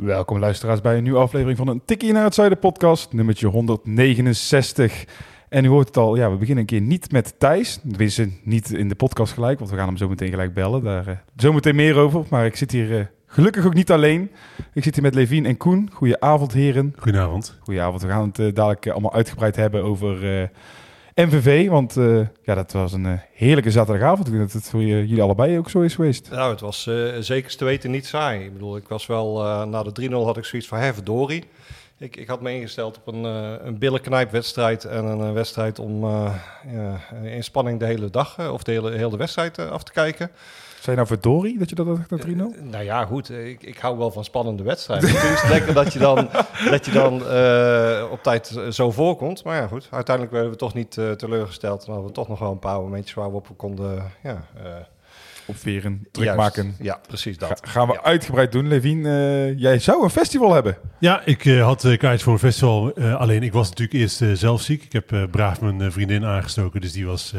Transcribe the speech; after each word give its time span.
Welkom 0.00 0.38
luisteraars 0.38 0.80
bij 0.80 0.96
een 0.96 1.02
nieuwe 1.02 1.18
aflevering 1.18 1.58
van 1.58 1.68
een 1.68 1.82
Tikkie 1.84 2.12
naar 2.12 2.24
het 2.24 2.34
Zuiden 2.34 2.58
podcast, 2.58 3.12
nummertje 3.12 3.46
169. 3.46 5.04
En 5.48 5.64
u 5.64 5.68
hoort 5.68 5.86
het 5.86 5.96
al, 5.96 6.16
ja, 6.16 6.30
we 6.30 6.36
beginnen 6.36 6.58
een 6.58 6.66
keer 6.66 6.80
niet 6.80 7.12
met 7.12 7.34
Thijs. 7.38 7.78
Tenminste, 7.88 8.30
niet 8.42 8.72
in 8.72 8.88
de 8.88 8.94
podcast 8.94 9.32
gelijk, 9.32 9.58
want 9.58 9.70
we 9.70 9.76
gaan 9.76 9.86
hem 9.86 9.96
zo 9.96 10.08
meteen 10.08 10.30
gelijk 10.30 10.54
bellen. 10.54 10.84
Daar 10.84 11.08
uh, 11.08 11.14
zo 11.36 11.52
meteen 11.52 11.74
meer 11.76 11.96
over. 11.96 12.24
Maar 12.28 12.46
ik 12.46 12.56
zit 12.56 12.70
hier 12.70 12.90
uh, 12.90 13.04
gelukkig 13.26 13.66
ook 13.66 13.74
niet 13.74 13.90
alleen. 13.90 14.30
Ik 14.72 14.82
zit 14.82 14.94
hier 14.94 15.04
met 15.04 15.14
Levien 15.14 15.46
en 15.46 15.56
Koen. 15.56 15.90
Goedenavond, 15.92 16.52
heren. 16.52 16.94
Goedenavond. 16.98 17.58
Goedenavond. 17.60 18.02
We 18.02 18.08
gaan 18.08 18.26
het 18.26 18.38
uh, 18.38 18.54
dadelijk 18.54 18.88
allemaal 18.88 19.14
uitgebreid 19.14 19.56
hebben 19.56 19.82
over 19.82 20.50
MVV. 21.26 21.68
Want 21.68 21.94
ja, 22.42 22.54
dat 22.54 22.72
was 22.72 22.92
een 22.92 23.20
heerlijke 23.32 23.70
zaterdagavond. 23.70 24.26
Ik 24.26 24.32
denk 24.32 24.44
dat 24.44 24.52
het 24.52 24.70
voor 24.70 24.82
jullie 24.82 25.22
allebei 25.22 25.58
ook 25.58 25.70
zo 25.70 25.80
is 25.80 25.94
geweest. 25.94 26.30
Nou, 26.30 26.50
het 26.50 26.60
was 26.60 26.88
zeker 27.20 27.56
te 27.56 27.64
weten 27.64 27.90
niet 27.90 28.06
saai. 28.06 28.44
Ik 28.44 28.52
bedoel, 28.52 28.76
ik 28.76 28.88
was 28.88 29.06
wel, 29.06 29.42
na 29.66 29.82
de 29.82 30.08
3-0 30.10 30.12
had 30.12 30.36
ik 30.36 30.44
zoiets 30.44 30.68
van, 30.68 30.78
hè. 30.78 30.92
Ik, 32.00 32.16
ik 32.16 32.28
had 32.28 32.40
me 32.40 32.54
ingesteld 32.54 32.96
op 32.96 33.06
een, 33.06 33.24
uh, 33.24 33.52
een 33.62 33.78
billenknijpwedstrijd 33.78 34.84
en 34.84 35.04
een, 35.04 35.32
wedstrijd 35.32 35.78
om 35.78 36.04
uh, 36.04 36.34
in 37.22 37.44
spanning 37.44 37.78
de 37.78 37.84
hele 37.84 38.10
dag 38.10 38.38
uh, 38.38 38.52
of 38.52 38.62
de 38.62 38.72
hele, 38.72 38.90
hele 38.90 39.16
wedstrijd 39.16 39.58
af 39.58 39.82
te 39.82 39.92
kijken. 39.92 40.30
Zijn 40.80 40.96
nou 40.96 41.08
verdorie 41.08 41.58
dat 41.58 41.68
je 41.68 41.74
dat 41.74 41.86
dacht 41.86 42.10
naar 42.10 42.20
3-0? 42.26 42.62
nou 42.62 42.84
ja, 42.84 43.04
goed. 43.04 43.30
Ik, 43.30 43.62
ik 43.62 43.78
hou 43.78 43.98
wel 43.98 44.10
van 44.10 44.24
spannende 44.24 44.62
wedstrijden. 44.62 45.10
Het 45.10 45.42
is 45.42 45.48
lekker 45.48 45.74
dat 45.74 45.92
je 45.92 45.98
dan, 45.98 46.28
dat 46.70 46.84
je 46.84 46.92
dan 46.92 47.14
op 48.10 48.22
tijd 48.22 48.60
zo 48.70 48.90
voorkomt. 48.90 49.44
Maar 49.44 49.56
ja, 49.56 49.66
goed. 49.66 49.88
Uiteindelijk 49.90 50.34
werden 50.34 50.52
we 50.52 50.58
toch 50.58 50.74
niet 50.74 50.90
teleurgesteld. 51.16 51.84
En 51.84 51.92
hadden 51.92 52.08
we 52.08 52.14
toch 52.14 52.28
nog 52.28 52.38
wel 52.38 52.50
een 52.50 52.58
paar 52.58 52.80
momentjes 52.80 53.14
waar 53.14 53.30
we 53.30 53.36
op 53.36 53.48
konden... 53.56 54.12
Ja, 54.22 54.44
opveren, 55.50 56.06
druk 56.12 56.36
maken. 56.36 56.76
Ja, 56.78 57.00
precies 57.06 57.38
dat. 57.38 57.48
Ga, 57.48 57.70
gaan 57.70 57.86
we 57.86 57.92
ja. 57.92 58.02
uitgebreid 58.02 58.52
doen. 58.52 58.68
Levien, 58.68 58.98
uh, 58.98 59.58
jij 59.58 59.78
zou 59.78 60.02
een 60.02 60.10
festival 60.10 60.52
hebben. 60.52 60.76
Ja, 60.98 61.22
ik 61.24 61.44
uh, 61.44 61.64
had 61.64 61.84
uh, 61.84 61.98
kaartjes 61.98 62.22
voor 62.22 62.32
een 62.32 62.38
festival. 62.38 62.94
alleen 62.94 63.42
ik 63.42 63.52
was 63.52 63.68
natuurlijk 63.68 63.98
eerst 63.98 64.40
zelf 64.40 64.62
ziek. 64.62 64.84
Ik 64.84 64.92
heb 64.92 65.28
braaf 65.30 65.60
mijn 65.60 65.92
vriendin 65.92 66.24
aangestoken, 66.24 66.80
dus 66.80 66.92
die 66.92 67.06
was 67.06 67.34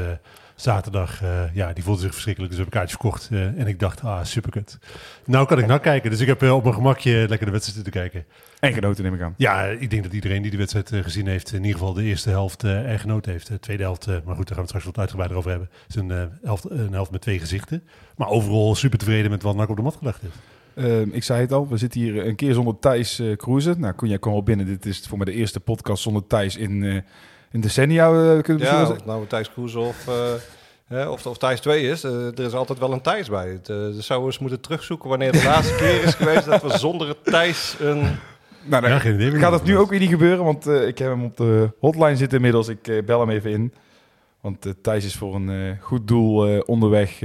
zaterdag, 0.62 1.22
ja, 1.54 1.74
die 1.74 1.84
voelde 1.84 2.02
zich 2.02 2.12
verschrikkelijk. 2.12 2.52
Dus 2.52 2.60
heb 2.62 2.72
ik 2.74 2.80
kaartjes 2.80 3.00
verkocht 3.00 3.30
en 3.58 3.68
ik 3.68 3.80
dacht, 3.80 4.04
ah, 4.04 4.24
superkut. 4.24 4.78
Nou 5.26 5.48
kan 5.48 5.60
ik 5.60 5.68
naar 5.68 5.80
kijken, 5.80 6.10
dus 6.10 6.20
ik 6.20 6.28
heb 6.28 6.44
op 6.44 6.64
mijn 6.64 6.76
gemakje 6.76 7.26
lekker 7.28 7.46
de 7.46 7.52
wedstrijd 7.52 7.84
te 7.84 7.92
kijken. 7.92 8.26
En 8.60 8.74
genoten 8.74 9.04
neem 9.04 9.14
ik 9.14 9.22
aan. 9.22 9.34
Ja, 9.38 9.64
ik 9.64 9.90
denk 9.90 10.04
dat 10.04 10.14
iedereen 10.14 10.42
die 10.42 10.52
de 10.52 10.58
wedstrijd 10.58 10.90
gezien 11.04 11.28
heeft, 11.28 11.52
in 11.52 11.64
ieder 11.64 11.80
geval 11.80 11.94
de 11.94 12.04
eerste 12.04 12.30
helft 12.30 12.62
er 12.62 13.00
genoten 13.00 13.32
heeft. 13.32 13.48
De 13.48 13.60
tweede 13.60 13.84
helft, 13.84 14.06
maar 14.08 14.16
goed, 14.16 14.26
daar 14.26 14.36
gaan 14.36 14.56
we 14.56 14.62
het 14.62 14.68
straks 14.68 14.86
wat 14.86 14.98
uitgebreider 14.98 15.38
over 15.38 15.50
hebben. 15.50 15.70
Het 15.88 15.96
is 15.96 16.02
een, 16.02 16.32
helft, 16.44 16.70
een 16.70 16.94
helft 16.94 17.12
met 17.12 17.22
twee 17.22 17.40
gezichten. 17.40 17.84
Maar 18.16 18.30
overal 18.30 18.76
super 18.76 18.98
tevreden 19.00 19.32
met 19.32 19.42
wat 19.42 19.56
NAC 19.56 19.70
op 19.70 19.76
de 19.76 19.82
mat 19.82 19.96
gelegd 19.96 20.22
heeft. 20.22 20.36
Uh, 20.76 21.16
ik 21.16 21.24
zei 21.24 21.42
het 21.42 21.52
al, 21.52 21.68
we 21.68 21.78
zitten 21.78 22.02
hier 22.02 22.28
een 22.28 22.36
keer 22.36 22.54
zonder 22.54 22.80
Thijs 22.80 23.20
uh, 23.20 23.36
cruisen. 23.36 23.80
Nou, 23.80 23.94
Koen, 23.94 24.10
jij 24.10 24.20
kwam 24.20 24.34
al 24.34 24.44
binnen. 24.44 24.66
Dit 24.66 24.86
is 24.86 25.08
voor 25.08 25.18
mij 25.18 25.26
de 25.26 25.34
eerste 25.34 25.60
podcast 25.60 26.04
zonder 26.04 26.28
Thijs 26.28 26.58
in, 26.58 26.82
uh, 26.82 27.02
in 27.52 27.62
decennia. 27.62 28.12
Uh, 28.12 28.42
kunnen 28.42 28.64
we 28.64 28.70
ja, 28.70 28.90
of 28.90 29.06
nou 29.06 29.28
Thijs 29.28 29.52
cruisen 29.52 29.82
of, 29.82 30.08
of, 31.08 31.26
of 31.26 31.38
Thijs 31.38 31.60
2 31.60 31.90
is. 31.90 32.04
er 32.04 32.40
is 32.40 32.54
altijd 32.54 32.80
wel 32.80 32.92
een 32.92 33.02
Thijs 33.02 33.30
bij. 33.30 33.50
Het, 33.50 33.66
dus 33.66 34.06
zouden 34.06 34.28
we 34.28 34.34
eens 34.34 34.42
moeten 34.42 34.62
terugzoeken 34.62 35.10
wanneer 35.10 35.32
de 35.32 35.44
laatste 35.44 35.76
keer 35.76 36.04
is 36.04 36.14
geweest 36.14 36.46
dat 36.46 36.62
we 36.62 36.78
zonder 36.78 37.08
het 37.08 37.24
Thijs 37.24 37.76
een... 37.80 38.02
Nou, 38.64 38.82
dan 38.82 38.92
ja, 38.92 39.00
geen 39.00 39.14
idee 39.14 39.40
gaat 39.40 39.52
dat 39.52 39.64
nu 39.64 39.78
ook 39.78 39.90
weer 39.90 40.00
niet 40.00 40.10
gebeuren, 40.10 40.44
want 40.44 40.68
ik 40.68 40.98
heb 40.98 41.10
hem 41.10 41.24
op 41.24 41.38
de 41.38 41.72
hotline 41.80 42.16
zitten 42.16 42.38
inmiddels. 42.38 42.68
Ik 42.68 43.06
bel 43.06 43.20
hem 43.20 43.30
even 43.30 43.52
in. 43.52 43.74
Want 44.42 44.74
Thijs 44.82 45.06
is 45.06 45.16
voor 45.16 45.36
een 45.36 45.78
goed 45.82 46.08
doel 46.08 46.62
onderweg... 46.62 47.22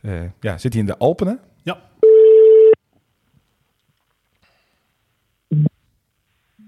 Uh, 0.00 0.22
ja, 0.40 0.58
zit 0.58 0.72
hij 0.72 0.82
in 0.82 0.86
de 0.86 0.98
Alpen, 0.98 1.26
hè? 1.26 1.34
Ja. 1.62 1.80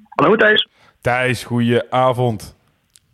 Hallo 0.08 0.36
Thijs. 0.36 0.68
Thijs, 1.00 1.44
goeie 1.44 1.90
avond. 1.90 2.54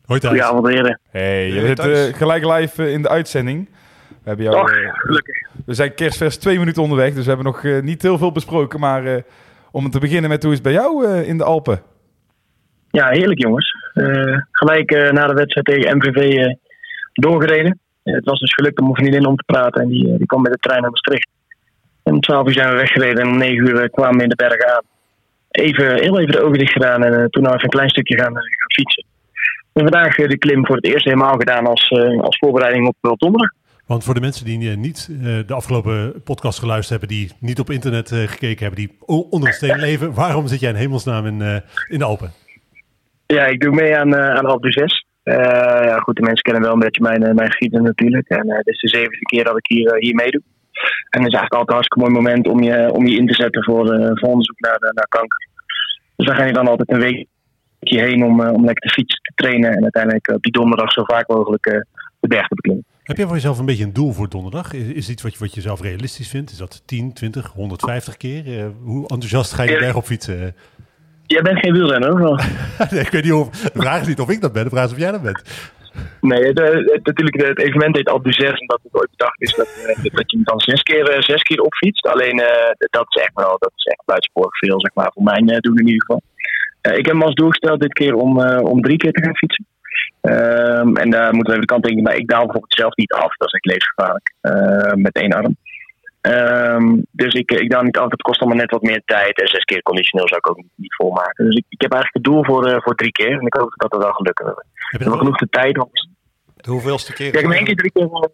Hoi 0.09 0.21
Thijs. 0.21 0.33
Goedenavond 0.33 0.69
heren. 0.69 1.01
Hey, 1.11 1.49
je 1.49 1.67
zit 1.67 1.87
uh, 1.87 2.17
gelijk 2.17 2.45
live 2.45 2.83
uh, 2.83 2.93
in 2.93 3.03
de 3.03 3.09
uitzending. 3.09 3.69
We, 4.09 4.15
hebben 4.25 4.45
jou, 4.45 4.61
Och, 4.61 4.71
gelukkig. 4.93 5.49
we 5.67 5.75
zijn 5.75 5.95
kerstvers 5.95 6.37
twee 6.37 6.59
minuten 6.59 6.83
onderweg, 6.83 7.15
dus 7.15 7.23
we 7.27 7.29
hebben 7.29 7.47
nog 7.47 7.83
niet 7.83 8.03
heel 8.03 8.19
veel 8.19 8.33
besproken. 8.33 8.81
Maar 8.81 9.23
om 9.71 9.91
te 9.91 9.99
beginnen 9.99 10.31
met 10.31 10.43
hoe 10.43 10.53
is 10.53 10.59
het 10.59 10.67
bij 10.67 10.77
jou 10.77 11.07
in 11.17 11.39
de 11.39 11.45
Alpen? 11.45 11.83
Ja, 12.91 13.09
heerlijk 13.09 13.41
jongens. 13.41 13.75
gelijk 14.51 14.91
na 14.91 15.27
de 15.27 15.35
wedstrijd 15.35 15.67
tegen 15.67 15.97
MVV 15.97 16.47
doorgereden 17.13 17.79
het 18.15 18.25
was 18.25 18.41
dus 18.41 18.55
gelukt 18.55 18.79
om 18.79 18.85
mijn 18.85 18.97
vriendin 18.97 19.27
om 19.27 19.37
te 19.37 19.45
praten. 19.47 19.83
En 19.83 19.89
die, 19.89 20.17
die 20.17 20.27
kwam 20.27 20.43
met 20.43 20.53
de 20.53 20.59
trein 20.59 20.81
naar 20.81 20.91
Maastricht. 20.91 21.29
En 22.03 22.13
om 22.13 22.21
12 22.21 22.47
uur 22.47 22.53
zijn 22.53 22.69
we 22.69 22.77
weggereden 22.77 23.23
en 23.23 23.29
om 23.29 23.39
9 23.39 23.69
uur 23.69 23.91
kwamen 23.91 24.17
we 24.17 24.23
in 24.23 24.29
de 24.29 24.37
bergen 24.37 24.75
aan. 24.75 24.83
Even, 25.51 25.95
heel 25.95 26.19
even 26.19 26.33
de 26.33 26.43
ogen 26.43 26.59
dicht 26.59 26.73
gedaan 26.73 27.05
en 27.05 27.13
uh, 27.13 27.25
toen 27.25 27.43
nog 27.43 27.53
even 27.53 27.65
een 27.65 27.71
klein 27.71 27.89
stukje 27.89 28.17
gaan, 28.17 28.33
uh, 28.33 28.39
gaan 28.39 28.73
fietsen. 28.75 29.05
En 29.79 29.85
vandaag 29.85 30.19
uh, 30.19 30.29
de 30.29 30.39
klim 30.39 30.67
voor 30.67 30.77
het 30.77 30.85
eerst 30.85 31.05
helemaal 31.05 31.37
gedaan 31.37 31.67
als, 31.67 31.91
als 32.21 32.39
voorbereiding 32.39 32.87
op 32.87 33.19
donderdag. 33.19 33.51
Want 33.87 34.05
voor 34.05 34.15
de 34.15 34.21
mensen 34.21 34.45
die 34.45 34.77
niet 34.77 35.09
de 35.47 35.55
afgelopen 35.55 36.23
podcast 36.23 36.59
geluisterd 36.59 37.01
hebben, 37.01 37.19
die 37.19 37.33
niet 37.41 37.61
op 37.61 37.71
internet 37.71 38.09
gekeken 38.13 38.67
hebben, 38.67 38.87
die 38.87 38.97
onder 39.07 39.49
een 39.49 39.55
steen 39.55 39.79
leven, 39.89 40.15
waarom 40.15 40.47
zit 40.47 40.61
jij 40.61 40.71
in 40.71 40.77
hemelsnaam 40.77 41.27
in, 41.27 41.63
in 41.89 41.99
de 41.99 42.05
Alpen? 42.05 42.33
Ja, 43.27 43.45
ik 43.45 43.61
doe 43.61 43.75
mee 43.75 43.97
aan, 43.97 44.17
aan 44.17 44.47
Alpe 44.47 44.73
6. 44.73 45.05
Uh, 45.25 45.35
ja, 45.91 45.99
goed, 45.99 46.17
de 46.17 46.23
mensen 46.23 46.43
kennen 46.43 46.63
wel 46.63 46.73
een 46.73 46.79
beetje 46.79 47.03
mijn, 47.03 47.35
mijn 47.35 47.51
geschiedenis 47.51 47.87
natuurlijk. 47.87 48.29
En 48.29 48.47
uh, 48.47 48.57
dit 48.57 48.75
is 48.75 48.81
de 48.81 48.89
zevende 48.89 49.25
keer 49.25 49.45
dat 49.45 49.57
ik 49.57 49.67
hier, 49.67 49.97
hier 49.99 50.15
meedoe. 50.15 50.43
En 51.11 51.23
het 51.23 51.33
is 51.33 51.39
eigenlijk 51.39 51.53
altijd 51.53 51.69
een 51.69 51.75
hartstikke 51.75 52.05
mooi 52.05 52.13
moment 52.21 52.49
om 52.49 52.63
je, 52.63 52.93
om 52.93 53.07
je 53.07 53.17
in 53.17 53.27
te 53.27 53.35
zetten 53.35 53.65
voor, 53.65 53.87
voor 54.19 54.29
onderzoek 54.29 54.61
naar, 54.61 54.79
naar 54.81 55.09
kanker. 55.09 55.49
Dus 56.17 56.27
daar 56.27 56.37
ga 56.37 56.45
je 56.45 56.53
dan 56.53 56.69
altijd 56.69 56.91
een 56.91 57.01
weekje 57.01 57.27
heen 57.79 58.25
om, 58.25 58.41
om 58.41 58.65
lekker 58.65 58.89
te 58.89 58.95
fietsen, 58.95 59.23
te 59.23 59.33
trainen. 59.35 59.73
En 59.73 59.83
uiteindelijk 59.83 60.29
op 60.29 60.43
die 60.43 60.53
donderdag 60.53 60.93
zo 60.93 61.05
vaak 61.05 61.29
mogelijk 61.29 61.65
de 62.21 62.29
berg 62.29 62.49
te 62.49 62.55
beklimmen. 62.55 62.85
Heb 63.09 63.17
jij 63.17 63.27
voor 63.27 63.35
jezelf 63.35 63.59
een 63.59 63.67
beetje 63.67 63.85
een 63.85 63.93
doel 63.93 64.13
voor 64.13 64.29
donderdag? 64.29 64.73
Is, 64.73 64.87
is 64.93 65.09
iets 65.09 65.23
wat 65.23 65.33
je, 65.33 65.39
wat 65.39 65.55
je 65.55 65.61
zelf 65.61 65.81
realistisch 65.81 66.29
vindt? 66.29 66.51
Is 66.51 66.57
dat 66.57 66.83
10, 66.87 67.13
20, 67.13 67.53
150 67.53 68.17
keer? 68.17 68.47
Uh, 68.47 68.67
hoe 68.83 69.01
enthousiast 69.01 69.53
ga 69.53 69.63
je 69.63 69.73
de 69.73 69.79
berg 69.79 69.97
op 69.97 70.05
fietsen? 70.05 70.37
Jij 71.27 71.43
bent 71.43 71.59
geen 71.59 71.73
wielrenner, 71.73 72.15
nee, 72.91 73.01
ik 73.01 73.11
weet 73.11 73.25
niet 73.25 73.33
of. 73.33 73.51
De 73.51 73.81
vraag 73.81 74.01
is 74.01 74.07
niet 74.07 74.21
of 74.21 74.31
ik 74.31 74.41
dat 74.41 74.53
ben, 74.53 74.65
de 74.65 74.71
vraag 74.71 74.85
is 74.85 74.93
of 74.93 74.99
jij 74.99 75.11
dat 75.11 75.23
bent. 75.23 75.43
Nee, 76.21 76.45
het, 76.45 76.59
het, 76.59 77.07
natuurlijk, 77.07 77.43
het 77.43 77.59
evenement 77.59 77.97
heet 77.97 78.09
Alpe 78.09 78.33
6 78.33 78.51
en 78.51 78.67
dat 78.67 78.81
het 78.83 78.95
ooit 79.01 79.11
bedacht 79.11 79.43
is 79.43 79.55
dat, 79.55 79.69
dat 80.13 80.31
je 80.31 80.37
hem 80.37 80.45
dan 80.45 80.61
zes 80.61 80.83
keer, 80.83 81.23
zes 81.23 81.43
keer 81.43 81.61
opfietst. 81.61 82.07
Alleen 82.07 82.39
uh, 82.39 82.71
dat 82.77 83.07
is 83.09 83.23
echt 83.23 83.35
wel, 83.35 83.57
dat 83.59 83.73
is 83.77 83.85
echt 83.85 84.03
buitensporig 84.05 84.59
veel, 84.59 84.81
zeg 84.81 84.95
maar, 84.95 85.11
voor 85.15 85.23
mijn 85.23 85.51
uh, 85.51 85.59
doen 85.59 85.79
in 85.79 85.87
ieder 85.87 86.01
geval. 86.01 86.23
Ik 86.97 87.07
heb 87.07 87.15
me 87.15 87.25
als 87.25 87.35
doel 87.35 87.49
gesteld 87.49 87.81
dit 87.81 87.93
keer 87.93 88.15
om, 88.15 88.41
om 88.59 88.83
drie 88.83 88.97
keer 88.97 89.13
te 89.13 89.23
gaan 89.23 89.37
fietsen. 89.37 89.67
Um, 90.23 90.97
en 90.97 91.11
daar 91.11 91.35
moeten 91.35 91.53
we 91.53 91.59
even 91.59 91.61
de 91.61 91.67
kant 91.67 91.85
denken, 91.85 92.03
maar 92.03 92.17
ik 92.17 92.29
daal 92.29 92.43
bijvoorbeeld 92.45 92.75
zelf 92.75 92.97
niet 92.97 93.13
af, 93.13 93.37
dat 93.37 93.47
is 93.47 93.53
echt 93.53 93.67
levensgevaarlijk, 93.67 94.35
met 95.05 95.15
één 95.15 95.33
arm. 95.33 95.57
Um, 96.21 97.07
dus 97.11 97.35
ik, 97.35 97.51
ik 97.51 97.71
dan 97.71 97.85
niet 97.85 97.97
af. 97.97 98.11
Het 98.11 98.23
kost 98.23 98.41
allemaal 98.41 98.59
net 98.59 98.71
wat 98.71 98.83
meer 98.83 99.03
tijd. 99.05 99.41
En 99.41 99.49
zes 99.49 99.65
keer 99.65 99.83
conditioneel 99.83 100.29
zou 100.29 100.41
ik 100.45 100.51
ook 100.51 100.57
niet, 100.57 100.73
niet 100.75 100.95
volmaken. 100.95 101.45
Dus 101.45 101.55
ik, 101.55 101.65
ik 101.69 101.81
heb 101.81 101.93
eigenlijk 101.93 102.27
het 102.27 102.35
doel 102.35 102.45
voor, 102.45 102.69
uh, 102.69 102.77
voor 102.81 102.95
drie 102.95 103.13
keer. 103.13 103.39
En 103.39 103.47
ik 103.47 103.55
hoop 103.55 103.75
dat 103.77 103.91
dat 103.91 104.03
wel 104.03 104.13
gelukt 104.13 104.41
is. 104.41 104.47
Ik 104.91 105.05
heb 105.05 105.13
genoeg 105.13 105.37
de 105.37 105.49
tijd. 105.51 105.79
Om... 105.79 105.91
De 106.57 106.71
hoeveelste 106.71 107.13
keer? 107.13 107.27
Ja, 107.27 107.33
ik 107.33 107.45
heb 107.45 107.53
één 107.53 107.65
keer 107.65 107.77
drie 107.77 107.93
keer. 107.93 108.07
Oh, 108.07 108.25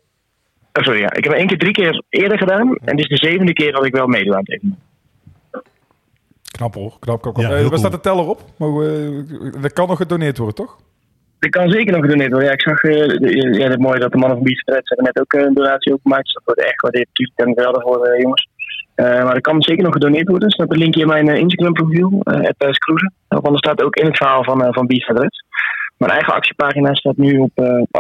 sorry, 0.73 1.01
ja. 1.01 1.13
Ik 1.13 1.25
heb 1.25 1.33
één 1.33 1.47
keer 1.47 1.59
drie 1.59 1.73
keer 1.73 2.03
eerder 2.09 2.39
gedaan. 2.39 2.77
En 2.77 2.97
dit 2.97 3.11
is 3.11 3.21
de 3.21 3.27
zevende 3.29 3.53
keer 3.53 3.73
dat 3.73 3.85
ik 3.85 3.95
wel 3.95 4.07
meedoe 4.07 4.33
aan 4.33 4.41
het 4.41 4.51
evenement. 4.51 4.81
Knap 6.57 6.75
hoor, 6.75 6.97
knap, 6.99 7.23
knap, 7.23 7.35
knap. 7.35 7.51
Ja, 7.51 7.59
uh, 7.59 7.67
waar 7.67 7.79
staat 7.79 7.93
de 7.93 8.01
teller 8.01 8.29
op? 8.29 8.41
Maar, 8.57 8.69
uh, 8.69 9.65
er 9.65 9.73
kan 9.73 9.89
nog 9.89 9.97
gedoneerd 9.97 10.39
worden, 10.39 10.57
toch? 10.57 10.77
Er 11.39 11.51
kan 11.51 11.71
zeker 11.71 11.93
nog 11.93 12.03
gedoneerd 12.03 12.31
worden. 12.31 12.49
Ja, 12.49 12.55
ik 12.55 12.63
zag 12.63 12.83
uh, 12.83 13.59
ja, 13.59 13.69
het 13.69 13.79
mooie 13.79 13.99
dat 13.99 14.13
de 14.13 14.19
mannen 14.19 14.39
van 14.39 14.75
hebben 14.75 15.05
net 15.05 15.21
ook 15.21 15.33
een 15.33 15.55
donatie 15.55 15.93
opgemaakt. 15.93 16.25
Dus 16.25 16.33
dat 16.33 16.43
wordt 16.45 16.61
echt 16.61 16.81
gewaardeerd. 16.81 17.07
Natuurlijk 17.07 17.39
ben 17.39 17.49
ik 17.49 17.59
wel 17.59 17.81
voor 17.81 18.09
uh, 18.09 18.21
jongens. 18.21 18.49
Uh, 18.97 19.25
maar 19.25 19.35
er 19.35 19.41
kan 19.41 19.63
zeker 19.63 19.83
nog 19.85 19.93
gedoneerd 19.93 20.29
worden. 20.29 20.49
Er 20.49 20.55
staat 20.55 20.71
een 20.71 20.79
linkje 20.79 21.01
in 21.01 21.07
mijn 21.07 21.29
Instagram 21.29 21.73
profiel, 21.73 22.11
uh, 22.13 22.49
Cruisen. 22.59 23.13
Daarvan 23.29 23.57
staat 23.57 23.83
ook 23.83 23.97
in 23.97 24.07
het 24.07 24.17
verhaal 24.17 24.45
van, 24.45 24.75
van 24.75 24.87
Beats 24.87 25.09
Adres. 25.09 25.45
Mijn 25.97 26.13
eigen 26.13 26.35
actiepagina 26.35 26.95
staat 26.95 27.17
nu 27.17 27.39
op 27.39 27.53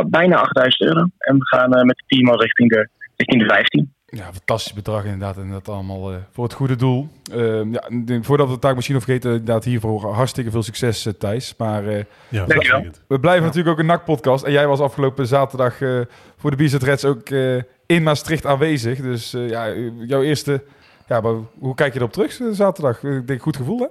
bijna 0.06 0.36
8000 0.36 0.82
euro. 0.88 1.06
En 1.18 1.38
we 1.38 1.46
gaan 1.46 1.70
met 1.70 1.96
het 1.96 2.04
team 2.06 2.28
al 2.28 2.40
richting 2.40 2.70
de, 2.70 2.88
richting 3.16 3.42
de 3.42 3.48
15. 3.48 3.92
Ja, 4.14 4.32
fantastisch 4.32 4.72
bedrag 4.72 5.05
inderdaad. 5.05 5.37
En 5.37 5.50
dat 5.50 5.69
allemaal 5.69 6.12
eh, 6.12 6.16
voor 6.32 6.44
het 6.44 6.52
goede 6.52 6.76
doel. 6.76 7.08
Ehm, 7.32 7.72
ja, 7.72 7.82
denk, 8.05 8.25
voordat 8.25 8.46
we 8.46 8.52
het 8.52 8.61
taak 8.61 8.75
misschien 8.75 8.94
nog 8.94 9.05
vergeten, 9.05 9.31
inderdaad 9.31 9.64
hiervoor 9.64 10.12
hartstikke 10.14 10.50
veel 10.50 10.62
succes, 10.62 11.06
eh, 11.06 11.12
Thijs. 11.12 11.55
Maar 11.58 11.87
eh, 11.87 11.96
Ja, 11.96 12.05
Dankjewel. 12.28 12.56
uitstekend. 12.56 13.02
we 13.08 13.20
blijven 13.20 13.43
natuurlijk 13.44 13.70
ook 13.75 13.78
een 13.81 13.87
NAC-podcast. 13.87 14.44
En 14.44 14.52
jij 14.52 14.66
was 14.66 14.81
afgelopen 14.81 15.26
zaterdag 15.26 15.81
eh, 15.81 16.00
voor 16.37 16.50
de 16.50 16.56
Bizet 16.56 16.82
Reds 16.82 17.05
ook 17.05 17.28
eh, 17.28 17.56
in 17.87 18.02
Maastricht 18.02 18.46
aanwezig. 18.46 19.00
Dus 19.00 19.34
eh, 19.34 19.49
ja, 19.49 19.72
jouw 20.06 20.22
eerste... 20.22 20.62
Ja, 21.08 21.20
maar 21.20 21.32
hoe 21.58 21.75
kijk 21.75 21.93
je 21.93 21.99
erop 21.99 22.12
terug 22.12 22.40
eh, 22.40 22.46
zaterdag? 22.50 23.02
Ik 23.02 23.26
denk 23.26 23.43
goed 23.43 23.56
gevoel, 23.56 23.78
hè? 23.78 23.87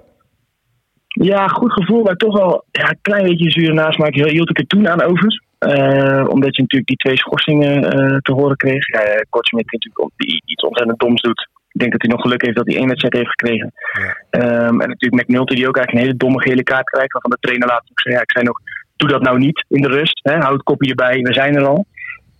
Ja, 1.08 1.46
goed 1.48 1.72
gevoel, 1.72 2.02
maar 2.02 2.16
toch 2.16 2.36
wel 2.38 2.64
ja, 2.70 2.88
een 2.90 2.98
klein 3.02 3.24
beetje 3.24 3.50
zuur 3.50 3.74
naast. 3.74 3.98
Maar 3.98 4.08
ik 4.08 4.14
hield 4.30 4.50
ik 4.50 4.58
er 4.58 4.66
toen 4.66 4.88
aan 4.88 5.02
over. 5.02 5.43
Eh, 5.64 6.28
omdat 6.28 6.56
je 6.56 6.62
natuurlijk 6.62 6.86
die 6.86 6.96
twee 6.96 7.16
schorsingen 7.16 7.92
eh, 7.92 8.16
te 8.16 8.32
horen 8.32 8.56
kreeg. 8.56 8.86
Ja, 8.88 9.00
ja, 9.00 9.24
Kortsmit 9.28 9.72
natuurlijk 9.72 10.12
die 10.16 10.42
iets 10.44 10.62
ontzettend 10.62 10.98
doms 10.98 11.20
doet. 11.20 11.48
Ik 11.72 11.80
denk 11.80 11.92
dat 11.92 12.02
hij 12.02 12.10
nog 12.10 12.20
geluk 12.20 12.42
heeft 12.42 12.56
dat 12.56 12.66
hij 12.66 12.76
één 12.76 12.86
wedstrijd 12.86 13.14
heeft 13.14 13.30
gekregen. 13.30 13.72
Ja. 13.92 14.16
Ehm, 14.30 14.80
en 14.80 14.88
natuurlijk 14.88 15.22
McNulty 15.22 15.54
die 15.54 15.68
ook 15.68 15.76
eigenlijk 15.76 15.92
een 15.92 16.10
hele 16.10 16.24
domme 16.24 16.42
gele 16.42 16.62
kaart 16.62 16.90
krijgt. 16.90 17.12
Waarvan 17.12 17.30
de 17.30 17.46
trainer 17.46 17.68
laat 17.68 17.90
ook 17.90 18.00
zeggen, 18.00 18.12
ja, 18.12 18.20
ik 18.20 18.32
zei 18.32 18.44
nog, 18.44 18.58
doe 18.96 19.08
dat 19.08 19.22
nou 19.22 19.38
niet 19.38 19.64
in 19.68 19.82
de 19.82 19.88
rust. 19.88 20.20
Hè, 20.22 20.36
houd 20.36 20.52
het 20.52 20.62
kopje 20.62 20.90
erbij, 20.90 21.18
we 21.20 21.32
zijn 21.32 21.56
er 21.56 21.66
al. 21.66 21.86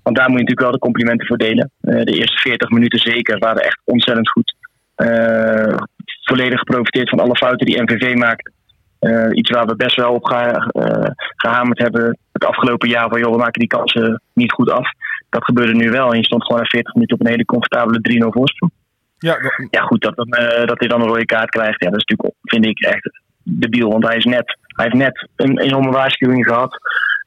Want 0.03 0.17
daar 0.17 0.29
moet 0.31 0.39
je 0.39 0.45
natuurlijk 0.45 0.69
wel 0.69 0.79
de 0.79 0.87
complimenten 0.89 1.27
voor 1.27 1.39
delen. 1.39 1.71
Eh, 1.81 2.03
de 2.03 2.13
eerste 2.13 2.39
40 2.39 2.71
minuten 2.71 2.99
zeker 2.99 3.39
waren 3.39 3.63
echt 3.63 3.81
ontzettend 3.85 4.31
goed. 4.31 4.57
Eh, 4.95 5.77
volledig 6.23 6.59
geprofiteerd 6.59 7.09
van 7.09 7.21
alle 7.21 7.37
fouten 7.37 7.67
die 7.67 7.83
MVV 7.83 8.15
maakte. 8.15 8.53
Eh, 9.05 9.29
iets 9.39 9.51
waar 9.51 9.67
we 9.67 9.77
best 9.77 9.97
wel 9.97 10.13
op 10.15 10.25
ga, 10.25 10.51
eh, 10.51 11.11
gehamerd 11.37 11.79
hebben 11.79 12.19
het 12.33 12.45
afgelopen 12.45 12.89
jaar. 12.89 13.09
Van 13.09 13.21
joh, 13.21 13.31
we 13.33 13.39
maken 13.39 13.61
die 13.61 13.69
kansen 13.69 14.23
niet 14.33 14.53
goed 14.53 14.71
af. 14.71 14.89
Dat 15.29 15.45
gebeurde 15.45 15.75
nu 15.75 15.91
wel. 15.91 16.11
En 16.11 16.19
je 16.19 16.25
stond 16.25 16.45
gewoon 16.45 16.61
na 16.61 16.67
40 16.67 16.95
minuten 16.95 17.17
op 17.17 17.25
een 17.25 17.31
hele 17.31 17.45
comfortabele 17.45 18.01
3-0 18.01 18.33
voorsprong. 18.33 18.73
Ja, 19.19 19.39
dat- 19.41 19.67
Ja, 19.71 19.81
goed, 19.83 20.03
dat, 20.03 20.17
dan, 20.17 20.29
eh, 20.29 20.67
dat 20.67 20.79
hij 20.79 20.89
dan 20.89 21.01
een 21.01 21.07
rode 21.09 21.25
kaart 21.25 21.51
krijgt. 21.51 21.83
Ja, 21.85 21.91
dat 21.91 21.99
is 22.01 22.05
natuurlijk, 22.05 22.39
vind 22.43 22.67
ik, 22.67 22.81
echt 22.81 23.23
debiel. 23.43 23.91
Want 23.91 24.07
hij, 24.07 24.17
is 24.17 24.25
net, 24.25 24.59
hij 24.67 24.85
heeft 24.85 24.97
net 24.97 25.29
een 25.37 25.59
enorme 25.61 25.91
waarschuwing 25.91 26.47
gehad. 26.47 26.77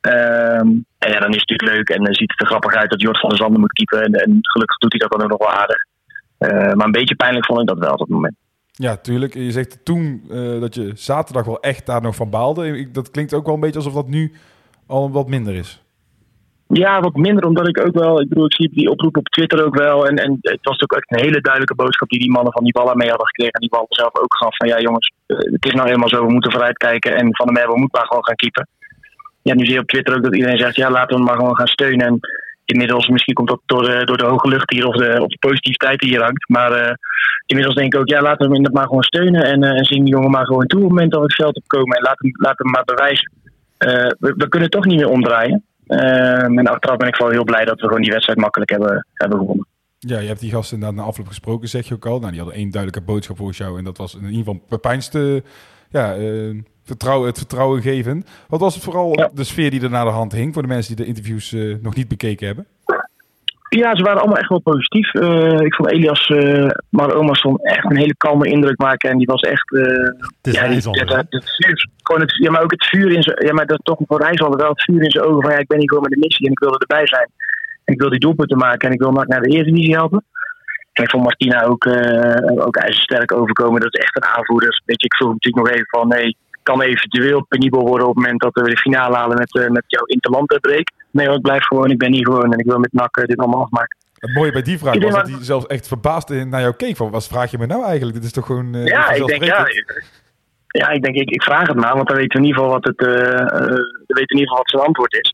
Ehm, 0.02 0.68
en 0.98 1.12
ja, 1.12 1.20
dan 1.20 1.34
is 1.34 1.40
het 1.42 1.50
natuurlijk 1.50 1.72
leuk. 1.76 1.90
En 1.90 2.04
dan 2.04 2.14
ziet 2.14 2.32
het 2.32 2.42
er 2.42 2.48
grappig 2.48 2.74
uit 2.74 2.90
dat 2.90 3.02
Jort 3.02 3.20
van 3.20 3.30
der 3.30 3.38
Zanden 3.38 3.60
moet 3.60 3.72
keepen. 3.74 4.02
En, 4.02 4.14
en 4.14 4.38
gelukkig 4.42 4.78
doet 4.78 4.92
hij 4.92 5.02
dat 5.02 5.12
dan 5.12 5.22
ook 5.24 5.40
nog 5.40 5.48
wel 5.50 5.58
aardig. 5.60 5.78
Maar 6.76 6.86
een 6.86 6.92
beetje 6.92 7.16
pijnlijk 7.16 7.46
vond 7.46 7.60
ik 7.62 7.68
dat 7.68 7.80
wel 7.80 7.92
op 7.92 7.98
dat 8.00 8.08
moment. 8.08 8.36
Ja, 8.80 8.98
tuurlijk. 8.98 9.34
Je 9.34 9.52
zegt 9.52 9.86
toen 9.86 10.24
eh, 10.30 10.60
dat 10.60 10.76
je 10.76 10.92
zaterdag 10.96 11.46
wel 11.46 11.60
echt 11.60 11.86
daar 11.86 12.02
nog 12.02 12.16
van 12.16 12.30
baalde. 12.30 12.92
Dat 12.92 13.12
klinkt 13.12 13.34
ook 13.34 13.46
wel 13.46 13.54
een 13.54 13.60
beetje 13.60 13.78
alsof 13.80 13.94
dat 13.94 14.08
nu 14.08 14.34
al 14.88 15.12
wat 15.12 15.30
minder 15.30 15.56
is. 15.56 15.82
Ja, 16.68 17.00
wat 17.00 17.16
minder, 17.16 17.46
omdat 17.46 17.68
ik 17.68 17.80
ook 17.88 17.94
wel, 17.94 18.22
ik 18.22 18.30
bedoel, 18.30 18.46
ik 18.46 18.56
zie 18.56 18.70
die 18.74 18.90
oproep 18.90 19.18
op 19.18 19.28
Twitter 19.28 19.66
ook 19.66 19.76
wel. 19.76 20.08
En, 20.08 20.16
en 20.16 20.38
het 20.42 20.60
was 20.62 20.82
ook 20.82 20.92
echt 20.92 21.12
een 21.12 21.26
hele 21.26 21.42
duidelijke 21.42 21.76
boodschap 21.76 22.10
die 22.10 22.20
die 22.20 22.32
mannen 22.32 22.54
van 22.54 22.64
die 22.64 22.74
ballen 22.74 22.98
mee 22.98 23.10
hadden 23.10 23.28
gekregen. 23.28 23.54
En 23.54 23.62
die 23.62 23.70
ballen 23.70 23.88
zelf 23.90 24.20
ook 24.20 24.38
gaf 24.38 24.58
van, 24.58 24.68
ja 24.68 24.80
jongens, 24.80 25.12
eh, 25.26 25.38
het 25.38 25.66
is 25.66 25.74
nou 25.74 25.88
helemaal 25.88 26.10
zo, 26.10 26.26
we 26.26 26.32
moeten 26.32 26.52
vooruitkijken. 26.52 27.16
En 27.16 27.36
Van 27.36 27.46
der 27.46 27.56
Merwe 27.56 27.80
moet 27.80 27.94
maar 27.94 28.08
gewoon 28.08 28.26
gaan 28.26 28.36
keepen. 28.36 28.68
Ja, 29.42 29.54
nu 29.54 29.66
zie 29.66 29.74
je 29.74 29.80
op 29.80 29.88
Twitter 29.88 30.16
ook 30.16 30.24
dat 30.24 30.36
iedereen 30.36 30.60
zegt, 30.60 30.76
ja, 30.76 30.92
laten 30.92 31.18
we 31.18 31.24
maar 31.24 31.36
gewoon 31.36 31.56
gaan 31.56 31.68
steunen. 31.68 32.08
En 32.08 32.20
inmiddels, 32.68 33.08
misschien 33.08 33.34
komt 33.34 33.48
dat 33.48 33.62
door 33.66 33.84
de, 33.84 34.06
door 34.06 34.18
de 34.18 34.26
hoge 34.26 34.48
lucht 34.48 34.72
hier 34.72 34.88
of 34.88 34.96
de, 34.96 35.22
of 35.22 35.28
de 35.28 35.38
positiviteit 35.40 36.00
die 36.00 36.10
hier 36.10 36.22
hangt. 36.22 36.50
Maar 36.50 36.72
eh, 36.72 36.94
inmiddels 37.46 37.76
denk 37.76 37.94
ik 37.94 38.00
ook, 38.00 38.10
ja, 38.10 38.22
laten 38.22 38.50
we 38.50 38.56
hem 38.56 38.72
maar 38.72 38.88
gewoon 38.88 39.04
steunen. 39.04 39.44
En, 39.44 39.64
eh, 39.64 39.78
en 39.78 39.86
zing 39.86 40.04
die 40.04 40.14
jongen 40.14 40.32
maar 40.32 40.46
gewoon 40.46 40.68
toe 40.68 40.80
op 40.80 40.86
het 40.86 40.94
moment 40.94 41.12
dat 41.12 41.20
we 41.20 41.26
het 41.26 41.36
veld 41.36 41.56
opkomen. 41.56 41.98
En 41.98 42.04
laat 42.04 42.20
hem, 42.20 42.32
laat 42.34 42.58
hem 42.58 42.72
maar 42.72 42.84
bewijzen. 42.84 43.32
Eh, 43.78 44.12
we, 44.20 44.34
we 44.38 44.50
kunnen 44.50 44.70
toch 44.70 44.86
niet 44.86 44.96
meer 44.96 45.10
omdraaien. 45.10 45.64
Ehm, 45.88 46.60
en 46.60 46.68
achteraf 46.68 46.98
ben 46.98 47.08
ik 47.08 47.16
wel 47.16 47.30
heel 47.30 47.44
blij 47.44 47.66
dat 47.66 47.80
we 47.80 47.88
gewoon 47.88 48.02
die 48.02 48.12
wedstrijd 48.12 48.40
makkelijk 48.40 48.72
hebben, 48.72 49.08
hebben 49.14 49.38
gewonnen. 49.38 49.68
Ja, 50.00 50.20
je 50.20 50.28
hebt 50.28 50.40
die 50.40 50.52
gasten 50.52 50.78
inderdaad 50.78 51.00
na 51.00 51.08
afloop 51.08 51.28
gesproken, 51.28 51.70
zeg 51.70 51.88
je 51.88 51.94
ook 51.94 52.06
al. 52.06 52.20
Nou, 52.20 52.32
die 52.32 52.42
hadden 52.42 52.58
één 52.58 52.72
duidelijke 52.72 53.12
boodschap 53.12 53.38
voor 53.38 53.52
jou. 53.52 53.78
En 53.78 53.84
dat 53.84 53.98
was 53.98 54.16
in 54.16 54.22
ieder 54.22 54.38
geval 54.38 54.62
Pepijn's 54.70 55.12
ja, 55.90 56.16
eh, 56.16 56.56
vertrouwen, 56.88 57.28
het 57.28 57.38
vertrouwen 57.38 57.82
geven. 57.82 58.26
Wat 58.48 58.60
was 58.60 58.76
het 58.76 58.84
vooral 58.84 59.20
Ja. 59.20 59.30
de 59.34 59.44
sfeer 59.44 59.70
die 59.72 59.82
er 59.84 59.90
naar 59.90 60.06
de 60.06 60.12
hand 60.12 60.32
hing... 60.32 60.54
voor 60.54 60.62
de 60.62 60.68
mensen 60.68 60.96
die 60.96 61.04
de 61.06 61.12
interviews 61.12 61.54
eh, 61.54 61.76
nog 61.82 61.96
niet 61.96 62.08
bekeken 62.08 62.46
hebben? 62.48 62.66
Ja, 63.70 63.96
ze 63.96 64.04
waren 64.04 64.20
allemaal 64.20 64.38
echt 64.38 64.50
wel 64.50 64.60
positief. 64.62 65.14
Eh, 65.14 65.60
ik 65.60 65.74
vond 65.76 65.92
Elias 65.92 66.28
uh, 66.30 66.70
maar 66.90 67.14
Omerson 67.14 67.58
echt 67.58 67.86
een 67.92 67.98
hele 67.98 68.16
kalme 68.18 68.50
indruk 68.50 68.78
maken. 68.78 69.10
En 69.10 69.18
die 69.18 69.28
was 69.28 69.42
echt. 69.42 69.74
eh, 69.76 69.82
Het 69.84 70.48
is 70.48 70.54
ja, 70.54 70.68
die, 70.68 70.82
vuur, 70.82 71.90
gewoon 72.04 72.22
het, 72.22 72.36
ja, 72.44 72.52
maar 72.52 72.62
ook 72.64 72.72
het 72.72 72.86
vuur 72.86 73.12
in 73.12 73.22
zijn. 73.24 73.46
Ja, 73.46 73.54
maar 73.54 73.66
dat 73.66 73.80
toch 73.84 73.98
voor 74.08 74.22
Rijsselder 74.22 74.60
wel 74.60 74.70
het 74.70 74.84
vuur 74.84 75.04
in 75.04 75.12
zijn 75.12 75.24
ogen. 75.26 75.42
Van 75.42 75.52
ja, 75.52 75.58
ik 75.58 75.68
ben 75.68 75.78
hier 75.80 75.88
gewoon 75.88 76.04
met 76.04 76.12
de 76.12 76.20
missie 76.20 76.46
en 76.46 76.52
ik 76.52 76.60
wil 76.60 76.80
erbij 76.80 77.08
zijn. 77.08 77.30
En 77.86 77.94
ik 77.94 78.00
wil 78.00 78.10
die 78.10 78.20
doelpunten 78.20 78.58
maken 78.58 78.88
en 78.88 78.94
ik 78.94 79.00
wil 79.02 79.12
NAC 79.12 79.28
naar 79.28 79.42
de 79.42 79.50
Eredivisie 79.50 79.96
helpen. 79.96 80.24
En 80.94 81.04
ik 81.04 81.10
vond 81.10 81.24
Martina 81.24 81.64
ook, 81.64 81.86
eh 81.86 82.66
ook 82.66 82.76
ijzersterk 82.76 83.32
overkomen. 83.34 83.82
Dat 83.82 83.94
is 83.94 84.02
echt 84.02 84.16
een 84.16 84.30
aanvoerder. 84.38 84.82
Weet 84.86 85.02
je, 85.02 85.06
ik 85.08 85.16
vroeg 85.16 85.32
natuurlijk 85.32 85.66
nog 85.66 85.74
even 85.74 85.88
van 85.90 86.08
nee, 86.08 86.38
kan 86.68 86.82
eventueel 86.82 87.46
penibel 87.48 87.82
worden 87.88 88.08
op 88.08 88.16
het 88.16 88.24
moment 88.24 88.42
dat 88.42 88.54
we 88.54 88.70
de 88.70 88.78
finale 88.78 89.16
halen 89.16 89.38
met, 89.38 89.56
eh, 89.56 89.70
met 89.70 89.84
jouw 89.88 90.06
interland 90.06 90.60
break. 90.62 90.88
Nee, 91.12 91.28
hoor, 91.28 91.36
ik 91.36 91.42
blijf 91.42 91.64
gewoon, 91.66 91.92
ik 91.92 91.98
ben 91.98 92.14
hier 92.14 92.26
gewoon 92.26 92.54
en 92.54 92.60
ik 92.60 92.66
wil 92.66 92.80
met 92.80 92.94
NAC 92.94 93.18
eh, 93.18 93.24
dit 93.26 93.38
allemaal 93.38 93.62
afmaken. 93.64 93.98
Het 94.18 94.34
mooie 94.34 94.52
bij 94.52 94.62
die 94.62 94.78
vraag 94.78 94.94
Ik 94.94 95.02
was 95.04 95.14
dat 95.16 95.28
hij 95.30 95.38
zelfs 95.42 95.66
echt 95.66 95.88
verbaasd 95.88 96.30
naar 96.30 96.62
jou 96.62 96.74
keek. 96.76 96.96
Van, 96.96 97.12
wat 97.12 97.28
vraag 97.28 97.52
je 97.52 97.58
me 97.58 97.66
nou 97.66 97.84
eigenlijk? 97.86 98.16
Dit 98.16 98.26
is 98.26 98.32
toch 98.32 98.46
gewoon 98.46 98.74
eh, 98.76 98.86
Ja, 98.86 99.10
ik 99.12 99.28
denk, 99.28 99.44
ja, 99.44 99.56
vanzelfsprekend? 99.56 100.12
ja, 100.68 100.90
ik 100.90 101.04
denk, 101.04 101.16
ik, 101.16 101.30
ik 101.30 101.44
vraag 101.44 101.68
het 101.68 101.76
maar, 101.78 101.96
want 101.96 102.08
dan 102.08 102.18
weten 102.18 102.42
we 102.42 102.48
in 102.48 102.50
ieder 102.50 102.62
geval 102.62 102.74
wat 102.80 102.86
het, 102.86 103.00
eh, 103.08 103.40
eh, 103.42 103.50
we 104.08 104.14
weten 104.20 104.36
in 104.36 104.40
ieder 104.40 104.48
geval 104.48 104.58
wat 104.58 104.70
zijn 104.70 104.84
antwoord 104.84 105.14
is. 105.14 105.34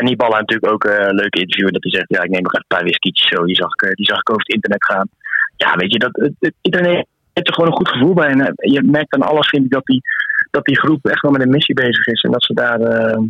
En 0.00 0.06
die 0.06 0.16
ballen 0.16 0.38
natuurlijk 0.38 0.72
ook 0.72 0.84
een 0.84 1.14
leuke 1.14 1.40
interview 1.40 1.70
dat 1.70 1.82
hij 1.82 1.92
zegt, 1.92 2.08
ja, 2.08 2.22
ik 2.22 2.30
neem 2.30 2.42
nog 2.42 2.52
even 2.52 2.64
een 2.68 2.76
paar 2.76 2.84
whiskietjes 2.88 3.28
zo. 3.28 3.44
Die 3.44 3.54
zag, 3.54 3.72
ik, 3.74 3.96
die 3.96 4.06
zag 4.06 4.18
ik 4.20 4.30
over 4.30 4.42
het 4.46 4.54
internet 4.54 4.84
gaan. 4.84 5.08
Ja, 5.56 5.74
weet 5.76 5.92
je, 5.92 5.98
dat, 5.98 6.10
het, 6.12 6.32
het- 6.38 6.54
iedereen 6.60 7.06
heeft 7.32 7.48
er 7.48 7.54
gewoon 7.54 7.70
een 7.70 7.76
goed 7.76 7.88
gevoel 7.88 8.14
bij. 8.14 8.28
En 8.28 8.54
je 8.56 8.82
merkt 8.82 9.14
aan 9.14 9.22
alles, 9.22 9.48
vind 9.48 9.64
ik, 9.64 9.70
dat 9.70 9.84
die, 9.84 10.00
dat 10.50 10.64
die 10.64 10.78
groep 10.78 11.06
echt 11.06 11.22
wel 11.22 11.30
met 11.30 11.42
een 11.42 11.50
missie 11.50 11.74
bezig 11.74 12.06
is. 12.06 12.22
En 12.22 12.30
dat 12.30 12.44
ze 12.44 12.54
daar, 12.54 12.80
eh, 12.80 13.22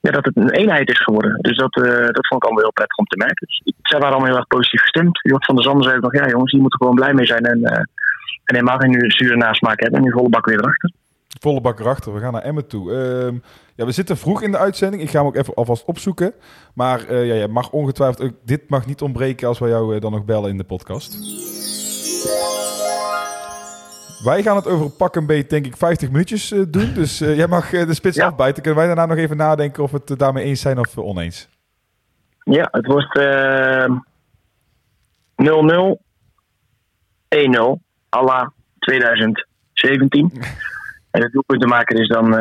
ja, 0.00 0.10
dat 0.10 0.24
het 0.24 0.36
een 0.36 0.50
eenheid 0.50 0.90
is 0.90 1.02
geworden. 1.02 1.38
Dus 1.40 1.56
dat, 1.56 1.76
eh, 1.76 2.06
dat 2.06 2.26
vond 2.26 2.42
ik 2.42 2.44
allemaal 2.44 2.62
heel 2.62 2.72
prettig 2.72 2.96
om 2.96 3.04
te 3.04 3.16
merken. 3.16 3.46
Dus, 3.46 3.62
zij 3.82 3.98
waren 3.98 4.14
allemaal 4.14 4.30
heel 4.30 4.38
erg 4.38 4.46
positief 4.46 4.80
gestemd. 4.80 5.18
Jort 5.22 5.44
van 5.44 5.54
der 5.54 5.64
Zanden 5.64 5.84
zei 5.84 6.00
nog, 6.00 6.14
ja 6.14 6.28
jongens, 6.28 6.52
die 6.52 6.60
moeten 6.60 6.78
gewoon 6.78 6.94
blij 6.94 7.14
mee 7.14 7.26
zijn. 7.26 7.44
En, 7.44 7.62
eh, 7.62 7.78
en 7.78 8.54
helemaal 8.54 8.78
geen 8.78 9.10
zure 9.10 9.36
nasmaak 9.36 9.80
hebben. 9.80 9.98
En 9.98 10.04
nu 10.04 10.12
volle 10.12 10.28
bak 10.28 10.46
weer 10.46 10.58
erachter. 10.58 10.90
Volle 11.40 11.60
bak 11.60 11.80
erachter. 11.80 12.14
We 12.14 12.20
gaan 12.20 12.32
naar 12.32 12.42
Emmen 12.42 12.66
toe. 12.66 12.92
Ehm, 12.92 13.34
ja, 13.74 13.84
we 13.84 13.92
zitten 13.92 14.16
vroeg 14.16 14.42
in 14.42 14.50
de 14.50 14.58
uitzending. 14.58 15.02
Ik 15.02 15.10
ga 15.10 15.18
hem 15.18 15.26
ook 15.26 15.36
even 15.36 15.54
alvast 15.54 15.84
opzoeken. 15.84 16.32
Maar 16.74 17.06
eh, 17.06 17.26
ja, 17.26 17.34
je 17.34 17.48
mag 17.48 17.70
ongetwijfeld. 17.70 18.32
Dit 18.44 18.68
mag 18.68 18.86
niet 18.86 19.00
ontbreken 19.00 19.48
als 19.48 19.58
wij 19.58 19.68
jou 19.68 19.98
dan 19.98 20.12
nog 20.12 20.24
bellen 20.24 20.50
in 20.50 20.56
de 20.56 20.64
podcast. 20.64 21.18
Wij 24.24 24.42
gaan 24.42 24.56
het 24.56 24.66
over 24.66 24.90
pak 24.90 25.16
een 25.16 25.26
beet, 25.26 25.50
denk 25.50 25.66
ik, 25.66 25.76
50 25.76 26.10
minuutjes 26.10 26.52
eh, 26.52 26.62
doen. 26.68 26.94
Dus 26.94 27.20
eh, 27.20 27.36
jij 27.36 27.46
mag 27.46 27.72
eh, 27.72 27.86
de 27.86 27.94
spits 27.94 28.16
Ja. 28.16 28.26
afbijten. 28.26 28.62
Kunnen 28.62 28.78
wij 28.80 28.86
daarna 28.94 29.06
nog 29.06 29.16
even 29.24 29.36
nadenken 29.36 29.82
of 29.82 29.90
we 29.90 30.00
het 30.04 30.18
daarmee 30.18 30.44
eens 30.44 30.60
zijn 30.60 30.78
of 30.78 30.98
oneens? 30.98 31.48
Ja, 32.44 32.68
het 32.70 32.86
wordt 32.86 33.16
eh 33.18 33.90
0-0, 35.42 35.98
1-0, 37.28 37.78
à 38.16 38.22
la 38.22 38.52
2017. 38.78 40.32
en 41.10 41.20
de 41.20 41.30
doelpuntenmaker 41.30 42.00
is 42.00 42.08
dan 42.08 42.36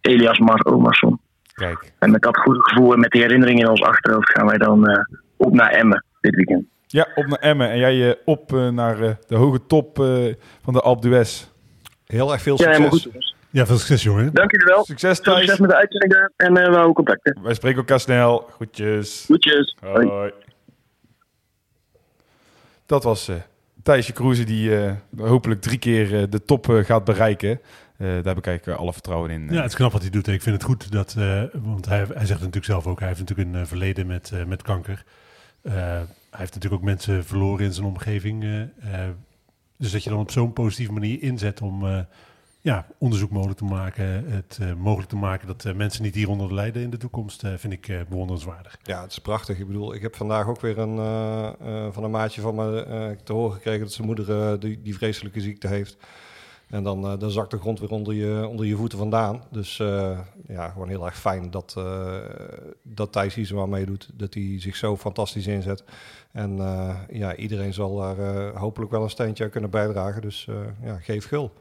Elias 0.00 0.38
Mar 0.38 0.64
Omarsson. 0.64 1.20
Kijk. 1.54 1.92
En 1.98 2.10
met 2.10 2.22
dat 2.22 2.36
goede 2.36 2.60
gevoel 2.62 2.92
en 2.92 3.00
met 3.00 3.10
die 3.10 3.22
herinnering 3.22 3.60
in 3.60 3.68
ons 3.68 3.82
achterhoofd 3.82 4.30
gaan 4.30 4.46
wij 4.46 4.58
dan 4.58 5.06
op 5.36 5.52
naar 5.52 5.70
Emmen 5.70 6.04
dit 6.20 6.34
weekend. 6.34 6.64
Ja, 6.92 7.08
op 7.14 7.26
naar 7.26 7.38
Emmen. 7.38 7.70
En 7.70 7.78
jij 7.78 8.08
eh, 8.10 8.14
op 8.24 8.52
eh, 8.54 8.68
naar 8.68 9.00
eh, 9.02 9.10
de 9.26 9.36
hoge 9.36 9.66
top 9.66 10.00
eh, 10.00 10.34
van 10.62 10.72
de 10.72 10.80
Alpe 10.80 11.00
d'Huez. 11.08 11.46
Heel 12.06 12.32
erg 12.32 12.42
veel 12.42 12.58
Ja, 12.62 12.72
succes. 12.74 12.88
goed. 13.02 13.28
Ja, 13.50 13.66
veel 13.66 13.76
succes, 13.76 14.02
jongen. 14.02 14.34
Dank 14.34 14.50
jullie 14.50 14.66
wel. 14.66 14.84
Succes 14.84 15.20
Thijs. 15.20 15.58
met 15.58 15.70
de 15.70 15.76
uitzending 15.76 16.12
daar 16.12 16.32
en 16.36 16.56
eh 16.56 16.64
we 16.68 16.72
houden 16.72 16.94
contacten. 16.94 17.42
Wij 17.42 17.54
spreken 17.54 17.78
elkaar 17.78 18.00
snel. 18.00 18.38
Groetjes. 18.54 19.24
Goedjes. 19.26 19.76
Hoi. 19.80 20.06
Hoi. 20.06 20.32
Dat 22.86 23.02
was 23.04 23.28
eh 23.28 23.36
Thijsje 23.82 24.12
Kroeze 24.12 24.44
die 24.44 24.76
eh, 24.78 24.92
hopelijk 25.18 25.60
drie 25.60 25.78
keer 25.78 26.20
eh, 26.20 26.22
de 26.30 26.42
top 26.44 26.66
gaat 26.84 27.04
bereiken. 27.04 27.50
Eh, 27.96 28.06
daar 28.06 28.24
heb 28.24 28.38
ik 28.38 28.46
eigenlijk 28.46 28.78
alle 28.80 28.92
vertrouwen 28.92 29.30
in. 29.30 29.48
Ja, 29.50 29.60
het 29.60 29.70
is 29.70 29.74
knap 29.76 29.92
wat 29.92 30.00
hij 30.00 30.10
doet. 30.10 30.26
Ik 30.28 30.42
vind 30.42 30.54
het 30.56 30.64
goed 30.64 30.92
dat, 30.92 31.14
eh, 31.18 31.42
want 31.54 31.86
hij, 31.86 31.98
hij 31.98 32.06
zegt 32.06 32.28
het 32.28 32.28
natuurlijk 32.38 32.64
zelf 32.64 32.86
ook, 32.86 32.98
hij 32.98 33.08
heeft 33.08 33.20
natuurlijk 33.20 33.54
een 33.56 33.66
verleden 33.66 34.06
met, 34.06 34.30
eh, 34.34 34.44
met 34.44 34.62
kanker. 34.62 35.04
Heeft 36.40 36.54
natuurlijk 36.54 36.82
ook 36.82 36.88
mensen 36.88 37.24
verloren 37.24 37.64
in 37.64 37.72
zijn 37.72 37.86
omgeving. 37.86 38.42
eh, 38.42 38.62
eh, 38.62 39.10
dus 39.76 39.92
dat 39.92 40.04
je 40.04 40.10
dan 40.10 40.18
op 40.18 40.30
zo'n 40.30 40.52
positieve 40.52 40.92
manier 40.92 41.22
inzet 41.22 41.60
om 41.60 41.86
eh, 41.86 42.00
ja, 42.60 42.86
onderzoek 42.98 43.30
mogelijk 43.30 43.58
te 43.58 43.64
maken, 43.64 44.30
het 44.30 44.58
mogelijk 44.76 45.08
te 45.08 45.16
maken 45.16 45.46
dat 45.46 45.74
mensen 45.74 46.02
niet 46.02 46.14
hieronder 46.14 46.54
lijden 46.54 46.82
in 46.82 46.90
de 46.90 46.96
toekomst, 46.96 47.42
vind 47.56 47.72
ik 47.72 48.04
bewonderenswaardig. 48.08 48.78
Ja, 48.82 49.02
het 49.02 49.10
is 49.10 49.18
prachtig. 49.18 49.58
Ik 49.58 49.66
bedoel, 49.66 49.94
ik 49.94 50.02
heb 50.02 50.16
vandaag 50.16 50.46
ook 50.46 50.60
weer 50.60 50.78
een, 50.78 50.96
van 51.92 52.04
een 52.04 52.10
maatje 52.10 52.40
van 52.40 52.54
me 52.54 53.16
te 53.24 53.32
horen 53.32 53.52
gekregen 53.52 53.80
dat 53.80 53.92
zijn 53.92 54.06
moeder 54.06 54.60
die, 54.60 54.82
die 54.82 54.94
vreselijke 54.94 55.40
ziekte 55.40 55.68
heeft. 55.68 55.96
En 56.70 56.82
dan, 56.82 57.04
eh, 57.04 57.18
dan 57.18 57.30
zakt 57.30 57.50
de 57.50 57.58
grond 57.58 57.80
weer 57.80 57.90
onder 57.90 58.14
je, 58.14 58.46
onder 58.48 58.66
je 58.66 58.76
voeten 58.76 58.98
vandaan. 58.98 59.42
Dus 59.50 59.80
eh, 59.80 60.18
ja, 60.46 60.68
gewoon 60.68 60.88
heel 60.88 61.04
erg 61.04 61.18
fijn 61.18 61.50
dat, 61.50 61.74
uh, 61.78 62.16
dat 62.82 63.12
Thijs 63.12 63.34
Hiesema 63.34 63.66
meedoet. 63.66 64.10
Dat 64.14 64.34
hij 64.34 64.56
zich 64.58 64.76
zo 64.76 64.96
fantastisch 64.96 65.46
inzet. 65.46 65.84
En 66.32 66.56
ja, 67.10 67.36
iedereen 67.36 67.72
zal 67.72 67.96
daar 67.96 68.16
hopelijk 68.56 68.90
wel 68.90 69.02
een 69.02 69.10
steentje 69.10 69.44
aan 69.44 69.50
kunnen 69.50 69.70
bijdragen. 69.70 70.22
Dus 70.22 70.48
ja, 70.82 70.98
geef 70.98 71.26
gul. 71.26 71.52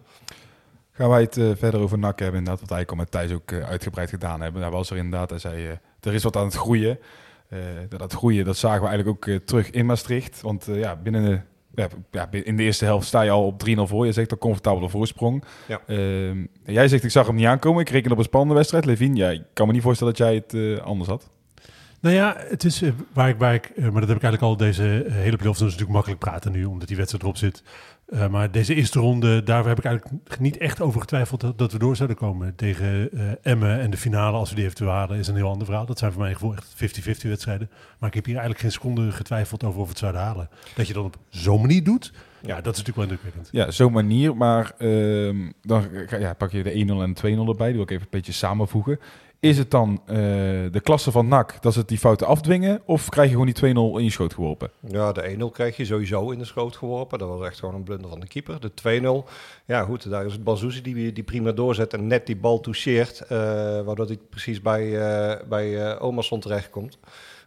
Gaan 0.92 1.10
wij 1.10 1.22
het 1.22 1.34
verder 1.34 1.80
over 1.80 2.00
NAC 2.00 2.20
hebben, 2.20 2.38
inderdaad, 2.38 2.62
wat 2.62 2.72
eigenlijk 2.72 2.90
al 2.90 2.96
met 2.96 3.12
Thijs 3.12 3.40
ook 3.40 3.68
uitgebreid 3.70 4.10
gedaan 4.10 4.42
hebben. 4.42 4.62
Daar 4.62 4.72
was 4.72 4.90
er 4.90 4.98
inderdaad, 4.98 5.30
hij 5.30 5.40
zei, 5.40 5.80
er 6.00 6.14
is 6.14 6.24
wat 6.24 6.36
aan 6.36 6.46
het 6.46 6.56
groeien. 6.56 7.00
dat 7.90 8.14
groeien, 8.14 8.46
dat 8.46 8.58
zagen 8.58 8.82
we 8.82 8.88
eigenlijk 8.88 9.30
ook 9.30 9.40
terug 9.46 9.70
in 9.70 9.86
Maastricht. 9.86 10.42
Want 10.42 10.66
ja, 10.66 10.96
binnen 10.96 11.46
ja, 12.12 12.32
in 12.32 12.58
de 12.58 12.64
eerste 12.64 12.86
helft 12.86 13.08
sta 13.08 13.22
je 13.22 13.30
al 13.30 13.46
op 13.46 13.68
3-0 13.68 13.82
voor. 13.82 14.06
Je 14.06 14.12
zegt 14.12 14.32
een 14.32 14.38
comfortabele 14.38 14.90
voorsprong. 14.90 15.44
Ja. 15.68 15.82
Uh, 15.88 16.46
jij 16.66 16.88
zegt, 16.88 17.04
ik 17.04 17.12
zag 17.12 17.28
hem 17.28 17.36
niet 17.36 17.46
aankomen. 17.46 17.82
Ik 17.82 17.90
reken 17.90 18.12
op 18.12 18.18
een 18.18 18.24
spannende 18.24 18.56
wedstrijd. 18.56 18.86
Levin, 18.86 19.16
ja, 19.16 19.30
ik 19.30 19.44
kan 19.54 19.68
me 19.68 19.74
niet 19.74 19.82
voorstellen 19.82 20.14
dat 20.14 20.28
jij 20.28 20.36
het 20.36 20.54
uh, 20.54 20.78
anders 20.80 21.10
had. 21.10 21.30
Nou 22.02 22.16
ja, 22.16 22.36
het 22.38 22.64
is 22.64 22.82
uh, 22.82 22.92
waar 23.14 23.30
ik, 23.30 23.38
waar 23.38 23.54
ik 23.54 23.72
uh, 23.76 23.84
maar 23.84 24.00
dat 24.00 24.10
heb 24.10 24.18
ik 24.18 24.24
eigenlijk 24.24 24.42
al 24.42 24.58
deze 24.58 25.06
hele 25.08 25.38
playoffs. 25.38 25.60
Dat 25.60 25.68
is 25.68 25.74
natuurlijk 25.74 25.92
makkelijk 25.92 26.20
praten 26.20 26.52
nu, 26.52 26.66
omdat 26.66 26.88
die 26.88 26.98
wedstrijd 26.98 27.24
erop 27.24 27.38
zit. 27.38 27.64
Uh, 28.14 28.28
maar 28.28 28.52
deze 28.52 28.76
eerste 28.76 29.00
ronde, 29.00 29.44
daar 29.44 29.66
heb 29.66 29.78
ik 29.78 29.86
eigenlijk 29.86 30.40
niet 30.40 30.58
echt 30.58 30.82
over 30.82 31.00
getwijfeld 31.00 31.42
dat, 31.42 31.58
dat 31.58 31.72
we 31.72 31.80
door 31.80 31.96
zouden 31.96 32.18
komen. 32.18 32.56
Tegen 32.56 33.10
uh, 33.14 33.32
Emmen 33.42 33.80
en 33.80 33.92
de 33.92 33.98
finale, 33.98 34.38
als 34.38 34.50
we 34.50 34.56
die 34.56 34.64
eventueel 34.64 34.92
halen, 34.92 35.18
is 35.18 35.28
een 35.28 35.36
heel 35.36 35.50
ander 35.50 35.66
verhaal. 35.66 35.86
Dat 35.86 36.00
zijn 36.00 36.12
voor 36.12 36.22
mij 36.22 36.34
gevoel 36.34 36.56
echt 36.56 36.76
50-50 37.26 37.28
wedstrijden. 37.28 37.70
Maar 38.00 38.10
ik 38.10 38.16
heb 38.16 38.26
hier 38.26 38.38
eigenlijk 38.38 38.64
geen 38.64 38.72
seconde 38.72 39.12
getwijfeld 39.12 39.64
over 39.64 39.80
of 39.80 39.84
we 39.84 39.90
het 39.90 40.00
zouden 40.00 40.22
halen. 40.22 40.50
Dat 40.76 40.88
je 40.88 40.94
dan 40.94 41.06
op 41.06 41.18
zo'n 41.30 41.62
manier 41.62 41.84
doet, 41.84 42.12
ja, 42.42 42.62
dat 42.62 42.74
is 42.78 42.84
natuurlijk 42.84 42.96
wel 42.96 43.06
indrukwekkend. 43.06 43.50
Ja, 43.52 43.72
zo'n 43.72 43.92
manier. 43.92 44.36
Maar 44.36 44.74
uh, 44.78 45.52
dan 45.62 45.86
ja, 46.20 46.34
pak 46.34 46.52
je 46.52 46.64
de 46.64 46.72
1-0 46.72 46.76
en 46.76 47.14
de 47.14 47.46
2-0 47.46 47.50
erbij. 47.50 47.68
Die 47.68 47.76
wil 47.76 47.84
ik 47.84 47.92
even 47.92 48.04
een 48.04 48.08
beetje 48.10 48.32
samenvoegen. 48.32 49.00
Is 49.42 49.58
het 49.58 49.72
dan 49.72 50.02
uh, 50.06 50.16
de 50.72 50.80
klasse 50.84 51.12
van 51.12 51.28
NAC 51.28 51.62
dat 51.62 51.74
ze 51.74 51.86
die 51.86 51.98
fouten 51.98 52.28
afdwingen? 52.28 52.82
Of 52.86 53.10
krijg 53.10 53.28
je 53.30 53.34
gewoon 53.36 53.54
die 53.54 53.74
2-0 53.74 53.98
in 53.98 54.04
je 54.04 54.12
schoot 54.12 54.34
geworpen? 54.34 54.72
Ja, 54.80 55.12
de 55.12 55.38
1-0 55.40 55.52
krijg 55.52 55.78
je 55.78 55.86
sowieso 55.86 56.30
in 56.32 56.40
de 56.40 56.46
schoot 56.46 56.76
geworpen. 56.76 57.20
Dat 57.20 57.28
was 57.28 57.46
echt 57.46 57.60
gewoon 57.60 57.76
een 57.76 57.84
blunder 57.84 58.10
van 58.10 58.20
de 58.20 58.28
keeper. 58.28 58.60
De 58.60 59.24
2-0, 59.26 59.30
ja 59.66 59.84
goed, 59.84 60.10
daar 60.10 60.26
is 60.26 60.34
het 60.34 60.44
Bazouzi 60.44 60.82
die, 60.82 61.12
die 61.14 61.24
prima 61.24 61.52
doorzet 61.52 61.94
en 61.94 62.08
net 62.08 62.26
die 62.26 62.36
bal 62.36 62.60
toucheert. 62.60 63.22
Uh, 63.24 63.30
waardoor 63.82 64.06
hij 64.06 64.20
precies 64.30 64.62
bij, 64.62 64.86
uh, 64.86 65.48
bij 65.48 66.00
Omerson 66.00 66.40
terechtkomt. 66.40 66.98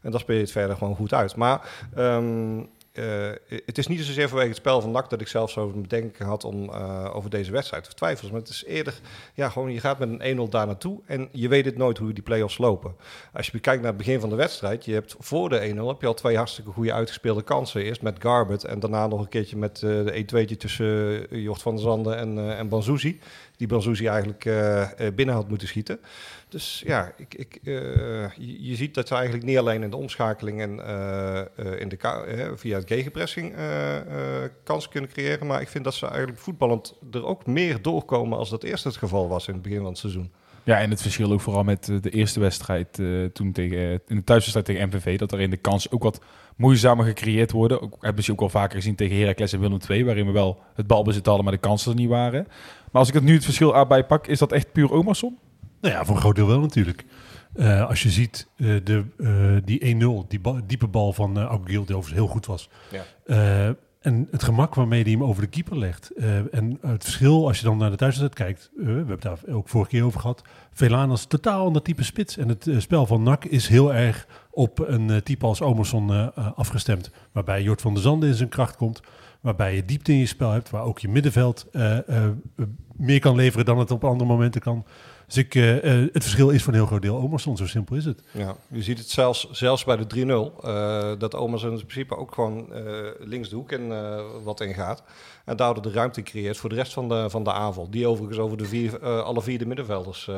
En 0.03 0.11
dan 0.11 0.21
speel 0.21 0.37
je 0.37 0.43
het 0.43 0.53
verder 0.53 0.77
gewoon 0.77 0.97
goed 0.97 1.15
uit. 1.15 1.37
Maar 1.37 1.85
um, 1.99 2.69
uh, 2.93 3.31
het 3.65 3.79
is 3.79 3.87
niet 3.87 4.05
zozeer 4.05 4.29
vanwege 4.29 4.49
het 4.49 4.57
spel 4.57 4.81
van 4.81 4.91
NAC 4.91 5.11
dat 5.11 5.21
ik 5.21 5.29
zelf 5.29 5.51
zo 5.51 5.71
bedenken 5.71 6.27
had 6.27 6.45
om 6.45 6.71
uh, 6.71 7.11
over 7.15 7.31
deze 7.31 7.53
wedstrijd 7.53 7.85
te 7.85 7.95
twijfelen. 7.95 8.33
Maar 8.33 8.41
het 8.41 8.51
is 8.51 8.65
eerder, 8.65 9.01
ja, 9.35 9.49
gewoon 9.49 9.73
je 9.73 9.81
gaat 9.81 9.99
met 9.99 10.21
een 10.21 10.49
1-0 10.49 10.51
daar 10.51 10.67
naartoe 10.67 11.01
en 11.07 11.29
je 11.33 11.49
weet 11.49 11.65
het 11.65 11.77
nooit 11.77 11.99
hoe 11.99 12.13
die 12.13 12.23
play-offs 12.23 12.59
lopen. 12.59 12.95
Als 13.33 13.47
je 13.47 13.53
bekijkt 13.53 13.81
naar 13.81 13.93
het 13.93 13.99
begin 13.99 14.21
van 14.21 14.29
de 14.29 14.37
wedstrijd, 14.37 14.85
je 14.85 14.93
hebt 14.93 15.15
voor 15.19 15.49
de 15.49 15.75
1-0 15.75 15.87
heb 15.87 16.01
je 16.01 16.07
al 16.07 16.15
twee 16.15 16.37
hartstikke 16.37 16.71
goede 16.71 16.93
uitgespeelde 16.93 17.43
kansen. 17.43 17.83
Eerst 17.83 18.03
met 18.03 18.17
Garbet 18.19 18.65
en 18.65 18.81
daarna 18.81 19.07
nog 19.07 19.21
een 19.21 19.29
keertje 19.29 19.57
met 19.57 19.83
uh, 19.83 20.05
de 20.05 20.47
1-2'tje 20.47 20.57
tussen 20.57 21.27
Jort 21.43 21.63
van 21.63 21.75
der 21.75 21.85
Zanden 21.85 22.17
en, 22.17 22.57
en 22.57 22.69
Banzuzi. 22.69 23.21
Die 23.57 23.67
Banzuzi 23.67 24.07
eigenlijk 24.07 24.45
binnen 25.15 25.35
had 25.35 25.49
moeten 25.49 25.69
schieten. 25.69 26.01
Dus 26.53 26.83
ja, 26.87 27.13
ik, 27.17 27.35
ik, 27.35 27.59
uh, 27.63 27.75
je, 28.39 28.77
ziet 28.77 28.95
dat 28.95 29.09
ze 29.09 29.15
eigenlijk 29.15 29.45
niet 29.45 29.59
alleen 29.59 29.83
in 29.83 29.91
de 29.91 29.97
omschakeling 29.97 30.61
en 30.61 30.79
uh, 30.79 31.41
uh, 31.67 31.81
in 31.81 31.89
de 31.89 32.53
via 32.57 32.79
het 32.79 32.89
gegenpressing 32.89 33.55
kansen 34.65 34.91
kunnen 34.91 35.11
creëren, 35.11 35.47
maar 35.47 35.61
ik 35.61 35.69
vind 35.69 35.85
dat 35.85 35.95
ze 35.95 36.07
eigenlijk 36.07 36.39
voetballend 36.39 36.95
er 37.11 37.27
ook 37.27 37.47
meer 37.47 37.83
doorkomen 37.83 38.39
als 38.39 38.51
dat 38.51 38.63
eerst 38.63 38.85
het 38.85 38.97
geval 38.97 39.29
was 39.29 39.47
in 39.49 39.55
het 39.55 39.63
begin 39.63 39.79
van 39.79 39.89
het 39.89 39.99
seizoen. 39.99 40.33
Ja, 40.65 40.79
en 40.79 40.91
het 40.91 41.03
verschil 41.03 41.33
ook 41.33 41.41
vooral 41.41 41.65
met 41.65 41.85
de 42.01 42.11
eerste 42.11 42.41
wedstrijd 42.41 43.03
toen 43.33 43.53
tegen, 43.53 43.79
in 44.07 44.17
de 44.17 44.25
thuiswedstrijd 44.25 44.67
tegen 44.67 44.89
MVV, 44.89 45.19
dat 45.19 45.33
er 45.33 45.41
in 45.41 45.51
de 45.51 45.57
kans 45.57 45.91
ook 45.91 46.03
wat 46.03 46.21
moeizamer 46.57 47.05
gecreëerd 47.05 47.51
worden. 47.51 47.83
Ook, 47.83 47.97
hebben 48.01 48.25
ze 48.25 48.33
ook 48.33 48.41
al 48.41 48.49
vaker 48.49 48.77
gezien 48.77 48.95
tegen 48.95 49.17
Heracles 49.17 49.53
en 49.53 49.61
Willem 49.61 49.79
II, 49.89 50.05
waarin 50.05 50.27
we 50.27 50.33
wel 50.33 50.61
het 50.75 50.87
balbezit 50.87 51.27
hadden, 51.27 51.45
maar 51.45 51.55
de 51.55 51.61
kansen 51.61 51.91
er 51.91 51.99
niet 51.99 52.09
waren. 52.09 52.47
Maar 52.91 53.01
als 53.01 53.09
ik 53.09 53.15
het 53.15 53.25
nu 53.25 53.35
het 53.35 53.45
verschil 53.45 53.75
aan 53.75 54.07
pak, 54.07 54.27
is 54.27 54.39
dat 54.39 54.53
echt 54.53 54.73
puur 54.73 54.93
Omerson? 54.93 55.39
Nou 55.83 55.95
ja, 55.95 56.05
voor 56.05 56.15
een 56.15 56.21
groot 56.21 56.35
deel 56.35 56.47
wel 56.47 56.61
natuurlijk. 56.61 57.05
Uh, 57.55 57.89
als 57.89 58.03
je 58.03 58.11
ziet 58.11 58.49
uh, 58.57 58.81
de, 58.85 59.05
uh, 59.17 59.57
die 59.65 60.25
1-0, 60.25 60.29
die 60.29 60.41
ba 60.41 60.61
diepe 60.67 60.87
bal 60.87 61.13
van 61.13 61.39
uh, 61.39 61.55
die 61.65 61.81
overigens 61.81 62.13
heel 62.13 62.27
goed 62.27 62.47
was. 62.47 62.69
Ja. 62.91 63.75
en 64.01 64.29
het 64.31 64.43
gemak 64.43 64.75
waarmee 64.75 65.03
hij 65.03 65.13
hem 65.13 65.25
over 65.25 65.43
de 65.43 65.49
keeper 65.49 65.79
legt. 65.79 66.11
en 66.51 66.79
het 66.81 67.05
verschil, 67.05 67.47
als 67.47 67.59
je 67.59 67.65
dan 67.65 67.79
naar 67.79 67.91
de 67.91 67.97
thuiswedstrijd 67.97 68.49
kijkt, 68.49 68.71
we 68.77 68.93
hebben 68.93 69.11
het 69.11 69.23
daar 69.23 69.39
ook 69.55 69.69
vorige 69.69 69.91
keer 69.91 70.05
over 70.05 70.21
gehad. 70.21 70.43
Velanas 70.73 71.25
totaal 71.25 71.65
ander 71.65 71.83
type 71.83 72.05
spits. 72.05 72.37
En 72.37 72.49
het 72.49 72.69
spel 72.77 73.07
van 73.07 73.23
NAC 73.23 73.45
is 73.45 73.69
heel 73.69 73.95
erg 73.95 74.27
op 74.51 74.79
een 74.79 75.23
type 75.23 75.47
als 75.47 75.63
Omerson 75.63 76.35
afgestemd. 76.55 77.11
Waarbij 77.33 77.63
Jort 77.63 77.81
van 77.81 77.95
der 77.95 78.03
Zanden 78.03 78.29
in 78.29 78.35
zijn 78.35 78.49
kracht 78.49 78.77
komt. 78.77 79.01
Waarbij 79.41 79.75
je 79.75 79.85
diepte 79.85 80.13
in 80.13 80.19
je 80.19 80.27
spel 80.27 80.51
hebt. 80.51 80.71
Waar 80.71 80.83
ook 80.83 80.99
je 80.99 81.09
middenveld 81.09 81.67
meer 82.97 83.21
kan 83.21 83.37
leveren 83.37 83.65
dan 83.65 83.79
het 83.79 83.91
op 83.91 84.05
andere 84.05 84.31
momenten 84.31 84.61
kan. 84.61 84.85
Dus 85.33 85.45
ik, 85.45 85.55
uh, 85.55 85.83
het 86.13 86.23
verschil 86.23 86.51
is 86.51 86.63
voor 86.63 86.73
een 86.73 86.79
heel 86.79 86.89
groot 86.89 87.03
deel 87.03 87.17
Omerson, 87.17 87.57
zo 87.57 87.67
simpel 87.67 87.97
is 87.97 88.05
het. 88.05 88.23
Ja, 88.31 88.57
je 88.69 88.83
ziet 88.83 88.99
het 88.99 89.11
zelfs, 89.11 89.51
zelfs 89.51 89.85
bij 89.85 89.97
de 89.97 90.07
3-0, 90.61 90.65
uh, 90.65 91.13
dat 91.19 91.35
Omerson 91.35 91.71
in 91.71 91.77
principe 91.77 92.17
ook 92.17 92.35
gewoon 92.35 92.69
links 93.19 93.49
de 93.49 93.57
hoek 93.57 93.73
in 93.73 93.93
wat 94.45 94.61
in 94.61 94.75
gaat. 94.75 95.03
En 95.45 95.57
daardoor 95.57 95.83
de 95.83 95.91
ruimte 95.91 96.23
creëert 96.23 96.57
voor 96.57 96.69
de 96.69 96.75
rest 96.75 96.93
van 96.93 97.09
de, 97.09 97.31
van 97.31 97.45
de 97.45 97.53
aanval. 97.53 97.91
Die 97.91 98.07
overigens 98.07 98.39
over 98.39 98.57
de 98.57 98.65
vier, 98.65 99.01
alle 99.01 99.43
vier 99.43 99.59
de 99.59 99.67
middenvelders 99.67 100.31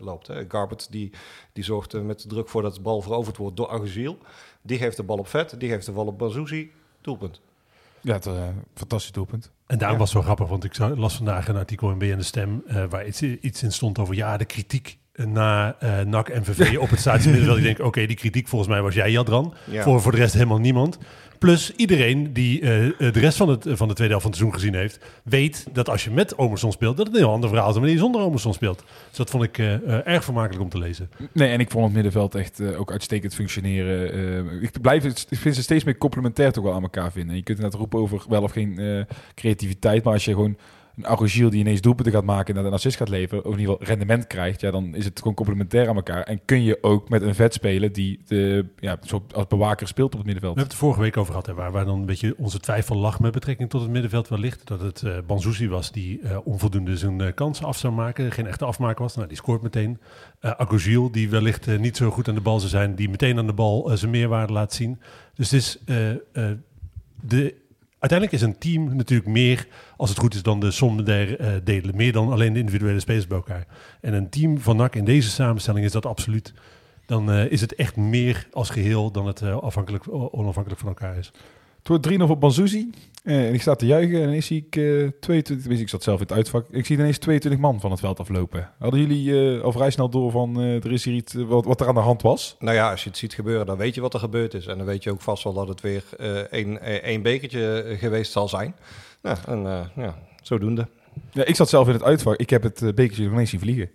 loopt. 0.00 0.26
Hè. 0.26 0.44
Garbert 0.48 0.92
die, 0.92 1.12
die 1.52 1.64
zorgt 1.64 2.02
met 2.02 2.28
druk 2.28 2.48
voor 2.48 2.62
dat 2.62 2.74
de 2.74 2.80
bal 2.80 3.02
veroverd 3.02 3.36
wordt 3.36 3.56
door 3.56 3.68
Aguziel. 3.68 4.18
Die 4.62 4.78
geeft 4.78 4.96
de 4.96 5.02
bal 5.02 5.18
op 5.18 5.28
Vet, 5.28 5.60
die 5.60 5.68
geeft 5.68 5.86
de 5.86 5.92
bal 5.92 6.06
op 6.06 6.18
Bazouzi. 6.18 6.70
Doelpunt. 7.00 7.40
Ja, 8.02 8.12
het, 8.12 8.26
uh, 8.26 8.48
fantastisch 8.74 9.12
doelpunt. 9.12 9.52
En 9.66 9.78
daarom 9.78 9.98
ja. 9.98 10.02
was 10.02 10.12
het 10.12 10.22
zo 10.22 10.24
grappig, 10.24 10.48
want 10.48 10.64
ik 10.64 10.78
las 10.78 11.16
vandaag 11.16 11.48
een 11.48 11.56
artikel 11.56 11.90
in 11.90 11.98
BN 11.98 12.16
De 12.16 12.22
Stem... 12.22 12.62
Uh, 12.66 12.84
waar 12.88 13.06
iets, 13.06 13.22
iets 13.22 13.62
in 13.62 13.72
stond 13.72 13.98
over 13.98 14.14
ja, 14.14 14.36
de 14.36 14.44
kritiek 14.44 14.97
na 15.26 15.76
uh, 15.82 16.00
NAC 16.00 16.28
en 16.28 16.44
VV 16.44 16.78
op 16.78 16.90
het 16.90 17.00
stadion. 17.00 17.56
ik 17.56 17.62
denk, 17.62 17.78
oké, 17.78 17.86
okay, 17.86 18.06
die 18.06 18.16
kritiek 18.16 18.48
volgens 18.48 18.70
mij 18.70 18.82
was 18.82 18.94
jij, 18.94 19.10
Jadran. 19.10 19.54
Ja. 19.64 19.82
Voor, 19.82 20.00
voor 20.00 20.12
de 20.12 20.18
rest 20.18 20.32
helemaal 20.32 20.58
niemand. 20.58 20.98
Plus 21.38 21.72
iedereen 21.76 22.32
die 22.32 22.60
uh, 22.60 22.68
de 22.98 23.20
rest 23.20 23.36
van, 23.36 23.48
het, 23.48 23.66
van 23.68 23.88
de 23.88 23.94
tweede 23.94 24.14
helft 24.14 24.22
van 24.22 24.30
het 24.30 24.40
seizoen 24.40 24.52
gezien 24.52 24.74
heeft, 24.74 24.98
weet 25.24 25.66
dat 25.72 25.88
als 25.88 26.04
je 26.04 26.10
met 26.10 26.38
Omerson 26.38 26.72
speelt, 26.72 26.96
dat 26.96 27.06
het 27.06 27.14
een 27.14 27.22
heel 27.22 27.32
ander 27.32 27.48
verhaal 27.48 27.68
is 27.68 27.72
dan 27.72 27.82
wanneer 27.82 28.00
je 28.00 28.04
zonder 28.06 28.22
Omerson 28.22 28.54
speelt. 28.54 28.84
Dus 29.08 29.16
dat 29.16 29.30
vond 29.30 29.42
ik 29.42 29.58
uh, 29.58 30.06
erg 30.06 30.24
vermakelijk 30.24 30.62
om 30.62 30.68
te 30.68 30.78
lezen. 30.78 31.10
Nee, 31.32 31.48
en 31.48 31.60
ik 31.60 31.70
vond 31.70 31.84
het 31.84 31.94
middenveld 31.94 32.34
echt 32.34 32.60
uh, 32.60 32.80
ook 32.80 32.90
uitstekend 32.90 33.34
functioneren. 33.34 34.62
ik, 34.62 34.80
blijf, 34.80 35.04
ik 35.04 35.38
vind 35.38 35.54
ze 35.54 35.62
steeds 35.62 35.84
meer 35.84 35.98
complementair 35.98 36.52
toch 36.52 36.64
wel 36.64 36.74
aan 36.74 36.82
elkaar 36.82 37.12
vinden. 37.12 37.36
Je 37.36 37.42
kunt 37.42 37.62
het 37.62 37.74
roepen 37.74 37.98
over 37.98 38.24
wel 38.28 38.42
of 38.42 38.52
geen 38.52 39.06
creativiteit, 39.34 40.04
maar 40.04 40.12
als 40.12 40.24
je 40.24 40.32
gewoon 40.32 40.56
een 40.98 41.06
Arugiel 41.06 41.50
die 41.50 41.60
ineens 41.60 41.80
doelpunten 41.80 42.12
gaat 42.12 42.24
maken 42.24 42.48
en 42.48 42.54
dat 42.54 42.64
een 42.64 42.76
assist 42.76 42.96
gaat 42.96 43.08
leveren, 43.08 43.44
of 43.44 43.52
in 43.52 43.58
ieder 43.58 43.74
geval 43.74 43.88
rendement 43.88 44.26
krijgt, 44.26 44.60
ja, 44.60 44.70
dan 44.70 44.94
is 44.94 45.04
het 45.04 45.18
gewoon 45.18 45.34
complementair 45.34 45.88
aan 45.88 45.96
elkaar. 45.96 46.22
En 46.22 46.40
kun 46.44 46.62
je 46.62 46.78
ook 46.80 47.08
met 47.08 47.22
een 47.22 47.34
vet 47.34 47.54
spelen 47.54 47.92
die 47.92 48.20
de, 48.26 48.66
ja, 48.78 48.98
als 49.32 49.46
bewaker 49.46 49.88
speelt 49.88 50.12
op 50.12 50.18
het 50.18 50.24
middenveld. 50.24 50.54
We 50.54 50.60
hebben 50.60 50.76
het 50.76 50.86
vorige 50.86 51.00
week 51.00 51.16
over 51.16 51.30
gehad, 51.32 51.46
hè, 51.46 51.54
waar, 51.54 51.72
waar 51.72 51.84
dan 51.84 51.98
een 51.98 52.06
beetje 52.06 52.34
onze 52.38 52.60
twijfel 52.60 52.96
lag 52.96 53.20
met 53.20 53.32
betrekking 53.32 53.70
tot 53.70 53.80
het 53.80 53.90
middenveld 53.90 54.28
wellicht. 54.28 54.66
Dat 54.66 54.80
het 54.80 55.02
uh, 55.02 55.68
was 55.68 55.92
die 55.92 56.20
uh, 56.20 56.38
onvoldoende 56.44 56.96
zijn 56.96 57.20
uh, 57.20 57.28
kansen 57.34 57.66
af 57.66 57.76
zou 57.76 57.92
maken, 57.92 58.32
geen 58.32 58.46
echte 58.46 58.64
afmaker 58.64 59.02
was. 59.02 59.16
Nou, 59.16 59.28
die 59.28 59.36
scoort 59.36 59.62
meteen. 59.62 59.98
Uh, 60.40 61.08
die 61.10 61.30
wellicht 61.30 61.78
niet 61.78 61.96
zo 61.96 62.10
goed 62.10 62.28
aan 62.28 62.34
de 62.34 62.40
bal 62.40 62.58
zou 62.58 62.70
zijn, 62.70 62.94
die 62.94 63.08
meteen 63.08 63.38
aan 63.38 63.46
de 63.46 63.52
bal 63.52 63.90
zijn 63.94 64.10
meerwaarde 64.10 64.52
laat 64.52 64.72
zien. 64.72 65.00
Dus 65.34 65.50
het 65.50 65.60
is 65.60 65.78
de 67.20 67.54
uiteindelijk 67.98 68.32
is 68.32 68.42
een 68.42 68.58
team 68.58 68.96
natuurlijk 68.96 69.28
meer, 69.28 69.66
als 69.96 70.08
het 70.08 70.18
goed 70.18 70.34
is, 70.34 70.42
dan 70.42 70.60
de 70.60 70.70
som 70.70 71.04
der 71.04 71.40
uh, 71.40 71.46
delen. 71.64 71.96
Meer 71.96 72.12
dan 72.12 72.32
alleen 72.32 72.52
de 72.52 72.58
individuele 72.58 73.00
spelers 73.00 73.26
bij 73.26 73.36
elkaar. 73.36 73.66
En 74.00 74.12
een 74.12 74.28
team 74.28 74.58
van 74.58 74.76
NAC 74.76 74.94
in 74.94 75.04
deze 75.04 75.30
samenstelling 75.30 75.84
is 75.84 75.92
dat 75.92 76.06
absoluut. 76.06 76.54
Dan 77.06 77.30
uh, 77.30 77.50
is 77.50 77.60
het 77.60 77.74
echt 77.74 77.96
meer 77.96 78.48
als 78.52 78.70
geheel 78.70 79.10
dan 79.10 79.26
het 79.26 79.40
uh, 79.40 79.56
afhankelijk, 79.56 80.04
onafhankelijk 80.12 80.80
van 80.80 80.88
elkaar 80.88 81.18
is. 81.18 81.32
Het 81.88 82.06
wordt 82.06 82.22
3-0 82.22 82.26
voor 82.26 82.38
Banzuzi. 82.38 82.90
en 83.22 83.54
ik 83.54 83.60
sta 83.60 83.74
te 83.74 83.86
juichen 83.86 84.22
en 84.22 84.28
ineens 84.28 84.46
zie 84.46 84.66
ik 84.68 84.70
22... 85.20 85.80
Ik 85.80 85.88
zat 85.88 86.02
zelf 86.02 86.20
in 86.20 86.26
het 86.26 86.36
uitvak. 86.36 86.66
Ik 86.70 86.86
zie 86.86 86.98
ineens 86.98 87.18
22 87.18 87.60
man 87.60 87.80
van 87.80 87.90
het 87.90 88.00
veld 88.00 88.20
aflopen. 88.20 88.70
Hadden 88.78 89.00
jullie 89.00 89.60
al 89.60 89.72
vrij 89.72 89.90
snel 89.90 90.08
door 90.08 90.30
van... 90.30 90.58
er 90.58 90.92
is 90.92 91.04
hier 91.04 91.14
iets 91.14 91.34
wat, 91.34 91.64
wat 91.64 91.80
er 91.80 91.88
aan 91.88 91.94
de 91.94 92.00
hand 92.00 92.22
was? 92.22 92.56
Nou 92.58 92.74
ja, 92.74 92.90
als 92.90 93.02
je 93.02 93.08
het 93.08 93.18
ziet 93.18 93.34
gebeuren, 93.34 93.66
dan 93.66 93.76
weet 93.76 93.94
je 93.94 94.00
wat 94.00 94.14
er 94.14 94.20
gebeurd 94.20 94.54
is. 94.54 94.66
En 94.66 94.76
dan 94.76 94.86
weet 94.86 95.02
je 95.02 95.10
ook 95.10 95.20
vast 95.20 95.44
wel 95.44 95.52
dat 95.52 95.68
het 95.68 95.80
weer 95.80 96.04
één, 96.50 96.82
één 97.02 97.22
bekertje 97.22 97.94
geweest 97.98 98.32
zal 98.32 98.48
zijn. 98.48 98.74
Nou, 99.22 99.36
en 99.46 99.62
ja, 99.96 100.18
zodoende. 100.42 100.88
Ja, 101.32 101.44
ik 101.44 101.56
zat 101.56 101.68
zelf 101.68 101.86
in 101.86 101.92
het 101.92 102.02
uitvak. 102.02 102.36
Ik 102.36 102.50
heb 102.50 102.62
het 102.62 102.80
bekertje 102.94 103.24
ineens 103.24 103.50
zien 103.50 103.60
vliegen. 103.60 103.90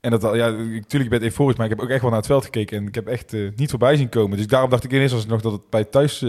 En 0.00 0.10
dat, 0.10 0.22
ja, 0.22 0.50
natuurlijk 0.50 1.10
ben 1.10 1.18
ik 1.18 1.24
euforisch, 1.24 1.56
maar 1.56 1.66
ik 1.66 1.72
heb 1.72 1.80
ook 1.80 1.90
echt 1.90 2.00
wel 2.00 2.10
naar 2.10 2.18
het 2.18 2.28
veld 2.28 2.44
gekeken. 2.44 2.78
En 2.78 2.86
ik 2.86 2.94
heb 2.94 3.06
echt 3.06 3.32
niet 3.56 3.70
voorbij 3.70 3.96
zien 3.96 4.08
komen. 4.08 4.36
Dus 4.36 4.46
daarom 4.46 4.70
dacht 4.70 4.84
ik 4.84 4.92
ineens 4.92 5.12
als 5.12 5.26
nog 5.26 5.40
dat 5.40 5.52
het 5.52 5.70
bij 5.70 5.84
thuis 5.84 6.24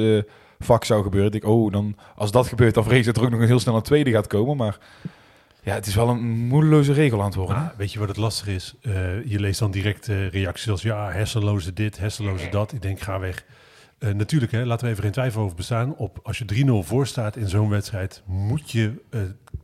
vak 0.60 0.84
zou 0.86 1.04
gebeuren. 1.04 1.32
Ik, 1.32 1.46
oh, 1.46 1.72
dan, 1.72 1.96
als 2.16 2.32
dat 2.32 2.48
gebeurt, 2.48 2.74
dan 2.74 2.84
vrees 2.84 3.00
ik 3.00 3.06
dat 3.06 3.18
er 3.18 3.24
ook 3.24 3.30
nog 3.30 3.40
een 3.40 3.48
heel 3.48 3.60
snel 3.60 3.76
een 3.76 3.82
tweede 3.82 4.12
gaat 4.12 4.28
komen. 4.28 4.58
Maar 4.58 4.78
Ja, 5.64 5.74
het 5.74 5.88
is 5.88 5.96
wel 5.96 6.10
een 6.10 6.22
moedeloze 6.48 6.94
regel 6.94 7.20
aan 7.20 7.26
het 7.26 7.36
worden. 7.36 7.56
hè? 7.56 7.62
Ah, 7.62 7.70
weet 7.78 7.92
je 7.94 8.00
wat 8.00 8.08
het 8.08 8.18
lastig 8.18 8.48
is? 8.48 8.76
Eh, 8.82 9.26
je 9.26 9.40
leest 9.40 9.60
dan 9.60 9.72
direct 9.72 10.08
eh, 10.10 10.30
reacties 10.30 10.70
als 10.70 10.82
ja, 10.82 11.12
hersenloze 11.12 11.74
dit, 11.74 11.98
hersenloze 11.98 12.50
dat. 12.50 12.72
Ik 12.72 12.82
denk, 12.82 13.00
ga 13.00 13.20
weg. 13.20 13.46
Eh, 13.98 14.12
natuurlijk, 14.14 14.52
hè, 14.52 14.66
laten 14.66 14.86
we 14.86 14.92
even 14.92 15.04
geen 15.04 15.12
twijfel 15.12 15.42
over 15.42 15.56
bestaan. 15.56 15.96
Op, 15.96 16.20
als 16.24 16.38
je 16.38 16.46
3-0 16.66 16.88
voor 16.88 17.08
staat 17.08 17.36
in 17.36 17.50
zo'n 17.50 17.70
wedstrijd, 17.70 18.22
moet 18.26 18.72
je 18.72 18.94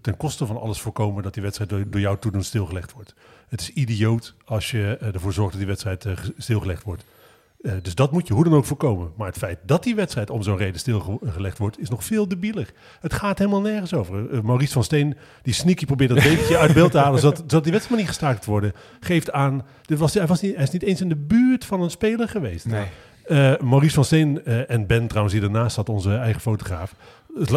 ten 0.01 0.17
koste 0.17 0.45
van 0.45 0.59
alles 0.59 0.79
voorkomen 0.81 1.23
dat 1.23 1.33
die 1.33 1.43
wedstrijd 1.43 1.69
door, 1.69 1.83
door 1.89 2.01
jou 2.01 2.17
toedoen 2.19 2.43
stilgelegd 2.43 2.93
wordt. 2.93 3.13
Het 3.47 3.61
is 3.61 3.69
idioot 3.69 4.35
als 4.45 4.71
je 4.71 4.97
ervoor 5.13 5.33
zorgt 5.33 5.49
dat 5.51 5.59
die 5.59 5.67
wedstrijd 5.69 6.05
ge- 6.07 6.33
stilgelegd 6.37 6.83
wordt. 6.83 7.05
Eh, 7.65 7.71
dus 7.81 7.95
dat 7.95 8.11
moet 8.11 8.27
je 8.27 8.33
hoe 8.33 8.43
dan 8.43 8.53
ook 8.53 8.65
voorkomen. 8.65 9.11
Maar 9.17 9.27
het 9.27 9.37
feit 9.37 9.57
dat 9.65 9.83
die 9.83 9.95
wedstrijd 9.95 10.29
om 10.29 10.43
zo'n 10.43 10.57
reden 10.57 10.79
stilgelegd 10.79 11.57
wordt, 11.57 11.79
is 11.79 11.89
nog 11.89 12.03
veel 12.03 12.27
debieler. 12.27 12.69
Het 12.99 13.13
gaat 13.13 13.37
helemaal 13.37 13.61
nergens 13.61 13.93
over. 13.93 14.31
Eh, 14.31 14.39
Maurice 14.41 14.73
van 14.73 14.83
Steen, 14.83 15.15
die 15.41 15.53
sneaky 15.53 15.85
probeert 15.85 16.09
dat 16.09 16.23
dekentje 16.23 16.57
uit 16.57 16.73
beeld 16.73 16.91
te 16.91 16.97
halen, 16.97 17.19
zodat, 17.19 17.37
zodat 17.37 17.63
die 17.63 17.71
wedstrijd 17.73 17.89
maar 17.89 17.97
niet 17.99 18.07
gestaakt 18.07 18.45
wordt. 18.45 18.67
Geeft 18.99 19.31
aan, 19.31 19.63
dit 19.85 19.97
was, 19.99 20.13
hij, 20.13 20.27
was 20.27 20.41
niet, 20.41 20.53
hij 20.55 20.63
is 20.63 20.69
niet 20.71 20.83
eens 20.83 21.01
in 21.01 21.09
de 21.09 21.15
buurt 21.15 21.65
van 21.65 21.81
een 21.81 21.89
speler 21.89 22.29
geweest. 22.29 22.65
Nee. 22.65 22.85
Eh, 23.25 23.57
Maurice 23.59 23.93
van 23.93 24.05
Steen 24.05 24.45
en 24.45 24.87
Ben 24.87 25.07
trouwens, 25.07 25.33
die 25.35 25.43
daarnaast 25.43 25.75
zat, 25.75 25.89
onze 25.89 26.15
eigen 26.15 26.41
fotograaf, 26.41 26.95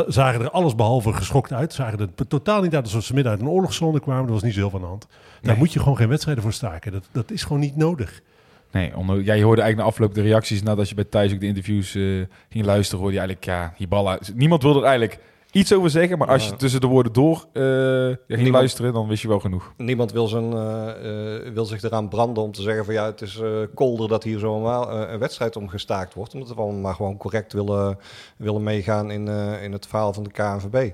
zagen 0.07 0.41
er 0.41 0.51
alles 0.51 0.75
behalve 0.75 1.13
geschokt 1.13 1.53
uit. 1.53 1.73
Zagen 1.73 1.99
er 1.99 2.27
totaal 2.29 2.63
niet 2.63 2.75
uit 2.75 2.85
alsof 2.85 3.05
ze 3.05 3.15
midden 3.15 3.33
uit 3.33 3.41
een 3.41 3.49
oorlogszone 3.49 4.01
kwamen. 4.01 4.27
Er 4.27 4.33
was 4.33 4.43
niet 4.43 4.53
zo 4.55 4.59
heel 4.61 4.71
van 4.71 4.81
de 4.81 4.87
hand. 4.87 5.07
Daar 5.09 5.51
Nee. 5.51 5.57
moet 5.57 5.73
je 5.73 5.79
gewoon 5.79 5.97
geen 5.97 6.09
wedstrijden 6.09 6.43
voor 6.43 6.53
staken. 6.53 6.93
Dat, 6.93 7.09
dat 7.13 7.31
is 7.31 7.43
gewoon 7.43 7.61
niet 7.61 7.77
nodig. 7.77 8.21
Nee, 8.71 8.93
ja, 9.25 9.35
je 9.35 9.45
hoorde 9.45 9.63
eigenlijk 9.63 9.77
na 9.77 9.83
afloop 9.83 10.15
de 10.15 10.23
reacties 10.23 10.63
nadat 10.63 10.89
je 10.89 10.95
bij 10.95 11.05
Thijs 11.05 11.33
ook 11.33 11.41
de 11.41 11.47
interviews 11.47 11.95
eh, 11.95 12.03
ging 12.49 12.65
luisteren, 12.65 13.01
hoorde 13.01 13.15
je 13.15 13.21
eigenlijk, 13.21 13.49
ja, 13.49 13.73
Hiballa, 13.77 14.19
niemand 14.35 14.63
wilde 14.63 14.79
er 14.79 14.85
eigenlijk 14.85 15.19
iets 15.53 15.73
over 15.73 15.91
zeggen, 15.91 16.19
maar 16.19 16.29
als 16.29 16.47
je 16.49 16.57
tussen 16.57 16.81
de 16.81 16.87
woorden 16.87 17.13
door 17.13 17.47
eh, 17.53 17.63
ging 17.63 18.19
Niemand- 18.29 18.55
luisteren, 18.55 18.93
dan 18.93 19.09
wist 19.09 19.23
je 19.23 19.29
wel 19.29 19.41
genoeg. 19.41 19.73
Niemand 19.77 20.13
wil, 20.13 20.27
zijn, 20.27 20.53
eh, 20.53 21.53
wil 21.53 21.65
zich 21.65 21.83
eraan 21.83 22.09
branden 22.09 22.43
om 22.43 22.53
te 22.53 22.63
zeggen 22.63 22.85
van 22.85 22.95
ja, 22.95 23.05
het 23.05 23.21
is 23.21 23.41
kolder 23.75 24.09
dat 24.09 24.25
hier 24.25 24.39
zomaar 24.39 24.89
eh, 24.89 25.13
een 25.13 25.19
wedstrijd 25.19 25.57
om 25.57 25.69
gestaakt 25.69 26.15
wordt. 26.15 26.35
Omdat 26.35 26.49
we 26.49 26.55
allemaal 26.55 26.81
maar 26.81 26.95
gewoon 26.95 27.17
correct 27.17 27.53
willen, 27.53 27.99
willen 28.37 28.63
meegaan 28.63 29.11
in, 29.11 29.29
in 29.63 29.73
het 29.73 29.87
verhaal 29.87 30.13
van 30.13 30.23
de 30.23 30.31
KNVB. 30.31 30.91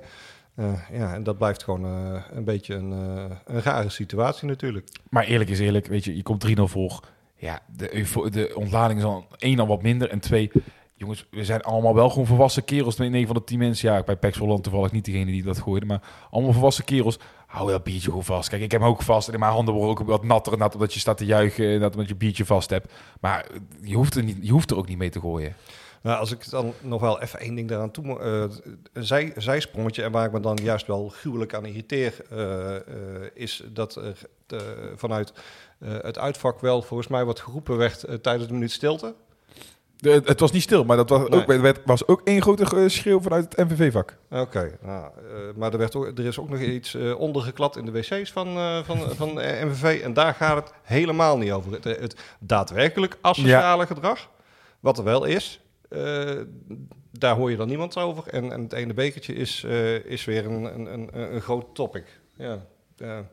Ja, 0.93 1.15
en 1.15 1.23
dat 1.23 1.39
blijft 1.39 1.63
gewoon 1.63 1.85
een 2.35 2.45
beetje 2.45 2.75
een, 2.75 2.91
een 3.47 3.63
rare 3.63 3.89
situatie 3.91 4.49
natuurlijk. 4.49 4.89
Maar 5.11 5.25
eerlijk 5.25 5.51
is 5.51 5.59
eerlijk, 5.61 5.87
weet 5.87 6.05
je, 6.05 6.17
je 6.17 6.23
komt 6.23 6.47
3-0 6.59 6.63
voor. 6.63 7.01
Ja, 7.45 7.61
de, 7.77 8.29
de 8.31 8.53
ontlading 8.55 8.99
is 8.99 9.05
al 9.05 9.27
één 9.39 9.59
al 9.61 9.67
wat 9.67 9.83
minder 9.83 10.11
en 10.11 10.21
twee, 10.21 10.51
jongens, 10.95 11.27
we 11.31 11.45
zijn 11.45 11.63
allemaal 11.63 11.95
wel 11.95 12.09
gewoon 12.09 12.27
volwassen 12.27 12.65
kerels. 12.65 12.99
In 12.99 13.15
een 13.15 13.27
van 13.27 13.35
de 13.35 13.45
tien 13.45 13.59
mensen, 13.59 13.93
ja, 13.93 14.03
bij 14.03 14.17
Pax 14.17 14.39
Holland 14.39 14.63
toevallig 14.63 14.93
niet 14.93 15.05
degene 15.05 15.31
die 15.31 15.43
dat 15.43 15.59
gooide, 15.59 15.87
maar 15.87 16.03
allemaal 16.31 16.53
volwassen 16.53 16.85
kerels. 16.85 17.19
Hou 17.47 17.71
dat 17.71 17.85
biertje 17.85 18.09
gewoon 18.09 18.25
vast. 18.25 18.49
Kijk, 18.49 18.63
ik 18.63 18.73
heb 18.73 18.81
hem 18.81 18.91
ook 18.91 19.03
vast 19.03 19.29
en 19.29 19.39
mijn 19.39 19.53
handen 19.53 19.75
worden 19.75 19.91
ook 19.91 20.09
wat 20.09 20.25
natter, 20.25 20.59
nat 20.59 20.75
omdat 20.75 20.95
je 20.95 21.01
staat 21.01 21.17
te 21.17 21.25
juichen 21.27 21.69
en 21.69 21.81
dat 21.81 21.93
omdat 21.93 22.09
je 22.09 22.15
biertje 22.15 22.45
vast 22.45 22.71
hebt. 22.71 22.93
Maar 23.21 23.47
je 23.81 23.95
hoeft 23.95 24.15
er, 24.15 24.23
niet, 24.23 24.39
je 24.41 24.53
hoeft 24.53 24.71
er 24.71 24.77
ook 24.77 24.89
niet 24.89 24.99
mee 24.99 25.11
te 25.11 25.21
gooien. 25.21 25.57
Nou, 26.03 26.19
als 26.19 26.33
ik 26.33 26.51
dan 26.51 26.73
nog 26.81 27.01
wel 27.01 27.21
even 27.21 27.39
één 27.39 27.55
ding 27.55 27.69
daaraan 27.69 27.91
toe... 27.91 28.21
eh, 28.21 28.45
een 28.93 29.05
zij, 29.05 29.33
zijsprongetje 29.37 30.03
en 30.03 30.13
waar 30.13 30.27
ik 30.27 30.33
me 30.33 30.41
dan 30.41 30.59
juist 30.63 30.87
wel 30.87 31.09
gruwelijk 31.09 31.55
aan 31.55 31.67
irriteer... 31.67 32.15
eh, 32.31 32.77
eh, 32.77 32.83
is 33.35 33.63
dat 33.73 33.97
er 33.97 34.19
eh, 34.47 34.59
vanuit 34.97 35.31
eh, 35.31 35.39
het 35.91 36.19
uitvak 36.19 36.61
wel 36.61 36.83
volgens 36.83 37.09
mij 37.09 37.25
wat 37.25 37.41
geroepen 37.41 37.77
werd 37.77 38.05
eh, 38.05 38.15
tijdens 38.15 38.47
de 38.47 38.53
minuut 38.53 38.71
stilte. 38.73 39.15
De, 39.97 40.23
het 40.25 40.41
was 40.41 40.53
niet 40.53 40.63
stil, 40.63 40.85
maar 40.85 40.97
dat 40.97 41.09
was, 41.09 41.29
Nee. 41.29 41.41
ook, 41.43 41.49
er 41.53 41.61
werd- 41.63 41.81
was 41.85 42.07
ook 42.07 42.21
één 42.25 42.43
grote 42.43 42.77
eh, 42.77 42.89
schreeuw 42.89 43.21
vanuit 43.21 43.57
het 43.57 43.69
MVV-vak. 43.71 44.17
Oké, 44.31 44.79
nou, 44.83 45.05
eh, 45.05 45.35
maar 45.57 45.73
er, 45.73 45.79
werd 45.79 45.95
ook, 45.95 46.19
er 46.19 46.25
is 46.25 46.39
ook 46.39 46.49
nog 46.49 46.61
iets 46.61 46.95
eh 46.95 47.19
ondergeklad 47.21 47.77
in 47.77 47.85
de 47.85 47.91
wc's 47.93 48.33
van, 48.33 48.47
eh, 48.57 48.79
van, 48.85 48.99
van 49.17 49.41
eh, 49.41 49.65
MVV. 49.65 50.01
En 50.03 50.13
daar 50.13 50.35
gaat 50.35 50.57
het 50.57 50.73
helemaal 50.83 51.39
niet 51.39 51.53
over. 51.53 51.73
Het, 51.73 51.85
het 51.85 52.17
daadwerkelijk 52.41 53.17
asociale 53.21 53.87
gedrag, 53.87 54.29
wat 54.81 54.99
er 54.99 55.05
wel 55.05 55.25
is, 55.25 55.61
eh, 55.89 56.31
daar 57.11 57.37
hoor 57.37 57.51
je 57.51 57.57
dan 57.57 57.69
niemand 57.69 57.97
over. 57.97 58.27
En, 58.27 58.53
en 58.53 58.63
het 58.63 58.73
ene 58.73 58.95
bekertje 58.95 59.35
is, 59.35 59.65
eh, 59.65 59.95
is 60.05 60.25
weer 60.25 60.47
een, 60.47 60.65
een, 60.65 60.93
een, 60.93 61.35
een 61.35 61.41
groot 61.41 61.75
topic. 61.75 62.05
Ja, 62.37 62.59
ja. 62.97 63.25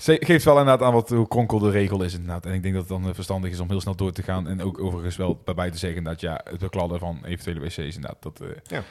Geeft 0.00 0.44
wel 0.44 0.58
inderdaad 0.58 0.86
aan 0.86 0.92
wat, 0.92 1.08
hoe 1.08 1.28
kronkel 1.28 1.58
de 1.58 1.70
regel 1.70 2.02
is 2.02 2.12
inderdaad. 2.12 2.46
En 2.46 2.52
ik 2.52 2.62
denk 2.62 2.74
dat 2.74 2.82
het 2.88 2.92
dan 2.92 3.08
eh, 3.08 3.14
verstandig 3.14 3.50
is 3.50 3.60
om 3.60 3.68
heel 3.68 3.80
snel 3.80 3.96
door 3.96 4.12
te 4.12 4.22
gaan. 4.22 4.48
En 4.48 4.62
ook 4.62 4.80
overigens 4.80 5.16
wel 5.16 5.40
bij 5.54 5.70
te 5.70 5.78
zeggen 5.78 6.04
dat 6.04 6.20
ja, 6.20 6.40
het 6.44 6.58
bekladden 6.58 6.98
van 6.98 7.18
eventuele 7.24 7.60
wc's 7.60 7.76
inderdaad, 7.78 8.16
dat... 8.22 8.40
eh, 8.40 8.48
Ja. 8.66 8.82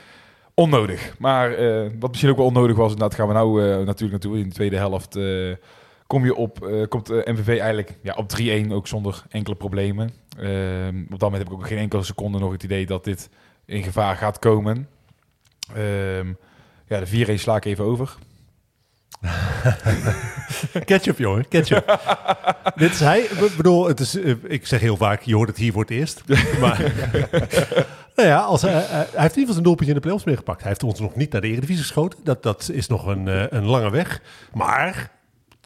Onnodig. 0.53 1.15
Maar 1.19 1.53
eh, 1.53 1.91
wat 1.99 2.09
misschien 2.09 2.31
ook 2.31 2.37
wel 2.37 2.45
onnodig 2.45 2.75
was, 2.75 2.91
inderdaad 2.91 3.17
gaan 3.17 3.27
we 3.27 3.33
nou 3.33 3.61
eh, 3.63 3.69
natuurlijk 3.85 4.11
naartoe. 4.11 4.37
In 4.39 4.47
de 4.49 4.55
tweede 4.55 4.75
helft 4.77 5.19
kom 6.07 6.25
je 6.25 6.35
op, 6.35 6.85
komt 6.89 7.09
MVV 7.09 7.47
eigenlijk 7.47 7.97
ja, 8.01 8.13
op 8.13 8.31
3-1 8.41 8.71
ook 8.71 8.87
zonder 8.87 9.23
enkele 9.29 9.55
problemen. 9.55 10.11
Ehm, 10.39 11.01
op 11.01 11.19
dat 11.19 11.21
moment 11.21 11.43
heb 11.43 11.47
ik 11.47 11.53
ook 11.53 11.67
geen 11.67 11.77
enkele 11.77 12.03
seconde 12.03 12.39
nog 12.39 12.51
het 12.51 12.63
idee 12.63 12.85
dat 12.85 13.03
dit 13.03 13.29
in 13.65 13.83
gevaar 13.83 14.15
gaat 14.15 14.39
komen. 14.39 14.87
Ehm, 15.75 16.27
ja, 16.87 16.99
de 16.99 17.05
4-1 17.07 17.39
sla 17.39 17.55
ik 17.55 17.65
even 17.65 17.85
over. 17.85 18.15
Ketchup, 20.85 21.17
jongen, 21.17 21.47
ketchup. 21.47 21.99
Dit 22.75 22.91
is 22.91 22.99
hij. 22.99 23.19
Ik 23.19 23.53
bedoel, 23.57 23.87
het 23.87 23.99
is, 23.99 24.15
eh, 24.15 24.33
ik 24.43 24.67
zeg 24.67 24.79
heel 24.79 24.97
vaak, 24.97 25.21
je 25.21 25.35
hoort 25.35 25.47
het 25.49 25.57
hier 25.57 25.71
voor 25.71 25.81
het 25.81 25.91
eerst. 25.91 26.23
Maar 26.61 26.81
nou 28.15 28.29
ja, 28.29 28.39
als, 28.39 28.61
hij- 28.61 28.71
hij 28.71 28.81
hij 28.87 28.97
heeft 28.99 29.15
in 29.15 29.21
ieder 29.21 29.29
geval 29.33 29.53
zijn 29.53 29.63
doelpuntje 29.63 29.87
in 29.87 29.93
de 29.93 29.99
playoffs 30.01 30.25
meegepakt. 30.25 30.59
Hij 30.59 30.69
heeft 30.69 30.83
ons 30.83 30.99
nog 30.99 31.15
niet 31.15 31.31
naar 31.31 31.41
de 31.41 31.47
Eredivisie 31.47 31.81
geschoten. 31.83 32.19
Dat, 32.23 32.43
dat 32.43 32.69
is 32.73 32.87
nog 32.87 33.05
een, 33.05 33.27
eh, 33.27 33.43
een 33.49 33.65
lange 33.65 33.89
weg. 33.89 34.21
Maar, 34.53 35.09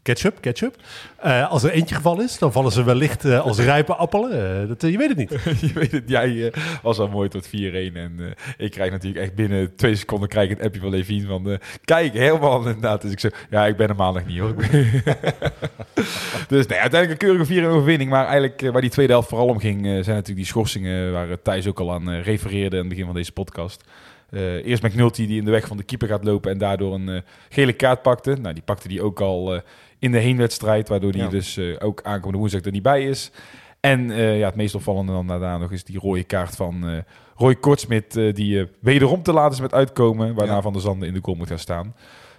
ketchup, 0.02 0.38
ketchup. 0.42 0.76
Eh, 1.18 1.52
als 1.52 1.64
er 1.64 1.72
eentje 1.72 1.96
gevallen 1.96 2.24
is, 2.24 2.38
dan 2.38 2.52
vallen 2.52 2.72
ze 2.72 2.84
wellicht 2.84 3.26
eh, 3.26 3.40
als 3.40 3.60
rijpe 3.60 3.96
appelen. 3.96 4.62
Eh, 4.62 4.68
dat, 4.68 4.82
je 4.82 4.98
weet 4.98 5.10
het 5.10 5.18
niet. 5.18 5.30
je 5.70 5.74
weet 5.74 5.92
het, 5.92 6.10
jij 6.10 6.54
was 6.82 7.00
al 7.00 7.08
mooi 7.08 7.30
tot 7.30 7.48
4-1. 7.48 7.50
En 7.50 8.36
ik 8.58 8.72
krijg 8.72 8.92
natuurlijk 8.92 9.24
echt 9.24 9.36
binnen 9.36 9.76
twee 9.76 9.96
seconden 9.96 10.30
krijg 10.30 10.50
ik 10.50 10.60
een 10.60 10.66
appje 10.66 10.82
van 10.82 10.90
Levine 10.90 11.28
van... 11.28 11.60
kijk, 11.84 12.14
helemaal 12.14 12.58
inderdaad. 12.58 13.02
Dus 13.02 13.12
ik 13.12 13.20
zeg, 13.20 13.48
ja, 13.50 13.66
ik 13.66 13.78
ben 13.78 13.90
er 13.90 13.96
maandag 13.96 14.26
niet 14.26 14.40
hoor. 14.40 14.56
dus 16.48 16.68
uiteindelijk 16.68 17.12
een 17.12 17.18
keurige 17.18 17.46
4 17.46 17.68
overwinning. 17.68 18.10
Maar 18.10 18.26
eigenlijk 18.26 18.72
waar 18.72 18.82
die 18.82 18.90
tweede 18.90 19.12
helft 19.12 19.30
vooral 19.30 19.48
om 19.48 19.60
ging... 19.60 19.82
zijn 19.82 19.96
natuurlijk 19.96 20.36
die 20.36 20.46
schorsingen 20.46 21.12
waar 21.12 21.42
Thijs 21.42 21.68
ook 21.68 21.80
al 21.80 21.94
aan 21.94 22.10
refereerde... 22.10 22.76
aan 22.76 22.82
het 22.82 22.90
begin 22.90 23.06
van 23.06 23.16
deze 23.16 23.32
podcast. 23.32 23.84
Eh, 24.30 24.66
eerst 24.66 24.84
McNulty 24.84 25.28
die 25.28 25.38
in 25.38 25.46
de 25.46 25.52
weg 25.52 25.68
van 25.68 25.78
de 25.78 25.84
keeper 25.84 26.08
gaat 26.08 26.24
lopen... 26.24 26.52
en 26.52 26.58
daardoor 26.58 26.94
een 26.94 27.24
gele 27.50 27.74
kaart 27.74 28.02
pakte. 28.02 28.38
Nou, 28.42 28.54
die 28.54 28.64
pakte 28.64 28.88
die 28.88 29.02
ook 29.02 29.22
al 29.22 29.62
in 30.02 30.12
de 30.12 30.20
heenwedstrijd... 30.20 30.88
waardoor 30.90 31.12
die 31.12 31.22
Ja. 31.22 31.30
dus 31.30 31.58
eh, 31.58 31.76
ook 31.80 32.02
aankomende 32.04 32.38
woensdag 32.38 32.62
er 32.62 32.72
niet 32.72 32.84
bij 32.84 33.04
is... 33.06 33.32
En 33.80 34.12
eh, 34.12 34.40
ja, 34.40 34.46
het 34.46 34.56
meest 34.56 34.76
opvallende 34.76 35.12
dan 35.12 35.28
daarna 35.28 35.58
nog 35.58 35.72
is 35.72 35.84
die 35.84 36.00
rode 36.00 36.24
kaart 36.24 36.56
van 36.56 36.88
eh, 36.88 36.98
Roy 37.36 37.56
Kortsmit, 37.56 38.14
die 38.14 38.68
wederom 38.80 39.24
te 39.24 39.32
laat 39.34 39.52
is 39.54 39.60
met 39.62 39.74
uitkomen, 39.74 40.34
waarna 40.36 40.54
Ja. 40.54 40.62
Van 40.62 40.74
der 40.74 40.82
Zanden 40.82 41.08
in 41.08 41.14
de 41.14 41.20
goal 41.22 41.38
moet 41.38 41.48
gaan 41.48 41.60
staan. 41.60 41.96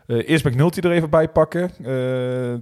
Eerst 0.06 0.44
McNulty 0.44 0.80
er 0.80 0.90
even 0.92 1.10
bij 1.10 1.28
pakken. 1.28 1.70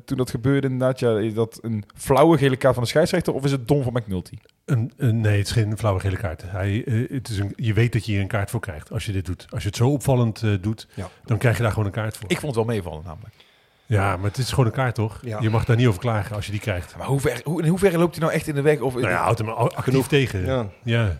Toen 0.04 0.16
dat 0.16 0.30
gebeurde 0.30 0.68
inderdaad, 0.68 0.98
ja, 1.00 1.18
is 1.18 1.34
dat 1.34 1.58
een 1.62 1.84
flauwe 1.94 2.38
gele 2.38 2.56
kaart 2.56 2.74
van 2.74 2.82
de 2.82 2.88
scheidsrechter 2.88 3.34
of 3.34 3.44
is 3.44 3.50
het 3.52 3.68
dom 3.68 3.82
van 3.82 3.92
McNulty? 3.92 4.36
Een, 4.64 4.92
een- 4.96 5.20
nee, 5.20 5.36
het 5.38 5.46
is 5.46 5.52
geen 5.52 5.78
flauwe 5.78 6.00
gele 6.00 6.16
kaart. 6.16 6.42
Hij, 6.46 6.84
het 7.10 7.28
is 7.28 7.38
een, 7.38 7.52
je 7.56 7.72
weet 7.72 7.92
dat 7.92 8.04
je 8.06 8.12
hier 8.12 8.20
een 8.20 8.26
kaart 8.26 8.50
voor 8.50 8.60
krijgt 8.60 8.92
als 8.92 9.06
je 9.06 9.12
dit 9.12 9.26
doet. 9.26 9.46
Als 9.50 9.62
je 9.62 9.68
het 9.68 9.76
zo 9.76 9.88
opvallend 9.90 10.44
doet, 10.60 10.88
Ja. 10.94 11.08
dan 11.24 11.38
krijg 11.38 11.56
je 11.56 11.62
daar 11.62 11.72
gewoon 11.72 11.86
een 11.86 11.92
kaart 11.92 12.16
voor. 12.16 12.30
Ik 12.30 12.38
vond 12.40 12.56
het 12.56 12.64
wel 12.64 12.74
meevallen 12.74 13.02
namelijk. 13.04 13.34
Ja, 13.90 14.16
maar 14.16 14.28
het 14.28 14.38
is 14.38 14.50
gewoon 14.50 14.66
een 14.66 14.72
kaart, 14.72 14.94
toch? 14.94 15.18
Ja. 15.22 15.40
Je 15.40 15.50
mag 15.50 15.64
daar 15.64 15.76
niet 15.76 15.86
over 15.86 16.00
klagen 16.00 16.36
als 16.36 16.44
je 16.46 16.50
die 16.50 16.60
krijgt. 16.60 16.96
Maar 16.96 17.06
hoe 17.06 17.20
ver, 17.20 17.40
hoe, 17.44 17.62
in 17.62 17.68
hoeverre 17.68 17.98
loopt 17.98 18.14
hij 18.14 18.24
nou 18.24 18.36
echt 18.36 18.46
in 18.46 18.54
de 18.54 18.62
weg? 18.62 18.80
Of, 18.80 18.94
Nou 18.94 19.08
ja, 19.08 19.22
houdt 19.22 19.38
hem 19.38 19.48
actief 19.48 20.06
tegen. 20.06 20.44
Ja. 20.44 20.66
Ja. 20.82 21.18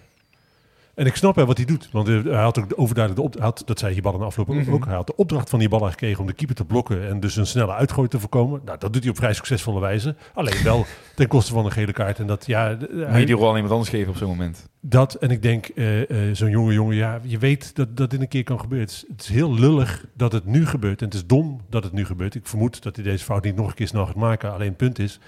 En 0.95 1.07
ik 1.07 1.17
snap 1.17 1.37
hè, 1.37 1.47
wat 1.47 1.57
hij 1.57 1.67
doet. 1.67 1.89
Want 1.93 2.09
eh, 2.09 2.23
hij 2.23 2.43
had 2.43 2.59
ook 2.59 2.73
overduidelijk 2.77 3.17
de 3.17 3.23
op, 3.23 3.35
hij 3.35 3.43
had, 3.45 3.63
dat 3.67 3.79
zei 3.79 3.95
Hiballa 3.95 4.15
in 4.15 4.21
de 4.21 4.27
afloop 4.27 4.49
Mhm. 4.49 4.73
ook. 4.73 4.85
Hij 4.85 4.95
had 4.95 5.07
de 5.07 5.17
opdracht 5.17 5.51
van 5.51 5.61
Hiballa 5.61 5.91
gekregen 5.91 6.21
om 6.21 6.27
de 6.27 6.33
keeper 6.33 6.57
te 6.57 6.65
blokken 6.65 7.09
en 7.09 7.21
dus 7.21 7.37
een 7.37 7.47
snelle 7.47 7.73
uitgooi 7.73 8.09
te 8.09 8.21
voorkomen. 8.21 8.61
Nou, 8.65 8.79
dat 8.79 8.93
doet 8.93 9.03
hij 9.03 9.11
op 9.11 9.17
vrij 9.17 9.33
succesvolle 9.33 9.81
wijze. 9.81 10.15
Alleen 10.35 10.63
wel 10.65 10.87
ten 11.17 11.29
koste 11.29 11.53
van 11.53 11.65
een 11.65 11.71
gele 11.73 11.93
kaart. 11.93 12.19
En 12.19 12.27
dat, 12.27 12.47
ja, 12.47 12.69
je 12.69 13.05
hij, 13.09 13.25
die 13.25 13.35
rol 13.35 13.49
aan 13.49 13.55
iemand 13.55 13.73
anders 13.73 13.91
geven 13.91 14.09
op 14.11 14.17
zo'n 14.17 14.29
moment? 14.29 14.69
dat 14.83 15.15
en 15.15 15.31
ik 15.31 15.43
denk, 15.43 15.67
eh, 15.67 16.29
eh, 16.29 16.37
zo'n 16.37 16.51
jonge 16.51 16.73
jongen, 16.73 16.97
ja, 16.97 17.21
je 17.23 17.39
weet 17.39 17.77
dat, 17.77 17.97
dat 17.97 18.11
dit 18.11 18.21
een 18.21 18.29
keer 18.29 18.43
kan 18.45 18.61
gebeuren. 18.61 18.87
Het 18.87 18.97
is, 18.97 19.05
het 19.09 19.21
is 19.21 19.29
heel 19.29 19.55
lullig 19.55 20.05
dat 20.17 20.33
het 20.33 20.45
nu 20.45 20.67
gebeurt. 20.67 21.01
En 21.01 21.07
het 21.07 21.15
is 21.15 21.27
dom 21.27 21.61
dat 21.71 21.85
het 21.85 21.93
nu 21.93 22.05
gebeurt. 22.05 22.35
Ik 22.35 22.47
vermoed 22.47 22.83
dat 22.83 22.97
hij 22.97 23.05
deze 23.05 23.25
fout 23.25 23.45
niet 23.45 23.57
nog 23.57 23.69
een 23.69 23.75
keer 23.75 23.87
snel 23.87 24.07
gaat 24.07 24.15
maken. 24.15 24.53
Alleen 24.53 24.69
het 24.69 24.77
punt 24.77 24.99
is, 24.99 25.19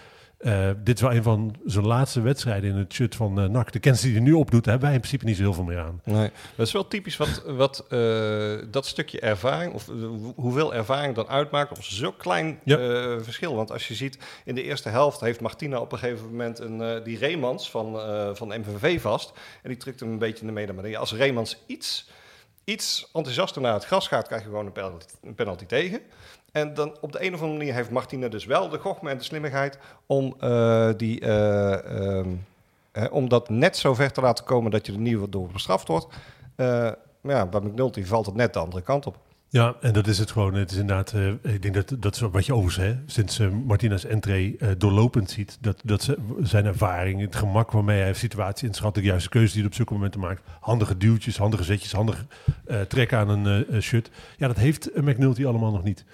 eh, 0.43 0.71
dit 0.79 0.95
is 0.97 1.01
wel 1.03 1.13
een 1.15 1.23
van 1.23 1.55
zijn 1.67 1.87
laatste 1.87 2.21
wedstrijden 2.21 2.71
in 2.71 2.77
het 2.77 2.93
shirt 2.93 3.15
van 3.15 3.41
eh 3.41 3.49
NAC. 3.49 3.73
De 3.73 3.79
kennis 3.79 4.01
die 4.01 4.13
hij 4.13 4.21
nu 4.21 4.33
opdoet, 4.33 4.65
daar 4.65 4.71
hebben 4.73 4.83
wij 4.89 4.93
in 4.93 5.01
principe 5.01 5.25
niet 5.25 5.37
zo 5.37 5.43
heel 5.43 5.53
veel 5.55 5.65
meer 5.65 5.79
aan. 5.79 6.01
Nee, 6.05 6.31
dat 6.57 6.67
is 6.67 6.73
wel 6.73 6.89
typisch 6.89 7.17
wat, 7.17 7.43
wat 7.47 7.85
eh, 7.89 8.55
dat 8.71 8.87
stukje 8.87 9.21
ervaring, 9.21 9.73
of 9.75 9.87
hoe- 9.87 10.33
hoeveel 10.37 10.75
ervaring 10.75 11.15
dan 11.15 11.29
uitmaakt 11.29 11.71
op 11.71 11.83
zo'n 11.83 12.17
klein 12.17 12.59
Ja. 12.65 12.77
verschil. 13.23 13.55
Want 13.55 13.71
als 13.73 13.89
je 13.89 13.95
ziet, 13.95 14.19
in 14.45 14.55
de 14.55 14.63
eerste 14.63 14.89
helft 14.89 15.21
heeft 15.21 15.41
Martina 15.41 15.79
op 15.79 15.93
een 15.93 15.99
gegeven 15.99 16.27
moment 16.27 16.59
een, 16.59 17.03
die 17.05 17.19
Remans 17.19 17.71
van, 17.71 17.97
van 18.37 18.49
MVV 18.49 19.01
vast. 19.01 19.33
En 19.63 19.69
die 19.69 19.79
drukt 19.79 20.01
hem 20.01 20.11
een 20.11 20.19
beetje 20.19 20.41
in 20.41 20.47
de 20.47 20.53
midden. 20.53 20.75
Maar 20.77 20.97
als 20.97 21.13
Remans 21.13 21.57
iets 21.67 22.11
iets 22.65 23.09
enthousiaster 23.13 23.63
naar 23.63 23.75
het 23.75 23.85
gras 23.85 24.09
gaat, 24.09 24.27
krijg 24.27 24.43
je 24.43 24.49
gewoon 24.49 24.67
een 24.67 24.73
penalty, 24.73 25.05
een 25.23 25.35
penalty 25.35 25.65
tegen. 25.67 26.01
En 26.53 26.75
dan 26.75 26.97
op 27.01 27.13
de 27.13 27.25
een 27.25 27.35
of 27.35 27.41
andere 27.41 27.59
manier 27.59 27.75
heeft 27.75 27.91
Martina 27.91 28.29
dus 28.29 28.45
wel 28.45 28.69
de 28.69 28.79
gochme 28.79 29.11
en 29.11 29.19
de 29.19 29.25
slimmigheid 29.25 29.79
om, 30.07 30.35
eh, 30.39 30.89
die, 30.97 31.21
eh, 31.21 32.19
ehm, 32.19 32.29
eh, 32.93 33.05
om 33.11 33.29
dat 33.29 33.49
net 33.49 33.77
zo 33.77 33.95
ver 33.95 34.13
te 34.13 34.21
laten 34.21 34.45
komen 34.45 34.71
dat 34.71 34.87
je 34.87 34.93
er 34.93 34.99
niet 34.99 35.33
door 35.33 35.49
bestraft 35.53 35.89
wordt. 35.89 36.07
Eh, 36.55 36.67
maar 37.21 37.37
ja, 37.37 37.47
bij 37.47 37.61
McNulty 37.61 38.05
valt 38.05 38.27
het 38.27 38.35
net 38.35 38.53
de 38.53 38.59
andere 38.59 38.83
kant 38.83 39.07
op. 39.07 39.19
Ja, 39.49 39.75
en 39.81 39.93
dat 39.93 40.07
is 40.07 40.19
het 40.19 40.31
gewoon. 40.31 40.55
Het 40.55 40.71
is 40.71 40.77
inderdaad, 40.77 41.15
ik 41.43 41.63
denk 41.63 41.75
dat 41.75 41.95
dat 41.99 42.15
is 42.15 42.21
wat 42.21 42.47
je 42.47 42.55
overigens, 42.55 42.87
hè, 42.87 42.97
sinds 43.07 43.39
Martina's 43.67 44.05
entree 44.05 44.57
doorlopend 44.77 45.31
ziet, 45.31 45.59
dat, 45.61 45.81
dat 45.85 46.17
zijn 46.43 46.67
ervaring, 46.67 47.21
het 47.21 47.37
gemak 47.37 47.71
waarmee 47.71 47.97
hij 47.97 48.07
heeft 48.07 48.19
situatie 48.19 48.69
inschat, 48.69 48.95
de 48.95 49.03
juiste 49.03 49.29
keuze 49.29 49.53
die 49.53 49.61
hij 49.61 49.71
op 49.71 49.75
zulke 49.77 49.93
momenten 49.93 50.21
maakt, 50.21 50.43
handige 50.61 50.97
duwtjes, 50.97 51.37
handige 51.37 51.65
zetjes, 51.65 51.93
handig 51.93 52.25
trekken 52.89 53.19
aan 53.19 53.29
een 53.29 53.83
shirt. 53.83 54.11
Ja, 54.37 54.47
dat 54.47 54.57
heeft 54.57 54.91
McNulty 54.95 55.47
allemaal 55.47 55.73
nog 55.73 55.83
niet. 55.83 56.05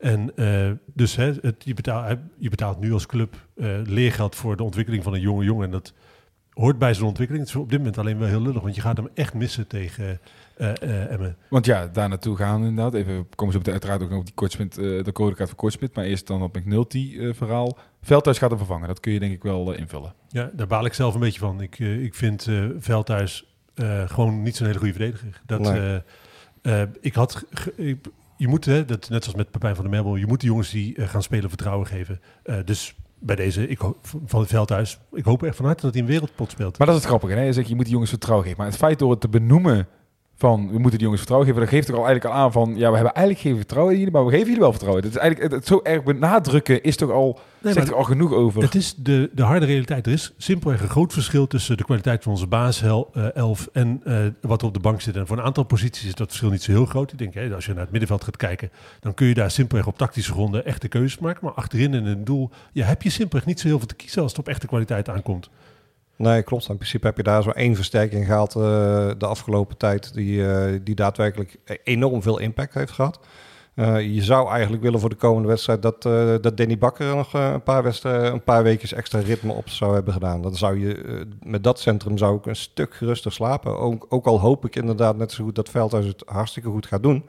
En 0.00 0.32
uh, 0.36 0.70
dus 0.94 1.16
hè, 1.16 1.32
het, 1.40 1.64
je, 1.64 1.74
betaalt, 1.74 2.18
je 2.38 2.50
betaalt 2.50 2.80
nu 2.80 2.92
als 2.92 3.06
club 3.06 3.46
leergeld 3.84 4.34
voor 4.34 4.56
de 4.56 4.62
ontwikkeling 4.62 5.02
van 5.02 5.14
een 5.14 5.20
jonge 5.20 5.44
jongen. 5.44 5.64
En 5.64 5.70
dat 5.70 5.92
hoort 6.50 6.78
bij 6.78 6.94
zijn 6.94 7.06
ontwikkeling. 7.06 7.46
Het 7.46 7.54
is 7.54 7.62
op 7.62 7.70
dit 7.70 7.78
moment 7.78 7.98
alleen 7.98 8.18
wel 8.18 8.28
heel 8.28 8.42
lullig, 8.42 8.62
want 8.62 8.74
je 8.74 8.80
gaat 8.80 8.96
hem 8.96 9.08
echt 9.14 9.34
missen 9.34 9.66
tegen 9.66 10.20
uh, 10.58 10.72
uh, 10.82 11.12
Emmen. 11.12 11.36
Want 11.48 11.66
ja, 11.66 11.86
daar 11.86 12.08
naartoe 12.08 12.36
gaan 12.36 12.64
inderdaad. 12.64 12.94
Even 12.94 13.26
komen 13.34 13.52
ze 13.52 13.58
op 13.58 13.64
de, 13.64 13.70
uiteraard 13.70 14.02
ook 14.02 14.10
nog 14.10 14.18
op 14.18 14.24
die 14.24 14.34
kortsmit, 14.34 14.78
uh, 14.78 15.04
de 15.04 15.12
codekaart 15.12 15.48
voor 15.48 15.58
kortsmit. 15.58 15.94
Maar 15.94 16.04
eerst 16.04 16.26
dan 16.26 16.42
op 16.42 16.56
McNulty 16.56 17.32
verhaal. 17.32 17.78
Veldhuis 18.02 18.38
gaat 18.38 18.50
hem 18.50 18.58
vervangen. 18.58 18.88
Dat 18.88 19.00
kun 19.00 19.12
je 19.12 19.20
denk 19.20 19.32
ik 19.32 19.42
wel 19.42 19.72
invullen. 19.72 20.14
Ja, 20.28 20.50
daar 20.52 20.66
baal 20.66 20.84
ik 20.84 20.94
zelf 20.94 21.14
een 21.14 21.20
beetje 21.20 21.40
van. 21.40 21.60
Ik, 21.60 21.78
ik 21.78 22.14
vind 22.14 22.48
Veldhuis 22.78 23.56
gewoon 24.06 24.42
niet 24.42 24.56
zo'n 24.56 24.66
hele 24.66 24.78
goede 24.78 24.94
verdediger. 24.94 25.40
Dat, 25.46 25.60
nee. 25.60 26.86
ik 27.00 27.14
had... 27.14 27.44
Ik, 27.76 27.98
je 28.40 28.48
moet, 28.48 28.64
hè, 28.64 28.84
dat, 28.84 29.08
net 29.08 29.24
zoals 29.24 29.38
met 29.38 29.50
Pepijn 29.50 29.74
van 29.74 29.84
der 29.84 29.92
Merbel, 29.92 30.16
je 30.16 30.26
moet 30.26 30.40
de 30.40 30.46
jongens 30.46 30.70
die 30.70 31.06
gaan 31.06 31.22
spelen 31.22 31.48
vertrouwen 31.48 31.86
geven. 31.86 32.20
dus 32.64 32.94
bij 33.18 33.36
deze, 33.36 33.68
ik 33.68 33.78
van 34.02 34.40
het 34.40 34.48
Veldhuis, 34.48 34.98
ik 35.12 35.24
hoop 35.24 35.42
echt 35.42 35.56
van 35.56 35.64
harte 35.64 35.82
dat 35.82 35.92
hij 35.92 36.02
een 36.02 36.08
wereldpot 36.08 36.50
speelt. 36.50 36.78
Maar 36.78 36.86
dat 36.86 36.96
is 36.96 37.02
het 37.02 37.10
grappige, 37.10 37.34
hè? 37.34 37.42
Je 37.42 37.52
zegt, 37.52 37.68
je 37.68 37.74
moet 37.74 37.84
die 37.84 37.92
jongens 37.92 38.10
vertrouwen 38.10 38.46
geven. 38.46 38.62
Maar 38.62 38.70
het 38.70 38.80
feit 38.80 38.98
door 38.98 39.10
het 39.10 39.20
te 39.20 39.28
benoemen 39.28 39.88
van, 40.40 40.66
we 40.70 40.78
moeten 40.78 40.90
die 40.90 41.00
jongens 41.00 41.18
vertrouwen 41.18 41.48
geven, 41.48 41.62
dat 41.62 41.70
geeft 41.70 41.86
toch 41.86 41.96
al 41.96 42.06
eigenlijk 42.06 42.34
al 42.34 42.40
aan 42.42 42.52
van, 42.52 42.68
ja, 42.76 42.88
we 42.88 42.94
hebben 42.94 43.14
eigenlijk 43.14 43.46
geen 43.46 43.56
vertrouwen 43.56 43.92
in 43.92 43.98
jullie, 43.98 44.14
maar 44.14 44.24
we 44.24 44.30
geven 44.30 44.46
jullie 44.46 44.60
wel 44.60 44.70
vertrouwen. 44.70 45.02
Dat 45.02 45.10
is 45.10 45.18
eigenlijk, 45.18 45.52
het, 45.52 45.66
zo 45.66 45.80
erg 45.82 46.02
benadrukken 46.02 46.82
is 46.82 46.96
toch 46.96 47.10
al, 47.10 47.38
nee, 47.58 47.72
zegt 47.72 47.88
er 47.88 47.94
al 47.94 48.04
genoeg 48.04 48.32
over. 48.32 48.62
Het 48.62 48.74
is 48.74 48.94
de, 48.94 49.30
de 49.32 49.42
harde 49.42 49.66
realiteit. 49.66 50.06
Er 50.06 50.12
is 50.12 50.32
simpelweg 50.36 50.82
een 50.82 50.88
groot 50.88 51.12
verschil 51.12 51.46
tussen 51.46 51.76
de 51.76 51.84
kwaliteit 51.84 52.22
van 52.22 52.32
onze 52.32 52.46
basiself 52.46 53.68
uh, 53.74 53.82
en 53.82 54.02
uh, 54.04 54.16
wat 54.40 54.60
er 54.60 54.66
op 54.66 54.74
de 54.74 54.80
bank 54.80 55.00
zit. 55.00 55.16
En 55.16 55.26
voor 55.26 55.38
een 55.38 55.44
aantal 55.44 55.64
posities 55.64 56.06
is 56.06 56.14
dat 56.14 56.28
verschil 56.28 56.50
niet 56.50 56.62
zo 56.62 56.72
heel 56.72 56.86
groot. 56.86 57.12
Ik 57.12 57.18
denk, 57.18 57.34
hè, 57.34 57.54
als 57.54 57.66
je 57.66 57.72
naar 57.72 57.82
het 57.82 57.90
middenveld 57.90 58.24
gaat 58.24 58.36
kijken, 58.36 58.70
dan 59.00 59.14
kun 59.14 59.26
je 59.26 59.34
daar 59.34 59.50
simpelweg 59.50 59.86
op 59.86 59.98
tactische 59.98 60.32
gronden 60.32 60.64
echte 60.64 60.88
keuzes 60.88 61.18
maken. 61.18 61.44
Maar 61.44 61.54
achterin 61.54 61.94
in 61.94 62.04
het 62.04 62.26
doel, 62.26 62.50
ja, 62.72 62.86
heb 62.86 63.02
je 63.02 63.10
simpelweg 63.10 63.46
niet 63.46 63.60
zo 63.60 63.66
heel 63.66 63.78
veel 63.78 63.86
te 63.86 63.94
kiezen 63.94 64.22
als 64.22 64.30
het 64.30 64.40
op 64.40 64.48
echte 64.48 64.66
kwaliteit 64.66 65.08
aankomt. 65.08 65.50
Nee, 66.20 66.42
klopt. 66.42 66.68
In 66.68 66.76
principe 66.76 67.06
heb 67.06 67.16
je 67.16 67.22
daar 67.22 67.42
zo 67.42 67.50
één 67.50 67.74
versterking 67.74 68.26
gehaald 68.26 68.54
uh, 68.54 68.62
de 69.18 69.26
afgelopen 69.26 69.76
tijd 69.76 70.14
die, 70.14 70.38
uh, 70.38 70.78
die 70.82 70.94
daadwerkelijk 70.94 71.56
enorm 71.84 72.22
veel 72.22 72.38
impact 72.38 72.74
heeft 72.74 72.92
gehad. 72.92 73.18
Uh, 73.74 74.14
je 74.14 74.22
zou 74.22 74.50
eigenlijk 74.50 74.82
willen 74.82 75.00
voor 75.00 75.08
de 75.08 75.14
komende 75.16 75.48
wedstrijd 75.48 75.82
dat, 75.82 76.02
dat 76.42 76.56
Danny 76.56 76.78
Bakker 76.78 77.16
nog 77.16 77.32
een, 77.32 77.62
paar 77.62 77.82
wedstrijden, 77.82 78.32
een 78.32 78.44
paar 78.44 78.62
weken 78.62 78.96
extra 78.96 79.18
ritme 79.18 79.52
op 79.52 79.68
zou 79.68 79.94
hebben 79.94 80.12
gedaan. 80.12 80.42
Dan 80.42 80.56
zou 80.56 80.80
je 80.80 81.26
met 81.42 81.64
dat 81.64 81.80
centrum 81.80 82.18
zou 82.18 82.36
ik 82.36 82.46
een 82.46 82.56
stuk 82.56 82.94
geruster 82.94 83.32
slapen. 83.32 83.78
Ook, 83.78 84.06
ook 84.08 84.26
al 84.26 84.40
hoop 84.40 84.64
ik 84.64 84.76
inderdaad 84.76 85.16
net 85.16 85.32
zo 85.32 85.44
goed 85.44 85.54
dat 85.54 85.68
Veldhuis 85.68 86.06
het 86.06 86.22
hartstikke 86.26 86.68
goed 86.68 86.86
gaat 86.86 87.02
doen. 87.02 87.24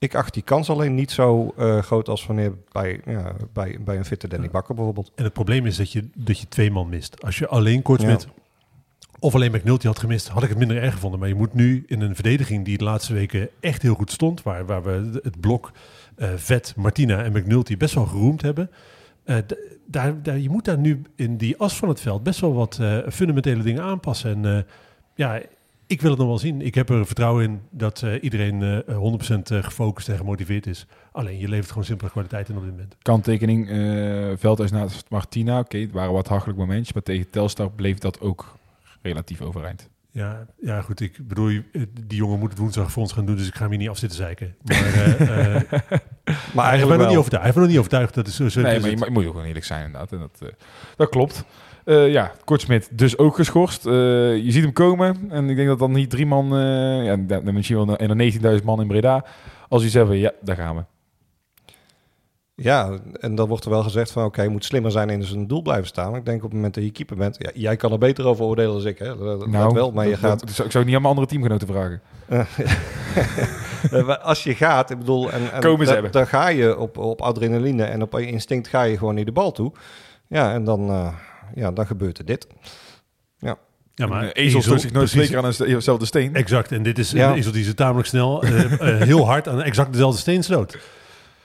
Ik 0.00 0.14
acht 0.14 0.34
die 0.34 0.42
kans 0.42 0.70
alleen 0.70 0.94
niet 0.94 1.10
zo 1.10 1.54
uh, 1.58 1.78
groot 1.78 2.08
als 2.08 2.26
wanneer 2.26 2.52
bij, 2.72 3.00
ja, 3.04 3.32
bij, 3.52 3.78
bij 3.84 3.96
een 3.96 4.04
fitte 4.04 4.28
Danny 4.28 4.50
Bakker 4.50 4.74
bijvoorbeeld. 4.74 5.12
En 5.14 5.24
het 5.24 5.32
probleem 5.32 5.66
is 5.66 5.76
dat 5.76 5.92
je, 5.92 6.08
dat 6.14 6.38
je 6.38 6.48
twee 6.48 6.70
man 6.70 6.88
mist. 6.88 7.22
Als 7.22 7.38
je 7.38 7.48
alleen 7.48 7.82
kort 7.82 8.06
met 8.06 8.28
of 9.18 9.34
alleen 9.34 9.52
McNulty 9.52 9.86
had 9.86 9.98
gemist, 9.98 10.28
had 10.28 10.42
ik 10.42 10.48
het 10.48 10.58
minder 10.58 10.82
erg 10.82 10.94
gevonden. 10.94 11.20
Maar 11.20 11.28
je 11.28 11.34
moet 11.34 11.54
nu 11.54 11.84
in 11.86 12.00
een 12.00 12.14
verdediging 12.14 12.64
die 12.64 12.78
de 12.78 12.84
laatste 12.84 13.12
weken 13.12 13.48
echt 13.60 13.82
heel 13.82 13.94
goed 13.94 14.10
stond, 14.10 14.42
waar, 14.42 14.66
waar 14.66 14.82
we 14.82 15.20
het 15.22 15.40
blok 15.40 15.72
uh, 16.16 16.28
Vet, 16.36 16.74
Martina 16.76 17.22
en 17.22 17.32
McNulty 17.32 17.76
best 17.76 17.94
wel 17.94 18.06
geroemd 18.06 18.42
hebben. 18.42 18.70
Uh, 19.24 19.36
daar, 19.86 20.22
daar, 20.22 20.38
je 20.38 20.50
moet 20.50 20.64
daar 20.64 20.78
nu 20.78 21.02
in 21.16 21.36
die 21.36 21.56
as 21.56 21.76
van 21.76 21.88
het 21.88 22.00
veld 22.00 22.22
best 22.22 22.40
wel 22.40 22.54
wat 22.54 22.80
fundamentele 23.08 23.62
dingen 23.62 23.82
aanpassen. 23.82 24.44
En 24.44 24.66
ja, 25.14 25.40
ik 25.90 26.00
wil 26.00 26.10
het 26.10 26.18
nog 26.18 26.28
wel 26.28 26.38
zien. 26.38 26.60
Ik 26.62 26.74
heb 26.74 26.90
er 26.90 27.06
vertrouwen 27.06 27.44
in 27.44 27.60
dat 27.70 28.02
uh, 28.02 28.22
iedereen 28.22 28.84
uh, 28.88 29.60
100% 29.60 29.64
gefocust 29.64 30.08
en 30.08 30.16
gemotiveerd 30.16 30.66
is. 30.66 30.86
Alleen 31.12 31.38
je 31.38 31.48
levert 31.48 31.68
gewoon 31.68 31.84
simpele 31.84 32.10
kwaliteit 32.10 32.48
in 32.48 32.56
op 32.56 32.62
dit 32.62 32.70
moment. 32.70 32.96
Kanttekening, 33.02 33.70
uh, 33.70 34.32
Veldhuis 34.36 34.70
naast 34.70 35.06
Martina. 35.08 35.58
Oké, 35.58 35.64
okay, 35.64 35.80
het 35.80 35.92
waren 35.92 36.12
wat 36.12 36.28
hachelijk 36.28 36.58
momentjes. 36.58 36.92
Maar 36.92 37.02
tegen 37.02 37.30
Telstar 37.30 37.70
bleef 37.70 37.98
dat 37.98 38.20
ook 38.20 38.56
relatief 39.02 39.40
overeind. 39.40 39.88
Ja, 40.10 40.46
ja, 40.60 40.80
goed. 40.80 41.00
Ik 41.00 41.28
bedoel, 41.28 41.60
die 42.06 42.18
jongen 42.18 42.38
moet 42.38 42.50
het 42.50 42.58
woensdag 42.58 42.92
voor 42.92 43.02
ons 43.02 43.12
gaan 43.12 43.26
doen. 43.26 43.36
Dus 43.36 43.46
ik 43.46 43.54
ga 43.54 43.60
hem 43.60 43.70
hier 43.70 43.78
niet 43.78 43.88
afzitten 43.88 44.18
zeiken. 44.18 44.54
Maar, 44.62 44.76
maar 46.54 46.66
eigenlijk 46.66 46.88
hij, 46.88 46.96
nog 46.96 47.08
niet 47.08 47.16
overtuigd. 47.16 47.30
hij 47.30 47.42
heeft 47.42 47.56
nog 47.56 47.66
niet 47.66 47.78
overtuigd. 47.78 48.14
Dat 48.14 48.26
is 48.26 48.36
zo, 48.36 48.48
zo 48.48 48.60
nee, 48.60 48.74
is 48.74 48.80
maar 48.80 48.90
je, 48.90 48.96
je, 48.96 49.10
moet 49.10 49.24
ook 49.24 49.30
gewoon 49.30 49.46
eerlijk 49.46 49.64
zijn 49.64 49.84
inderdaad. 49.84 50.12
En 50.12 50.18
dat, 50.18 50.52
dat 50.96 51.08
klopt. 51.08 51.44
Uh, 51.84 52.12
ja, 52.12 52.32
Kortsmit 52.44 52.88
dus 52.92 53.18
ook 53.18 53.34
geschorst. 53.34 53.86
Uh, 53.86 53.92
je 54.36 54.50
ziet 54.50 54.62
hem 54.62 54.72
komen. 54.72 55.16
En 55.30 55.50
ik 55.50 55.56
denk 55.56 55.68
dat 55.68 55.78
dan 55.78 55.92
niet 55.92 56.10
drie 56.10 56.26
man... 56.26 56.56
Uh, 56.56 57.04
ja, 57.04 57.16
dan 57.16 57.54
misschien 57.54 57.86
wel 57.86 58.00
een 58.00 58.32
19.000 58.58 58.64
man 58.64 58.80
in 58.80 58.86
Breda. 58.86 59.24
Als 59.68 59.82
je 59.82 59.88
zegt, 59.88 60.12
ja, 60.12 60.32
daar 60.40 60.56
gaan 60.56 60.76
we. 60.76 60.82
Ja, 62.54 62.98
en 63.12 63.34
dan 63.34 63.48
wordt 63.48 63.64
er 63.64 63.70
wel 63.70 63.82
gezegd 63.82 64.10
van... 64.10 64.22
oké, 64.22 64.30
okay, 64.30 64.44
je 64.44 64.50
moet 64.50 64.64
slimmer 64.64 64.90
zijn 64.90 65.10
in 65.10 65.22
zijn 65.22 65.46
doel 65.46 65.62
blijven 65.62 65.86
staan. 65.86 66.14
Ik 66.14 66.24
denk 66.24 66.36
op 66.36 66.42
het 66.42 66.52
moment 66.52 66.74
dat 66.74 66.84
je 66.84 66.90
keeper 66.90 67.16
bent... 67.16 67.36
Ja, 67.38 67.50
jij 67.54 67.76
kan 67.76 67.92
er 67.92 67.98
beter 67.98 68.26
over 68.26 68.44
oordelen 68.44 68.78
dan 68.78 68.86
ik, 68.86 68.98
hè? 68.98 69.16
Dat, 69.16 69.46
nou, 69.46 69.74
wel, 69.74 69.90
maar 69.90 70.04
je 70.04 70.10
dat, 70.10 70.20
gaat... 70.20 70.56
Dat, 70.56 70.64
ik 70.64 70.70
zou 70.70 70.84
niet 70.84 70.94
aan 70.94 71.02
mijn 71.02 71.14
andere 71.14 71.26
teamgenoten 71.26 71.68
vragen. 71.68 72.02
als 74.22 74.42
je 74.42 74.54
gaat, 74.54 74.90
ik 74.90 74.98
bedoel... 74.98 75.30
En, 75.30 75.52
en 75.52 75.60
Komen 75.60 75.86
da, 75.86 76.00
dan 76.00 76.26
ga 76.26 76.48
je 76.48 76.78
op, 76.78 76.98
op 76.98 77.20
adrenaline 77.20 77.84
en 77.84 78.02
op 78.02 78.18
instinct 78.18 78.68
ga 78.68 78.82
je 78.82 78.98
gewoon 78.98 79.14
niet 79.14 79.26
de 79.26 79.32
bal 79.32 79.52
toe. 79.52 79.72
Ja, 80.26 80.52
en 80.52 80.64
dan... 80.64 80.90
Uh, 80.90 81.08
ja, 81.54 81.70
dan 81.70 81.86
gebeurt 81.86 82.18
er 82.18 82.24
dit. 82.24 82.46
Ja. 83.38 83.58
Ja, 83.94 84.06
maar 84.06 84.22
een 84.22 84.32
ezel 84.32 84.62
stoot 84.62 84.80
zich 84.80 84.92
nooit 84.92 85.10
zeker 85.10 85.36
aan 85.36 85.52
dezelfde 85.58 86.06
steen. 86.06 86.34
Exact, 86.34 86.72
en 86.72 86.82
dit 86.82 86.98
is 86.98 87.10
ja. 87.10 87.30
een 87.30 87.36
ezel 87.36 87.52
die 87.52 87.64
ze 87.64 87.74
tamelijk 87.74 88.08
snel, 88.08 88.44
uh, 88.44 88.72
uh, 88.72 88.78
heel 88.80 89.26
hard 89.26 89.48
aan 89.48 89.62
exact 89.62 89.92
dezelfde 89.92 90.20
steen 90.20 90.42
sloot. 90.42 90.78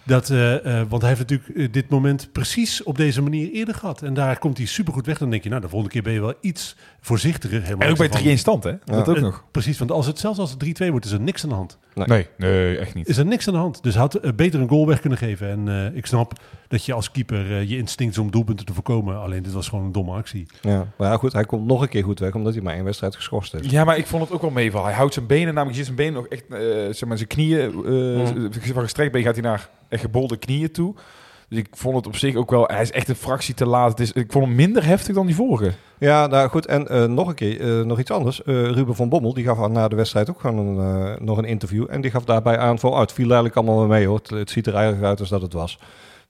Dat, 0.06 0.30
uh, 0.30 0.66
uh, 0.66 0.82
want 0.90 1.02
hij 1.02 1.10
heeft 1.16 1.22
natuurlijk 1.30 1.50
uh, 1.54 1.68
dit 1.72 1.90
moment 1.90 2.30
precies 2.32 2.84
op 2.84 2.98
deze 2.98 3.22
manier 3.22 3.52
eerder 3.52 3.76
gehad. 3.76 4.02
En 4.02 4.14
daar 4.14 4.40
komt 4.40 4.58
hij 4.58 4.66
supergoed 4.66 5.06
weg. 5.06 5.18
Dan 5.18 5.30
denk 5.30 5.44
je, 5.44 5.50
nou, 5.50 5.62
de 5.62 5.70
volgende 5.70 5.94
keer 5.94 6.04
ben 6.04 6.14
je 6.14 6.22
wel 6.22 6.34
iets 6.42 6.76
voorzichtiger. 7.02 7.64
En 7.64 7.90
ook 7.90 7.98
bij 7.98 8.10
3 8.10 8.30
in 8.30 8.38
stand, 8.38 8.64
hè? 8.64 8.70
Ja. 8.70 8.78
Dat 8.86 9.10
ook 9.10 9.20
nog. 9.20 9.44
Precies, 9.52 9.78
want 9.78 9.92
als 9.92 10.06
het, 10.06 10.20
zelfs 10.20 10.40
als 10.40 10.56
het 10.58 10.84
3-2 10.84 10.90
wordt, 10.90 11.06
is 11.06 11.12
er 11.12 11.20
niks 11.20 11.44
aan 11.44 11.50
de 11.50 11.56
hand. 11.56 11.78
Nee. 11.94 12.08
nee, 12.08 12.28
nee, 12.38 12.78
echt 12.78 12.94
niet. 12.94 13.08
Is 13.08 13.18
er 13.18 13.26
niks 13.26 13.48
aan 13.48 13.54
de 13.54 13.60
hand. 13.60 13.84
Dus 13.84 13.96
had 13.96 14.36
beter 14.36 14.60
een 14.60 14.70
goal 14.70 14.88
weg 14.88 15.00
kunnen 15.00 15.18
geven. 15.18 15.68
En 15.68 15.96
ik 15.96 16.06
snap 16.06 16.34
dat 16.68 16.86
je 16.86 16.94
als 16.94 17.12
keeper 17.12 17.62
je 17.62 17.78
instinct 17.78 18.14
is 18.14 18.20
om 18.20 18.32
doelpunten 18.32 18.66
te 18.66 18.74
voorkomen. 18.74 19.20
Alleen 19.20 19.44
dit 19.44 19.54
was 19.54 19.68
gewoon 19.68 19.86
een 19.86 19.92
domme 19.92 20.12
actie. 20.12 20.46
Ja, 20.62 20.88
maar 20.98 21.12
ja, 21.12 21.18
goed, 21.18 21.34
hij 21.34 21.46
komt 21.46 21.66
nog 21.66 21.82
een 21.82 21.90
keer 21.90 22.04
goed 22.04 22.20
weg, 22.20 22.36
omdat 22.36 22.54
hij 22.54 22.62
maar 22.62 22.74
één 22.74 22.84
wedstrijd 22.84 23.16
geschorst 23.16 23.52
heeft. 23.52 23.72
Ja, 23.72 23.84
maar 23.84 23.98
ik 23.98 24.08
vond 24.08 24.24
het 24.24 24.32
ook 24.32 24.42
wel 24.42 24.50
meevallen. 24.50 24.88
Hij 24.88 24.96
houdt 24.96 25.14
zijn 25.14 25.28
benen, 25.28 25.54
namelijk 25.54 25.78
je 25.78 25.84
ziet 25.84 25.86
zijn 25.86 25.98
benen 25.98 26.14
nog 26.14 26.28
echt, 26.28 26.44
zeg 26.98 27.10
maar, 27.10 27.18
zijn 27.18 27.30
knieën, 27.30 27.72
mm. 27.76 28.52
van 28.74 28.84
gestrekt 28.84 29.12
been 29.12 29.24
gaat 29.24 29.34
hij 29.34 29.44
naar 29.44 29.70
echt 29.90 30.02
gebolde 30.02 30.38
knieën 30.38 30.72
toe. 30.72 30.96
Dus 31.50 31.60
ik 31.60 31.68
vond 31.72 31.96
het 31.96 32.08
op 32.08 32.16
zich 32.16 32.36
ook 32.36 32.50
wel... 32.50 32.64
Hij 32.68 32.82
is 32.82 32.92
echt 32.92 33.10
een 33.10 33.16
fractie 33.16 33.54
te 33.54 33.66
laat. 33.66 34.00
Ik 34.00 34.32
vond 34.32 34.46
hem 34.46 34.56
minder 34.56 34.86
heftig 34.86 35.16
dan 35.16 35.26
die 35.26 35.36
vorige. 35.36 35.74
Ja, 35.98 36.28
nou 36.28 36.50
goed. 36.50 36.66
En 36.66 36.88
uh, 36.92 37.06
nog 37.06 37.28
een 37.28 37.36
keer, 37.36 37.62
uh, 37.62 37.86
nog 37.86 38.00
iets 38.00 38.12
anders. 38.12 38.42
Uh, 38.46 38.70
Ruben 38.72 38.96
van 38.96 39.10
Bommel, 39.10 39.34
die 39.34 39.44
gaf 39.44 39.68
na 39.68 39.88
de 39.88 39.96
wedstrijd 39.96 40.30
ook 40.30 40.44
een, 40.44 40.76
nog 41.26 41.38
een 41.38 41.46
interview. 41.46 41.86
En 41.90 42.02
die 42.02 42.12
gaf 42.12 42.24
daarbij 42.24 42.58
aan 42.58 42.80
van... 42.80 42.92
Oh, 42.92 43.00
het 43.00 43.12
viel 43.12 43.26
eigenlijk 43.26 43.56
allemaal 43.56 43.88
mee 43.88 44.08
hoor. 44.08 44.22
Het, 44.24 44.50
ziet 44.50 44.68
er 44.68 44.76
eigenlijk 44.76 45.06
uit 45.06 45.20
als 45.20 45.30
dat 45.30 45.42
het 45.42 45.54
was. 45.54 45.80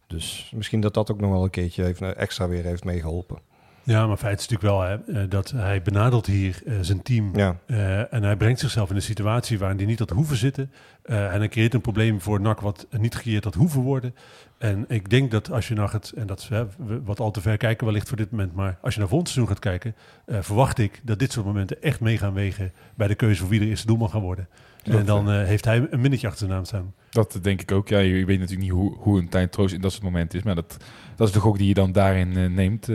Dus 0.07 0.51
misschien 0.55 0.81
dat 0.81 0.93
dat 0.93 1.11
ook 1.11 1.19
nog 1.19 1.31
wel 1.31 1.43
een 1.43 1.49
keertje 1.49 1.83
heeft, 1.83 2.01
extra 2.01 2.47
weer 2.47 2.63
heeft 2.63 2.83
meegeholpen. 2.83 3.37
Ja, 3.85 4.07
maar 4.07 4.17
feit 4.17 4.39
is 4.39 4.47
natuurlijk 4.47 4.77
wel 4.79 4.81
hè, 5.15 5.27
dat 5.27 5.51
hij 5.55 5.81
benadelt 5.81 6.25
hier 6.25 6.61
uh, 6.65 6.73
zijn 6.81 7.01
team. 7.01 7.35
Ja. 7.37 7.57
Uh, 7.67 8.13
en 8.13 8.23
hij 8.23 8.35
brengt 8.35 8.59
zichzelf 8.59 8.89
in 8.89 8.95
een 8.95 9.01
situatie 9.01 9.59
waarin 9.59 9.77
hij 9.77 9.85
niet 9.85 9.99
had 9.99 10.09
hoeven 10.09 10.37
zitten. 10.37 10.71
Eh, 11.01 11.33
en 11.33 11.39
hij 11.39 11.47
creëert 11.47 11.73
een 11.73 11.81
probleem 11.81 12.21
voor 12.21 12.41
NAC 12.41 12.59
wat 12.59 12.87
niet 12.97 13.15
gecreëerd 13.15 13.43
had 13.43 13.53
hoeven 13.53 13.81
worden. 13.81 14.15
En 14.57 14.85
ik 14.87 15.09
denk 15.09 15.31
dat 15.31 15.51
als 15.51 15.67
je 15.67 15.73
naar 15.73 15.91
het, 15.91 16.11
en 16.15 16.27
dat 16.27 16.39
is 16.39 16.47
hè, 16.47 16.65
we- 16.65 17.01
wat 17.03 17.19
al 17.19 17.31
te 17.31 17.41
ver 17.41 17.57
kijken 17.57 17.85
wellicht 17.85 18.07
voor 18.07 18.17
dit 18.17 18.31
moment, 18.31 18.55
maar 18.55 18.77
als 18.81 18.93
je 18.93 18.99
naar 18.99 19.09
volgend 19.09 19.29
seizoen 19.29 19.53
gaat 19.55 19.63
kijken, 19.63 19.95
eh, 20.25 20.37
verwacht 20.41 20.77
ik 20.77 21.01
dat 21.03 21.19
dit 21.19 21.31
soort 21.31 21.45
momenten 21.45 21.81
echt 21.81 21.99
mee 21.99 22.17
gaan 22.17 22.33
wegen 22.33 22.71
bij 22.95 23.07
de 23.07 23.15
keuze 23.15 23.39
voor 23.41 23.49
wie 23.49 23.59
de 23.59 23.65
eerste 23.67 23.87
doelman 23.87 24.09
gaan 24.09 24.21
worden. 24.21 24.47
en 24.83 25.05
dan 25.05 25.29
eh, 25.31 25.43
heeft 25.43 25.65
hij 25.65 25.87
een 25.89 26.01
minnetje 26.01 26.27
achter 26.27 26.45
zijn 26.45 26.51
naam 26.57 26.65
staan. 26.65 26.93
Dat 27.09 27.39
denk 27.41 27.61
ik 27.61 27.71
ook. 27.71 27.87
Ja, 27.87 27.99
je, 27.99 28.25
weet 28.25 28.39
natuurlijk 28.39 28.67
niet 28.67 28.77
hoe, 28.77 28.95
hoe 28.97 29.19
een 29.19 29.29
Tijn 29.29 29.49
Troost 29.49 29.73
in 29.73 29.81
dat 29.81 29.91
soort 29.91 30.03
momenten 30.03 30.39
is. 30.39 30.45
Maar 30.45 30.55
dat, 30.55 30.77
dat 31.15 31.27
is 31.27 31.33
de 31.33 31.39
gok 31.39 31.57
die 31.57 31.67
je 31.67 31.73
dan 31.73 31.91
daarin 31.91 32.37
eh, 32.37 32.49
neemt. 32.49 32.87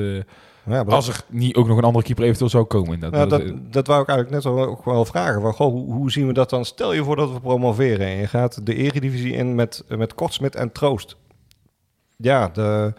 Eh, 0.64 0.73
Ja, 0.73 0.83
maar 0.85 0.94
als 0.94 1.09
er 1.09 1.20
niet 1.29 1.55
ook 1.57 1.66
nog 1.66 1.79
een 1.79 1.85
andere 1.85 2.05
keeper 2.05 2.25
eventueel 2.25 2.51
zou 2.51 2.64
komen. 2.64 3.01
Dat, 3.01 3.12
Nou, 3.12 3.29
dat- 3.29 3.46
dat, 3.46 3.73
dat 3.73 3.87
wou 3.87 4.03
ik 4.03 4.09
eigenlijk 4.09 4.44
net 4.44 4.53
ook 4.55 4.85
wel 4.85 5.05
vragen. 5.05 5.40
Van, 5.40 5.53
goh, 5.53 5.73
hoe, 5.92 6.11
zien 6.11 6.27
we 6.27 6.33
dat 6.33 6.51
dan? 6.51 6.64
Stel 6.64 6.92
je 6.92 7.05
voor 7.05 7.16
dat 7.16 7.33
we 7.33 7.40
promoveren 7.40 8.07
en 8.07 8.16
je 8.16 8.27
gaat 8.27 8.66
de 8.66 8.75
eredivisie 8.75 9.33
in 9.33 9.55
met, 9.55 9.85
met 9.88 10.14
Kortsmit 10.14 10.55
en 10.55 10.73
Troost. 10.73 11.16
Ja, 12.16 12.49
de, 12.49 12.94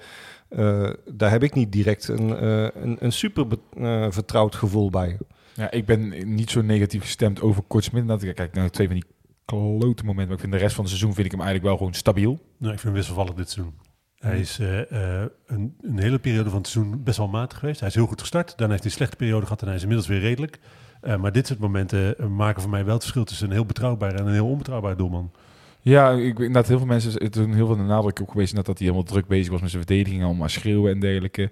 eh, 0.49 0.89
daar 1.11 1.31
heb 1.31 1.43
ik 1.43 1.53
niet 1.53 1.71
direct 1.71 2.07
een, 2.07 2.37
eh, 2.37 2.67
een, 2.83 2.97
een 2.99 3.11
super 3.11 3.45
eh, 3.77 4.05
vertrouwd 4.09 4.55
gevoel 4.55 4.89
bij. 4.89 5.17
ja, 5.53 5.71
ik 5.71 5.85
ben 5.85 6.33
niet 6.35 6.49
zo 6.49 6.61
negatief 6.61 7.01
gestemd 7.01 7.41
over 7.41 7.63
Kortsmit. 7.67 8.07
Dat 8.07 8.23
ik 8.23 8.35
kijk 8.35 8.53
naar 8.53 8.69
twee 8.69 8.87
van 8.87 8.95
die 8.95 9.05
klote 9.45 10.03
momenten. 10.03 10.15
Maar 10.15 10.33
ik 10.33 10.39
vind 10.39 10.51
de 10.51 10.57
rest 10.57 10.75
van 10.75 10.83
het 10.83 10.93
seizoen 10.93 11.13
vind 11.13 11.25
ik 11.25 11.31
hem 11.31 11.41
eigenlijk 11.41 11.69
wel 11.69 11.77
gewoon 11.77 11.93
stabiel. 11.93 12.29
Nou, 12.57 12.73
ik 12.73 12.79
vind 12.79 12.83
hem 12.83 12.93
wisselvallig 12.93 13.33
dit 13.33 13.49
seizoen. 13.49 13.75
Hij 14.21 14.39
is 14.39 14.59
eh, 14.59 15.21
eh, 15.21 15.29
een, 15.45 15.75
een 15.81 15.99
hele 15.99 16.19
periode 16.19 16.49
van 16.49 16.57
het 16.57 16.67
seizoen 16.67 17.03
best 17.03 17.17
wel 17.17 17.27
matig 17.27 17.59
geweest. 17.59 17.79
Hij 17.79 17.89
is 17.89 17.95
heel 17.95 18.05
goed 18.05 18.19
gestart. 18.19 18.47
Daarna 18.47 18.67
heeft 18.67 18.83
hij 18.83 18.91
een 18.91 18.97
slechte 18.97 19.15
periode 19.15 19.45
gehad 19.45 19.61
en 19.61 19.67
hij 19.67 19.75
is 19.75 19.81
inmiddels 19.81 20.09
weer 20.09 20.19
redelijk. 20.19 20.59
Eh, 21.01 21.15
maar 21.15 21.31
dit 21.31 21.47
soort 21.47 21.59
momenten 21.59 22.35
maken 22.35 22.61
voor 22.61 22.71
mij 22.71 22.85
wel 22.85 22.93
het 22.93 23.01
verschil 23.01 23.23
tussen 23.23 23.47
een 23.47 23.53
heel 23.53 23.65
betrouwbare 23.65 24.17
en 24.17 24.27
een 24.27 24.33
heel 24.33 24.47
onbetrouwbare 24.47 24.95
doelman. 24.95 25.31
Ja, 25.79 26.11
ik 26.11 26.37
weet 26.37 26.53
dat 26.53 26.67
heel 26.67 26.77
veel 26.77 26.87
mensen 26.87 27.23
het 27.23 27.33
doen 27.33 27.53
heel 27.53 27.65
veel 27.65 27.75
de 27.75 27.83
nadruk 27.83 28.19
op 28.19 28.29
geweest 28.29 28.55
dat 28.55 28.65
hij 28.65 28.75
helemaal 28.77 29.03
druk 29.03 29.27
bezig 29.27 29.51
was 29.51 29.61
met 29.61 29.69
zijn 29.69 29.83
verdediging, 29.85 30.23
allemaal 30.23 30.49
schreeuwen 30.49 30.91
en 30.91 30.99
dergelijke. 30.99 31.49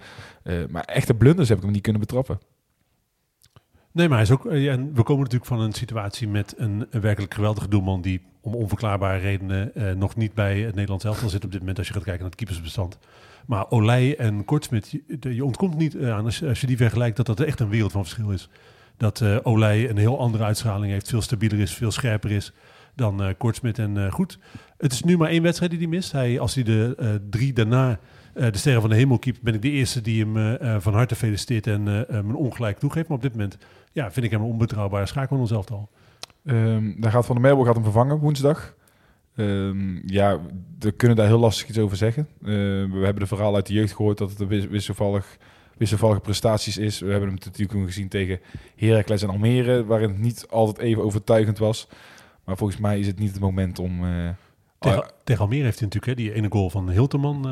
Maar 0.69 0.83
echte 0.83 1.13
blunders 1.13 1.49
heb 1.49 1.57
ik 1.57 1.63
hem 1.63 1.73
niet 1.73 1.81
kunnen 1.81 2.01
betrappen. 2.01 2.39
Nee, 3.91 4.07
maar 4.07 4.17
hij 4.17 4.25
is 4.25 4.33
ook. 4.33 4.45
en 4.45 4.93
we 4.93 5.03
komen 5.03 5.23
natuurlijk 5.23 5.51
van 5.51 5.59
een 5.59 5.73
situatie 5.73 6.27
met 6.27 6.53
een, 6.57 6.87
een 6.89 7.01
werkelijk 7.01 7.33
geweldige 7.33 7.67
doelman 7.67 8.01
die 8.01 8.21
om 8.53 8.61
onverklaarbare 8.61 9.19
redenen 9.19 9.75
eh, 9.75 9.91
nog 9.95 10.15
niet 10.15 10.33
bij 10.33 10.59
het 10.61 10.73
Nederlands 10.75 11.05
elftal 11.05 11.29
zit 11.29 11.45
op 11.45 11.51
dit 11.51 11.59
moment 11.59 11.77
als 11.77 11.87
je 11.87 11.93
gaat 11.93 12.03
kijken 12.03 12.21
naar 12.21 12.29
het 12.31 12.39
keepersbestand. 12.39 12.97
Maar 13.45 13.69
Olij 13.69 14.17
en 14.17 14.45
Kortsmit, 14.45 14.89
je, 14.91 15.35
je 15.35 15.45
ontkomt 15.45 15.77
niet 15.77 15.95
eh, 15.95 16.13
aan 16.13 16.25
als, 16.25 16.39
je- 16.39 16.67
die 16.67 16.77
vergelijkt 16.77 17.17
dat 17.17 17.25
dat 17.25 17.39
echt 17.39 17.59
een 17.59 17.69
wereld 17.69 17.91
van 17.91 18.01
verschil 18.03 18.31
is. 18.31 18.49
Dat 18.97 19.21
eh 19.21 19.37
Olij 19.43 19.89
een 19.89 19.97
heel 19.97 20.19
andere 20.19 20.43
uitstraling 20.43 20.91
heeft, 20.91 21.09
veel 21.09 21.21
stabieler 21.21 21.59
is, 21.59 21.73
veel 21.73 21.91
scherper 21.91 22.31
is 22.31 22.53
dan 22.95 23.23
eh 23.23 23.29
Kortsmit. 23.37 23.79
En 23.79 24.11
goed, 24.11 24.39
het 24.77 24.91
is 24.91 25.03
nu 25.03 25.17
maar 25.17 25.29
één 25.29 25.41
wedstrijd 25.43 25.71
die 25.71 25.79
hij 25.79 25.89
mist. 25.89 26.11
Hij, 26.11 26.39
als 26.39 26.55
hij 26.55 26.63
de 26.63 27.21
drie 27.29 27.53
daarna 27.53 27.99
de 28.33 28.57
sterren 28.57 28.81
van 28.81 28.89
de 28.89 28.95
hemel 28.95 29.19
keept, 29.19 29.41
ben 29.41 29.53
ik 29.53 29.61
de 29.61 29.69
eerste 29.69 30.01
die 30.01 30.25
hem 30.25 30.57
van 30.81 30.93
harte 30.93 31.15
feliciteert 31.15 31.67
en 31.67 31.87
een 32.15 32.35
ongelijk 32.35 32.79
toegeeft. 32.79 33.07
Maar 33.07 33.17
op 33.17 33.23
dit 33.23 33.31
moment 33.31 33.57
ja, 33.91 34.11
vind 34.11 34.25
ik 34.25 34.31
hem 34.31 34.41
een 34.41 34.47
onbetrouwbare 34.47 35.05
schakel 35.05 35.35
in 35.35 35.41
ons 35.41 35.51
elftal. 35.51 35.89
Ehm 36.49 36.91
daar 37.01 37.11
gaat 37.11 37.25
Van 37.25 37.35
der 37.35 37.43
Meijbel 37.43 37.63
gaat 37.65 37.73
hem 37.75 37.83
vervangen 37.83 38.17
woensdag. 38.17 38.75
Ehm, 39.35 40.07
ja, 40.07 40.39
we 40.79 40.91
kunnen 40.91 41.17
daar 41.17 41.27
heel 41.27 41.39
lastig 41.39 41.67
iets 41.69 41.77
over 41.77 41.97
zeggen. 41.97 42.27
Eh, 42.41 42.47
we 42.47 42.99
hebben 43.03 43.19
de 43.19 43.27
verhaal 43.27 43.55
uit 43.55 43.65
de 43.67 43.73
jeugd 43.73 43.93
gehoord 43.93 44.17
dat 44.17 44.29
het 44.29 44.39
een 44.39 44.47
wis- 44.47 44.67
wisselvallig, 44.67 45.37
wisselvallige 45.77 46.19
prestaties 46.21 46.77
is. 46.77 46.99
We 46.99 47.09
hebben 47.11 47.29
hem 47.29 47.37
natuurlijk 47.45 47.79
ook 47.79 47.85
gezien 47.85 48.07
tegen 48.07 48.39
Heracles 48.75 49.21
en 49.21 49.29
Almere, 49.29 49.85
waarin 49.85 50.09
het 50.09 50.19
niet 50.19 50.45
altijd 50.49 50.77
even 50.77 51.03
overtuigend 51.03 51.57
was. 51.57 51.87
Maar 52.45 52.57
volgens 52.57 52.79
mij 52.79 52.99
is 52.99 53.07
het 53.07 53.19
niet 53.19 53.31
het 53.31 53.39
moment 53.41 53.79
om... 53.79 54.03
eh, 54.05 54.29
Tegen, 54.79 55.03
ah, 55.03 55.09
tegen 55.23 55.41
Almere 55.43 55.63
heeft 55.63 55.79
hij 55.79 55.87
natuurlijk 55.87 56.19
hè, 56.19 56.23
die 56.25 56.33
ene 56.33 56.47
goal 56.51 56.69
van 56.69 56.89
Hilterman. 56.89 57.49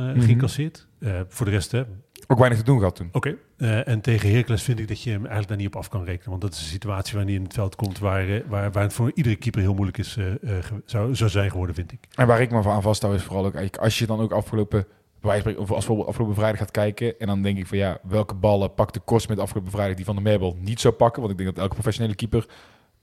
Eh, 1.00 1.20
voor 1.28 1.46
de 1.46 1.52
rest, 1.52 1.72
hè, 1.72 1.84
ook 2.28 2.38
weinig 2.38 2.58
te 2.60 2.66
doen 2.66 2.78
gehad 2.78 2.96
toen. 2.96 3.10
Oké. 3.12 3.38
Eh, 3.58 3.88
en 3.88 4.02
tegen 4.02 4.30
Heracles 4.30 4.64
vind 4.64 4.80
ik 4.80 4.88
dat 4.88 5.02
je 5.02 5.10
hem 5.10 5.20
eigenlijk 5.20 5.48
daar 5.48 5.58
niet 5.58 5.68
op 5.68 5.76
af 5.76 5.90
kan 5.90 6.04
rekenen. 6.04 6.30
Want 6.30 6.42
dat 6.42 6.54
is 6.54 6.60
een 6.60 6.66
situatie 6.66 7.14
waarin 7.14 7.32
hij 7.32 7.42
in 7.42 7.48
het 7.48 7.54
veld 7.54 7.76
komt 7.76 8.00
waar, 8.00 8.30
eh, 8.30 8.42
waar, 8.48 8.72
waar 8.72 8.84
het 8.84 8.94
voor 8.94 9.12
iedere 9.14 9.36
keeper 9.36 9.62
heel 9.62 9.74
moeilijk 9.74 9.98
is, 9.98 10.18
eh, 10.18 10.52
zou, 10.86 11.16
zou 11.16 11.30
zijn 11.30 11.52
geworden, 11.52 11.76
vind 11.76 11.92
ik. 11.92 12.00
En 12.16 12.28
waar 12.28 12.42
ik 12.42 12.52
me 12.52 12.62
van 12.62 12.74
aan 12.74 12.82
vasthoud 12.82 13.16
is 13.16 13.24
vooral 13.24 13.46
ook, 13.46 13.54
eigenlijk 13.54 13.84
als 13.84 14.00
je 14.00 14.06
dan 14.06 14.20
ook 14.20 14.32
afgelopen, 14.32 14.86
bij 15.22 15.40
spreken, 15.40 15.62
of 15.62 15.70
als 15.70 15.78
bijvoorbeeld 15.78 16.08
afgelopen 16.08 16.36
vrijdag 16.36 16.60
gaat 16.60 16.72
kijken, 16.72 17.20
en 17.20 17.28
dan 17.28 17.42
denk 17.42 17.58
ik 17.58 17.68
van 17.68 17.78
ja, 17.78 18.00
welke 18.04 18.36
ballen 18.36 18.74
pakt 18.74 18.94
de 18.94 19.00
kost 19.00 19.30
met 19.30 19.40
afgelopen 19.40 19.72
vrijdag 19.72 19.96
die 19.96 20.06
Van 20.06 20.16
de 20.16 20.22
Merbel 20.22 20.58
niet 20.60 20.80
zou 20.80 20.94
pakken, 20.94 21.22
want 21.22 21.34
ik 21.34 21.40
denk 21.40 21.56
dat 21.56 21.64
elke 21.64 21.76
professionele 21.76 22.16
keeper 22.16 22.46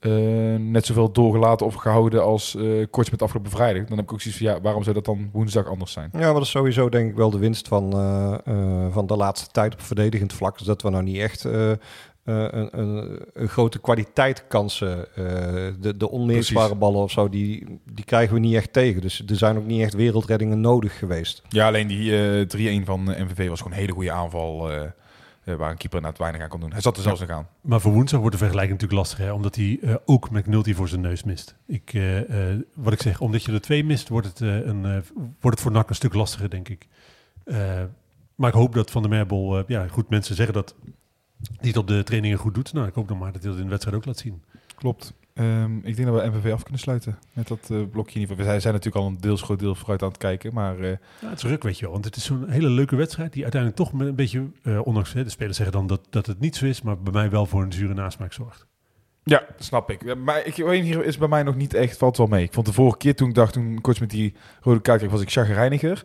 eh, 0.05 0.11
net 0.59 0.85
zoveel 0.85 1.11
doorgelaten 1.11 1.65
of 1.65 1.73
gehouden 1.75 2.23
als 2.23 2.55
eh 2.55 2.63
Korts 2.89 3.09
met 3.09 3.21
afgelopen 3.21 3.51
vrijdag. 3.51 3.83
Dan 3.85 3.97
heb 3.97 4.05
ik 4.05 4.13
ook 4.13 4.21
zoiets 4.21 4.41
van 4.41 4.51
ja, 4.51 4.61
waarom 4.61 4.83
zou 4.83 4.95
dat 4.95 5.05
dan 5.05 5.29
woensdag 5.31 5.67
anders 5.67 5.91
zijn? 5.91 6.09
Ja, 6.13 6.19
maar 6.19 6.33
dat 6.33 6.41
is 6.41 6.49
sowieso 6.49 6.89
denk 6.89 7.09
ik 7.09 7.15
wel 7.15 7.29
de 7.29 7.37
winst 7.37 7.67
van, 7.67 7.93
eh, 7.93 8.85
van 8.91 9.07
de 9.07 9.15
laatste 9.15 9.51
tijd 9.51 9.73
op 9.73 9.81
verdedigend 9.81 10.33
vlak. 10.33 10.57
Dus 10.57 10.67
dat 10.67 10.81
we 10.81 10.89
nou 10.89 11.03
niet 11.03 11.17
echt 11.17 11.43
een, 11.43 11.79
een, 12.23 13.19
een 13.33 13.47
grote 13.47 13.79
kwaliteitkansen, 13.79 15.15
eh 15.15 15.23
de, 15.79 15.97
de 15.97 16.23
Precies. 16.25 16.77
ballen 16.77 17.01
of 17.01 17.11
zo, 17.11 17.29
die, 17.29 17.79
die 17.93 18.05
krijgen 18.05 18.33
we 18.33 18.39
niet 18.39 18.55
echt 18.55 18.73
tegen. 18.73 19.01
Dus 19.01 19.23
er 19.27 19.35
zijn 19.35 19.57
ook 19.57 19.65
niet 19.65 19.81
echt 19.81 19.93
wereldreddingen 19.93 20.61
nodig 20.61 20.97
geweest. 20.99 21.41
Ja, 21.49 21.67
alleen 21.67 21.87
die 21.87 22.17
eh 22.45 22.81
3-1 22.81 22.85
van 22.85 23.03
MVV 23.03 23.49
was 23.49 23.57
gewoon 23.57 23.73
een 23.73 23.79
hele 23.79 23.93
goede 23.93 24.11
aanval, 24.11 24.69
waar 25.45 25.71
een 25.71 25.77
keeper 25.77 26.01
net 26.01 26.17
weinig 26.17 26.41
aan 26.41 26.49
kon 26.49 26.59
doen. 26.59 26.71
Hij 26.71 26.81
zat 26.81 26.97
er 26.97 27.03
zelfs 27.03 27.19
nog 27.19 27.29
aan. 27.29 27.47
Maar 27.61 27.81
voor 27.81 27.91
woensdag 27.91 28.19
wordt 28.19 28.35
de 28.35 28.43
vergelijking 28.43 28.79
natuurlijk 28.79 29.07
lastig, 29.07 29.25
hè, 29.25 29.31
omdat 29.31 29.55
hij 29.55 29.79
eh, 29.81 29.95
ook 30.05 30.29
McNulty 30.29 30.73
voor 30.73 30.87
zijn 30.87 31.01
neus 31.01 31.23
mist. 31.23 31.55
Ik, 31.65 31.93
eh, 31.93 32.51
eh, 32.51 32.59
wat 32.73 32.93
ik 32.93 33.01
zeg, 33.01 33.19
omdat 33.21 33.43
je 33.43 33.51
er 33.51 33.61
twee 33.61 33.83
mist, 33.83 34.09
wordt 34.09 34.27
het, 34.27 34.41
eh, 34.41 34.65
een, 34.65 34.85
eh, 34.85 34.97
wordt 35.15 35.57
het 35.57 35.61
voor 35.61 35.71
NAC 35.71 35.89
een 35.89 35.95
stuk 35.95 36.13
lastiger, 36.13 36.49
denk 36.49 36.69
ik. 36.69 36.87
Eh, 37.43 37.83
maar 38.35 38.49
ik 38.49 38.55
hoop 38.55 38.73
dat 38.73 38.91
Van 38.91 39.01
der 39.01 39.11
Merbel, 39.11 39.57
eh, 39.57 39.63
ja 39.67 39.87
goed, 39.87 40.09
mensen 40.09 40.35
zeggen 40.35 40.53
dat 40.53 40.75
hij 41.41 41.67
het 41.67 41.77
op 41.77 41.87
de 41.87 42.03
trainingen 42.03 42.37
goed 42.37 42.53
doet. 42.55 42.73
Nou, 42.73 42.87
ik 42.87 42.93
hoop 42.93 43.07
dan 43.07 43.17
maar 43.17 43.31
dat 43.31 43.41
hij 43.41 43.49
dat 43.49 43.59
in 43.59 43.65
de 43.65 43.69
wedstrijd 43.69 43.97
ook 43.97 44.05
laat 44.05 44.17
zien. 44.17 44.43
Klopt. 44.75 45.13
Ehm, 45.35 45.77
ik 45.77 45.95
denk 45.95 46.07
dat 46.07 46.21
we 46.21 46.27
MVV 46.27 46.51
af 46.51 46.63
kunnen 46.63 46.81
sluiten 46.81 47.17
met 47.33 47.47
dat 47.47 47.59
eh, 47.59 47.67
blokje. 47.67 48.15
in 48.15 48.19
ieder 48.19 48.19
geval. 48.19 48.35
We 48.35 48.43
zijn, 48.43 48.61
zijn 48.61 48.73
natuurlijk 48.73 49.03
al 49.03 49.09
een 49.11 49.17
deels 49.19 49.41
groot 49.41 49.59
deel 49.59 49.75
vooruit 49.75 50.01
aan 50.01 50.07
het 50.07 50.17
kijken, 50.17 50.53
maar 50.53 50.79
eh, 50.79 50.89
Ja, 51.21 51.29
het 51.29 51.37
is 51.37 51.43
ruk, 51.43 51.63
weet 51.63 51.77
je 51.77 51.83
wel. 51.83 51.93
Want 51.93 52.05
het 52.05 52.15
is 52.15 52.23
zo'n 52.23 52.49
hele 52.49 52.69
leuke 52.69 52.95
wedstrijd 52.95 53.33
die 53.33 53.41
uiteindelijk 53.43 53.81
toch 53.81 53.93
met 53.93 54.07
een 54.07 54.15
beetje, 54.15 54.47
eh, 54.63 54.85
ondanks 54.85 55.13
hè, 55.13 55.23
de 55.23 55.29
spelers 55.29 55.57
zeggen 55.57 55.75
dan 55.75 55.87
dat, 55.87 56.01
dat 56.09 56.25
het 56.25 56.39
niet 56.39 56.55
zo 56.55 56.65
is, 56.65 56.81
maar 56.81 56.99
bij 56.99 57.13
mij 57.13 57.29
wel 57.29 57.45
voor 57.45 57.63
een 57.63 57.73
zure 57.73 57.93
nasmaak 57.93 58.33
zorgt. 58.33 58.65
Ja, 59.23 59.45
snap 59.57 59.89
ik. 59.91 60.03
Ja, 60.03 60.15
Maar 60.15 60.45
ik 60.45 60.55
weet 60.55 60.83
hier 60.83 61.05
is 61.05 61.17
bij 61.17 61.27
mij 61.27 61.43
nog 61.43 61.55
niet 61.55 61.73
echt, 61.73 61.97
valt 61.97 62.17
wel 62.17 62.27
mee. 62.27 62.43
Ik 62.43 62.53
vond 62.53 62.65
de 62.65 62.73
vorige 62.73 62.97
keer 62.97 63.15
toen 63.15 63.29
ik 63.29 63.35
dacht, 63.35 63.53
toen 63.53 63.81
coach 63.81 63.99
met 63.99 64.09
die 64.09 64.33
rode 64.61 64.81
kaart 64.81 64.99
kreeg, 64.99 65.11
was 65.11 65.21
ik 65.21 65.31
chagrijniger. 65.31 66.03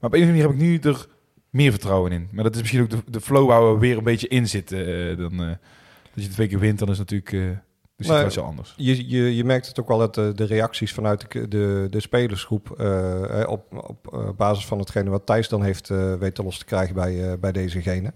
Maar 0.00 0.10
op 0.10 0.14
een 0.14 0.22
of 0.22 0.28
andere 0.28 0.32
manier 0.32 0.42
heb 0.42 0.52
ik 0.52 0.84
nu 0.84 0.90
er 0.90 1.06
meer 1.50 1.70
vertrouwen 1.70 2.12
in. 2.12 2.28
Maar 2.32 2.44
dat 2.44 2.54
is 2.54 2.60
misschien 2.60 2.82
ook 2.82 2.90
de, 2.90 2.98
de 3.06 3.20
flow 3.20 3.48
waar 3.48 3.72
we 3.72 3.78
weer 3.78 3.96
een 3.96 4.04
beetje 4.04 4.28
in 4.28 4.48
zitten. 4.48 5.16
dan, 5.18 5.32
eh, 5.32 5.54
als 6.14 6.24
je 6.24 6.28
twee 6.28 6.48
keer 6.48 6.58
wint, 6.58 6.78
dan 6.78 6.88
is 6.88 6.98
natuurlijk 6.98 7.62
situatie 7.96 8.42
anders. 8.42 8.74
Je, 8.76 9.08
je, 9.08 9.36
je 9.36 9.44
merkt 9.44 9.66
het 9.66 9.80
ook 9.80 9.88
wel 9.88 9.98
dat 9.98 10.14
de, 10.14 10.32
de 10.34 10.44
reacties 10.44 10.92
vanuit 10.92 11.32
de, 11.32 11.48
de, 11.48 11.86
de 11.90 12.00
spelersgroep 12.00 12.70
eh, 12.70 13.44
op, 13.46 13.88
op 13.88 14.12
eh, 14.12 14.28
basis 14.36 14.66
van 14.66 14.78
hetgene 14.78 15.10
wat 15.10 15.26
Thijs 15.26 15.48
dan 15.48 15.62
heeft 15.62 15.90
eh, 15.90 16.14
weten 16.14 16.44
los 16.44 16.58
te 16.58 16.64
krijgen 16.64 16.94
bij, 16.94 17.30
eh, 17.30 17.38
bij 17.38 17.52
dezegene. 17.52 18.12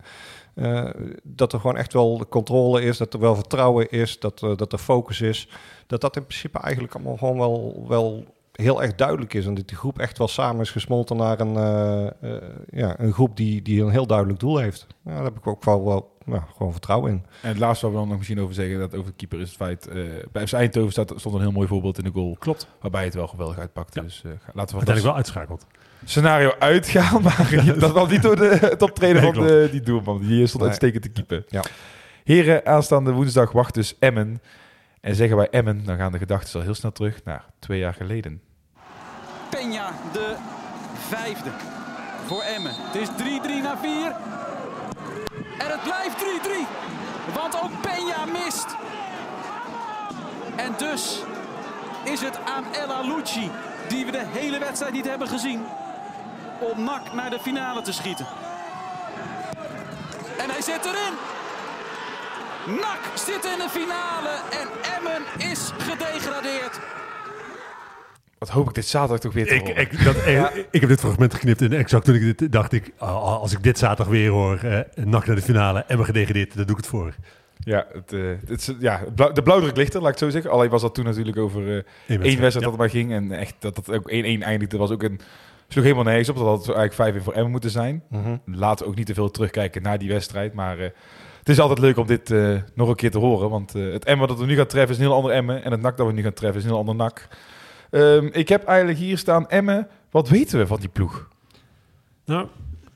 dat 1.22 1.52
er 1.52 1.60
gewoon 1.60 1.76
echt 1.76 1.92
wel 1.92 2.26
controle 2.28 2.82
is, 2.82 2.96
dat 2.96 3.14
er 3.14 3.20
wel 3.20 3.34
vertrouwen 3.34 3.90
is, 3.90 4.18
dat, 4.18 4.38
dat 4.38 4.72
er 4.72 4.78
focus 4.78 5.20
is. 5.20 5.48
Dat 5.86 6.00
dat 6.00 6.16
in 6.16 6.26
principe 6.26 6.58
eigenlijk 6.58 6.94
allemaal 6.94 7.16
gewoon 7.16 7.38
wel, 7.38 7.84
wel 7.88 8.24
heel 8.52 8.82
erg 8.82 8.94
duidelijk 8.94 9.34
is. 9.34 9.46
En 9.46 9.54
dat 9.54 9.68
die 9.68 9.76
groep 9.76 9.98
echt 9.98 10.18
wel 10.18 10.28
samen 10.28 10.60
is 10.60 10.70
gesmolten 10.70 11.16
naar 11.16 11.40
een, 11.40 11.54
ja, 12.70 13.00
een 13.00 13.12
groep 13.12 13.36
die, 13.36 13.62
die 13.62 13.82
een 13.82 13.90
heel 13.90 14.06
duidelijk 14.06 14.40
doel 14.40 14.58
heeft. 14.58 14.86
Ja, 15.04 15.14
daar 15.14 15.24
heb 15.24 15.36
ik 15.36 15.46
ook 15.46 15.64
wel, 15.64 15.84
wel 15.84 16.17
ja, 16.30 16.46
gewoon 16.56 16.72
vertrouwen 16.72 17.10
in. 17.10 17.24
En 17.42 17.48
het 17.48 17.58
laatste 17.58 17.84
waar 17.84 17.94
we 17.94 18.00
dan 18.00 18.08
nog 18.08 18.16
misschien 18.16 18.40
over 18.40 18.54
zeggen, 18.54 18.78
dat 18.78 18.94
over 18.94 19.10
de 19.10 19.16
keeper 19.16 19.40
is 19.40 19.48
het 19.48 19.56
feit... 19.56 19.86
eh, 19.86 20.02
bij 20.32 20.46
FC 20.46 20.52
Eindhoven 20.52 20.92
staat, 20.92 21.12
stond 21.16 21.34
een 21.34 21.40
heel 21.40 21.52
mooi 21.52 21.68
voorbeeld 21.68 21.98
in 21.98 22.04
de 22.04 22.10
goal, 22.10 22.36
Klopt. 22.38 22.66
waarbij 22.80 23.04
het 23.04 23.14
wel 23.14 23.26
geweldig 23.26 23.58
uitpakte. 23.58 23.98
Ja. 24.00 24.04
Dus 24.06 24.22
eh, 24.24 24.30
laten 24.30 24.46
we 24.52 24.56
Uiteindelijk 24.60 25.04
wel 25.04 25.14
uitschakeld. 25.14 25.66
scenario 26.04 26.52
uitgaan, 26.58 27.22
maar 27.26 27.74
dat 27.78 27.92
was 27.92 28.08
niet 28.10 28.22
door 28.22 28.36
de, 28.36 28.48
het 28.60 28.82
optreden 28.82 29.22
Nee, 29.22 29.32
van 29.32 29.46
de, 29.46 29.68
die 29.70 29.80
doelman. 29.80 30.18
Die 30.18 30.46
stond 30.46 30.62
Nee. 30.62 30.68
uitstekend 30.72 31.02
te 31.02 31.08
keepen. 31.10 31.44
Ja. 31.48 31.62
Heren, 32.24 32.66
aanstaande 32.66 33.12
woensdag 33.12 33.52
wacht 33.52 33.74
dus 33.74 33.96
Emmen. 33.98 34.42
En 35.00 35.14
zeggen 35.14 35.36
wij 35.36 35.48
Emmen, 35.50 35.84
dan 35.84 35.96
gaan 35.96 36.12
de 36.12 36.18
gedachten 36.18 36.58
al 36.58 36.64
heel 36.64 36.74
snel 36.74 36.92
terug 36.92 37.20
naar 37.24 37.44
twee 37.58 37.78
jaar 37.78 37.94
geleden. 37.94 38.40
Peña, 39.56 40.12
de 40.12 40.34
vijfde 41.08 41.50
voor 42.26 42.42
Emmen. 42.42 42.72
Het 42.74 42.94
is 43.02 43.08
3-3 43.08 43.62
naar 43.62 43.78
4. 43.78 44.12
En 45.58 45.70
het 45.70 45.82
blijft 45.82 46.16
3-3. 46.16 46.24
Want 47.34 47.62
ook 47.62 47.70
Peña 47.70 48.32
mist. 48.32 48.66
En 50.56 50.74
dus 50.76 51.22
is 52.04 52.20
het 52.20 52.38
aan 52.44 52.74
El 52.74 52.92
Alouchi, 52.92 53.50
die 53.88 54.04
we 54.04 54.10
de 54.10 54.24
hele 54.26 54.58
wedstrijd 54.58 54.92
niet 54.92 55.08
hebben 55.08 55.28
gezien, 55.28 55.66
om 56.58 56.84
NAC 56.84 57.12
naar 57.12 57.30
de 57.30 57.40
finale 57.40 57.82
te 57.82 57.92
schieten. 57.92 58.26
En 60.38 60.50
hij 60.50 60.62
zit 60.62 60.84
erin. 60.84 61.14
NAC 62.80 62.98
zit 63.14 63.44
in 63.44 63.58
de 63.58 63.68
finale 63.68 64.30
en 64.50 64.68
Emmen 64.96 65.22
is 65.50 65.70
gedegradeerd. 65.78 66.78
Wat 68.38 68.48
hoop 68.48 68.68
ik 68.68 68.74
dit 68.74 68.86
zaterdag 68.86 69.18
toch 69.20 69.32
weer 69.32 69.46
te 69.46 69.54
Ik, 69.54 69.60
horen. 69.66 69.76
ik, 69.76 70.04
dat, 70.04 70.16
ik, 70.26 70.66
ik 70.70 70.80
heb 70.80 70.88
dit 70.90 71.00
fragment 71.00 71.34
geknipt 71.34 71.62
en 71.62 71.72
exact 71.72 72.04
toen 72.04 72.14
ik 72.14 72.38
dit 72.38 72.52
dacht 72.52 72.72
ik, 72.72 72.92
ah, 72.98 73.14
als 73.40 73.52
ik 73.52 73.62
dit 73.62 73.78
zaterdag 73.78 74.06
weer 74.08 74.30
hoor, 74.30 74.58
eh 74.58 74.78
nak 75.04 75.26
naar 75.26 75.36
de 75.36 75.42
finale 75.42 75.84
en 75.86 75.98
we 75.98 76.04
gedegradeerd, 76.04 76.56
dan 76.56 76.64
doe 76.66 76.76
ik 76.76 76.82
het 76.82 76.86
voor. 76.90 77.14
Ja, 77.58 77.86
het, 77.92 78.12
eh, 78.12 78.20
het 78.46 78.60
is, 78.60 78.72
ja 78.78 79.00
blauw- 79.14 79.32
de 79.32 79.42
blauwdruk 79.42 79.76
ligt 79.76 79.94
er, 79.94 80.00
laat 80.00 80.12
ik 80.12 80.18
het 80.18 80.24
zo 80.24 80.30
zeggen. 80.30 80.50
Alleen 80.50 80.70
was 80.70 80.82
dat 80.82 80.94
toen 80.94 81.04
natuurlijk 81.04 81.36
over 81.36 81.62
eh, 81.62 81.82
één 82.06 82.20
wedstrijd 82.20 82.52
dat 82.52 82.62
het 82.64 82.76
maar 82.76 82.90
ging. 82.90 83.12
En 83.12 83.32
echt 83.32 83.54
dat 83.58 83.76
het 83.76 83.90
ook 83.90 84.10
1-1 84.10 84.42
eindigde 84.42 84.76
was 84.76 84.90
ook 84.90 85.02
een... 85.02 85.20
sloeg 85.68 85.84
helemaal 85.84 86.04
nergens 86.04 86.28
op. 86.28 86.36
Dat 86.36 86.44
had 86.46 86.66
het 86.66 86.76
eigenlijk 86.76 87.12
5 87.12 87.24
voor 87.24 87.32
Emmen 87.32 87.50
moeten 87.50 87.70
zijn. 87.70 88.02
Mhm. 88.08 88.36
Laten 88.44 88.84
we 88.84 88.90
ook 88.90 88.96
niet 88.96 89.06
te 89.06 89.14
veel 89.14 89.30
terugkijken 89.30 89.82
naar 89.82 89.98
die 89.98 90.08
wedstrijd. 90.08 90.54
Maar 90.54 90.78
eh, 90.78 90.88
het 91.38 91.48
is 91.48 91.58
altijd 91.60 91.78
leuk 91.78 91.96
om 91.96 92.06
dit 92.06 92.30
eh, 92.30 92.54
nog 92.74 92.88
een 92.88 92.94
keer 92.96 93.10
te 93.10 93.18
horen. 93.18 93.50
Want 93.50 93.74
eh, 93.74 93.92
het 93.92 94.04
Emmen 94.04 94.28
dat 94.28 94.38
we 94.38 94.46
nu 94.46 94.56
gaan 94.56 94.66
treffen 94.66 94.90
is 94.90 94.96
een 95.00 95.06
heel 95.06 95.14
ander 95.16 95.32
Emmen. 95.32 95.64
En 95.64 95.70
het 95.70 95.80
NAC 95.80 95.96
dat 95.96 96.06
we 96.06 96.12
nu 96.12 96.22
gaan 96.22 96.32
treffen 96.32 96.58
is 96.58 96.64
een 96.64 96.70
heel 96.70 96.78
ander 96.78 96.94
NAC. 96.94 97.28
Ehm, 97.90 98.28
ik 98.32 98.48
heb 98.48 98.64
eigenlijk 98.64 98.98
hier 98.98 99.18
staan 99.18 99.48
Emmen. 99.48 99.88
Wat 100.10 100.28
weten 100.28 100.58
we 100.58 100.66
van 100.66 100.80
die 100.80 100.88
ploeg? 100.88 101.28
Nou, 102.24 102.48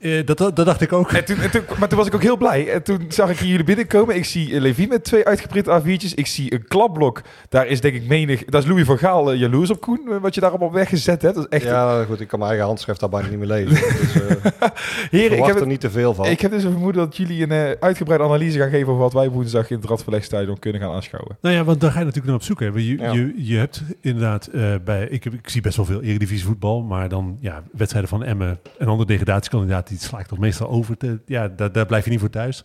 eh, 0.02 0.26
dat, 0.26 0.38
dat, 0.38 0.56
dacht 0.56 0.80
ik 0.80 0.92
ook. 0.92 1.12
En 1.12 1.24
toen, 1.24 1.38
en 1.38 1.50
toen, 1.50 1.62
maar 1.78 1.88
toen 1.88 1.98
was 1.98 2.06
ik 2.06 2.14
ook 2.14 2.22
heel 2.22 2.36
blij. 2.36 2.72
En 2.72 2.82
toen 2.82 3.04
zag 3.08 3.30
ik 3.30 3.40
jullie 3.40 3.64
binnenkomen. 3.64 4.16
Ik 4.16 4.24
zie 4.24 4.54
eh, 4.54 4.60
Levi 4.60 4.86
met 4.86 5.04
twee 5.04 5.24
uitgeprinte 5.24 5.80
A4'tjes. 5.80 6.14
Ik 6.14 6.26
zie 6.26 6.54
een 6.54 6.64
klapblok. 6.68 7.22
Daar 7.48 7.66
is 7.66 7.80
denk 7.80 7.94
ik 7.94 8.06
menig... 8.06 8.44
Dat 8.44 8.62
is 8.62 8.68
Louis 8.68 8.84
van 8.84 8.98
Gaal 8.98 9.32
eh, 9.32 9.38
jaloers 9.38 9.70
op, 9.70 9.80
Koen. 9.80 10.00
Wat 10.20 10.34
je 10.34 10.40
daar 10.40 10.50
allemaal 10.50 10.72
weggezet 10.72 11.22
hebt. 11.22 11.34
Dat 11.34 11.44
is 11.44 11.58
echt... 11.58 11.64
Ja, 11.64 12.04
goed, 12.04 12.20
ik 12.20 12.28
kan 12.28 12.38
mijn 12.38 12.50
eigen 12.50 12.68
handschrift 12.68 13.00
daar 13.00 13.08
bijna 13.08 13.28
niet 13.28 13.38
meer 13.38 13.48
lezen. 13.48 13.68
dus 13.68 14.14
eh 14.14 14.20
Heren, 15.10 15.26
ik 15.26 15.28
verwacht 15.28 15.52
heb, 15.52 15.60
er 15.60 15.66
niet 15.66 15.80
te 15.80 15.90
veel 15.90 16.14
van. 16.14 16.26
ik 16.26 16.40
heb 16.40 16.50
dus 16.50 16.64
een 16.64 16.70
vermoeden 16.70 17.04
dat 17.04 17.16
jullie 17.16 17.42
een 17.42 17.50
eh, 17.50 17.70
uitgebreide 17.80 18.24
analyse 18.24 18.58
gaan 18.58 18.70
geven... 18.70 18.88
over 18.88 19.02
wat 19.02 19.12
wij 19.12 19.30
woensdag 19.30 19.70
in 19.70 19.76
het 19.76 19.84
Radverlegstadion 19.84 20.58
kunnen 20.58 20.80
gaan 20.80 20.92
aanschouwen. 20.92 21.36
Nou 21.40 21.54
ja, 21.54 21.64
want 21.64 21.80
daar 21.80 21.90
ga 21.90 21.98
je 21.98 22.04
natuurlijk 22.04 22.32
naar 22.32 22.40
op 22.40 22.46
zoek. 22.46 22.60
Hè. 22.60 22.66
Je, 22.66 22.96
Ja. 22.98 23.12
je, 23.12 23.32
je 23.36 23.56
hebt 23.56 23.82
inderdaad 24.00 24.46
eh, 24.46 24.74
bij... 24.84 25.06
Ik, 25.08 25.24
heb, 25.24 25.32
ik 25.32 25.48
zie 25.48 25.60
best 25.60 25.76
wel 25.76 25.86
veel 25.86 26.02
eredivisie 26.02 26.46
voetbal, 26.46 26.82
maar 26.82 27.08
dan 27.08 27.36
ja, 27.40 27.62
wedstrijden 27.72 28.10
van 28.10 28.24
Emmen, 28.24 28.60
een 28.78 28.88
andere 28.88 29.08
degradatiekandidaat, 29.08 29.90
die 29.98 30.26
toch 30.26 30.38
meestal 30.38 30.68
over. 30.68 30.96
Te, 30.96 31.20
ja, 31.26 31.48
daar, 31.48 31.72
daar 31.72 31.86
blijf 31.86 32.04
je 32.04 32.10
niet 32.10 32.20
voor 32.20 32.30
thuis. 32.30 32.64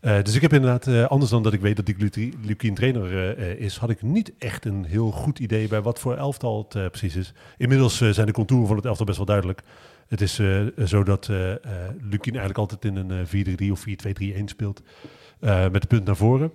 Eh, 0.00 0.22
dus 0.22 0.34
ik 0.34 0.42
heb 0.42 0.52
inderdaad, 0.52 0.86
eh, 0.86 1.04
anders 1.04 1.30
dan 1.30 1.42
dat 1.42 1.52
ik 1.52 1.60
weet 1.60 1.76
dat 1.76 1.88
Lu- 1.98 2.32
Lukien 2.42 2.74
trainer 2.74 3.36
eh, 3.38 3.60
is, 3.60 3.76
had 3.76 3.90
ik 3.90 4.02
niet 4.02 4.32
echt 4.38 4.64
een 4.64 4.84
heel 4.84 5.10
goed 5.10 5.38
idee 5.38 5.68
bij 5.68 5.82
wat 5.82 5.98
voor 5.98 6.16
elftal 6.16 6.66
het 6.68 6.90
precies 6.90 7.16
is. 7.16 7.32
Inmiddels 7.56 7.96
zijn 7.96 8.26
de 8.26 8.32
contouren 8.32 8.68
van 8.68 8.76
het 8.76 8.86
elftal 8.86 9.06
best 9.06 9.16
wel 9.16 9.26
duidelijk. 9.26 9.62
Het 10.08 10.20
is 10.20 10.40
zo 10.84 11.02
dat 11.02 11.28
Lukien 12.00 12.36
eigenlijk 12.36 12.58
altijd 12.58 12.84
in 12.84 12.96
een 12.96 13.10
eh 13.10 13.68
4-3 13.68 13.70
of 13.72 13.84
4-2-3-1 13.88 14.44
speelt. 14.44 14.82
met 15.40 15.80
de 15.80 15.86
punt 15.88 16.04
naar 16.04 16.16
voren. 16.16 16.52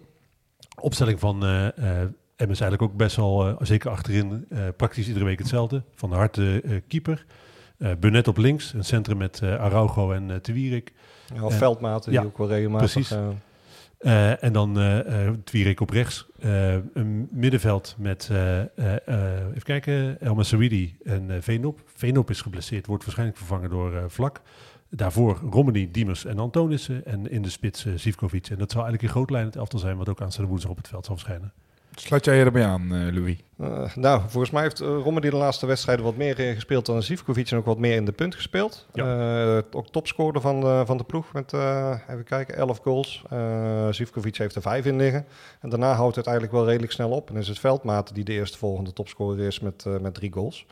Opstelling 0.80 1.20
van 1.20 1.44
Emmen 1.44 2.56
is 2.56 2.62
eigenlijk 2.62 2.82
ook 2.82 2.96
best 2.98 3.16
wel, 3.16 3.56
zeker 3.62 3.90
achterin, 3.90 4.48
praktisch 4.78 5.08
iedere 5.08 5.26
week 5.26 5.40
hetzelfde. 5.40 5.84
Van 5.96 6.10
de 6.10 6.16
harte 6.16 6.82
keeper. 6.88 7.26
Eh 7.84 7.92
Burnett 8.00 8.28
op 8.28 8.38
links, 8.38 8.74
een 8.74 8.84
centrum 8.84 9.18
met 9.18 9.40
eh 9.42 9.60
Araujo 9.60 10.12
en 10.12 10.32
eh 10.32 10.38
Twierik. 10.38 10.94
Ja, 11.36 11.50
veldmaten 11.50 12.12
die 12.12 12.20
ja, 12.20 12.26
ook 12.26 12.38
wel 12.38 12.48
regelmatig... 12.48 12.92
precies. 12.92 13.18
en 14.40 14.54
dan 14.54 14.80
eh 14.80 15.30
Twierik 15.44 15.80
op 15.80 15.90
rechts. 15.90 16.28
Een 16.94 17.28
middenveld 17.32 17.96
met, 17.98 18.30
even 18.76 19.64
kijken, 19.64 20.22
Elma 20.22 20.44
Sawidi 20.44 20.98
en 21.04 21.44
Veenop. 21.44 21.82
Veenop 21.86 22.30
is 22.30 22.42
geblesseerd, 22.42 22.86
wordt 22.86 23.04
waarschijnlijk 23.04 23.40
vervangen 23.40 23.70
door 23.70 24.12
Vlak. 24.12 24.42
Daarvoor 24.90 25.40
Romani, 25.52 25.92
Diemers 25.92 26.26
en 26.26 26.40
Antonissen. 26.40 27.06
En 27.06 27.32
in 27.32 27.42
de 27.42 27.50
spits 27.50 27.86
Zivkovic. 27.96 28.48
En 28.48 28.58
dat 28.58 28.72
zou 28.72 28.84
eigenlijk 28.84 29.04
in 29.04 29.10
groot 29.10 29.30
lijn 29.30 29.46
het 29.46 29.56
elftal 29.56 29.80
zijn, 29.80 29.98
wat 29.98 30.10
ook 30.10 30.22
aanstaande 30.22 30.50
woensdag 30.50 30.72
op 30.72 30.78
het 30.78 30.88
veld 30.88 31.06
zal 31.06 31.16
verschijnen. 31.16 31.54
Sluit 31.96 32.26
jij 32.26 32.40
erbij 32.40 32.66
aan, 32.66 32.94
eh, 32.96 33.14
Louis? 33.14 33.38
eh, 33.60 33.96
nou, 33.96 34.22
volgens 34.28 34.52
mij 34.52 34.62
heeft 34.62 34.82
uh, 34.82 34.88
Rommel 34.88 35.22
de 35.22 35.36
laatste 35.36 35.66
wedstrijden 35.66 36.06
wat 36.06 36.16
meer 36.16 36.40
eh, 36.40 36.54
gespeeld 36.54 36.86
dan 36.86 37.04
Zivkovic 37.04 37.52
en 37.52 37.58
ook 37.58 37.66
wat 37.66 37.78
meer 37.78 37.96
in 37.96 38.06
de 38.06 38.12
punt 38.12 38.36
gespeeld. 38.36 38.88
Eh, 38.94 39.58
ook 39.72 39.88
topscorer 39.90 40.42
van 40.42 40.62
de, 40.62 40.84
van 40.86 40.98
de 40.98 41.04
ploeg 41.04 41.34
met, 41.34 41.54
eh, 41.54 42.00
even 42.10 42.24
kijken, 42.24 42.56
11 42.56 42.80
goals. 42.84 43.24
Eh 43.30 43.88
Zivkovic 43.92 44.38
heeft 44.38 44.56
er 44.56 44.62
5 44.62 44.86
in 44.86 44.96
liggen. 44.98 45.26
En 45.62 45.70
daarna 45.70 45.94
houdt 45.94 46.16
het 46.16 46.26
eigenlijk 46.26 46.56
wel 46.56 46.66
redelijk 46.66 46.92
snel 46.92 47.10
op. 47.10 47.30
En 47.30 47.36
is 47.36 47.48
het 47.48 47.60
Veldmaat 47.60 48.16
die 48.16 48.24
de 48.24 48.32
eerste 48.34 48.58
volgende 48.58 48.94
topscorer 48.94 49.46
is 49.46 49.60
met, 49.60 49.84
eh, 49.88 49.98
met 49.98 50.14
drie 50.14 50.32
goals. 50.34 50.66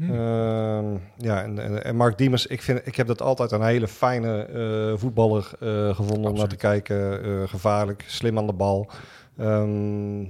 Ehm, 0.00 0.96
ja, 1.16 1.42
en, 1.42 1.58
en, 1.58 1.84
en 1.84 1.96
Mark 1.96 2.18
Diemers, 2.18 2.46
ik, 2.46 2.62
vind, 2.62 2.86
ik 2.86 2.96
heb 2.96 3.06
dat 3.06 3.22
altijd 3.22 3.50
een 3.50 3.62
hele 3.62 3.88
fijne 3.88 4.42
eh, 4.42 4.98
voetballer 5.00 5.50
eh, 5.60 5.94
gevonden 5.94 6.30
om 6.30 6.36
naar 6.36 6.48
te 6.48 6.56
kijken. 6.56 7.24
Eh, 7.24 7.48
gevaarlijk, 7.48 8.04
slim 8.06 8.38
aan 8.38 8.46
de 8.46 8.52
bal. 8.52 8.90
Ehm, 9.38 10.24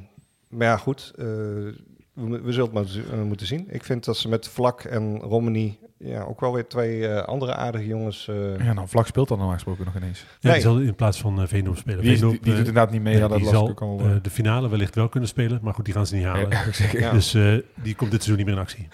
maar 0.56 0.66
ja, 0.66 0.76
goed. 0.76 1.12
eh, 1.18 1.24
we, 1.24 2.40
we 2.42 2.52
zullen 2.52 2.64
het 2.64 2.72
maar 2.72 3.18
eh, 3.18 3.24
moeten 3.24 3.46
zien. 3.46 3.66
Ik 3.68 3.84
vind 3.84 4.04
dat 4.04 4.16
ze 4.16 4.28
met 4.28 4.48
Vlak 4.48 4.80
en 4.80 5.18
Romani 5.18 5.78
ja, 5.98 6.22
ook 6.22 6.40
wel 6.40 6.52
weer 6.52 6.66
twee 6.68 7.06
eh, 7.08 7.24
andere 7.24 7.54
aardige 7.54 7.86
jongens. 7.86 8.28
eh, 8.28 8.58
Ja, 8.64 8.72
nou, 8.72 8.88
Vlak 8.88 9.06
speelt 9.06 9.28
dan 9.28 9.36
normaal 9.38 9.54
gesproken 9.56 9.84
nog 9.84 9.96
ineens. 9.96 10.18
Ja, 10.18 10.26
Nee. 10.40 10.52
die 10.52 10.62
zal 10.62 10.78
in 10.78 10.94
plaats 10.94 11.20
van 11.20 11.40
uh, 11.40 11.46
spelen. 11.46 12.00
Die, 12.02 12.12
is- 12.12 12.20
die, 12.20 12.30
doet 12.30 12.46
inderdaad 12.58 12.90
niet 12.90 13.02
mee. 13.02 13.16
Ja, 13.18 13.28
dat 13.28 13.38
die 13.38 13.46
zal 13.48 13.74
al. 13.74 14.00
de 14.22 14.30
finale 14.30 14.68
wellicht 14.68 14.94
wel 14.94 15.08
kunnen 15.08 15.28
spelen, 15.28 15.58
maar 15.62 15.74
goed, 15.74 15.84
die 15.84 15.94
gaan 15.94 16.06
ze 16.06 16.14
niet 16.14 16.24
halen. 16.24 16.48
Ja. 16.92 17.12
Dus 17.12 17.34
eh, 17.34 17.54
die 17.82 17.94
komt 17.94 18.10
dit 18.10 18.22
seizoen 18.22 18.36
niet 18.36 18.46
meer 18.46 18.54
in 18.54 18.60
actie. 18.60 18.88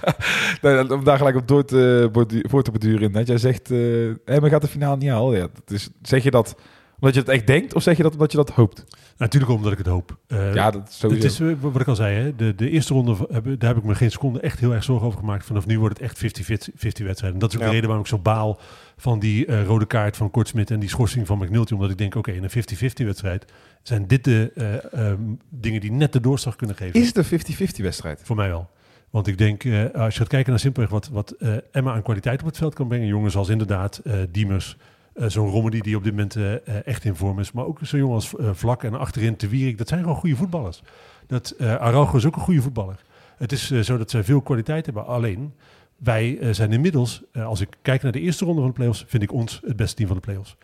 Nee, 0.62 0.92
om 0.94 1.04
daar 1.04 1.16
gelijk 1.18 1.36
op 1.36 1.48
door 1.48 1.64
te, 1.64 2.08
voor 2.48 2.62
te 2.62 2.70
beduren. 2.70 3.12
Dat 3.12 3.26
jij 3.26 3.38
zegt, 3.38 3.70
eh 3.70 4.04
Emmen 4.34 4.50
gaat 4.50 4.62
de 4.62 4.68
finale 4.68 4.96
niet 4.96 5.08
halen. 5.10 5.36
Ja, 5.38 5.48
dat 5.54 5.70
is, 5.70 5.88
zeg 6.02 6.22
je 6.22 6.30
dat 6.30 6.56
omdat 7.00 7.14
je 7.14 7.20
het 7.20 7.28
echt 7.30 7.46
denkt 7.46 7.74
of 7.74 7.82
zeg 7.82 7.96
je 7.96 8.02
dat 8.02 8.12
omdat 8.12 8.30
je 8.30 8.36
dat 8.36 8.50
hoopt? 8.50 8.84
Natuurlijk 9.22 9.52
omdat 9.52 9.72
ik 9.72 9.78
het 9.78 9.86
hoop. 9.86 10.16
Eh, 10.26 10.54
ja, 10.54 10.70
dat 10.70 10.88
is 10.88 10.98
sowieso. 10.98 11.22
Het 11.22 11.32
is 11.32 11.40
eh, 11.40 11.54
wat 11.60 11.80
ik 11.80 11.88
al 11.88 11.94
zei, 11.96 12.16
hè, 12.16 12.36
de, 12.36 12.54
de 12.54 12.70
eerste 12.70 12.94
ronde, 12.94 13.16
daar 13.58 13.68
heb 13.68 13.76
ik 13.76 13.84
me 13.84 13.94
geen 13.94 14.10
seconde 14.10 14.40
echt 14.40 14.58
heel 14.58 14.72
erg 14.72 14.84
zorgen 14.84 15.06
over 15.06 15.18
gemaakt. 15.18 15.44
Vanaf 15.44 15.66
nu 15.66 15.78
wordt 15.78 15.98
het 15.98 16.22
echt 16.22 16.40
50-50 16.40 17.04
wedstrijd. 17.04 17.32
En 17.32 17.38
dat 17.38 17.50
is 17.50 17.56
ook 17.56 17.62
Ja. 17.62 17.66
de 17.68 17.72
reden 17.72 17.86
waarom 17.88 18.04
ik 18.04 18.10
zo 18.10 18.18
baal 18.18 18.60
van 18.96 19.18
die 19.18 19.46
eh, 19.46 19.64
rode 19.64 19.86
kaart 19.86 20.16
van 20.16 20.30
Kortsmit 20.30 20.70
en 20.70 20.80
die 20.80 20.88
schorsing 20.88 21.26
van 21.26 21.38
McNulty. 21.38 21.72
Omdat 21.72 21.90
ik 21.90 21.98
denk, 21.98 22.14
oké, 22.14 22.30
in 22.30 22.42
een 22.42 22.50
50-50 22.50 23.04
wedstrijd 23.04 23.44
zijn 23.82 24.06
dit 24.06 24.24
de 24.24 24.52
eh, 24.54 25.08
ehm, 25.10 25.20
dingen 25.48 25.80
die 25.80 25.92
net 25.92 26.12
de 26.12 26.20
doorslag 26.20 26.56
kunnen 26.56 26.76
geven. 26.76 27.00
Is 27.00 27.06
het 27.06 27.16
een 27.16 27.24
50-50 27.24 27.82
wedstrijd? 27.82 28.20
Voor 28.24 28.36
mij 28.36 28.48
wel. 28.48 28.70
Want 29.10 29.26
ik 29.26 29.38
denk, 29.38 29.64
als 29.94 30.14
je 30.14 30.20
gaat 30.20 30.28
kijken 30.28 30.50
naar 30.50 30.60
simpelweg 30.60 30.90
wat, 30.90 31.08
wat 31.08 31.34
Emma 31.72 31.92
aan 31.92 32.02
kwaliteit 32.02 32.40
op 32.40 32.46
het 32.46 32.56
veld 32.56 32.74
kan 32.74 32.88
brengen. 32.88 33.06
Jongens 33.06 33.36
als 33.36 33.48
inderdaad 33.48 34.02
Diemers, 34.30 34.76
eh, 35.14 35.28
zo'n 35.28 35.48
Rommedy 35.48 35.80
die 35.80 35.96
op 35.96 36.04
dit 36.04 36.12
moment 36.12 36.36
eh, 36.36 36.54
eh, 36.54 36.60
echt 36.86 37.04
in 37.04 37.14
vorm 37.14 37.38
is. 37.38 37.52
Maar 37.52 37.66
ook 37.66 37.78
zo'n 37.82 37.98
jongen 37.98 38.14
als 38.14 38.32
Vlak 38.52 38.82
en 38.82 38.94
achterin 38.94 39.36
Te 39.36 39.48
Wierik. 39.48 39.78
Dat 39.78 39.88
zijn 39.88 40.00
gewoon 40.00 40.16
goede 40.16 40.36
voetballers. 40.36 40.82
Dat, 41.26 41.54
Araujo 41.58 42.16
is 42.16 42.26
ook 42.26 42.36
een 42.36 42.42
goede 42.42 42.62
voetballer. 42.62 43.02
Het 43.36 43.52
is 43.52 43.70
zo 43.70 43.98
dat 43.98 44.10
zij 44.10 44.24
veel 44.24 44.40
kwaliteit 44.40 44.84
hebben. 44.84 45.06
Alleen, 45.06 45.52
wij 45.96 46.38
zijn 46.50 46.72
inmiddels, 46.72 47.22
als 47.32 47.60
ik 47.60 47.68
kijk 47.82 48.02
naar 48.02 48.12
de 48.12 48.20
eerste 48.20 48.44
ronde 48.44 48.60
van 48.60 48.70
de 48.70 48.76
playoffs, 48.76 49.04
vind 49.08 49.22
ik 49.22 49.32
ons 49.32 49.60
het 49.64 49.76
beste 49.76 49.94
team 49.96 50.08
van 50.08 50.16
de 50.16 50.22
playoffs. 50.22 50.56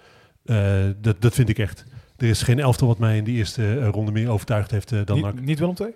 Dat, 1.00 1.20
dat 1.20 1.34
vind 1.34 1.48
ik 1.48 1.58
echt. 1.58 1.84
Er 2.16 2.28
is 2.28 2.42
geen 2.42 2.58
elftal 2.58 2.88
wat 2.88 2.98
mij 2.98 3.16
in 3.16 3.24
die 3.24 3.36
eerste 3.36 3.84
ronde 3.86 4.12
meer 4.12 4.28
overtuigd 4.28 4.70
heeft 4.70 5.06
dan 5.06 5.20
NAC. 5.20 5.34
Niet, 5.34 5.44
niet 5.44 5.58
Willem 5.58 5.74
II? 5.80 5.94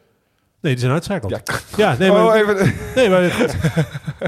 Nee, 0.62 0.72
die 0.72 0.80
zijn 0.80 0.92
uitschakeld. 0.92 1.30
Ja. 1.30 1.42
Ja, 1.76 1.96
nee, 1.98 2.10
maar, 2.10 2.26
Oh, 2.26 2.34
even, 2.36 2.74
Nee, 2.94 3.08
maar 3.10 3.30
goed. 3.30 3.56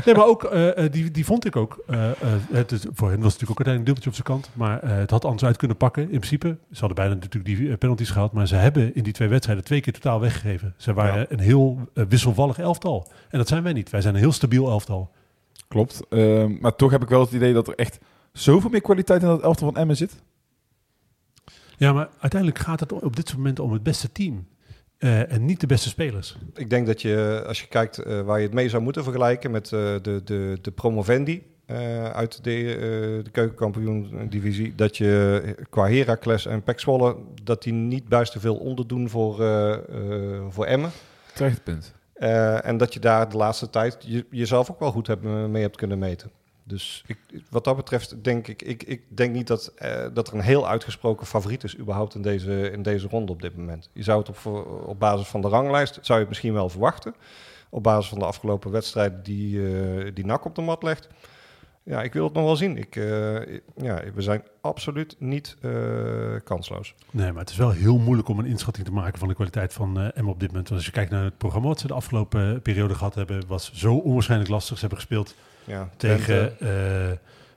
Nee, 0.04 0.14
maar 0.14 0.26
ook, 0.26 0.44
eh, 0.44 0.84
eh, 0.84 0.92
die, 0.92 1.10
die 1.10 1.24
vond 1.24 1.44
ik 1.46 1.56
ook. 1.56 1.84
eh, 1.86 2.10
het, 2.52 2.86
voor 2.92 3.10
hen 3.10 3.20
was 3.20 3.32
het 3.32 3.40
natuurlijk 3.40 3.50
ook 3.50 3.66
uiteindelijk 3.66 3.78
een 3.78 3.84
dubbeltje 3.84 4.08
op 4.10 4.14
zijn 4.14 4.26
kant. 4.26 4.50
Maar 4.52 4.98
het 4.98 5.10
had 5.10 5.24
anders 5.24 5.44
uit 5.44 5.56
kunnen 5.56 5.76
pakken, 5.76 6.02
in 6.02 6.08
principe. 6.08 6.56
Ze 6.72 6.78
hadden 6.78 6.94
bijna 6.96 7.14
natuurlijk 7.14 7.44
die 7.44 7.76
penalties 7.76 8.10
gehaald. 8.10 8.32
Maar 8.32 8.46
ze 8.48 8.54
hebben 8.56 8.94
in 8.94 9.02
die 9.02 9.12
twee 9.12 9.28
wedstrijden 9.28 9.64
twee 9.64 9.80
keer 9.80 9.92
totaal 9.92 10.20
weggegeven. 10.20 10.74
Ze 10.76 10.92
waren 10.92 11.20
Ja. 11.20 11.26
een 11.28 11.40
heel 11.40 11.78
wisselvallig 12.08 12.58
elftal. 12.58 13.10
En 13.30 13.38
dat 13.38 13.48
zijn 13.48 13.62
wij 13.62 13.72
niet. 13.72 13.90
Wij 13.90 14.00
zijn 14.00 14.14
een 14.14 14.20
heel 14.20 14.32
stabiel 14.32 14.68
elftal. 14.70 15.10
Klopt. 15.68 16.00
Ehm, 16.08 16.56
maar 16.60 16.76
toch 16.76 16.90
heb 16.90 17.02
ik 17.02 17.08
wel 17.08 17.20
het 17.20 17.32
idee 17.32 17.52
dat 17.52 17.68
er 17.68 17.74
echt 17.74 17.98
zoveel 18.32 18.70
meer 18.70 18.80
kwaliteit 18.80 19.22
in 19.22 19.28
dat 19.28 19.42
elftal 19.42 19.72
van 19.72 19.80
Emmen 19.80 19.96
zit. 19.96 20.22
Ja, 21.76 21.92
maar 21.92 22.08
uiteindelijk 22.20 22.60
gaat 22.60 22.80
het 22.80 22.92
op 22.92 23.16
dit 23.16 23.36
moment 23.36 23.58
om 23.58 23.72
het 23.72 23.82
beste 23.82 24.12
team. 24.12 24.46
Eh, 25.04 25.32
en 25.32 25.44
niet 25.44 25.60
de 25.60 25.66
beste 25.66 25.88
spelers. 25.88 26.36
Ik 26.54 26.70
denk 26.70 26.86
dat 26.86 27.02
je, 27.02 27.44
als 27.46 27.60
je 27.60 27.66
kijkt 27.66 27.98
eh, 27.98 28.20
waar 28.20 28.38
je 28.38 28.44
het 28.44 28.54
mee 28.54 28.68
zou 28.68 28.82
moeten 28.82 29.02
vergelijken 29.02 29.50
met 29.50 29.64
eh, 29.64 29.80
de, 30.02 30.20
de, 30.24 30.58
de 30.62 30.70
promovendi 30.70 31.42
eh, 31.66 32.10
uit 32.10 32.44
de, 32.44 32.50
eh 32.50 33.24
de 33.24 33.30
keukenkampioen-divisie, 33.32 34.74
dat 34.74 34.96
je 34.96 35.42
eh, 35.44 35.64
qua 35.70 35.88
Heracles 35.88 36.46
en 36.46 36.62
Pek 36.62 36.80
Zwolle, 36.80 37.16
dat 37.42 37.62
die 37.62 37.72
niet 37.72 38.08
buiten 38.08 38.40
veel 38.40 38.56
onderdoen 38.56 39.08
voor, 39.08 39.40
eh, 39.40 39.72
eh, 39.72 40.42
voor 40.48 40.64
Emmen. 40.64 40.90
Terecht 41.34 41.64
punt. 41.64 41.94
Eh, 42.14 42.66
en 42.66 42.76
dat 42.76 42.94
je 42.94 43.00
daar 43.00 43.28
de 43.28 43.36
laatste 43.36 43.70
tijd 43.70 43.96
je, 44.00 44.24
jezelf 44.30 44.70
ook 44.70 44.80
wel 44.80 44.90
goed 44.90 45.06
hebt, 45.06 45.24
eh, 45.24 45.44
mee 45.44 45.62
hebt 45.62 45.76
kunnen 45.76 45.98
meten. 45.98 46.30
Dus 46.66 47.04
ik, 47.06 47.18
wat 47.50 47.64
dat 47.64 47.76
betreft 47.76 48.24
denk 48.24 48.48
ik, 48.48 48.62
ik, 48.62 48.82
ik 48.82 49.02
denk 49.08 49.34
niet 49.34 49.46
dat, 49.46 49.72
eh, 49.76 50.06
dat 50.14 50.28
er 50.28 50.34
een 50.34 50.40
heel 50.40 50.68
uitgesproken 50.68 51.26
favoriet 51.26 51.64
is 51.64 51.78
überhaupt 51.78 52.14
in 52.14 52.22
deze, 52.22 52.70
in 52.70 52.82
deze 52.82 53.08
ronde 53.08 53.32
op 53.32 53.42
dit 53.42 53.56
moment. 53.56 53.90
Je 53.92 54.02
zou 54.02 54.18
het 54.18 54.28
op, 54.28 54.66
op 54.86 54.98
basis 54.98 55.26
van 55.26 55.40
de 55.40 55.48
ranglijst, 55.48 55.94
zou 55.94 56.12
je 56.12 56.18
het 56.18 56.28
misschien 56.28 56.52
wel 56.52 56.68
verwachten. 56.68 57.14
Op 57.70 57.82
basis 57.82 58.08
van 58.08 58.18
de 58.18 58.24
afgelopen 58.24 58.70
wedstrijden 58.70 59.22
die, 59.22 59.66
eh 59.66 60.10
die 60.14 60.24
NAC 60.24 60.44
op 60.44 60.54
de 60.54 60.62
mat 60.62 60.82
legt. 60.82 61.08
ja, 61.82 62.02
ik 62.02 62.12
wil 62.12 62.24
het 62.24 62.32
nog 62.32 62.44
wel 62.44 62.56
zien. 62.56 62.76
Ik, 62.76 62.96
eh, 62.96 63.04
ja, 63.76 64.02
we 64.14 64.22
zijn 64.22 64.42
absoluut 64.60 65.16
niet 65.18 65.56
kansloos. 66.44 66.94
Nee, 67.10 67.32
maar 67.32 67.40
het 67.40 67.50
is 67.50 67.56
wel 67.56 67.70
heel 67.70 67.98
moeilijk 67.98 68.28
om 68.28 68.38
een 68.38 68.46
inschatting 68.46 68.86
te 68.86 68.92
maken 68.92 69.18
van 69.18 69.28
de 69.28 69.34
kwaliteit 69.34 69.72
van 69.72 70.00
Emmen 70.00 70.32
op 70.32 70.40
dit 70.40 70.48
moment. 70.48 70.68
Want 70.68 70.80
als 70.80 70.86
je 70.86 70.90
kijkt 70.90 71.10
naar 71.10 71.24
het 71.24 71.38
programma 71.38 71.68
wat 71.68 71.80
ze 71.80 71.86
de 71.86 71.94
afgelopen 71.94 72.62
periode 72.62 72.94
gehad 72.94 73.14
hebben, 73.14 73.46
was 73.46 73.72
zo 73.72 73.94
onwaarschijnlijk 73.94 74.50
lastig. 74.50 74.74
Ze 74.74 74.80
hebben 74.80 74.98
gespeeld 74.98 75.34
Ja, 75.64 75.88
tegen 75.96 76.60
eh, 76.60 76.68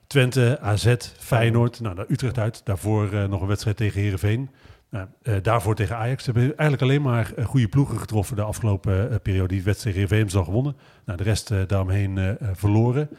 Twente, 0.08 0.58
AZ, 0.62 0.96
Feyenoord, 1.18 1.80
nou, 1.80 1.96
naar 1.96 2.06
Utrecht 2.08 2.38
uit. 2.38 2.62
Daarvoor 2.64 3.14
eh, 3.14 3.28
nog 3.28 3.42
een 3.42 3.48
wedstrijd 3.48 3.78
tegen 3.78 4.02
Heerenveen. 4.02 4.50
Nou, 4.90 5.08
eh, 5.22 5.34
daarvoor 5.42 5.76
tegen 5.76 5.96
Ajax. 5.96 6.24
Ze 6.24 6.32
hebben 6.32 6.58
eigenlijk 6.58 6.82
alleen 6.82 7.02
maar 7.02 7.34
goede 7.44 7.68
ploegen 7.68 8.00
getroffen 8.00 8.36
de 8.36 8.42
afgelopen 8.42 9.22
periode. 9.22 9.48
Die 9.48 9.64
wedstrijd 9.64 9.96
tegen 9.96 10.10
Heerenveen 10.10 10.18
hebben 10.18 10.32
ze 10.32 10.38
al 10.38 10.44
gewonnen. 10.44 10.76
Nou, 11.06 11.18
de 11.18 11.24
rest 11.24 11.68
daaromheen 11.68 12.38
verloren. 12.54 13.10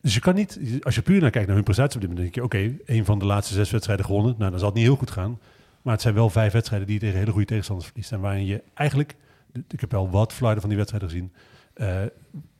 Dus 0.00 0.14
je 0.14 0.20
kan 0.20 0.34
niet, 0.34 0.58
als 0.82 0.94
je 0.94 1.02
puur 1.02 1.20
naar 1.20 1.30
kijkt 1.30 1.46
naar 1.46 1.56
hun 1.56 1.64
prestatie 1.64 1.94
op 1.94 2.00
dit 2.00 2.10
moment, 2.10 2.34
denk 2.34 2.34
je, 2.34 2.44
oké, 2.44 2.76
een 2.84 3.04
van 3.04 3.18
de 3.18 3.24
laatste 3.24 3.54
zes 3.54 3.70
wedstrijden 3.70 4.04
gewonnen. 4.04 4.34
Nou, 4.38 4.50
dan 4.50 4.58
zal 4.58 4.68
het 4.68 4.76
niet 4.76 4.86
heel 4.86 4.96
goed 4.96 5.10
gaan. 5.10 5.38
Maar 5.82 5.92
het 5.92 6.02
zijn 6.02 6.14
wel 6.14 6.30
vijf 6.30 6.52
wedstrijden 6.52 6.86
die 6.86 6.96
je 6.96 7.02
tegen 7.04 7.18
hele 7.18 7.30
goede 7.30 7.46
tegenstanders 7.46 7.88
verliest. 7.88 8.12
En 8.12 8.20
waarin 8.20 8.46
je 8.46 8.62
eigenlijk, 8.74 9.16
ik 9.68 9.80
heb 9.80 9.90
wel 9.90 10.10
wat 10.10 10.32
fluiten 10.32 10.60
van 10.60 10.68
die 10.68 10.78
wedstrijden 10.78 11.10
gezien, 11.10 11.32
eh, 11.78 12.02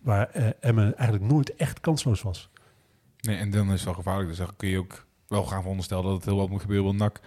waar 0.00 0.30
eh, 0.30 0.48
Emmen 0.60 0.96
eigenlijk 0.96 1.32
nooit 1.32 1.56
echt 1.56 1.80
kansloos 1.80 2.22
was. 2.22 2.48
Nee, 3.20 3.36
en 3.36 3.50
dan 3.50 3.66
is 3.66 3.72
het 3.72 3.84
wel 3.84 3.94
gevaarlijk. 3.94 4.28
Dus 4.28 4.38
dan 4.38 4.56
kun 4.56 4.68
je 4.68 4.78
ook 4.78 5.06
wel 5.28 5.44
gaan 5.44 5.60
veronderstellen 5.60 6.04
dat 6.04 6.14
het 6.14 6.24
heel 6.24 6.36
wat 6.36 6.48
moet 6.48 6.60
gebeuren. 6.60 6.84
Want 6.84 6.98
NAC 6.98 7.20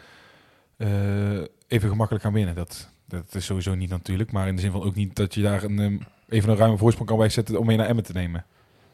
eh, 0.77 1.41
even 1.67 1.89
gemakkelijk 1.89 2.23
gaan 2.23 2.33
winnen. 2.33 2.55
Dat, 2.55 2.89
dat 3.07 3.35
is 3.35 3.45
sowieso 3.45 3.75
niet 3.75 3.89
natuurlijk. 3.89 4.31
Maar 4.31 4.47
in 4.47 4.55
de 4.55 4.61
zin 4.61 4.71
van 4.71 4.83
ook 4.83 4.95
niet 4.95 5.15
dat 5.15 5.33
je 5.33 5.41
daar 5.41 5.63
een, 5.63 5.79
ehm, 5.79 5.97
even 6.29 6.49
een 6.49 6.57
ruime 6.57 6.77
voorsprong 6.77 7.09
kan 7.09 7.17
wegzetten 7.17 7.59
om 7.59 7.65
mee 7.65 7.77
naar 7.77 7.87
Emmen 7.87 8.03
te 8.03 8.13
nemen. 8.13 8.45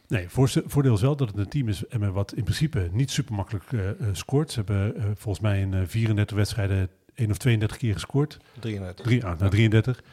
Nee, 0.08 0.28
voordeel 0.66 0.94
is 0.94 1.02
wel 1.02 1.16
dat 1.16 1.28
het 1.28 1.38
een 1.38 1.50
team 1.50 1.68
is 1.68 1.88
Emmen 1.88 2.14
wat 2.14 2.34
in 2.34 2.44
principe 2.44 2.90
niet 2.92 3.12
super 3.12 3.34
makkelijk 3.34 3.66
scoort. 4.12 4.52
Ze 4.52 4.64
hebben 4.66 5.16
volgens 5.18 5.40
mij 5.40 5.60
in 5.60 5.74
eh, 5.74 5.82
34 5.86 6.38
wedstrijden 6.38 6.90
1 7.16 7.30
of 7.32 7.38
32 7.38 7.78
keer 7.78 7.94
gescoord. 7.94 8.40
33. 8.60 9.06
Drie, 9.06 9.26
ah, 9.26 9.40
nou, 9.40 9.52
33. 9.52 10.04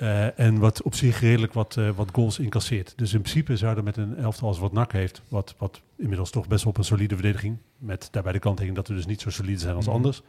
Eh, 0.00 0.38
en 0.38 0.58
wat 0.58 0.82
op 0.82 0.94
zich 0.94 1.20
redelijk 1.20 1.52
wat, 1.52 1.76
eh, 1.76 1.88
wat 1.96 2.08
goals 2.12 2.38
incasseert. 2.38 2.92
Dus 2.96 3.12
in 3.12 3.20
principe 3.20 3.56
zouden 3.56 3.84
met 3.84 3.96
een 3.96 4.16
elftal 4.16 4.48
als 4.48 4.58
wat 4.58 4.72
NAC 4.72 4.92
heeft, 4.92 5.22
wat, 5.28 5.54
wat 5.58 5.80
inmiddels 5.96 6.30
toch 6.30 6.48
best 6.48 6.62
wel 6.64 6.72
op 6.72 6.78
een 6.78 6.84
solide 6.84 7.14
verdediging, 7.14 7.56
met 7.78 8.08
daarbij 8.10 8.32
de 8.32 8.38
kanttekening 8.38 8.76
dat 8.76 8.88
we 8.88 8.94
dus 8.94 9.06
niet 9.06 9.20
zo 9.20 9.30
solide 9.30 9.58
zijn 9.60 9.74
als 9.76 9.86
Mhm. 9.86 9.94
anders, 9.94 10.22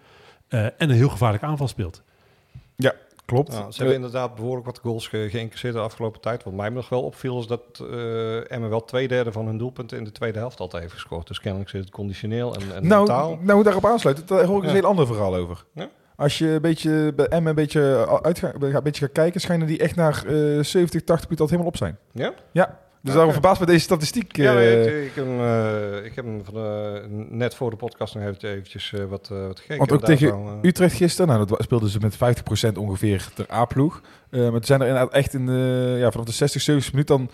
eh, 0.47 0.63
en 0.65 0.73
een 0.77 0.89
heel 0.91 1.09
gevaarlijk 1.09 1.43
aanval 1.43 1.67
speelt. 1.67 2.01
Klopt. 3.25 3.53
Ja, 3.53 3.71
ze 3.71 3.77
hebben 3.77 3.95
inderdaad 3.95 4.35
behoorlijk 4.35 4.65
wat 4.65 4.79
goals 4.79 5.07
ge 5.07 5.27
geïncasseerd 5.31 5.73
de 5.73 5.79
afgelopen 5.79 6.21
tijd. 6.21 6.43
Wat 6.43 6.53
mij 6.53 6.69
nog 6.69 6.89
wel 6.89 7.01
opviel 7.03 7.39
is 7.39 7.47
dat 7.47 7.61
eh 7.91 8.51
Emmen 8.51 8.69
wel 8.69 8.85
twee 8.85 9.07
derde 9.07 9.31
van 9.31 9.45
hun 9.45 9.57
doelpunten 9.57 9.97
in 9.97 10.03
de 10.03 10.11
tweede 10.11 10.37
helft 10.39 10.59
altijd 10.59 10.81
heeft 10.81 10.93
gescoord. 10.95 11.27
Dus 11.27 11.39
kennelijk 11.39 11.69
zit 11.69 11.81
het 11.81 11.89
conditioneel 11.93 12.55
en, 12.55 12.61
en 12.61 12.87
nou, 12.87 12.99
mentaal. 12.99 13.37
nou, 13.41 13.63
daarop 13.63 13.85
aansluiten, 13.85 14.25
daar 14.27 14.45
hoor 14.45 14.57
ik 14.57 14.63
Ja. 14.63 14.69
een 14.69 14.75
heel 14.75 14.85
ander 14.85 15.07
verhaal 15.07 15.35
over. 15.35 15.65
Ja? 15.73 15.89
Als 16.21 16.37
je 16.37 16.47
een 16.47 16.61
beetje 16.61 17.13
bij 17.15 17.25
Emmen 17.25 17.49
een 17.49 17.55
beetje, 17.55 18.07
uitga, 18.21 18.53
een 18.59 18.83
beetje 18.83 19.05
gaat 19.05 19.11
kijken, 19.11 19.41
schijnen 19.41 19.67
die 19.67 19.79
echt 19.79 19.95
naar 19.95 20.25
eh 20.25 20.63
70, 20.63 21.03
80 21.03 21.27
punten 21.27 21.45
al 21.45 21.51
helemaal 21.51 21.67
op 21.67 21.77
zijn. 21.77 21.97
Ja? 22.11 22.33
Ja, 22.51 22.79
dus 23.01 23.13
daarom 23.13 23.31
verbaasd 23.31 23.59
met 23.59 23.69
deze 23.69 23.81
statistiek. 23.81 24.35
Ja, 24.35 24.55
eh, 24.55 24.85
ik, 24.85 25.05
ik, 25.05 25.11
heb, 25.15 25.25
hem, 25.25 25.39
eh, 25.39 26.05
ik 26.05 26.15
heb 26.15 26.25
hem 26.25 26.41
van 26.45 27.37
net 27.37 27.55
voor 27.55 27.69
de 27.69 27.75
podcast 27.75 28.13
nog 28.13 28.23
eventjes, 28.23 28.51
eventjes 28.51 28.93
eh, 28.93 29.05
wat, 29.05 29.29
eh, 29.31 29.47
wat 29.47 29.59
gekeken. 29.59 29.77
Want 29.77 29.91
ook 29.91 30.03
tegen 30.05 30.29
eh, 30.29 30.53
Utrecht 30.61 30.95
gisteren, 30.95 31.27
nou, 31.27 31.45
dat 31.45 31.63
speelden 31.63 31.89
ze 31.89 31.99
met 31.99 32.15
50% 32.15 32.77
ongeveer 32.77 33.29
ter 33.33 33.53
A-ploeg. 33.53 34.01
Eh, 34.29 34.41
maar 34.41 34.53
het 34.53 34.65
zijn 34.65 34.81
er 34.81 34.87
inderdaad 34.87 35.13
echt 35.13 35.33
in 35.33 35.45
de, 35.45 35.95
ja, 35.99 36.11
vanaf 36.11 36.25
de 36.25 36.31
60, 36.31 36.61
70 36.61 36.91
minuut 36.91 37.07
dan 37.07 37.29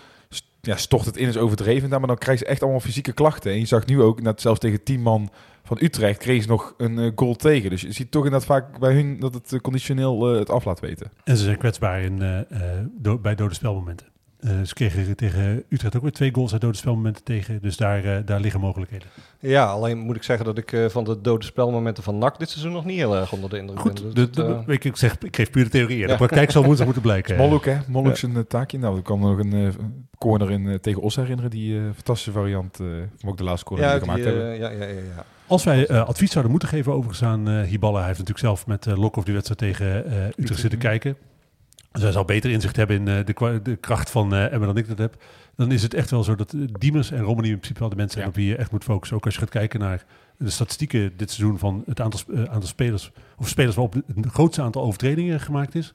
ja, 0.68 0.78
stort 0.78 1.06
het 1.06 1.18
in 1.18 1.28
is 1.28 1.38
overdreven. 1.38 1.90
Maar 1.90 2.08
dan 2.08 2.18
krijgen 2.18 2.46
ze 2.46 2.52
echt 2.52 2.62
allemaal 2.62 2.80
fysieke 2.80 3.12
klachten. 3.12 3.52
En 3.52 3.60
je 3.60 3.66
zag 3.66 3.86
nu 3.86 4.02
ook, 4.02 4.22
net 4.22 4.42
zelfs 4.42 4.60
tegen 4.60 4.84
10 4.84 5.02
man 5.02 5.30
van 5.64 5.78
Utrecht, 5.82 6.20
kregen 6.20 6.44
ze 6.44 6.50
nog 6.50 6.74
een 6.78 7.00
eh, 7.00 7.12
goal 7.16 7.36
tegen. 7.36 7.70
Dus 7.70 7.82
je 7.82 7.92
ziet 7.92 8.12
toch 8.12 8.24
inderdaad 8.24 8.48
vaak 8.48 8.80
bij 8.80 8.94
hun 8.94 9.20
dat 9.20 9.34
het 9.34 9.54
eh, 9.54 9.60
conditioneel 9.60 10.32
eh, 10.32 10.40
het 10.40 10.50
af 10.50 10.66
laat 10.66 10.80
weten. 10.80 11.12
En 11.24 11.38
ze 11.38 11.44
zijn 11.44 11.58
kwetsbaar 11.58 12.02
in, 12.02 12.46
bij 13.22 13.36
dode 13.36 13.54
spelmomenten. 13.54 14.08
Eh, 14.40 14.50
ze 14.64 14.74
kregen 14.74 15.16
tegen 15.16 15.64
Utrecht 15.70 15.96
ook 15.96 16.02
weer 16.02 16.12
twee 16.12 16.34
goals 16.34 16.52
uit 16.52 16.62
dode 16.62 16.78
spelmomenten 16.78 17.24
tegen. 17.24 17.60
Dus 17.62 17.78
daar, 17.78 18.04
eh, 18.04 18.18
daar 18.26 18.40
liggen 18.40 18.60
mogelijkheden. 18.60 19.08
Ja, 19.40 19.66
alleen 19.66 19.98
moet 19.98 20.16
ik 20.16 20.24
zeggen 20.24 20.46
dat 20.46 20.58
ik 20.58 20.72
eh, 20.72 20.86
van 20.86 21.04
de 21.04 21.22
dode 21.22 21.46
spelmomenten 21.46 22.04
van 22.04 22.18
NAC 22.18 22.40
dit 22.40 22.50
seizoen 22.50 22.72
nog 22.72 22.86
niet 22.86 22.98
heel 22.98 23.16
erg 23.16 23.32
onder 23.32 23.50
de 23.50 23.58
indruk 23.58 23.80
Goed, 23.80 23.94
ben. 23.94 24.14
Dus 24.14 24.14
de, 24.14 24.30
de- 24.30 24.64
eh, 24.68 24.74
ik, 24.74 24.84
ik 24.84 24.96
zeg, 24.96 25.18
ik 25.20 25.36
geef 25.36 25.50
puur 25.52 25.64
de 25.64 25.70
theorie. 25.70 26.02
De 26.02 26.08
Ja. 26.08 26.16
praktijk 26.16 26.52
zal 26.52 26.64
woensdag 26.64 26.86
moeten 26.86 27.04
blijken. 27.04 27.38
Molhoek, 27.44 27.66
hè? 27.66 27.78
Molhoek 27.88 28.18
zijn 28.18 28.48
taakje. 28.48 28.78
Nou, 28.78 28.96
er 28.96 29.02
kwam 29.04 29.20
nog 29.20 29.38
een 29.40 29.74
corner 30.18 30.52
in, 30.52 30.80
tegen 30.82 31.02
Os 31.02 31.16
herinneren. 31.16 31.50
Die 31.50 31.78
eh, 31.78 31.84
fantastische 31.96 32.32
variant. 32.32 32.80
eh 32.80 32.86
van 33.18 33.30
ook 33.30 33.38
de 33.38 33.44
laatste 33.44 33.66
corner 33.66 33.86
ja, 33.86 33.92
die 33.92 34.00
we 34.02 34.06
gemaakt 34.08 34.24
die, 34.28 34.34
hebben. 34.34 34.58
ja, 34.60 34.70
ja, 34.70 34.84
ja, 34.86 34.94
ja. 35.16 35.26
Als 35.48 35.64
wij 35.64 35.88
eh, 35.88 36.08
advies 36.08 36.32
zouden 36.32 36.52
moeten 36.52 36.70
geven 36.70 36.92
overigens 36.94 37.24
aan 37.24 37.48
eh 37.50 37.62
Hiballa, 37.62 37.98
hij 37.98 38.08
heeft 38.08 38.20
natuurlijk 38.20 38.46
zelf 38.46 38.68
met 38.68 38.88
eh 38.88 38.98
Lokhoff 38.98 39.26
die 39.26 39.34
wedstrijd 39.36 39.60
tegen 39.60 40.06
eh, 40.06 40.26
Utrecht 40.38 40.60
zitten 40.60 40.80
kijken. 40.80 41.16
Dus 41.98 42.06
hij 42.06 42.16
zal 42.16 42.26
beter 42.26 42.52
inzicht 42.52 42.76
hebben 42.76 42.96
in 42.96 43.08
eh, 43.08 43.60
de, 43.64 43.76
kracht 43.76 44.10
van 44.10 44.34
Emmen 44.34 44.68
dan 44.68 44.78
ik 44.78 44.88
dat 44.88 44.98
heb. 44.98 45.24
Dan 45.56 45.72
is 45.72 45.84
het 45.84 45.94
echt 45.94 46.10
wel 46.10 46.24
zo 46.24 46.36
dat 46.36 46.54
eh, 46.54 46.62
Diemers 46.80 47.12
en 47.12 47.22
Romani 47.22 47.48
in 47.48 47.56
principe 47.56 47.80
wel 47.80 47.90
de 47.90 47.96
mensen 47.96 48.14
zijn 48.14 48.24
Ja. 48.24 48.30
op 48.30 48.36
wie 48.38 48.48
je 48.48 48.56
echt 48.56 48.72
moet 48.72 48.84
focussen. 48.84 49.18
Ook 49.18 49.26
als 49.26 49.34
je 49.34 49.40
gaat 49.40 49.50
kijken 49.50 49.80
naar 49.80 50.06
de 50.38 50.50
statistieken 50.50 51.14
dit 51.18 51.32
seizoen 51.32 51.60
van 51.60 51.84
het 51.86 52.02
aantal, 52.02 52.20
aantal 52.36 52.68
spelers, 52.68 53.12
of 53.38 53.48
spelers 53.48 53.76
waarop 53.76 53.94
het 53.94 54.26
grootste 54.26 54.62
aantal 54.62 54.82
overtredingen 54.82 55.40
gemaakt 55.40 55.76
is. 55.76 55.94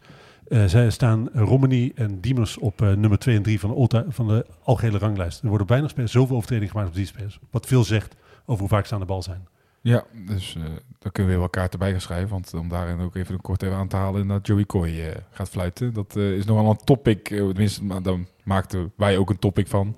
Zij 0.66 0.90
staan 0.90 1.28
Romani 1.32 1.92
en 1.94 2.20
Diemers 2.20 2.58
op 2.58 2.80
nummer 2.80 3.18
2 3.18 3.36
en 3.36 3.42
3 3.42 3.60
van 3.60 3.88
de, 3.88 4.04
van 4.08 4.28
de 4.28 4.46
algehele 4.62 4.98
ranglijst. 4.98 5.38
Er 5.40 5.44
worden 5.46 5.62
op 5.62 5.68
weinig 5.68 5.90
spelers 5.90 6.12
zoveel 6.12 6.36
overtredingen 6.36 6.70
gemaakt 6.70 6.88
als 6.88 6.96
die 6.96 7.06
spelers. 7.06 7.38
Wat 7.50 7.66
veel 7.66 7.84
zegt 7.84 8.14
over 8.44 8.60
hoe 8.60 8.68
vaak 8.68 8.86
ze 8.86 8.94
aan 8.94 9.00
de 9.00 9.06
bal 9.06 9.22
zijn. 9.22 9.46
Ja, 9.82 10.04
dus 10.26 10.56
eh 10.56 10.62
daar 11.02 11.12
kunnen 11.12 11.32
we 11.32 11.38
weer 11.38 11.48
elkaar 11.48 11.68
erbij 11.68 11.90
gaan 11.90 12.00
schrijven. 12.00 12.28
Want 12.28 12.54
om 12.54 12.68
daarin 12.68 13.00
ook 13.00 13.16
even 13.16 13.40
kort 13.40 13.62
even 13.62 13.76
aan 13.76 13.88
te 13.88 13.96
halen 13.96 14.26
dat 14.26 14.46
Joey 14.46 14.64
Coy 14.64 14.88
eh, 14.88 15.16
gaat 15.30 15.48
fluiten. 15.48 15.92
Dat 15.92 16.16
eh, 16.16 16.32
is 16.32 16.44
nogal 16.44 16.70
een 16.70 16.84
topic. 16.84 17.24
tenminste, 17.24 17.84
maar 17.84 18.02
dan 18.02 18.26
maakten 18.42 18.92
wij 18.96 19.16
ook 19.16 19.30
een 19.30 19.38
topic 19.38 19.66
van. 19.66 19.96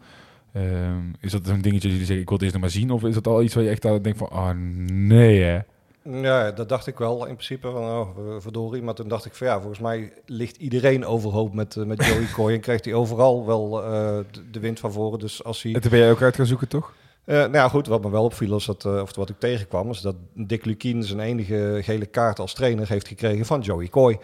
Ehm, 0.53 1.03
is 1.21 1.33
dat 1.33 1.47
een 1.47 1.63
dingetje 1.63 1.89
dat 1.89 1.91
jullie 1.91 1.99
zeggen, 1.99 2.21
ik 2.21 2.29
wil 2.29 2.39
het 2.39 2.43
eerst 2.43 2.53
nog 2.53 2.63
maar 2.63 2.71
zien? 2.71 2.91
Of 2.91 3.05
is 3.05 3.15
dat 3.15 3.27
al 3.27 3.43
iets 3.43 3.55
waar 3.55 3.65
je 3.65 3.71
echt 3.71 3.85
aan 3.85 4.03
denkt 4.03 4.19
van, 4.19 4.31
ah 4.31 4.57
nee 4.93 5.43
hè? 5.43 5.61
Ja, 6.03 6.51
dat 6.51 6.69
dacht 6.69 6.87
ik 6.87 6.99
wel 6.99 7.27
in 7.27 7.35
principe 7.35 7.71
van, 7.71 7.83
oh, 7.83 8.09
verdorie. 8.39 8.83
Maar 8.83 8.95
toen 8.95 9.09
dacht 9.09 9.25
ik 9.25 9.35
van, 9.35 9.47
ja, 9.47 9.59
volgens 9.59 9.81
mij 9.81 10.13
ligt 10.27 10.57
iedereen 10.57 11.07
overhoop 11.07 11.55
met, 11.55 11.77
met 11.87 12.05
Joey 12.05 12.27
Coy. 12.35 12.53
En 12.53 12.61
krijgt 12.61 12.85
hij 12.85 12.95
overal 12.95 13.47
wel 13.47 13.71
de, 13.71 14.51
de 14.51 14.61
wind 14.61 14.81
van 14.81 14.93
voren. 14.93 15.19
Dus 15.19 15.45
als 15.45 15.63
hij... 15.63 15.75
En 15.75 15.81
toen 15.81 15.91
ben 15.91 16.01
jij 16.01 16.11
ook 16.11 16.23
uit 16.23 16.35
gaan 16.35 16.47
zoeken, 16.47 16.69
toch? 16.69 16.93
Eh, 17.25 17.37
nou 17.37 17.53
ja, 17.53 17.69
goed, 17.69 17.87
wat 17.87 18.03
me 18.03 18.11
wel 18.11 18.25
opviel, 18.25 18.57
is 18.57 18.65
dat, 18.65 18.85
eh, 18.85 19.01
of 19.01 19.17
wat 19.17 19.29
ik 19.29 19.39
tegenkwam, 19.39 19.91
is 19.91 20.01
dat 20.01 20.17
Dick 20.35 20.65
Lukien 20.65 21.03
zijn 21.03 21.21
enige 21.21 21.81
gele 21.83 22.07
kaart 22.07 22.39
als 22.39 22.55
trainer 22.55 22.89
heeft 22.89 23.09
gekregen 23.09 23.47
van 23.47 23.61
Joey 23.61 23.89
Coy. 23.89 24.19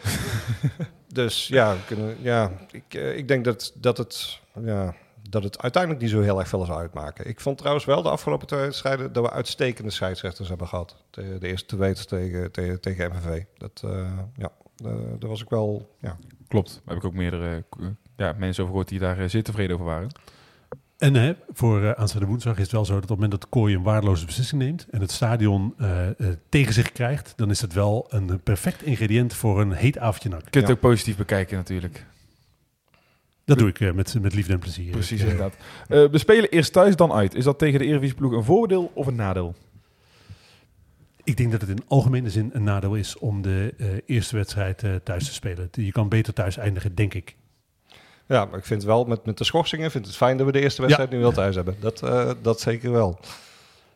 dus 1.07 1.49
ja, 1.49 1.77
kunnen, 1.87 2.17
ja 2.21 2.53
ik, 2.71 2.95
eh, 2.95 3.17
ik 3.17 3.29
denk 3.29 3.45
dat, 3.45 3.73
dat, 3.75 3.99
het, 3.99 4.41
ja, 4.65 4.95
dat 5.29 5.43
het 5.43 5.63
uiteindelijk 5.63 6.03
niet 6.03 6.11
zo 6.11 6.21
heel 6.21 6.39
erg 6.39 6.49
veel 6.49 6.65
zal 6.65 6.79
uitmaken. 6.79 7.29
Ik 7.29 7.41
vond 7.41 7.59
trouwens 7.59 7.85
wel 7.85 8.03
de 8.03 8.11
afgelopen 8.11 8.47
twee 8.47 8.61
wedstrijden 8.61 9.13
dat 9.13 9.25
we 9.25 9.31
uitstekende 9.31 9.91
scheidsrechters 9.91 10.49
hebben 10.49 10.69
gehad. 10.69 10.97
De, 11.11 11.39
de 11.39 11.49
eerste 11.49 11.77
twee 11.77 11.95
tegen, 11.95 12.53
tegen, 12.53 12.81
tegen 12.81 13.11
MVV. 13.11 13.43
Dat, 13.59 13.83
ja, 14.37 14.53
daar 15.19 15.29
was 15.29 15.43
ik 15.43 15.49
wel, 15.49 15.97
ja. 16.01 16.17
Klopt. 16.49 16.73
Daar 16.73 16.95
heb 16.95 16.97
ik 16.97 17.05
ook 17.05 17.15
meerdere 17.15 17.65
ja, 18.17 18.35
mensen 18.39 18.63
over 18.63 18.75
gehoord 18.75 18.89
die 18.89 18.99
daar 18.99 19.31
zeer 19.31 19.43
tevreden 19.43 19.75
over 19.75 19.87
waren. 19.87 20.11
En 21.01 21.15
hè, 21.15 21.33
voor 21.53 21.81
uh, 21.81 21.91
aanstaande 21.91 22.27
woensdag 22.27 22.57
is 22.57 22.63
het 22.63 22.73
wel 22.73 22.85
zo 22.85 22.93
dat 22.93 23.03
op 23.03 23.09
het 23.09 23.19
moment 23.19 23.41
dat 23.41 23.51
Kooi 23.51 23.75
een 23.75 23.83
waardeloze 23.83 24.27
beslissing 24.27 24.63
neemt 24.63 24.87
en 24.91 25.01
het 25.01 25.11
stadion 25.11 25.75
uh, 25.81 26.07
uh, 26.19 26.29
tegen 26.49 26.73
zich 26.73 26.93
krijgt, 26.93 27.33
dan 27.37 27.51
is 27.51 27.61
het 27.61 27.73
wel 27.73 28.07
een 28.09 28.41
perfect 28.43 28.83
ingrediënt 28.83 29.35
voor 29.35 29.61
een 29.61 29.73
heet 29.73 29.99
avondje 29.99 30.29
nak. 30.29 30.39
Je 30.45 30.51
kunt 30.51 30.55
Ja. 30.65 30.71
het 30.71 30.71
ook 30.71 30.91
positief 30.91 31.17
bekijken 31.17 31.57
natuurlijk. 31.57 32.07
Dat 33.45 33.59
doe 33.59 33.69
ik 33.69 33.81
uh, 33.81 33.93
met, 33.93 34.21
met 34.21 34.35
liefde 34.35 34.53
en 34.53 34.59
plezier. 34.59 34.91
Precies, 34.91 35.21
uh, 35.21 35.29
inderdaad. 35.31 35.55
Eh, 35.89 36.05
we 36.11 36.19
spelen 36.19 36.51
eerst 36.51 36.73
thuis, 36.73 36.97
dan 36.97 37.13
uit. 37.13 37.35
Is 37.35 37.45
dat 37.45 37.59
tegen 37.59 37.79
de 37.79 37.85
Eredivisie-ploeg 37.85 38.33
een 38.33 38.45
voordeel 38.45 38.91
of 38.95 39.07
een 39.07 39.15
nadeel? 39.15 39.55
Ik 41.25 41.37
denk 41.37 41.51
dat 41.51 41.61
het 41.61 41.71
in 41.71 41.83
algemene 41.89 42.31
zin 42.31 42.51
een 42.53 42.63
nadeel 42.63 42.95
is 42.95 43.19
om 43.19 43.43
de 43.43 43.75
uh, 43.77 43.87
eerste 44.07 44.37
wedstrijd 44.37 44.83
uh, 44.83 44.95
thuis 44.95 45.25
te 45.25 45.33
spelen. 45.33 45.69
Je 45.73 45.93
kan 45.93 46.09
beter 46.09 46.33
thuis 46.33 46.57
eindigen, 46.57 46.95
denk 46.95 47.15
ik. 47.15 47.37
Ja, 48.31 48.45
maar 48.45 48.59
ik 48.59 48.65
vind 48.65 48.85
wel 48.85 49.05
met, 49.05 49.25
met 49.25 49.39
de 49.39 49.45
schorsingen 49.45 49.91
vind 49.91 50.07
het 50.07 50.17
fijn 50.17 50.37
dat 50.37 50.47
we 50.47 50.53
de 50.53 50.61
eerste 50.61 50.83
wedstrijd 50.83 51.11
ja. 51.11 51.17
nu 51.17 51.23
wel 51.23 51.33
thuis 51.33 51.55
hebben. 51.55 51.77
Dat, 51.81 52.03
uh, 52.05 52.31
dat 52.43 52.61
zeker 52.61 52.93
wel. 52.93 53.19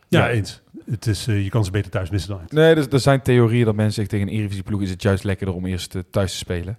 Ja, 0.08 0.26
ja. 0.26 0.30
eens. 0.30 0.60
Het 0.90 1.06
is, 1.06 1.28
uh, 1.28 1.42
je 1.42 1.48
kan 1.48 1.64
ze 1.64 1.70
beter 1.70 1.90
thuis 1.90 2.10
missen 2.10 2.30
dan 2.30 2.40
uit. 2.40 2.52
Nee, 2.52 2.74
er, 2.74 2.92
er 2.92 3.00
zijn 3.00 3.22
theorieën 3.22 3.64
dat 3.64 3.74
mensen 3.74 3.94
zeggen 3.94 4.14
tegen 4.14 4.28
een 4.28 4.34
Eredivisie-ploeg 4.34 4.82
is 4.82 4.90
het 4.90 5.02
juist 5.02 5.24
lekkerder 5.24 5.54
om 5.54 5.66
eerst 5.66 5.94
uh, 5.94 6.02
thuis 6.10 6.30
te 6.30 6.36
spelen. 6.36 6.78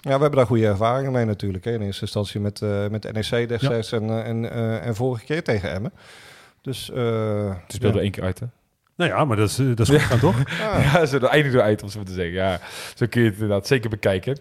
Ja, 0.00 0.14
we 0.14 0.20
hebben 0.20 0.30
daar 0.30 0.46
goede 0.46 0.66
ervaringen 0.66 1.12
mee 1.12 1.24
natuurlijk. 1.24 1.64
Hè. 1.64 1.72
In 1.72 1.82
eerste 1.82 2.02
instantie 2.02 2.40
met, 2.40 2.60
uh, 2.60 2.88
met 2.88 3.12
NEC 3.12 3.48
destijds 3.48 3.90
ja. 3.90 3.98
en, 3.98 4.24
en, 4.24 4.42
uh, 4.42 4.86
en 4.86 4.94
vorige 4.94 5.24
keer 5.24 5.42
tegen 5.42 5.70
Emmen. 5.70 5.92
Dus, 6.60 6.90
uh, 6.90 6.96
Ze 6.96 7.54
speelden 7.66 7.96
ja. 7.96 8.02
één 8.02 8.12
keer 8.12 8.24
uit, 8.24 8.40
hè? 8.40 8.46
Nou 8.96 9.10
ja, 9.10 9.24
maar 9.24 9.36
dat 9.36 9.48
is, 9.48 9.56
dat 9.56 9.80
is 9.80 9.88
goed 9.88 10.00
gaan, 10.00 10.18
toch? 10.18 10.36
Ja, 10.58 10.80
ja 10.80 11.06
ze 11.06 11.28
eindigen 11.28 11.62
uit, 11.62 11.82
om 11.82 11.88
zo 11.88 12.02
te 12.02 12.12
zeggen. 12.12 12.34
Ja, 12.34 12.60
zo 12.94 13.06
kun 13.06 13.20
je 13.20 13.26
het 13.26 13.36
inderdaad 13.36 13.66
zeker 13.66 13.90
bekijken. 13.90 14.38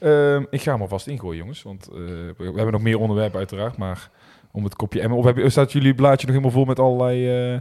Uh, 0.00 0.40
ik 0.50 0.62
ga 0.62 0.72
hem 0.72 0.80
alvast 0.80 1.06
ingooien, 1.06 1.38
jongens. 1.38 1.62
Want 1.62 1.88
uh, 1.92 1.96
we 2.36 2.44
hebben 2.44 2.72
nog 2.72 2.82
meer 2.82 2.98
onderwerpen 2.98 3.38
uiteraard. 3.38 3.76
Maar 3.76 4.10
om 4.52 4.64
het 4.64 4.76
kopje 4.76 5.00
Emmen? 5.00 5.18
Of 5.18 5.24
heb, 5.24 5.50
staat 5.50 5.72
jullie 5.72 5.94
blaadje 5.94 6.26
nog 6.26 6.36
helemaal 6.36 6.56
vol 6.56 6.64
met 6.64 6.78
allerlei 6.78 7.52
eh, 7.54 7.60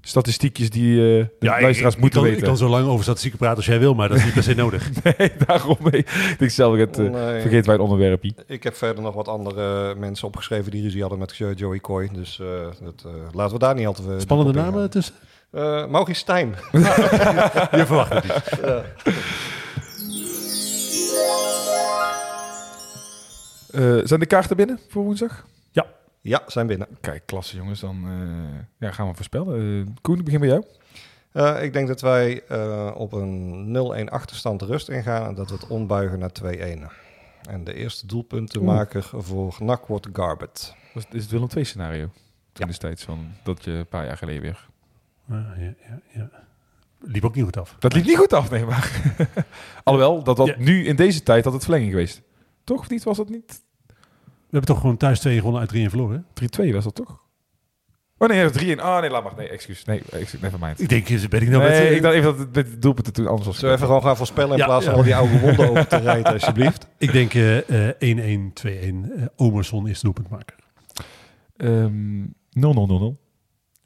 statistiekjes 0.00 0.70
die 0.70 0.92
eh, 0.92 0.98
de 0.98 1.46
Ja, 1.46 1.60
luisteraars 1.60 1.94
ik, 1.94 2.00
moeten 2.00 2.20
kan, 2.20 2.28
weten? 2.28 2.42
Ik 2.42 2.48
kan 2.48 2.56
zo 2.56 2.68
lang 2.68 2.86
over 2.86 3.02
statistieken 3.02 3.38
praten 3.38 3.56
als 3.56 3.66
jij 3.66 3.78
wil, 3.78 3.94
maar 3.94 4.08
dat 4.08 4.16
is 4.16 4.24
niet 4.24 4.34
per 4.34 4.42
se 4.42 4.54
nodig. 4.54 4.90
nee, 5.18 5.32
daarom. 5.46 5.76
mee. 5.90 6.04
Ik 6.38 6.50
zelf 6.50 6.76
het, 6.76 6.98
eh, 6.98 7.10
Nee. 7.10 7.40
vergeet 7.40 7.66
wij 7.66 7.74
het 7.74 7.84
onderwerpje. 7.84 8.32
Ik 8.46 8.62
heb 8.62 8.74
verder 8.76 9.02
nog 9.02 9.14
wat 9.14 9.28
andere 9.28 9.94
mensen 9.94 10.26
opgeschreven 10.26 10.70
die 10.70 10.82
ruzie 10.82 11.00
hadden 11.00 11.18
met 11.18 11.36
eh, 11.38 11.54
Joey 11.54 11.78
Coy. 11.78 12.08
Dus 12.12 12.40
eh, 12.40 12.46
dat, 12.82 13.04
eh, 13.06 13.12
laten 13.32 13.52
we 13.52 13.58
daar 13.58 13.74
niet 13.74 13.86
al 13.86 13.92
te 13.92 14.02
veel 14.02 14.20
Spannende 14.20 14.52
namen 14.52 14.90
tussen? 14.90 15.14
Eh 15.50 15.86
Maurice 15.86 16.20
Stijn. 16.20 16.54
Je 17.78 17.82
verwacht 17.86 18.12
het 18.12 18.24
niet. 18.24 18.74
Eh, 23.70 23.98
zijn 24.04 24.20
de 24.20 24.26
kaarten 24.26 24.56
binnen 24.56 24.78
voor 24.88 25.02
woensdag? 25.02 25.46
Ja, 26.20 26.42
zijn 26.46 26.66
binnen. 26.66 26.86
Kijk, 27.00 27.22
klasse 27.26 27.56
jongens. 27.56 27.80
Dan 27.80 27.96
eh, 28.06 28.60
ja, 28.78 28.92
gaan 28.92 29.08
we 29.08 29.14
voorspellen. 29.14 29.80
Eh, 29.86 29.92
Koen, 30.00 30.18
ik 30.18 30.24
begin 30.24 30.40
bij 30.40 30.48
jou. 30.48 30.64
Eh, 31.32 31.62
ik 31.62 31.72
denk 31.72 31.88
dat 31.88 32.00
wij 32.00 32.42
eh, 32.48 32.90
op 32.94 33.12
een 33.12 33.70
0-1 34.08 34.08
achterstand 34.12 34.62
rust 34.62 34.88
ingaan 34.88 35.26
en 35.28 35.34
dat 35.34 35.48
we 35.48 35.54
het 35.54 35.66
ombuigen 35.66 36.18
naar 36.18 36.30
2-1. 36.32 36.90
En 37.48 37.64
de 37.64 37.74
eerste 37.74 38.06
doelpuntenmaker 38.06 39.02
voor 39.12 39.56
NAC 39.58 39.86
wordt 39.86 40.08
Garbet. 40.12 40.74
Dat 40.94 41.06
is, 41.10 41.16
is 41.16 41.22
het 41.22 41.30
Willem 41.30 41.48
II 41.56 41.64
scenario. 41.64 42.10
Toen 42.52 42.66
destijds 42.66 43.04
van 43.04 43.28
dat 43.42 43.64
je 43.64 43.70
een 43.70 43.86
paar 43.86 44.04
jaar 44.06 44.16
geleden 44.16 44.42
weer. 44.42 44.68
Ja, 45.28 45.54
ja, 45.58 45.74
ja. 46.12 46.30
Liep 47.00 47.24
ook 47.24 47.34
niet 47.34 47.44
goed 47.44 47.56
af. 47.56 47.76
Dat 47.78 47.92
liep 47.92 48.04
niet 48.04 48.16
goed 48.18 48.32
af, 48.32 48.50
nee, 48.50 48.64
maar. 48.64 49.14
Alhoewel, 49.84 50.22
dat 50.22 50.36
dat 50.36 50.46
Ja. 50.46 50.54
nu 50.58 50.84
in 50.86 50.96
deze 50.96 51.22
tijd 51.22 51.44
had 51.44 51.52
het 51.52 51.62
verlenging 51.62 51.90
geweest. 51.90 52.22
Toch 52.68 52.80
of 52.80 52.90
niet? 52.90 53.04
Was 53.04 53.16
dat 53.16 53.28
niet? 53.28 53.62
We 53.86 53.94
hebben 54.50 54.70
toch 54.70 54.80
gewoon 54.80 54.96
thuis 54.96 55.20
twee 55.20 55.36
gewonnen 55.36 55.60
uit 55.60 55.68
3 55.68 55.84
en 55.84 55.90
verloren. 55.90 56.26
3-2 56.70 56.72
was 56.72 56.84
dat 56.84 56.94
toch? 56.94 57.26
Oh 58.18 58.28
nee, 58.28 58.76
3-1. 58.76 58.80
Ah 58.80 59.00
nee, 59.00 59.10
laat 59.10 59.22
maar. 59.24 59.32
Nee, 59.36 59.48
excuus. 59.48 59.84
Nee, 59.84 60.02
excuus. 60.10 60.40
Never 60.40 60.58
mind. 60.58 60.80
Ik 60.80 60.88
denk, 60.88 61.28
ben 61.28 61.42
ik 61.42 61.48
nou 61.48 61.62
nee, 61.62 61.82
met, 61.82 61.92
ik 61.92 62.02
dacht 62.02 62.14
even 62.14 62.30
dat 62.30 62.38
het 62.38 62.54
met 62.54 62.66
het 62.70 62.82
doelpunten 62.82 63.12
toen 63.12 63.26
anders 63.26 63.46
was. 63.46 63.54
Zullen 63.58 63.70
we 63.70 63.76
even 63.76 63.86
gewoon 63.86 64.02
gaan 64.02 64.16
voorspellen 64.16 64.50
in 64.52 64.56
Ja, 64.58 64.64
plaats 64.64 64.84
van 64.84 64.92
ja. 64.92 64.98
al 64.98 65.04
die 65.04 65.16
oude 65.16 65.40
wonden 65.40 65.70
over 65.70 65.86
te 65.86 65.96
rijden, 65.96 66.32
alsjeblieft? 66.40 66.86
Ik 66.98 67.12
denk 67.12 67.34
eh, 67.34 67.90
eh, 68.00 68.50
1-1, 68.50 68.52
2-1. 68.52 68.70
eh 69.16 69.26
Omerson 69.36 69.88
is 69.88 70.00
doelpuntmaker. 70.00 70.56
Ehm 71.56 72.24
0-0-0-0. 72.24 72.30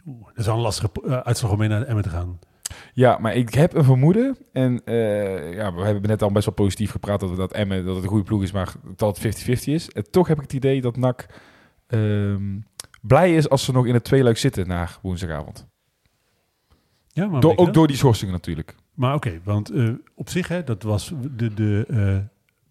Oeh, 0.06 0.26
dat 0.26 0.36
is 0.36 0.46
wel 0.46 0.54
een 0.54 0.60
lastige 0.60 0.90
eh, 1.06 1.16
uitslag 1.18 1.50
om 1.52 1.58
mee 1.58 1.68
naar 1.68 1.80
de 1.80 1.86
Emmen 1.86 2.02
te 2.02 2.08
gaan. 2.10 2.38
Ja, 2.94 3.18
maar 3.18 3.34
ik 3.34 3.54
heb 3.54 3.74
een 3.74 3.84
vermoeden. 3.84 4.36
En 4.52 4.84
eh, 4.84 5.54
ja, 5.54 5.74
we 5.74 5.82
hebben 5.82 6.02
net 6.02 6.22
al 6.22 6.32
best 6.32 6.44
wel 6.46 6.54
positief 6.54 6.90
gepraat 6.90 7.20
dat, 7.20 7.30
we 7.30 7.36
dat 7.36 7.52
Emmen 7.52 7.84
dat 7.84 7.94
het 7.94 8.04
een 8.04 8.10
goede 8.10 8.24
ploeg 8.24 8.42
is, 8.42 8.52
maar 8.52 8.72
dat 8.96 9.18
het 9.22 9.42
50-50 9.60 9.62
is. 9.64 9.90
En 9.90 10.10
toch 10.10 10.28
heb 10.28 10.36
ik 10.36 10.42
het 10.42 10.52
idee 10.52 10.80
dat 10.80 10.96
NAC 10.96 11.26
ehm, 11.86 12.58
blij 13.02 13.34
is 13.34 13.48
als 13.48 13.64
ze 13.64 13.72
nog 13.72 13.86
in 13.86 13.94
het 13.94 14.04
tweeluik 14.04 14.38
zitten 14.38 14.66
na 14.68 14.88
woensdagavond. 15.02 15.66
Ja, 17.08 17.26
maar 17.26 17.40
Door, 17.40 17.56
ook 17.56 17.74
door 17.74 17.86
die 17.86 17.96
schorsingen 17.96 18.32
natuurlijk. 18.34 18.74
Maar 18.94 19.14
oké, 19.14 19.40
want 19.44 19.70
eh, 19.70 19.88
op 20.14 20.28
zich, 20.28 20.48
hè, 20.48 20.64
dat 20.64 20.82
was 20.82 21.12
de, 21.36 21.54
de, 21.54 21.84
eh, 21.88 22.16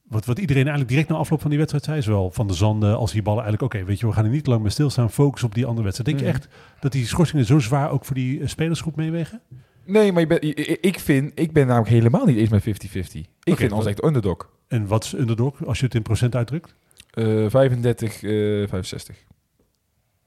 wat, 0.04 0.26
wat 0.26 0.40
iedereen 0.40 0.62
eigenlijk 0.62 0.90
direct 0.90 1.10
na 1.10 1.16
afloop 1.16 1.42
van 1.42 1.50
die 1.50 1.60
wedstrijd 1.60 1.86
zei, 1.86 2.02
zowel 2.02 2.32
van 2.32 2.48
de 2.48 2.54
zanden 2.54 2.98
als 2.98 3.12
die 3.12 3.22
ballen 3.22 3.44
eigenlijk, 3.44 3.74
oké, 3.74 3.86
weet 3.86 4.00
je, 4.00 4.08
we 4.08 4.14
gaan 4.14 4.26
er 4.26 4.32
niet 4.32 4.48
lang 4.48 4.62
bij 4.62 4.72
stilstaan, 4.72 5.12
focus 5.12 5.44
op 5.44 5.54
die 5.54 5.66
andere 5.66 5.84
wedstrijd. 5.84 6.10
Denk 6.10 6.20
je 6.32 6.36
Mhm. 6.36 6.44
echt 6.44 6.54
dat 6.80 6.92
die 6.92 7.06
schorsingen 7.06 7.46
zo 7.46 7.60
zwaar 7.60 7.92
ook 7.92 8.06
voor 8.06 8.16
die 8.16 8.48
spelersgroep 8.48 8.96
meewegen? 8.96 9.42
Nee, 9.86 10.12
maar 10.12 10.22
je 10.22 10.28
bent- 10.28 10.44
ik 10.86 11.00
vind, 11.00 11.32
ik 11.36 11.52
ben 11.54 11.68
namelijk 11.68 11.92
helemaal 11.92 12.26
niet 12.26 12.38
eens 12.38 12.50
met 12.50 12.62
50-50. 12.64 13.22
Ik 13.44 13.58
vind 13.58 13.72
ons 13.72 13.86
echt 13.86 14.04
underdog. 14.04 14.50
En 14.68 14.88
wat 14.88 15.04
is 15.04 15.14
underdog, 15.14 15.66
als 15.66 15.80
je 15.80 15.86
het 15.86 15.96
in 15.96 16.02
procent 16.02 16.36
uitdrukt? 16.36 16.74
Eh 17.12 17.46
35, 17.50 18.24
eh 18.24 18.30
65. 18.68 19.16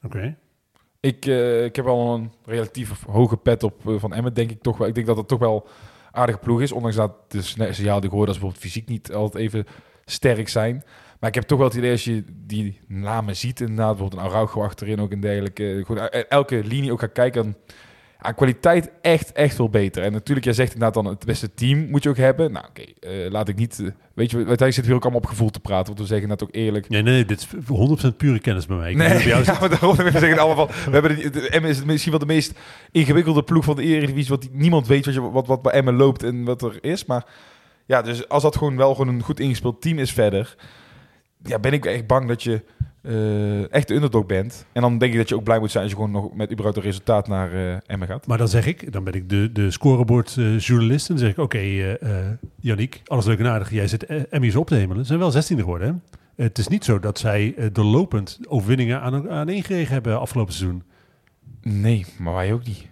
Oké. 0.02 0.36
Ik, 1.00 1.26
eh, 1.26 1.64
ik 1.64 1.76
heb 1.76 1.86
al 1.86 2.14
een 2.14 2.30
relatief 2.44 3.04
hoge 3.06 3.36
pet 3.36 3.62
op 3.62 3.88
eh, 3.88 3.94
van 3.98 4.14
Emmen, 4.14 4.34
denk 4.34 4.50
ik 4.50 4.62
toch 4.62 4.76
wel. 4.76 4.88
Ik 4.88 4.94
denk 4.94 5.06
dat 5.06 5.16
het 5.16 5.28
toch 5.28 5.38
wel 5.38 5.66
een 5.66 6.20
aardige 6.20 6.38
ploeg 6.38 6.60
is. 6.62 6.72
Ondanks 6.72 6.96
dat 6.96 7.12
de 7.30 7.42
signaal 7.42 8.00
die 8.00 8.10
ik 8.10 8.14
hoor, 8.16 8.26
dat 8.26 8.34
ze 8.34 8.40
bijvoorbeeld 8.40 8.58
fysiek 8.72 8.88
niet 8.88 9.12
altijd 9.12 9.42
even 9.42 9.66
sterk 10.04 10.48
zijn. 10.48 10.82
Maar 11.20 11.28
ik 11.28 11.34
heb 11.34 11.44
toch 11.44 11.58
wel 11.58 11.66
het 11.68 11.76
idee 11.76 11.90
als 11.90 12.04
je 12.04 12.24
die 12.46 12.80
namen 12.88 13.36
ziet, 13.36 13.60
inderdaad, 13.60 13.88
bijvoorbeeld 13.96 14.20
een 14.22 14.28
Araujo 14.28 14.62
achterin 14.62 15.00
ook 15.00 15.12
en 15.12 15.20
dergelijke. 15.20 15.82
Gewoon 15.86 16.08
eh, 16.08 16.22
elke 16.28 16.64
linie 16.64 16.92
ook 16.92 17.00
gaat 17.00 17.12
kijken, 17.12 17.42
dan 17.42 17.54
aan 18.24 18.34
kwaliteit 18.34 18.90
echt, 19.00 19.32
echt 19.32 19.54
veel 19.54 19.68
beter. 19.68 20.02
En 20.02 20.12
natuurlijk, 20.12 20.44
jij 20.46 20.54
zegt 20.54 20.72
inderdaad 20.74 21.02
dan 21.04 21.12
het 21.12 21.24
beste 21.24 21.54
team 21.54 21.90
moet 21.90 22.02
je 22.02 22.08
ook 22.08 22.16
hebben. 22.16 22.52
Nou 22.52 22.66
oké, 22.68 22.82
eh, 23.00 23.30
laat 23.30 23.48
ik 23.48 23.56
niet... 23.56 23.80
eh, 23.80 23.86
weet 24.14 24.30
je, 24.30 24.36
uiteindelijk 24.36 24.72
zitten 24.74 24.92
we 24.92 24.94
ook 24.94 25.02
allemaal 25.02 25.20
op 25.20 25.26
gevoel 25.26 25.50
te 25.50 25.60
praten. 25.60 25.86
Want 25.86 25.98
we 25.98 26.06
zeggen 26.06 26.28
dat 26.28 26.42
ook 26.42 26.48
eerlijk. 26.54 26.88
Nee, 26.88 27.02
nee, 27.02 27.12
nee, 27.14 27.24
dit 27.24 27.38
is 27.40 27.46
100% 28.12 28.16
pure 28.16 28.38
kennis 28.40 28.66
bij 28.66 28.76
mij. 28.76 28.90
Ik 28.90 28.96
weet 28.96 29.06
Nee, 29.08 29.16
niet 29.16 29.26
bij 29.26 29.32
jou 29.32 29.44
ja, 29.52 29.56
maar 29.60 29.68
daarom 29.68 29.96
zeggen 29.96 30.38
allemaal 30.38 30.66
van... 30.68 30.90
We 30.92 30.98
hebben 30.98 31.32
de, 31.32 31.48
is 31.68 31.84
misschien 31.84 32.10
wel 32.10 32.20
de 32.20 32.26
meest 32.26 32.58
ingewikkelde 32.92 33.42
ploeg 33.42 33.64
van 33.64 33.76
de 33.76 33.82
Eredivisie. 33.82 34.28
Want 34.28 34.40
die- 34.42 34.50
niemand 34.52 34.86
weet 34.86 35.04
wat, 35.04 35.14
je, 35.14 35.20
wat, 35.30 35.46
wat 35.46 35.62
bij 35.62 35.72
Emmen 35.72 35.94
loopt 35.96 36.22
en 36.22 36.44
wat 36.44 36.62
er 36.62 36.78
is. 36.80 37.04
Maar 37.04 37.24
ja, 37.86 38.02
dus 38.02 38.28
als 38.28 38.42
dat 38.42 38.56
gewoon 38.56 38.76
wel 38.76 38.94
gewoon 38.94 39.14
een 39.14 39.22
goed 39.22 39.40
ingespeeld 39.40 39.80
team 39.82 39.98
is 39.98 40.12
verder... 40.12 40.54
Ja, 41.46 41.58
ben 41.58 41.72
ik 41.72 41.84
echt 41.86 42.06
bang 42.06 42.28
dat 42.28 42.42
je 42.42 42.62
eh, 43.04 43.72
echt 43.72 43.88
de 43.88 43.94
underdog 43.94 44.26
bent. 44.26 44.66
En 44.72 44.82
dan 44.82 44.98
denk 44.98 45.12
ik 45.12 45.18
dat 45.18 45.28
je 45.28 45.34
ook 45.34 45.44
blij 45.44 45.58
moet 45.58 45.70
zijn 45.70 45.82
als 45.82 45.92
je 45.92 45.98
gewoon 45.98 46.12
nog 46.12 46.34
met 46.34 46.50
überhaupt 46.50 46.76
een 46.76 46.84
resultaat 46.84 47.28
naar 47.28 47.52
eh 47.52 47.76
Emmen 47.86 48.08
gaat. 48.08 48.26
Maar 48.26 48.38
dan 48.38 48.48
zeg 48.48 48.66
ik, 48.66 48.92
dan 48.92 49.04
ben 49.04 49.12
ik 49.14 49.28
de, 49.28 49.52
de 49.52 49.70
scorebord-journalist. 49.70 51.08
en 51.08 51.14
dan 51.14 51.24
zeg 51.24 51.30
ik, 51.30 51.38
oké, 51.38 51.58
eh 51.58 52.24
eh, 52.24 52.30
Yannick, 52.60 53.00
alles 53.04 53.24
leuk 53.24 53.38
en 53.38 53.46
aardig. 53.46 53.70
Jij 53.70 53.88
zit 53.88 54.04
eh, 54.04 54.22
Emmys 54.30 54.56
op 54.56 54.66
te 54.66 54.74
hemelen. 54.74 55.04
Ze 55.04 55.16
zijn 55.16 55.18
wel 55.18 55.32
16e 55.32 55.60
geworden, 55.60 56.02
hè? 56.36 56.44
Het 56.44 56.58
is 56.58 56.68
niet 56.68 56.84
zo 56.84 56.98
dat 56.98 57.18
zij 57.18 57.54
eh, 57.56 57.66
doorlopend 57.72 58.38
overwinningen 58.48 59.00
aan, 59.00 59.30
aan 59.30 59.48
ingeregen 59.48 59.92
hebben 59.92 60.20
afgelopen 60.20 60.52
seizoen. 60.52 60.82
Nee, 61.60 62.06
maar 62.18 62.34
wij 62.34 62.52
ook 62.52 62.64
niet. 62.64 62.86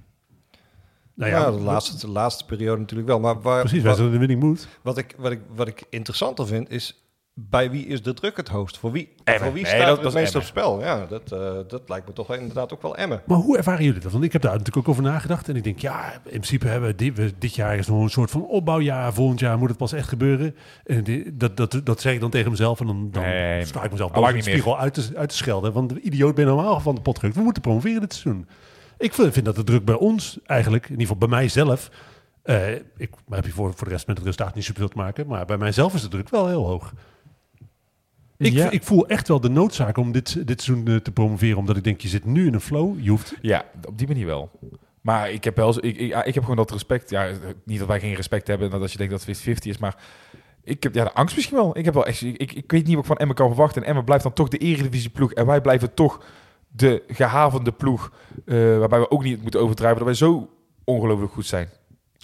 Nou 1.14 1.30
ja, 1.30 1.50
de 1.50 1.58
laatste, 1.58 2.06
de 2.06 2.12
laatste 2.12 2.44
periode 2.44 2.80
natuurlijk 2.80 3.08
wel. 3.08 3.20
Maar 3.20 3.40
waar, 3.40 3.60
Precies, 3.60 3.82
wij 3.82 3.88
wat, 3.88 3.96
zijn 3.96 4.06
in 4.08 4.12
de 4.12 4.26
winning 4.26 4.42
mood. 4.42 4.68
wat, 4.82 4.98
ik, 4.98 5.14
wat, 5.18 5.32
ik, 5.32 5.40
wat 5.54 5.68
ik 5.68 5.84
interessanter 5.90 6.46
vind 6.46 6.70
is... 6.70 7.01
Bij 7.34 7.70
wie 7.70 7.86
is 7.86 8.02
de 8.02 8.14
druk 8.14 8.36
het 8.36 8.48
hoogst? 8.48 8.78
Voor 8.78 8.92
wie, 8.92 9.08
Emmen. 9.24 9.42
voor 9.42 9.52
wie 9.52 9.62
Nee, 9.62 9.72
staat 9.74 9.86
dat- 9.86 9.96
dat 9.96 10.04
het 10.04 10.14
meest 10.14 10.34
op 10.34 10.42
spel? 10.42 10.80
Ja, 10.80 11.06
dat, 11.06 11.32
eh, 11.32 11.54
dat 11.68 11.82
lijkt 11.88 12.06
me 12.06 12.12
toch 12.12 12.26
wel 12.26 12.36
inderdaad 12.36 12.72
ook 12.72 12.82
wel 12.82 12.96
Emmen. 12.96 13.22
Maar 13.26 13.36
hoe 13.38 13.56
ervaren 13.56 13.84
jullie 13.84 14.00
dat? 14.00 14.12
Want 14.12 14.24
ik 14.24 14.32
heb 14.32 14.42
daar 14.42 14.50
natuurlijk 14.50 14.76
ook 14.76 14.88
over 14.88 15.02
nagedacht. 15.02 15.48
En 15.48 15.56
ik 15.56 15.64
denk, 15.64 15.78
ja, 15.78 16.12
in 16.12 16.20
principe 16.22 16.66
hebben 16.68 16.88
we 16.88 16.94
dit, 16.96 17.16
we, 17.16 17.32
dit 17.38 17.54
jaar 17.54 17.76
is 17.76 17.86
nog 17.86 18.02
een 18.02 18.10
soort 18.10 18.30
van 18.30 18.46
opbouwjaar. 18.46 19.12
Volgend 19.14 19.40
jaar 19.40 19.58
moet 19.58 19.68
het 19.68 19.78
pas 19.78 19.92
echt 19.92 20.08
gebeuren. 20.08 20.56
En 20.84 21.04
dat, 21.34 21.56
dat, 21.56 21.80
dat 21.84 22.00
zeg 22.00 22.12
ik 22.14 22.20
dan 22.20 22.30
tegen 22.30 22.50
mezelf. 22.50 22.80
En 22.80 22.86
dan, 22.86 23.08
dan 23.10 23.22
Nee, 23.22 23.64
sta 23.64 23.82
ik 23.82 23.90
mezelf 23.90 24.12
boven 24.12 24.34
de 24.34 24.42
spiegel 24.42 24.78
uit 24.78 24.94
te, 24.94 25.10
uit 25.16 25.28
te 25.28 25.36
schelden. 25.36 25.72
Want 25.72 25.88
de 25.88 26.00
idioot 26.00 26.34
ben 26.34 26.46
normaal 26.46 26.80
van 26.80 26.94
de 26.94 27.00
pot 27.00 27.18
gerukt. 27.18 27.36
We 27.36 27.42
moeten 27.42 27.62
promoveren 27.62 28.00
dit 28.00 28.14
seizoen. 28.14 28.48
Ik 28.98 29.12
vind, 29.14 29.32
vind 29.32 29.44
dat 29.46 29.56
de 29.56 29.64
druk 29.64 29.84
bij 29.84 29.94
ons 29.94 30.38
eigenlijk, 30.46 30.84
in 30.84 30.90
ieder 30.90 31.06
geval 31.06 31.28
bij 31.28 31.38
mijzelf... 31.38 31.90
eh 32.42 32.72
ik 32.96 33.10
heb 33.30 33.44
je 33.44 33.52
voor, 33.52 33.72
voor 33.74 33.86
de 33.86 33.92
rest 33.92 34.06
met 34.06 34.16
het 34.16 34.26
resultaat 34.26 34.54
niet 34.54 34.64
zoveel 34.64 34.88
te 34.88 34.96
maken. 34.96 35.26
Maar 35.26 35.44
bij 35.44 35.58
mijzelf 35.58 35.94
is 35.94 36.02
de 36.02 36.08
druk 36.08 36.28
wel 36.30 36.48
heel 36.48 36.66
hoog. 36.66 36.92
Ik, 38.42 38.52
Ja. 38.52 38.70
ik 38.70 38.82
voel 38.82 39.06
echt 39.06 39.28
wel 39.28 39.40
de 39.40 39.48
noodzaak 39.48 39.96
om 39.96 40.12
dit, 40.12 40.46
dit 40.46 40.62
seizoen 40.62 40.86
eh, 40.86 40.96
te 40.96 41.12
promoveren. 41.12 41.58
Omdat 41.58 41.76
ik 41.76 41.84
denk, 41.84 42.00
je 42.00 42.08
zit 42.08 42.24
nu 42.24 42.46
in 42.46 42.54
een 42.54 42.60
flow. 42.60 43.00
Je 43.00 43.10
hoeft 43.10 43.34
Ja, 43.40 43.64
op 43.88 43.98
die 43.98 44.06
manier 44.06 44.26
wel. 44.26 44.50
Maar 45.00 45.30
ik 45.30 45.44
heb 45.44 45.56
wel, 45.56 45.84
ik, 45.84 45.98
ik, 45.98 46.34
heb 46.34 46.42
gewoon 46.42 46.56
dat 46.56 46.70
respect. 46.70 47.10
Ja, 47.10 47.28
niet 47.64 47.78
dat 47.78 47.88
wij 47.88 48.00
geen 48.00 48.14
respect 48.14 48.46
hebben, 48.46 48.70
dat 48.70 48.80
als 48.80 48.92
je 48.92 48.98
denkt 48.98 49.12
dat 49.12 49.24
het 49.24 49.38
50 49.38 49.70
is, 49.70 49.78
maar 49.78 49.96
ik 50.64 50.82
heb 50.82 50.94
ja, 50.94 51.04
de 51.04 51.12
angst 51.12 51.36
misschien 51.36 51.56
wel. 51.56 51.78
Ik 51.78 51.84
heb 51.84 51.94
wel 51.94 52.06
echt, 52.06 52.22
ik, 52.22 52.52
ik, 52.52 52.70
weet 52.70 52.86
niet 52.86 52.94
wat 52.94 53.04
ik 53.04 53.10
van 53.10 53.16
Emmen 53.16 53.36
kan 53.36 53.48
verwachten. 53.48 53.82
En 53.82 53.88
Emmen 53.88 54.04
blijft 54.04 54.22
dan 54.22 54.32
toch 54.32 54.48
de 54.48 54.58
eredivisie 54.58 55.10
ploeg 55.10 55.32
en 55.32 55.46
wij 55.46 55.60
blijven 55.60 55.94
toch 55.94 56.24
de 56.68 57.02
gehavende 57.06 57.72
ploeg, 57.72 58.12
eh, 58.44 58.78
waarbij 58.78 58.98
we 58.98 59.10
ook 59.10 59.22
niet 59.22 59.42
moeten 59.42 59.60
overdrijven 59.60 59.98
dat 59.98 60.06
wij 60.06 60.28
zo 60.28 60.48
ongelooflijk 60.84 61.32
goed 61.32 61.46
zijn, 61.46 61.68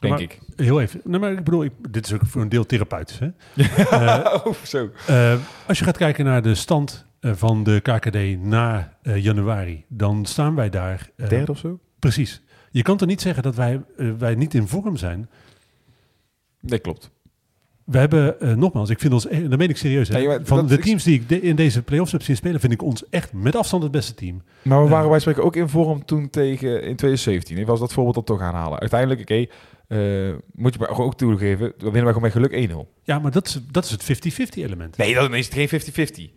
denk 0.01 0.13
Maar- 0.15 0.23
ik. 0.23 0.39
Heel 0.57 0.81
even. 0.81 1.01
Nee, 1.05 1.21
maar 1.21 1.33
ik 1.33 1.45
bedoel, 1.45 1.65
ik, 1.65 1.73
dit 1.91 2.07
is 2.07 2.13
ook 2.13 2.27
voor 2.27 2.43
een 2.43 2.49
deel 2.49 2.67
therapeutisch. 2.67 3.19
Hè? 3.19 3.29
Oh, 4.45 4.55
zo. 4.65 4.91
eh, 5.07 5.35
als 5.67 5.79
je 5.79 5.85
gaat 5.85 5.97
kijken 5.97 6.25
naar 6.25 6.43
de 6.43 6.55
stand 6.55 7.07
eh, 7.21 7.33
van 7.35 7.65
de 7.65 7.81
KKD 7.81 8.43
na 8.45 8.93
januari, 9.03 9.85
dan 9.89 10.27
staan 10.27 10.55
wij 10.55 10.71
daar. 10.71 11.11
Derde 11.29 11.53
of 11.53 11.59
zo? 11.59 11.79
Precies. 11.99 12.43
Je 12.71 12.83
kan 12.83 12.97
toch 12.97 13.09
niet 13.09 13.21
zeggen 13.21 13.43
dat 13.43 13.55
wij, 13.55 13.81
wij 14.19 14.35
niet 14.35 14.55
in 14.55 14.69
vorm 14.69 14.97
zijn. 14.97 15.29
Nee, 16.61 16.79
klopt. 16.79 17.11
We 17.85 17.99
hebben, 17.99 18.59
nogmaals, 18.59 18.91
ik 18.91 18.99
vind 19.01 19.13
ons, 19.13 19.27
eh, 19.27 19.49
dat 19.49 19.59
meen 19.59 19.69
ik 19.69 19.77
serieus. 19.77 20.09
Hè? 20.09 20.27
Maar 20.27 20.41
van 20.45 20.57
dat- 20.59 20.69
de 20.69 20.79
teams 20.79 21.03
die 21.05 21.15
ik 21.15 21.29
de- 21.29 21.41
in 21.41 21.57
deze 21.57 21.83
play-offs 21.83 22.13
heb 22.13 22.23
zien 22.23 22.37
spelen, 22.37 22.61
vind 22.61 22.73
ik 22.73 22.83
ons 22.83 23.09
echt 23.09 23.33
met 23.33 23.57
afstand 23.57 23.83
het 23.83 23.93
beste 23.93 24.15
team. 24.15 24.43
Maar 24.63 24.83
we 24.83 24.89
waren 24.89 25.11
wij 25.11 25.19
spreken 25.21 25.45
ook 25.45 25.57
in 25.57 25.69
vorm 25.69 26.05
toen 26.05 26.31
tegen 26.31 26.69
in 26.71 26.97
2017. 26.97 27.57
Ik 27.59 27.67
was 27.67 27.81
dat 27.81 27.93
voorbeeld 27.93 28.15
dan 28.15 28.25
toch 28.25 28.41
aanhalen. 28.41 28.79
Uiteindelijk, 28.79 29.21
oké, 29.21 29.47
eh, 29.89 30.35
moet 30.53 30.75
je 30.75 30.81
maar 30.81 30.99
ook 30.99 31.17
toegeven, 31.17 31.67
we 31.67 31.75
winnen 31.79 32.05
wij 32.05 32.13
gewoon 32.13 32.23
met 32.23 32.33
geluk 32.33 32.71
1-0. 32.71 33.03
Ja, 33.03 33.19
maar 33.19 33.31
dat 33.31 33.47
is, 33.47 33.61
dat 33.71 33.85
is 33.85 33.91
het 33.91 34.03
50-50 34.57 34.63
element. 34.63 34.97
Nee, 34.97 35.15
dat 35.15 35.33
is 35.33 35.49
het 35.49 35.55
geen 35.55 36.29
50-50. 36.31 36.37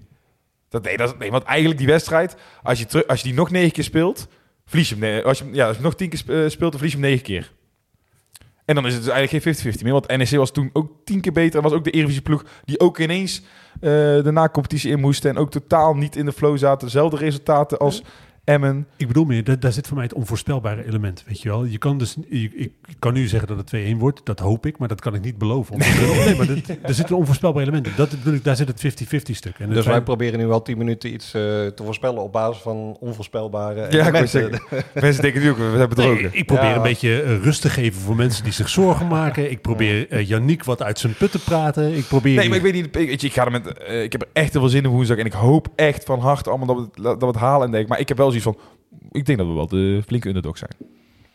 Dat, 0.69 0.83
nee, 0.83 0.97
dat, 0.97 1.17
nee, 1.17 1.31
want 1.31 1.43
eigenlijk 1.43 1.79
die 1.79 1.87
wedstrijd, 1.87 2.35
als 2.63 2.79
je, 2.79 2.85
terug, 2.85 3.07
als 3.07 3.21
je 3.21 3.27
die 3.27 3.37
nog 3.37 3.51
negen 3.51 3.71
keer 3.71 3.83
speelt, 3.83 4.27
verlies 4.65 4.89
je 4.89 4.95
hem. 4.95 5.03
Nee, 5.03 5.21
als 5.21 5.39
je, 5.39 5.49
ja, 5.51 5.67
als 5.67 5.77
je 5.77 5.83
nog 5.83 5.95
tien 5.95 6.09
keer 6.09 6.19
eh, 6.19 6.49
speelt, 6.49 6.71
dan 6.71 6.79
verlies 6.79 6.91
je 6.91 6.99
hem 6.99 7.09
negen 7.09 7.23
keer. 7.23 7.51
En 8.65 8.75
dan 8.75 8.85
is 8.85 8.93
het 8.93 9.03
dus 9.03 9.11
eigenlijk 9.11 9.43
geen 9.43 9.73
50-50 9.73 9.83
meer. 9.83 9.91
Want 9.91 10.07
NEC 10.07 10.29
was 10.29 10.51
toen 10.51 10.69
ook 10.73 10.91
tien 11.03 11.21
keer 11.21 11.31
beter. 11.31 11.57
En 11.57 11.63
was 11.63 11.73
ook 11.73 11.83
de 11.83 11.91
Eredivisie 11.91 12.21
ploeg 12.21 12.45
die 12.65 12.79
ook 12.79 12.99
ineens 12.99 13.41
eh, 13.73 13.89
de 14.23 14.31
na-competitie 14.31 14.91
in 14.91 14.99
moest. 14.99 15.25
En 15.25 15.37
ook 15.37 15.51
totaal 15.51 15.95
niet 15.95 16.15
in 16.15 16.25
de 16.25 16.31
flow 16.31 16.57
zaten. 16.57 16.87
Dezelfde 16.87 17.17
resultaten 17.17 17.77
als 17.77 18.03
Emmen. 18.43 18.87
Ik 18.97 19.07
bedoel 19.07 19.25
meer, 19.25 19.43
daar, 19.43 19.59
daar 19.59 19.71
zit 19.71 19.87
voor 19.87 19.95
mij 19.95 20.05
het 20.05 20.13
onvoorspelbare 20.13 20.87
element, 20.87 21.23
weet 21.27 21.41
je 21.41 21.49
wel. 21.49 21.63
Je 21.65 21.77
kan 21.77 21.97
dus, 21.97 22.15
je, 22.29 22.49
ik 22.55 22.71
kan 22.99 23.13
nu 23.13 23.27
zeggen 23.27 23.47
dat 23.47 23.57
het 23.71 23.93
2-1 23.93 23.97
wordt, 23.97 24.21
dat 24.25 24.39
hoop 24.39 24.65
ik, 24.65 24.77
maar 24.77 24.87
dat 24.87 25.01
kan 25.01 25.13
ik 25.13 25.21
niet 25.21 25.37
beloven. 25.37 25.73
Omdat 25.73 25.87
er- 25.97 26.25
nee, 26.25 26.35
maar 26.35 26.47
dat, 26.47 26.57
er 26.81 26.93
zit 26.93 27.09
een 27.09 27.15
onvoorspelbaar 27.15 27.61
element 27.61 27.87
in. 27.87 27.93
Dat 27.95 28.09
bedoel 28.09 28.33
ik, 28.33 28.43
daar 28.43 28.55
zit 28.55 28.67
het 28.67 29.03
50-50 29.03 29.17
stuk. 29.31 29.59
En 29.59 29.69
Dus 29.69 29.85
wij 29.85 30.01
proberen 30.01 30.39
nu 30.39 30.49
al 30.51 30.61
10 30.61 30.77
minuten 30.77 31.13
iets 31.13 31.25
eh, 31.25 31.41
te 31.41 31.73
voorspellen 31.83 32.21
op 32.21 32.31
basis 32.31 32.61
van 32.61 32.97
onvoorspelbare 32.99 33.87
Ja, 33.89 34.25
zeggen. 34.25 34.61
Mensen 34.93 35.21
denken 35.21 35.41
nu 35.41 35.49
ook, 35.49 35.57
we 35.57 35.63
hebben 35.63 35.89
bedrogen. 35.89 36.21
Nee, 36.21 36.31
ik 36.31 36.45
probeer 36.45 36.65
Ja. 36.65 36.75
een 36.75 36.81
beetje 36.81 37.21
eh, 37.21 37.43
rust 37.43 37.61
te 37.61 37.69
geven 37.69 38.01
voor 38.01 38.15
mensen 38.15 38.43
die 38.43 38.53
zich 38.53 38.69
zorgen 38.69 39.07
maken. 39.07 39.51
Ik 39.51 39.61
probeer 39.61 40.21
Yannick 40.21 40.63
wat 40.63 40.81
uit 40.83 40.99
zijn 40.99 41.13
put 41.13 41.31
te 41.31 41.39
praten. 41.43 41.97
Ik 41.97 42.07
probeer... 42.07 42.35
Nee, 42.35 42.47
maar 42.47 42.57
ik 42.57 42.63
weet 42.63 42.73
niet. 42.73 42.85
Ik, 42.85 42.93
weet 43.07 43.21
je, 43.21 43.27
ik, 43.27 43.33
ga 43.33 43.45
er 43.45 43.51
met, 43.51 43.67
ik 44.03 44.11
heb 44.11 44.21
er 44.21 44.27
echt 44.33 44.51
heel 44.51 44.61
veel 44.61 44.69
zin 44.69 44.83
in 44.83 44.89
woensdag. 44.89 45.17
En 45.17 45.25
ik 45.25 45.33
hoop 45.33 45.67
echt 45.75 46.03
van 46.03 46.19
harte 46.19 46.49
allemaal 46.49 46.67
dat 46.67 46.77
we, 46.77 46.83
het- 46.93 47.03
dat 47.03 47.19
we 47.19 47.25
het 47.27 47.35
halen. 47.35 47.65
En 47.65 47.71
denk, 47.71 47.87
maar 47.87 47.99
ik 47.99 48.07
heb 48.07 48.17
wel 48.17 48.30
zoiets 48.39 48.59
van. 48.59 48.67
Ik 49.11 49.25
denk 49.25 49.37
dat 49.37 49.47
we 49.47 49.53
wel 49.53 49.67
de 49.67 50.01
flinke 50.05 50.27
underdog 50.27 50.57
zijn. 50.57 50.71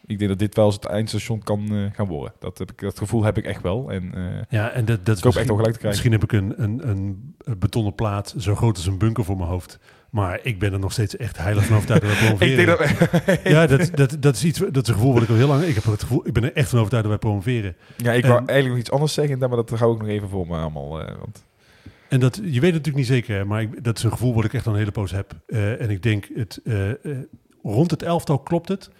Ik 0.06 0.18
denk 0.18 0.30
dat 0.30 0.38
dit 0.38 0.54
wel 0.54 0.64
eens 0.66 0.74
het 0.74 0.84
eindstation 0.84 1.42
kan 1.42 1.66
eh, 1.70 1.78
gaan 1.92 2.06
worden. 2.06 2.32
Dat, 2.38 2.58
heb 2.58 2.70
ik, 2.70 2.80
dat 2.80 2.98
gevoel 2.98 3.24
heb 3.24 3.36
ik 3.38 3.44
echt 3.44 3.62
wel. 3.62 3.90
En 3.92 4.14
eh, 4.14 4.22
Ja, 4.48 4.70
en 4.70 4.84
dat, 4.84 5.06
dat 5.06 5.16
is 5.16 5.22
ik 5.22 5.24
hoop 5.24 5.36
echt 5.36 5.46
misschien- 5.46 5.46
wel 5.46 5.56
gelijk 5.56 5.72
te 5.72 5.78
krijgen. 5.78 5.88
Misschien 5.88 6.12
heb 6.12 6.22
ik 6.22 6.32
een, 6.32 6.62
een, 6.62 6.88
een, 6.88 7.34
een 7.38 7.58
betonnen 7.58 7.94
plaat 7.94 8.34
zo 8.38 8.54
groot 8.54 8.76
als 8.76 8.86
een 8.86 8.98
bunker 8.98 9.24
voor 9.24 9.36
mijn 9.36 9.48
hoofd. 9.48 9.78
Maar 10.10 10.40
ik 10.42 10.58
ben 10.58 10.72
er 10.72 10.78
nog 10.78 10.92
steeds 10.92 11.16
echt 11.16 11.38
heilig 11.38 11.64
van 11.64 11.76
overtuigd 11.76 12.02
dat 12.02 12.12
we 12.12 12.18
promoveren. 12.24 12.58
Ik 12.60 12.66
denk 12.66 13.26
dat 13.26 13.42
Ja, 13.52 13.66
dat, 13.66 13.90
dat, 13.96 14.16
dat 14.20 14.34
is 14.36 14.44
iets, 14.44 14.58
dat 14.58 14.82
is 14.82 14.88
een 14.88 14.94
gevoel 14.94 15.12
wat 15.12 15.22
ik 15.22 15.28
al 15.28 15.34
heel 15.34 15.46
lang... 15.48 15.62
Ik 15.62 15.74
heb 15.74 15.84
het 15.84 16.00
gevoel, 16.02 16.26
ik 16.26 16.32
ben 16.32 16.44
er 16.44 16.52
echt 16.52 16.68
van 16.68 16.78
overtuigd 16.78 17.08
dat 17.08 17.18
wij 17.20 17.30
promoveren. 17.30 17.76
Ja, 17.96 18.12
ik 18.12 18.22
En- 18.22 18.28
wou 18.28 18.38
eigenlijk 18.44 18.68
nog 18.68 18.78
iets 18.78 18.90
anders 18.90 19.12
zeggen, 19.14 19.38
maar 19.38 19.48
dat 19.48 19.70
hou 19.70 19.94
ik 19.94 19.98
nog 20.00 20.08
even 20.08 20.28
voor 20.28 20.46
me 20.46 20.56
allemaal. 20.56 21.00
eh, 21.00 21.14
want 21.18 21.44
En 22.08 22.20
dat, 22.20 22.36
je 22.36 22.42
weet 22.42 22.52
het 22.52 22.62
natuurlijk 22.62 22.96
niet 22.96 23.06
zeker, 23.06 23.46
maar 23.46 23.62
ik, 23.62 23.84
dat 23.84 23.98
is 23.98 24.04
een 24.04 24.10
gevoel 24.10 24.34
wat 24.34 24.44
ik 24.44 24.54
echt 24.54 24.66
een 24.66 24.74
hele 24.74 24.90
poos 24.90 25.10
heb. 25.10 25.32
Eh, 25.46 25.80
en 25.80 25.90
ik 25.90 26.02
denk, 26.02 26.28
het, 26.34 26.60
eh, 26.64 26.90
eh, 26.90 26.96
rond 27.62 27.90
het 27.90 28.02
elftal 28.02 28.38
klopt 28.38 28.68
het. 28.68 28.90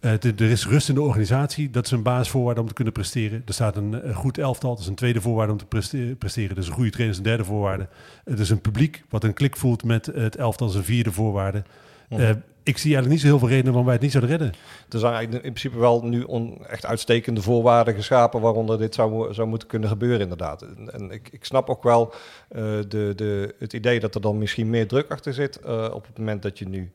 Er 0.00 0.40
is 0.40 0.66
rust 0.66 0.88
in 0.88 0.94
de 0.94 1.02
organisatie. 1.02 1.70
Dat 1.70 1.84
is 1.84 1.90
een 1.90 2.02
basisvoorwaarde 2.02 2.60
om 2.60 2.66
te 2.66 2.74
kunnen 2.74 2.92
presteren. 2.92 3.42
Er 3.46 3.54
staat 3.54 3.76
een, 3.76 4.14
goed 4.14 4.38
elftal. 4.38 4.70
Dat 4.70 4.80
is 4.80 4.86
een 4.86 4.94
tweede 4.94 5.20
voorwaarde 5.20 5.52
om 5.52 5.58
te 5.58 5.66
preste- 5.66 6.16
presteren. 6.18 6.54
Dus 6.54 6.66
een 6.66 6.72
goede 6.72 6.90
trainer 6.90 7.12
is 7.14 7.18
een 7.18 7.28
derde 7.28 7.44
voorwaarde. 7.44 7.88
Er 8.24 8.40
is 8.40 8.50
een 8.50 8.60
publiek 8.60 9.02
wat 9.08 9.24
een 9.24 9.34
klik 9.34 9.56
voelt 9.56 9.84
met 9.84 10.06
het 10.06 10.36
elftal 10.36 10.68
is 10.68 10.74
een 10.74 10.84
vierde 10.84 11.12
voorwaarde. 11.12 11.62
Mhm. 12.10 12.20
Eh, 12.20 12.30
ik 12.62 12.78
zie 12.78 12.94
eigenlijk 12.94 13.08
niet 13.08 13.20
zo 13.20 13.26
heel 13.26 13.38
veel 13.38 13.48
redenen 13.48 13.66
waarom 13.66 13.84
wij 13.84 13.94
het 13.94 14.02
niet 14.02 14.12
zouden 14.12 14.30
redden. 14.30 14.54
Er 14.88 14.98
zijn 14.98 15.12
eigenlijk 15.12 15.44
in 15.44 15.52
principe 15.52 15.78
wel 15.78 16.02
nu 16.04 16.22
on, 16.22 16.66
echt 16.66 16.86
uitstekende 16.86 17.42
voorwaarden 17.42 17.94
geschapen 17.94 18.40
waaronder 18.40 18.78
dit 18.78 18.94
zou, 18.94 19.34
zou 19.34 19.48
moeten 19.48 19.68
kunnen 19.68 19.88
gebeuren 19.88 20.20
inderdaad. 20.20 20.62
En, 20.62 20.92
en 20.92 21.10
ik, 21.10 21.28
ik 21.32 21.44
snap 21.44 21.68
ook 21.68 21.82
wel 21.82 22.12
eh, 22.48 22.62
de, 22.88 23.12
de, 23.16 23.54
het 23.58 23.72
idee 23.72 24.00
dat 24.00 24.14
er 24.14 24.20
dan 24.20 24.38
misschien 24.38 24.70
meer 24.70 24.88
druk 24.88 25.10
achter 25.10 25.34
zit 25.34 25.60
eh, 25.60 25.90
op 25.92 26.06
het 26.06 26.18
moment 26.18 26.42
dat 26.42 26.58
je 26.58 26.68
nu 26.68 26.90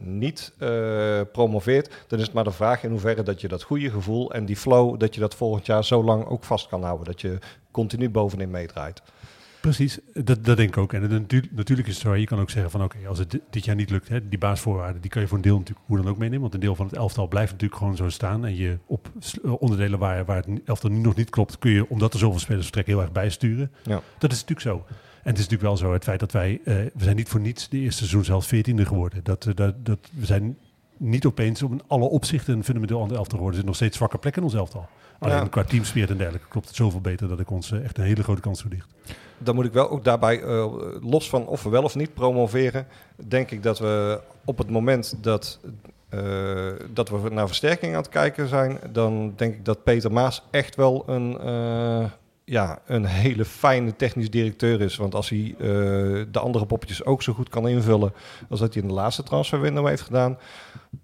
niet 0.00 0.52
promoveert. 1.32 1.90
Dan 2.06 2.18
is 2.18 2.24
het 2.24 2.34
maar 2.34 2.44
de 2.44 2.50
vraag 2.50 2.82
in 2.82 2.90
hoeverre 2.90 3.22
dat 3.22 3.40
je 3.40 3.48
dat 3.48 3.62
goede 3.62 3.90
gevoel 3.90 4.32
en 4.32 4.44
die 4.44 4.56
flow, 4.56 5.00
dat 5.00 5.14
je 5.14 5.20
dat 5.20 5.34
volgend 5.34 5.66
jaar 5.66 5.84
zo 5.84 6.04
lang 6.04 6.26
ook 6.26 6.44
vast 6.44 6.68
kan 6.68 6.82
houden. 6.82 7.06
Dat 7.06 7.20
je 7.20 7.38
continu 7.70 8.10
bovenin 8.10 8.50
meedraait. 8.50 9.02
Precies, 9.62 9.98
dat, 10.12 10.44
dat 10.44 10.56
denk 10.56 10.68
ik 10.68 10.76
ook. 10.76 10.92
En 10.92 11.02
het 11.02 11.10
natuurlijk 11.52 11.88
is 11.88 11.94
het 11.94 12.02
zo, 12.02 12.14
je 12.14 12.26
kan 12.26 12.38
ook 12.40 12.50
zeggen 12.50 12.70
van 12.70 12.82
oké, 12.82 12.96
als 13.08 13.18
het 13.18 13.30
di- 13.30 13.40
dit 13.50 13.64
jaar 13.64 13.74
niet 13.76 13.90
lukt, 13.90 14.08
hè, 14.08 14.28
die 14.28 14.38
baasvoorwaarden, 14.38 15.00
die 15.02 15.10
kan 15.10 15.22
je 15.22 15.28
voor 15.28 15.36
een 15.36 15.42
deel 15.42 15.58
natuurlijk 15.58 15.86
hoe 15.86 15.96
dan 15.96 16.08
ook 16.08 16.16
meenemen. 16.18 16.40
Want 16.40 16.54
een 16.54 16.60
deel 16.60 16.74
van 16.74 16.86
het 16.86 16.94
elftal 16.94 17.28
blijft 17.28 17.52
natuurlijk 17.52 17.80
gewoon 17.80 17.96
zo 17.96 18.08
staan. 18.08 18.44
En 18.44 18.56
je 18.56 18.78
op 18.86 19.10
eh, 19.44 19.52
onderdelen 19.62 19.98
waar, 19.98 20.24
waar 20.24 20.36
het 20.36 20.48
elftal 20.64 20.90
nu 20.90 20.98
nog 20.98 21.14
niet 21.16 21.30
klopt, 21.30 21.58
kun 21.58 21.70
je, 21.70 21.88
omdat 21.88 22.12
er 22.12 22.18
zoveel 22.18 22.40
spelers 22.40 22.62
vertrekken, 22.64 22.92
heel 22.94 23.02
erg 23.02 23.12
bijsturen. 23.12 23.70
Ja. 23.82 24.00
Dat 24.18 24.32
is 24.32 24.40
natuurlijk 24.44 24.60
zo. 24.60 24.84
En 25.22 25.30
het 25.30 25.38
is 25.38 25.48
natuurlijk 25.48 25.62
wel 25.62 25.76
zo, 25.76 25.92
het 25.92 26.04
feit 26.04 26.20
dat 26.20 26.32
wij, 26.32 26.60
eh, 26.64 26.74
we 26.74 27.04
zijn 27.04 27.16
niet 27.16 27.28
voor 27.28 27.40
niets 27.40 27.68
de 27.68 27.78
eerste 27.78 27.98
seizoen 27.98 28.24
zelfs 28.24 28.46
veertiende 28.46 28.86
geworden. 28.86 29.20
Dat, 29.24 29.46
eh, 29.46 29.54
dat, 29.54 29.86
dat, 29.86 29.98
we 30.12 30.26
zijn 30.26 30.56
niet 30.96 31.26
opeens 31.26 31.62
op 31.62 31.84
alle 31.86 32.04
opzichten 32.04 32.54
een 32.56 32.64
fundamenteel 32.64 33.00
ander 33.00 33.16
elftal 33.16 33.38
geworden. 33.38 33.60
Er 33.60 33.64
zitten 33.64 33.66
nog 33.66 33.76
steeds 33.76 33.96
zwakke 33.96 34.18
plekken 34.18 34.42
in 34.42 34.48
ons 34.48 34.56
elftal. 34.58 34.88
Alleen 35.18 35.36
Ja. 35.36 35.48
qua 35.48 35.64
teamsfeer 35.64 36.10
en 36.10 36.16
dergelijke 36.16 36.48
klopt 36.48 36.66
het 36.66 36.76
zoveel 36.76 37.00
beter 37.00 37.28
dat 37.28 37.40
ik 37.40 37.50
ons 37.50 37.72
echt 37.72 37.98
een 37.98 38.04
hele 38.04 38.22
grote 38.22 38.40
kans 38.40 38.60
toedicht. 38.60 38.88
Dan 39.42 39.54
moet 39.54 39.64
ik 39.64 39.72
wel 39.72 39.90
ook 39.90 40.04
daarbij, 40.04 40.42
eh, 40.42 40.72
los 41.00 41.28
van 41.28 41.46
of 41.46 41.62
we 41.62 41.70
wel 41.70 41.82
of 41.82 41.94
niet 41.94 42.14
promoveren, 42.14 42.86
denk 43.16 43.50
ik 43.50 43.62
dat 43.62 43.78
we 43.78 44.20
op 44.44 44.58
het 44.58 44.70
moment 44.70 45.14
dat, 45.20 45.58
eh, 46.08 46.70
dat 46.90 47.08
we 47.08 47.28
naar 47.30 47.46
versterking 47.46 47.92
aan 47.94 48.02
het 48.02 48.10
kijken 48.10 48.48
zijn, 48.48 48.78
dan 48.92 49.32
denk 49.36 49.54
ik 49.54 49.64
dat 49.64 49.82
Peter 49.82 50.12
Maas 50.12 50.42
echt 50.50 50.76
wel 50.76 51.02
een, 51.06 51.38
eh, 51.38 52.04
ja, 52.44 52.78
een 52.86 53.04
hele 53.04 53.44
fijne 53.44 53.96
technisch 53.96 54.30
directeur 54.30 54.80
is. 54.80 54.96
Want 54.96 55.14
als 55.14 55.28
hij 55.28 55.54
eh, 55.58 55.66
de 56.30 56.38
andere 56.40 56.66
poppetjes 56.66 57.04
ook 57.04 57.22
zo 57.22 57.32
goed 57.32 57.48
kan 57.48 57.68
invullen 57.68 58.12
als 58.48 58.60
dat 58.60 58.74
hij 58.74 58.82
in 58.82 58.88
de 58.88 58.94
laatste 58.94 59.22
transferwindow 59.22 59.86
heeft 59.86 60.02
gedaan, 60.02 60.38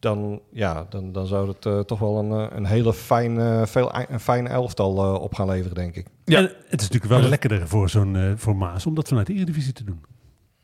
dan, 0.01 0.41
ja, 0.53 0.87
dan, 0.89 1.13
dan 1.13 1.27
zou 1.27 1.49
het 1.49 1.67
eh, 1.67 1.81
toch 1.81 1.99
wel 1.99 2.19
een, 2.19 2.51
eh, 2.51 2.57
een 2.57 2.67
hele 2.67 2.93
fijne, 2.93 3.67
veel, 3.67 3.95
een 4.09 4.21
fijne 4.21 4.49
elftal 4.49 5.05
eh, 5.05 5.23
op 5.23 5.35
gaan 5.35 5.49
leveren, 5.49 5.75
denk 5.75 5.97
ik. 5.97 6.07
Ja. 6.25 6.39
En 6.39 6.45
het 6.45 6.81
is 6.81 6.89
natuurlijk 6.89 7.21
wel 7.21 7.29
lekkerder 7.29 7.69
voor 7.69 7.89
zo'n 7.89 8.17
eh, 8.17 8.33
voor 8.37 8.57
Maas 8.57 8.87
om 8.87 8.95
dat 8.95 9.09
vanuit 9.09 9.27
de 9.27 9.33
Eredivisie 9.33 9.73
te 9.73 9.85
doen. 9.85 10.01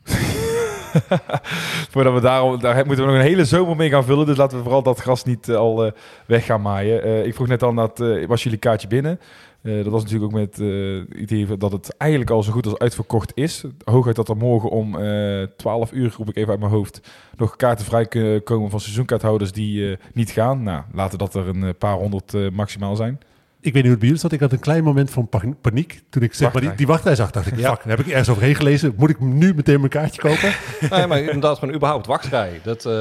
Voordat 1.91 2.13
we 2.13 2.21
daar, 2.21 2.59
daar 2.59 2.85
moeten 2.85 3.05
we 3.05 3.11
nog 3.11 3.19
een 3.19 3.27
hele 3.27 3.45
zomer 3.45 3.75
mee 3.75 3.89
gaan 3.89 4.03
vullen. 4.03 4.25
Dus 4.25 4.37
laten 4.37 4.57
we 4.57 4.63
vooral 4.63 4.83
dat 4.83 4.99
gras 4.99 5.23
niet 5.23 5.49
al 5.49 5.85
eh, 5.85 5.91
weg 6.25 6.45
gaan 6.45 6.61
maaien. 6.61 7.03
Eh, 7.03 7.25
ik 7.25 7.35
vroeg 7.35 7.47
net 7.47 7.63
al, 7.63 7.73
dat, 7.73 7.99
eh, 7.99 8.27
was 8.27 8.43
jullie 8.43 8.59
kaartje 8.59 8.87
binnen? 8.87 9.19
Eh, 9.65 9.83
dat 9.83 9.91
was 9.91 10.03
natuurlijk 10.03 10.33
ook 10.33 10.39
met 10.39 10.59
eh, 10.59 10.67
het 11.09 11.31
idee 11.31 11.57
dat 11.57 11.71
het 11.71 11.97
eigenlijk 11.97 12.31
al 12.31 12.43
zo 12.43 12.51
goed 12.51 12.65
als 12.65 12.77
uitverkocht 12.77 13.31
is. 13.35 13.63
Hooguit 13.83 14.15
dat 14.15 14.29
er 14.29 14.37
morgen 14.37 14.69
om 14.69 14.97
eh 14.97 15.47
12 15.57 15.91
uur, 15.91 16.13
roep 16.17 16.29
ik 16.29 16.35
even 16.35 16.49
uit 16.49 16.59
mijn 16.59 16.71
hoofd, 16.71 17.01
nog 17.37 17.55
kaarten 17.55 17.85
vrij 17.85 18.05
kunnen 18.05 18.43
komen 18.43 18.69
van 18.69 18.79
seizoenkaarthouders 18.79 19.51
die 19.51 19.91
eh, 19.91 19.97
niet 20.13 20.31
gaan. 20.31 20.63
Nou, 20.63 20.83
laten 20.93 21.17
dat 21.17 21.35
er 21.35 21.47
een 21.47 21.63
eh, 21.63 21.69
paar 21.77 21.95
honderd 21.95 22.33
eh, 22.33 22.49
maximaal 22.49 22.95
zijn. 22.95 23.19
Ik 23.65 23.73
weet 23.73 23.83
niet 23.83 23.91
hoe 23.91 23.91
het 23.91 23.99
bij 23.99 24.07
jullie 24.07 24.21
zat. 24.23 24.31
Ik 24.31 24.39
had 24.39 24.51
een 24.51 24.59
klein 24.59 24.83
moment 24.83 25.09
van 25.11 25.27
pa- 25.29 25.41
paniek. 25.61 26.01
Toen 26.09 26.23
ik 26.23 26.33
zeg 26.33 26.41
maar 26.41 26.61
die, 26.61 26.69
Wachtrij. 26.69 26.75
die 26.75 26.87
wachtrij 26.87 27.15
zag, 27.15 27.31
dacht 27.31 27.47
ik, 27.47 27.57
Ja. 27.57 27.69
fuck, 27.69 27.83
daar 27.83 27.97
heb 27.97 28.05
ik 28.05 28.11
ergens 28.11 28.29
overheen 28.29 28.55
gelezen. 28.55 28.93
Moet 28.97 29.09
ik 29.09 29.19
nu 29.19 29.53
meteen 29.53 29.77
mijn 29.79 29.89
kaartje 29.91 30.21
kopen? 30.21 30.53
Nee, 30.97 31.07
maar 31.07 31.19
inderdaad, 31.19 31.59
van 31.59 31.73
überhaupt 31.73 32.05
wachtrij. 32.07 32.59
Dat, 32.63 32.85
eh, 32.85 32.91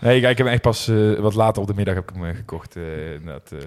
Nee, 0.00 0.20
kijk, 0.20 0.30
ik 0.30 0.36
heb 0.38 0.46
hem 0.46 0.46
echt 0.46 0.62
pas 0.62 0.88
eh, 0.88 1.18
wat 1.18 1.34
later 1.34 1.62
op 1.62 1.68
de 1.68 1.74
middag 1.74 1.94
heb 1.94 2.10
ik 2.10 2.16
hem 2.16 2.24
eh, 2.28 2.36
gekocht. 2.36 2.76
eh, 2.76 3.14
eh. 3.14 3.20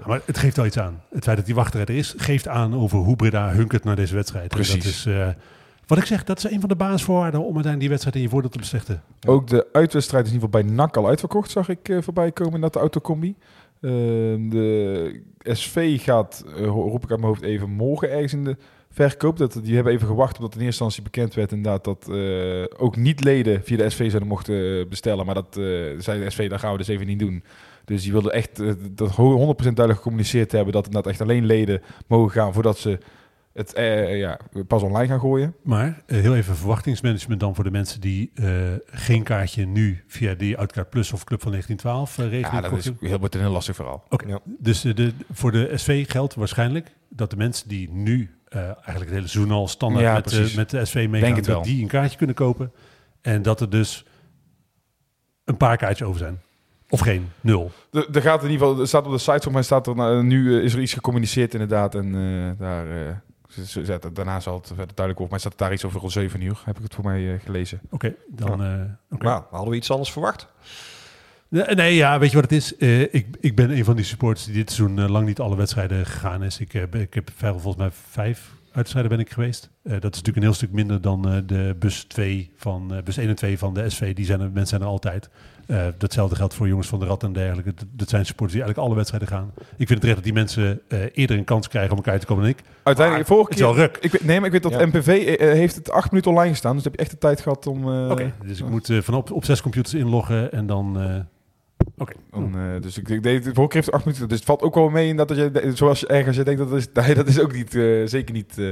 Maar 0.06 0.20
het 0.24 0.38
geeft 0.38 0.56
wel 0.56 0.66
iets 0.66 0.78
aan. 0.78 1.02
Het 1.14 1.24
feit 1.24 1.36
dat 1.36 1.46
die 1.46 1.54
wachtrij 1.54 1.82
er 1.82 1.90
is, 1.96 2.14
geeft 2.16 2.48
aan 2.48 2.74
over 2.74 2.98
hoe 2.98 3.16
Breda 3.16 3.50
hunkert 3.50 3.84
naar 3.84 3.96
deze 3.96 4.14
wedstrijd. 4.14 4.50
En 4.50 4.56
Precies. 4.56 4.74
Dat 4.74 4.84
is, 4.92 5.06
eh, 5.06 5.28
wat 5.86 5.98
ik 5.98 6.04
zeg, 6.04 6.24
dat 6.24 6.38
is 6.44 6.50
een 6.50 6.60
van 6.60 6.68
de 6.68 6.76
basisvoorwaarden 6.76 7.40
om 7.40 7.54
uiteindelijk 7.54 7.80
die 7.80 7.88
wedstrijd 7.88 8.16
in 8.16 8.22
je 8.22 8.28
voordeel 8.28 8.50
te 8.50 8.58
beslechten. 8.58 9.02
Ook 9.26 9.46
de 9.48 9.66
uitwedstrijd 9.72 10.24
is 10.26 10.30
in 10.32 10.34
ieder 10.36 10.48
geval 10.52 10.64
bij 10.68 10.76
NAC 10.76 10.96
al 10.96 11.08
uitverkocht, 11.08 11.50
zag 11.50 11.68
ik 11.68 11.88
eh, 11.88 11.96
voorbij 12.02 12.32
komen 12.32 12.60
naar 12.60 12.70
de 12.70 12.78
autocombi. 12.78 13.34
Eh, 13.80 13.90
de 14.50 15.22
SV 15.42 16.02
gaat, 16.02 16.44
eh, 16.56 16.64
roep 16.66 17.04
ik 17.04 17.10
uit 17.10 17.20
mijn 17.20 17.32
hoofd 17.32 17.42
even, 17.42 17.70
morgen 17.70 18.10
ergens 18.10 18.32
in 18.32 18.44
de 18.44 18.56
verkoop. 18.90 19.36
Dat, 19.36 19.60
die 19.62 19.74
hebben 19.74 19.92
even 19.92 20.06
gewacht 20.06 20.36
omdat 20.38 20.54
in 20.54 20.60
eerste 20.60 20.84
instantie 20.84 21.02
bekend 21.02 21.34
werd 21.34 21.52
inderdaad 21.52 21.84
dat 21.84 22.08
eh, 22.10 22.64
ook 22.78 22.96
niet-leden 22.96 23.62
via 23.64 23.76
de 23.76 23.90
SV 23.90 24.06
zouden 24.08 24.28
mochten 24.28 24.78
eh, 24.80 24.88
bestellen. 24.88 25.26
Maar 25.26 25.34
dat 25.34 25.56
eh, 25.56 25.64
zei 25.98 26.20
de 26.24 26.30
SV, 26.30 26.48
dat 26.48 26.60
gaan 26.60 26.72
we 26.72 26.78
dus 26.78 26.88
even 26.88 27.06
niet 27.06 27.18
doen. 27.18 27.42
Dus 27.84 28.02
die 28.02 28.12
wilden 28.12 28.32
echt 28.32 28.56
dat 28.96 29.10
ho- 29.10 29.54
100% 29.54 29.56
duidelijk 29.62 29.96
gecommuniceerd 29.96 30.52
hebben 30.52 30.72
dat 30.72 30.86
inderdaad 30.86 31.10
echt 31.12 31.20
alleen 31.20 31.46
leden 31.46 31.82
mogen 32.06 32.30
gaan 32.30 32.52
voordat 32.54 32.78
ze 32.78 32.98
het 33.58 33.72
eh, 33.72 34.18
ja, 34.18 34.38
pas 34.66 34.82
online 34.82 35.06
gaan 35.06 35.20
gooien. 35.20 35.54
Maar 35.62 36.02
eh, 36.06 36.20
heel 36.20 36.36
even 36.36 36.56
verwachtingsmanagement 36.56 37.40
dan 37.40 37.54
voor 37.54 37.64
de 37.64 37.70
mensen 37.70 38.00
die 38.00 38.30
eh, 38.34 38.54
geen 38.86 39.22
kaartje 39.22 39.66
nu 39.66 40.04
via 40.06 40.34
die 40.34 40.58
Outcard 40.58 40.90
Plus 40.90 41.12
of 41.12 41.24
Club 41.24 41.42
van 41.42 41.50
1912 41.50 42.18
uh, 42.18 42.24
regeling 42.24 42.64
Ja, 42.64 42.70
dat 42.70 42.78
is 42.78 42.90
heel, 43.08 43.18
wordt 43.18 43.34
een 43.34 43.40
heel 43.40 43.50
lastig 43.50 43.74
verhaal. 43.76 44.04
Oké, 44.08 44.26
Ja. 44.26 44.40
dus 44.44 44.80
de, 44.80 45.12
voor 45.32 45.52
de 45.52 45.72
SV 45.74 46.10
geldt 46.10 46.34
waarschijnlijk 46.34 46.92
dat 47.08 47.30
de 47.30 47.36
mensen 47.36 47.68
die 47.68 47.90
nu 47.90 48.38
eh, 48.48 48.60
eigenlijk 48.60 48.98
het 48.98 49.10
hele 49.10 49.28
seizoen 49.28 49.52
al 49.52 49.68
standaard 49.68 50.04
Ja, 50.04 50.38
met, 50.38 50.50
eh, 50.50 50.56
met 50.56 50.70
de 50.70 50.84
SV 50.84 51.06
meegaan, 51.10 51.42
dat 51.42 51.64
die 51.64 51.82
een 51.82 51.88
kaartje 51.88 52.16
kunnen 52.16 52.36
kopen. 52.36 52.72
En 53.20 53.42
dat 53.42 53.60
er 53.60 53.70
dus 53.70 54.04
een 55.44 55.56
paar 55.56 55.76
kaartjes 55.76 56.08
over 56.08 56.20
zijn. 56.20 56.40
Of 56.90 57.00
geen, 57.00 57.28
nul. 57.40 57.70
Er, 57.90 58.22
gaat 58.22 58.42
in 58.42 58.50
ieder 58.50 58.66
geval, 58.66 58.80
er 58.80 58.88
staat 58.88 59.06
op 59.06 59.12
de 59.12 59.18
site 59.18 59.40
van 59.42 59.52
mij 59.52 59.62
staat 59.62 59.86
er 59.86 59.94
nou, 59.94 60.22
nu 60.22 60.58
eh, 60.58 60.64
is 60.64 60.74
er 60.74 60.80
iets 60.80 60.92
gecommuniceerd 60.92 61.52
inderdaad 61.52 61.94
en 61.94 62.14
eh, 62.14 62.60
daar 62.60 63.22
eh, 63.48 63.54
ze- 63.54 63.66
ze 63.66 63.84
zetten- 63.84 64.14
daarna 64.14 64.40
zal 64.40 64.54
het 64.54 64.66
verder 64.66 64.76
duidelijk 64.94 65.18
worden. 65.18 65.28
Maar 65.30 65.40
staat 65.40 65.58
daar 65.58 65.72
iets 65.72 65.84
over 65.84 66.00
al 66.00 66.10
7 66.10 66.40
uur 66.42 66.62
heb 66.64 66.76
ik 66.76 66.82
het 66.82 66.94
voor 66.94 67.04
mij 67.04 67.34
eh, 67.34 67.40
gelezen. 67.44 67.80
Oké, 67.90 68.14
dan... 68.28 68.62
eh, 68.64 68.80
oké. 69.10 69.24
Maar 69.24 69.42
hadden 69.50 69.70
we 69.70 69.76
iets 69.76 69.90
anders 69.90 70.12
verwacht? 70.12 70.46
Nee, 71.48 71.64
nee, 71.74 71.94
ja, 71.94 72.18
weet 72.18 72.30
je 72.30 72.34
wat 72.40 72.50
het 72.50 72.58
is? 72.60 72.76
Eh, 72.76 73.00
ik, 73.00 73.26
ik 73.40 73.56
ben 73.56 73.70
een 73.70 73.84
van 73.84 73.96
die 73.96 74.04
supporters 74.04 74.44
die 74.46 74.54
dit 74.54 74.70
seizoen 74.72 74.98
eh, 74.98 75.08
lang 75.08 75.26
niet 75.26 75.40
alle 75.40 75.56
wedstrijden 75.56 76.06
gegaan 76.06 76.42
is. 76.42 76.60
Ik, 76.60 76.72
heb 76.72 76.94
ik 76.94 77.14
heb 77.14 77.30
volgens 77.34 77.76
mij 77.76 77.90
vijf 77.90 78.56
uitstrijden 78.72 79.10
ben 79.10 79.20
ik 79.20 79.30
geweest. 79.30 79.70
Eh, 79.82 79.92
dat 79.92 80.02
is 80.02 80.02
natuurlijk 80.22 80.36
een 80.36 80.42
heel 80.42 80.52
stuk 80.54 80.72
minder 80.72 81.00
dan 81.00 81.28
eh, 81.28 81.38
de 81.46 81.76
bus 81.78 82.04
2 82.04 82.52
van 82.56 82.94
eh, 82.94 83.02
bus 83.02 83.16
1 83.16 83.28
en 83.28 83.34
2 83.34 83.58
van 83.58 83.74
de 83.74 83.90
SV. 83.90 84.14
Die 84.14 84.24
zijn 84.24 84.40
er, 84.40 84.46
mensen 84.46 84.66
zijn 84.66 84.80
er 84.80 84.86
altijd. 84.86 85.28
Eh, 85.68 85.86
datzelfde 85.98 86.36
geldt 86.36 86.54
voor 86.54 86.68
jongens 86.68 86.88
van 86.88 86.98
de 86.98 87.06
Rad 87.06 87.22
en 87.22 87.32
dergelijke. 87.32 87.74
Dat, 87.74 87.84
dat 87.90 88.08
zijn 88.08 88.26
supporters 88.26 88.52
die 88.58 88.62
eigenlijk 88.62 88.88
alle 88.88 88.96
wedstrijden 88.96 89.28
gaan. 89.28 89.52
Ik 89.76 89.86
vind 89.86 89.90
het 89.90 90.02
recht 90.04 90.14
dat 90.14 90.24
die 90.24 90.32
mensen 90.32 90.80
eh, 90.88 90.98
eerder 91.12 91.36
een 91.36 91.44
kans 91.44 91.68
krijgen 91.68 91.90
om 91.90 91.96
elkaar 91.96 92.18
te 92.18 92.26
komen 92.26 92.42
dan 92.42 92.52
ik. 92.52 92.58
Uiteindelijk, 92.82 93.28
Maar 93.28 93.36
vorige 93.36 93.50
het 93.50 93.58
is 93.60 93.64
wel 93.64 93.74
keer... 93.74 93.82
ruk. 93.82 93.96
Ik 94.00 94.12
weet, 94.12 94.24
nee, 94.24 94.36
maar 94.36 94.46
ik 94.46 94.52
weet 94.52 94.62
dat 94.72 94.80
Ja. 94.80 94.86
MPV 94.86 95.08
eh, 95.38 95.52
heeft 95.52 95.74
het 95.74 95.90
acht 95.90 96.10
minuten 96.10 96.30
online 96.30 96.50
gestaan. 96.50 96.74
Dus 96.74 96.84
heb 96.84 96.92
je 96.94 96.98
echt 97.00 97.10
de 97.10 97.18
tijd 97.18 97.40
gehad 97.40 97.66
om... 97.66 97.92
eh, 97.92 98.10
Oké, 98.10 98.32
dus 98.46 98.60
ik 98.60 98.68
moet 98.68 98.90
van 99.00 99.14
op, 99.14 99.30
op 99.32 99.44
zes 99.44 99.62
computers 99.62 99.94
inloggen 99.94 100.52
en 100.52 100.66
dan... 100.66 101.00
eh, 101.00 101.16
Oké, 101.98 102.12
Dan, 102.30 102.54
eh, 102.56 102.82
dus 102.82 102.98
ik, 102.98 103.08
ik 103.08 103.22
deed 103.22 103.42
keer 103.52 103.66
heeft 103.68 103.86
het 103.86 103.90
acht 103.94 104.04
minuten. 104.04 104.28
Dus 104.28 104.36
het 104.36 104.46
valt 104.46 104.62
ook 104.62 104.74
wel 104.74 104.88
mee 104.88 105.08
in 105.08 105.16
dat, 105.16 105.28
dat 105.28 105.36
je, 105.36 105.70
zoals 105.74 106.00
je 106.00 106.06
ergens 106.06 106.36
je 106.36 106.42
denkt 106.42 106.60
dat 106.60 106.72
is, 106.72 106.86
nee, 107.06 107.14
dat 107.14 107.26
is 107.28 107.40
ook 107.40 107.52
niet, 107.52 107.74
eh, 107.74 107.82
zeker 108.04 108.34
niet 108.34 108.58
eh, 108.58 108.68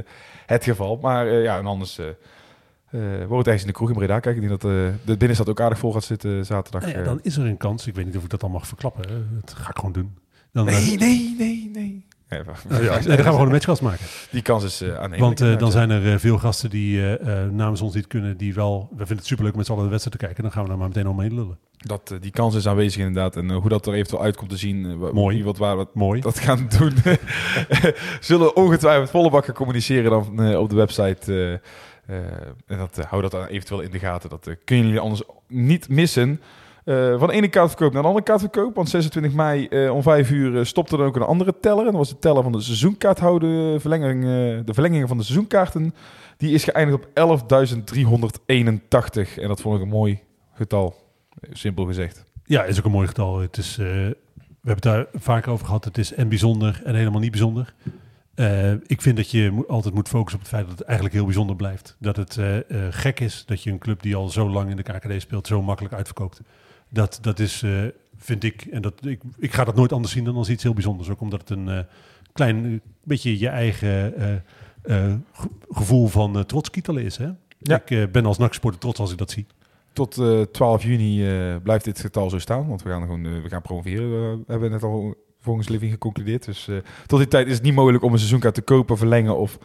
het 0.46 0.64
geval. 0.64 0.98
Maar 1.02 1.26
eh, 1.26 1.42
ja, 1.42 1.58
en 1.58 1.66
anders 1.66 2.00
eh 2.90 3.22
eh 3.22 3.28
wordt 3.28 3.48
het 3.48 3.60
in 3.60 3.66
de 3.66 3.72
kroeg 3.72 3.88
in 3.88 3.94
Breda. 3.94 4.20
Kijk, 4.20 4.36
ik 4.36 4.48
denk 4.48 4.60
dat 4.60 4.70
eh, 4.70 4.78
de 5.04 5.16
binnenstad 5.16 5.48
ook 5.48 5.60
aardig 5.60 5.78
vol 5.78 5.92
gaat 5.92 6.04
zitten 6.04 6.46
zaterdag. 6.46 6.82
Nou 6.82 6.92
ja, 6.94 6.98
eh. 7.00 7.04
dan 7.06 7.18
is 7.22 7.36
er 7.36 7.46
een 7.46 7.56
kans. 7.56 7.86
Ik 7.86 7.94
weet 7.94 8.04
niet 8.04 8.16
of 8.16 8.24
ik 8.24 8.30
dat 8.30 8.42
al 8.42 8.48
mag 8.48 8.66
verklappen. 8.66 9.08
hè. 9.08 9.14
Dat 9.40 9.54
ga 9.54 9.70
ik 9.70 9.76
gewoon 9.76 9.92
doen. 9.92 10.14
Dan, 10.52 10.68
eh, 10.68 10.74
nee, 10.86 10.96
nee, 10.96 11.34
nee, 11.38 11.70
nee. 11.74 12.04
Ja, 12.28 12.42
nou 12.68 12.82
ja, 12.84 12.90
dan 12.90 13.02
gaan 13.02 13.16
we 13.16 13.22
gewoon 13.22 13.46
een 13.46 13.52
matchkast 13.52 13.82
maken. 13.82 14.06
Die 14.30 14.42
kans 14.42 14.64
is 14.64 14.82
uh. 14.82 15.18
Want 15.18 15.40
eh, 15.40 15.58
dan 15.58 15.70
zijn 15.70 15.90
er 15.90 16.12
eh, 16.12 16.18
veel 16.18 16.38
gasten 16.38 16.70
die 16.70 17.00
eh, 17.16 17.42
eh, 17.44 17.50
namens 17.52 17.80
ons 17.80 17.94
niet 17.94 18.06
kunnen, 18.06 18.36
die 18.36 18.54
wel... 18.54 18.88
We 18.90 18.96
vinden 18.96 19.16
het 19.16 19.26
superleuk 19.26 19.52
om 19.52 19.58
met 19.58 19.66
z'n 19.66 19.72
allen 19.72 19.84
de 19.84 19.90
wedstrijd 19.90 20.18
te 20.18 20.24
kijken. 20.24 20.42
Dan 20.42 20.52
gaan 20.52 20.62
we 20.62 20.68
daar 20.68 20.78
maar 20.78 20.88
meteen 20.88 21.08
omheen 21.08 21.34
lullen. 21.34 21.58
dat, 21.76 22.10
eh, 22.10 22.20
die 22.20 22.30
kans 22.30 22.54
is 22.54 22.68
aanwezig 22.68 22.98
inderdaad. 23.06 23.36
En 23.36 23.50
eh, 23.50 23.56
hoe 23.56 23.68
dat 23.68 23.86
er 23.86 23.92
eventueel 23.94 24.22
uitkomt 24.22 24.50
te 24.50 24.56
zien. 24.56 24.84
eh, 24.86 25.12
Mooi. 25.12 25.44
Wat 25.44 25.56
waar 25.58 25.76
wat 25.76 25.94
Mooi. 25.94 26.20
dat 26.20 26.38
gaan 26.38 26.68
doen. 26.78 26.92
Zullen 28.20 28.56
ongetwijfeld 28.56 29.10
volle 29.10 29.30
bakken 29.30 29.54
communiceren 29.54 30.10
dan 30.10 30.42
eh, 30.42 30.58
op 30.58 30.70
de 30.70 30.76
website. 30.76 31.60
Eh, 32.06 32.16
en 32.66 32.78
dat, 32.78 32.98
eh, 32.98 33.04
hou 33.04 33.22
dat 33.22 33.48
eventueel 33.48 33.80
in 33.80 33.90
de 33.90 33.98
gaten. 33.98 34.30
Dat 34.30 34.46
eh, 34.46 34.54
kunnen 34.64 34.86
jullie 34.86 35.00
anders 35.00 35.22
niet 35.48 35.88
missen. 35.88 36.40
Van 37.18 37.26
de 37.26 37.32
ene 37.32 37.48
kaartverkoop 37.48 37.92
naar 37.92 38.02
de 38.02 38.08
andere 38.08 38.24
kaartverkoop. 38.24 38.74
Want 38.74 38.88
26 38.88 39.32
mei 39.32 39.88
om 39.88 40.02
5 40.02 40.30
uur 40.30 40.66
stopte 40.66 40.96
er 40.96 41.04
ook 41.04 41.16
een 41.16 41.22
andere 41.22 41.54
teller. 41.60 41.78
En 41.78 41.90
dat 41.90 41.94
was 41.94 42.08
de 42.08 42.18
teller 42.18 42.42
van 42.42 42.52
de 42.52 42.60
seizoenkaarthouder. 42.60 43.80
Verlenging, 43.80 44.22
de 44.64 44.74
verlenging 44.74 45.08
van 45.08 45.16
de 45.16 45.22
seizoenkaarten. 45.22 45.94
Die 46.36 46.54
is 46.54 46.64
geëindigd 46.64 46.98
op 46.98 47.06
11.381. 47.14 49.38
En 49.38 49.48
dat 49.48 49.60
vond 49.60 49.76
ik 49.76 49.82
een 49.82 49.88
mooi 49.88 50.20
getal. 50.54 50.94
Simpel 51.52 51.84
gezegd. 51.84 52.24
Ja, 52.44 52.64
is 52.64 52.78
ook 52.78 52.84
een 52.84 52.90
mooi 52.90 53.06
getal. 53.06 53.38
Het 53.38 53.56
is, 53.56 53.76
we 53.76 54.16
hebben 54.62 54.62
het 54.62 54.82
daar 54.82 55.06
vaak 55.14 55.48
over 55.48 55.66
gehad. 55.66 55.84
Het 55.84 55.98
is 55.98 56.14
en 56.14 56.28
bijzonder 56.28 56.80
en 56.84 56.94
helemaal 56.94 57.20
niet 57.20 57.30
bijzonder. 57.30 57.74
Eh, 58.36 58.72
ik 58.72 59.00
vind 59.02 59.16
dat 59.16 59.30
je 59.30 59.64
altijd 59.68 59.94
moet 59.94 60.08
focussen 60.08 60.34
op 60.40 60.46
het 60.46 60.54
feit 60.54 60.66
dat 60.68 60.78
het 60.78 60.86
eigenlijk 60.86 61.16
heel 61.16 61.24
bijzonder 61.24 61.56
blijft. 61.56 61.96
Dat 61.98 62.16
het 62.16 62.36
eh, 62.36 62.56
eh, 62.58 62.64
gek 62.90 63.20
is 63.20 63.42
dat 63.46 63.62
je 63.62 63.70
een 63.70 63.78
club 63.78 64.02
die 64.02 64.16
al 64.16 64.28
zo 64.28 64.50
lang 64.50 64.70
in 64.70 64.76
de 64.76 64.82
KKD 64.82 65.20
speelt 65.20 65.46
zo 65.46 65.62
makkelijk 65.62 65.94
uitverkoopt. 65.94 66.40
Dat, 66.88 67.18
dat 67.20 67.38
is, 67.38 67.64
vind 68.16 68.44
ik, 68.44 68.62
en 68.62 68.82
dat, 68.82 69.06
ik, 69.06 69.20
ik 69.38 69.52
ga 69.52 69.64
dat 69.64 69.74
nooit 69.76 69.92
anders 69.92 70.12
zien 70.12 70.24
dan 70.24 70.36
als 70.36 70.48
iets 70.48 70.62
heel 70.62 70.74
bijzonders. 70.74 71.08
Ook 71.08 71.20
omdat 71.20 71.40
het 71.40 71.50
een 71.50 71.86
klein 72.32 72.80
beetje 73.04 73.38
je 73.38 73.48
eigen 73.48 74.12
ge- 74.82 75.18
gevoel 75.70 76.06
van 76.06 76.44
trots 76.46 76.70
kietelen 76.70 77.02
is. 77.02 77.16
Hè? 77.16 77.28
Ja. 77.58 77.82
Ik 77.86 78.12
ben 78.12 78.26
als 78.26 78.38
NAC-supporter 78.38 78.80
trots 78.80 79.00
als 79.00 79.12
ik 79.12 79.18
dat 79.18 79.30
zie. 79.30 79.46
Tot 79.92 80.18
eh 80.18 80.40
12 80.40 80.82
juni 80.82 81.24
blijft 81.62 81.84
dit 81.84 82.00
getal 82.00 82.30
zo 82.30 82.38
staan. 82.38 82.68
Want 82.68 82.82
we 82.82 82.88
gaan, 82.90 83.00
gewoon, 83.02 83.42
we 83.42 83.48
gaan 83.48 83.62
promoveren. 83.62 84.10
We 84.38 84.44
hebben 84.46 84.70
net 84.70 84.82
al 84.82 85.14
volgens 85.46 85.68
Living 85.68 85.92
geconcludeerd. 85.92 86.44
Dus 86.44 86.68
eh, 86.68 86.76
tot 87.06 87.18
die 87.18 87.28
tijd 87.28 87.46
is 87.46 87.54
het 87.54 87.62
niet 87.62 87.74
mogelijk 87.74 88.04
om 88.04 88.12
een 88.12 88.18
seizoenkaart 88.18 88.54
te 88.54 88.62
kopen, 88.62 88.98
verlengen 88.98 89.36
of 89.36 89.58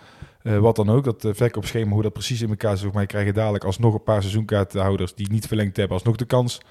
eh, 0.43 0.57
wat 0.57 0.75
dan 0.75 0.89
ook. 0.89 1.03
Dat 1.03 1.25
uh, 1.25 1.33
verkoopschema, 1.33 1.93
hoe 1.93 2.01
dat 2.01 2.13
precies 2.13 2.41
in 2.41 2.49
elkaar 2.49 2.77
zit. 2.77 2.93
Maar 2.93 3.01
je 3.01 3.07
krijgt 3.07 3.35
dadelijk 3.35 3.63
alsnog 3.63 3.93
een 3.93 4.03
paar 4.03 4.21
seizoenkaarthouders 4.21 5.15
die 5.15 5.31
niet 5.31 5.47
verlengd 5.47 5.77
hebben, 5.77 5.97
alsnog 5.97 6.15
de 6.15 6.25
kans 6.25 6.61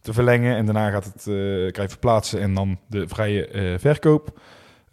te 0.00 0.12
verlengen. 0.12 0.56
En 0.56 0.64
daarna 0.64 0.90
gaat 0.90 1.04
het, 1.04 1.26
uh, 1.26 1.34
krijg 1.70 1.76
je 1.76 1.88
verplaatsen 1.88 2.40
en 2.40 2.54
dan 2.54 2.78
de 2.86 3.08
vrije 3.08 3.76
verkoop. 3.78 4.40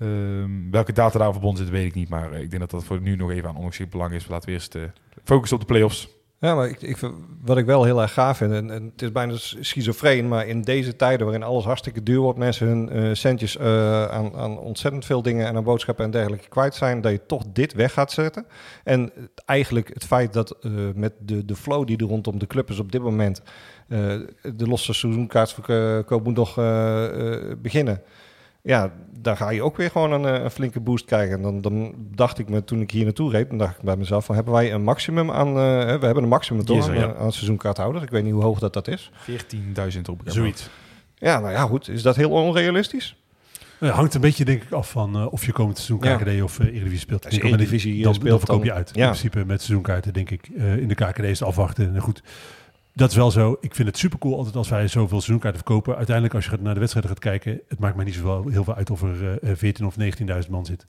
Um, 0.01 0.72
welke 0.72 0.93
data 0.93 1.20
daar 1.20 1.32
verbonden 1.32 1.63
zit, 1.63 1.74
weet 1.74 1.86
ik 1.86 1.95
niet. 1.95 2.09
Maar 2.09 2.34
ik 2.34 2.49
denk 2.49 2.61
dat 2.61 2.72
dat 2.72 2.84
voor 2.84 3.01
nu 3.01 3.15
nog 3.15 3.32
even 3.32 3.49
aan 3.49 3.57
ongeschikt 3.57 3.89
belang 3.89 4.13
is. 4.13 4.28
Laten 4.28 4.47
we 4.47 4.55
eerst 4.55 4.78
focussen 5.24 5.57
op 5.57 5.67
de 5.67 5.74
play-offs. 5.74 6.18
Ja, 6.42 6.56
maar 6.56 6.70
ik, 6.70 6.82
ik, 6.82 6.98
wat 7.42 7.58
ik 7.58 7.66
wel 7.66 7.84
heel 7.84 8.02
erg 8.02 8.14
gaaf 8.14 8.38
vind, 8.38 8.52
en, 8.52 8.72
en 8.72 8.84
het 8.84 9.02
is 9.02 9.12
bijna 9.12 9.34
schizofreen, 9.38 10.28
maar 10.28 10.48
in 10.48 10.62
deze 10.62 10.96
tijden 10.96 11.26
waarin 11.26 11.44
alles 11.44 11.66
hartstikke 11.66 12.04
duur 12.04 12.20
wordt, 12.20 12.40
mensen 12.40 12.68
hun 12.68 12.96
uh, 12.96 13.14
centjes 13.14 13.58
uh, 13.58 14.06
aan, 14.06 14.36
aan, 14.36 14.58
ontzettend 14.58 15.06
veel 15.06 15.22
dingen 15.22 15.48
en 15.48 15.56
aan 15.56 15.64
boodschappen 15.64 16.06
en 16.06 16.12
dergelijke 16.12 16.48
kwijt 16.48 16.76
zijn, 16.76 17.02
dat 17.02 17.12
je 17.12 17.26
toch 17.26 17.44
dit 17.54 17.74
weg 17.74 17.94
gaat 17.94 18.12
zetten. 18.12 18.46
En 18.84 19.12
eigenlijk 19.46 19.94
het 19.94 20.06
feit 20.06 20.34
dat 20.34 20.58
uh, 20.62 20.72
met 20.96 21.14
de, 21.20 21.46
de 21.46 21.56
flow 21.56 21.88
die 21.88 21.98
er 21.98 22.06
rondom 22.06 22.40
de 22.40 22.48
club 22.48 22.70
is 22.70 22.80
op 22.80 22.92
dit 22.92 23.02
moment, 23.02 23.42
de 24.42 24.68
losse 24.68 24.94
seizoenkaartverkoop 24.94 26.24
moet 26.24 26.36
nog 26.36 26.56
beginnen. 27.62 28.02
Ja, 28.62 28.92
daar 29.22 29.38
ga 29.38 29.49
je 29.49 29.63
ook 29.63 29.78
weer 29.78 29.91
gewoon 29.91 30.11
een, 30.11 30.43
een 30.43 30.51
flinke 30.51 30.80
boost 30.80 31.05
krijgen. 31.05 31.36
En 31.36 31.41
dan, 31.41 31.61
dan, 31.61 31.93
dacht 31.97 32.39
ik 32.39 32.49
me, 32.49 32.63
toen 32.63 32.82
ik 32.82 32.91
hier 32.91 33.03
naartoe 33.03 33.32
reed, 33.32 33.49
dan 33.49 33.57
dacht 33.57 33.78
ik 33.78 33.84
bij 33.84 33.97
mezelf 33.97 34.26
van, 34.26 34.36
hebben 34.36 34.53
wij 34.53 34.74
een 34.74 34.84
maximum 34.84 35.32
aan, 35.32 35.47
uh, 35.47 35.53
we 35.53 36.05
hebben 36.05 36.24
een 36.24 36.30
maximum 36.30 36.65
toch, 36.65 36.78
Yes, 36.78 36.88
aan, 36.88 36.95
ja. 36.95 37.15
aan 37.15 37.32
seizoenkaarthouders. 37.32 38.03
Ik 38.03 38.09
weet 38.09 38.24
niet 38.24 38.34
hoe 38.34 38.43
hoog 38.43 38.59
dat, 38.59 38.74
dat 38.74 38.88
is. 38.88 39.11
14.000 39.30 40.01
op 40.09 40.22
Zoiets. 40.26 40.70
Ja, 41.15 41.39
nou 41.39 41.51
ja, 41.51 41.61
goed. 41.61 41.89
Is 41.89 42.01
dat 42.01 42.15
heel 42.15 42.30
onrealistisch? 42.30 43.15
Het 43.80 43.89
hangt 43.89 44.13
een 44.13 44.22
beetje 44.22 44.45
denk 44.45 44.63
ik 44.63 44.72
af 44.72 44.89
van 44.89 45.17
uh, 45.17 45.34
of 45.34 45.45
je 45.45 45.51
komend 45.51 45.78
seizoen 45.78 45.99
KKD 45.99 46.32
ja. 46.32 46.43
of 46.43 46.59
uh, 46.59 46.67
Eredivisie 46.67 46.99
speelt. 46.99 47.26
Als 47.26 47.36
je 47.36 47.43
Eredivisie 47.43 48.03
dan, 48.03 48.13
speelt, 48.13 48.30
dan 48.30 48.39
verkoop 48.39 48.63
je 48.63 48.74
uit. 48.74 48.91
Ja. 48.93 49.01
In 49.01 49.09
principe 49.09 49.45
met 49.45 49.61
seizoenkaarten 49.61 50.13
denk 50.13 50.30
ik 50.30 50.49
uh, 50.49 50.78
in 50.78 50.88
de 50.88 50.95
KKD 50.95 51.24
is 51.24 51.43
afwachten. 51.43 51.95
En 51.95 52.01
goed, 52.01 52.24
dat 52.94 53.10
is 53.10 53.16
wel 53.16 53.32
zo. 53.32 53.58
Ik 53.62 53.76
vind 53.76 53.88
het 53.88 53.98
super 53.98 54.20
cool 54.20 54.38
altijd 54.38 54.56
als 54.56 54.70
wij 54.70 54.88
zoveel 54.88 55.22
seizoenkaarten 55.22 55.62
verkopen. 55.66 55.96
Uiteindelijk 55.96 56.36
als 56.36 56.46
je 56.46 56.58
naar 56.60 56.74
de 56.74 56.80
wedstrijden 56.80 57.12
gaat 57.12 57.22
kijken, 57.22 57.62
het 57.68 57.80
maakt 57.80 57.96
mij 57.96 58.06
niet 58.06 58.14
zoveel 58.14 58.48
heel 58.48 58.64
veel 58.64 58.76
uit 58.76 58.90
of 58.90 59.02
er 59.02 59.44
uh, 59.44 59.56
14 59.56 59.86
of 59.86 59.96
19.000 60.44 60.50
man 60.50 60.66
zit. 60.66 60.86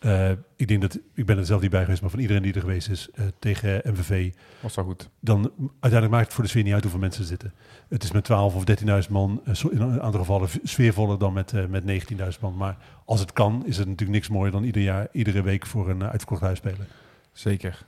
Uh, 0.00 0.30
ik 0.56 0.68
denk 0.68 0.80
dat, 0.80 0.98
ik 1.14 1.26
ben 1.26 1.38
er 1.38 1.46
zelf 1.46 1.60
niet 1.60 1.70
bij 1.70 1.82
geweest, 1.82 2.00
maar 2.00 2.10
van 2.10 2.18
iedereen 2.18 2.42
die 2.42 2.52
er 2.52 2.60
geweest 2.60 2.88
is 2.88 3.08
uh, 3.14 3.26
tegen 3.38 3.80
MVV. 3.84 4.32
Was 4.60 4.74
wel 4.74 4.84
goed. 4.84 5.08
Dan 5.20 5.52
uiteindelijk 5.58 6.10
maakt 6.10 6.24
het 6.24 6.34
voor 6.34 6.44
de 6.44 6.50
sfeer 6.50 6.62
niet 6.62 6.72
uit 6.72 6.82
hoeveel 6.82 7.00
mensen 7.00 7.22
er 7.22 7.28
zitten. 7.28 7.52
Het 7.88 8.02
is 8.02 8.12
met 8.12 8.24
12 8.24 8.54
of 8.54 8.64
13.000 9.04 9.10
man, 9.10 9.42
uh, 9.48 9.54
in 9.70 9.80
een 9.80 10.02
aantal 10.02 10.20
gevallen 10.20 10.48
sfeervoller 10.62 11.18
dan 11.18 11.32
met, 11.32 11.68
met 11.68 11.82
19.000 11.82 12.40
man. 12.40 12.56
Maar 12.56 12.76
als 13.04 13.20
het 13.20 13.32
kan, 13.32 13.62
is 13.66 13.76
het 13.76 13.86
natuurlijk 13.86 14.18
niks 14.18 14.28
mooier 14.28 14.52
dan 14.52 14.64
ieder 14.64 14.82
jaar, 14.82 15.08
iedere 15.12 15.42
week 15.42 15.66
voor 15.66 15.90
een 15.90 16.04
uitverkocht 16.04 16.40
huis 16.40 16.58
spelen. 16.58 16.86
Zeker. 17.32 17.86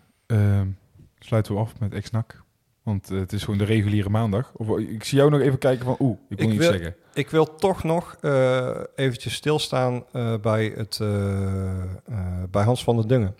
sluiten 1.18 1.54
we 1.54 1.60
af 1.60 1.78
met 1.78 1.94
ex-NAC. 1.94 2.41
Want 2.82 3.10
uh, 3.10 3.20
het 3.20 3.32
is 3.32 3.44
gewoon 3.44 3.58
de 3.58 3.64
reguliere 3.64 4.08
maandag. 4.08 4.52
Of, 4.54 4.78
ik 4.78 5.04
zie 5.04 5.18
jou 5.18 5.30
nog 5.30 5.40
even 5.40 5.58
kijken 5.58 5.84
van, 5.84 5.96
oeh, 5.98 6.18
ik 6.28 6.38
wil 6.38 6.46
ik 6.46 6.52
iets 6.52 6.62
wil, 6.62 6.72
zeggen. 6.72 6.94
Ik 7.14 7.30
wil 7.30 7.54
toch 7.54 7.84
nog 7.84 8.16
uh, 8.20 8.70
eventjes 8.94 9.34
stilstaan 9.34 10.04
uh, 10.12 10.34
bij, 10.40 10.72
het, 10.76 10.98
bij 12.50 12.62
Hans 12.62 12.84
van 12.84 12.96
der 12.96 13.08
Dungen. 13.08 13.34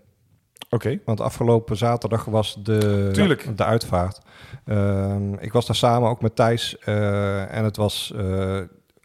Oké. 0.64 0.74
Okay. 0.74 1.00
Want 1.04 1.20
afgelopen 1.20 1.76
zaterdag 1.76 2.24
was 2.24 2.58
de, 2.62 3.08
Tuurlijk. 3.12 3.56
de 3.56 3.64
uitvaart. 3.64 4.20
Ehm, 4.64 5.34
ik 5.34 5.52
was 5.52 5.66
daar 5.66 5.76
samen 5.76 6.08
ook 6.08 6.22
met 6.22 6.36
Thijs. 6.36 6.78
en 6.78 7.64
het 7.64 7.76
was 7.76 8.14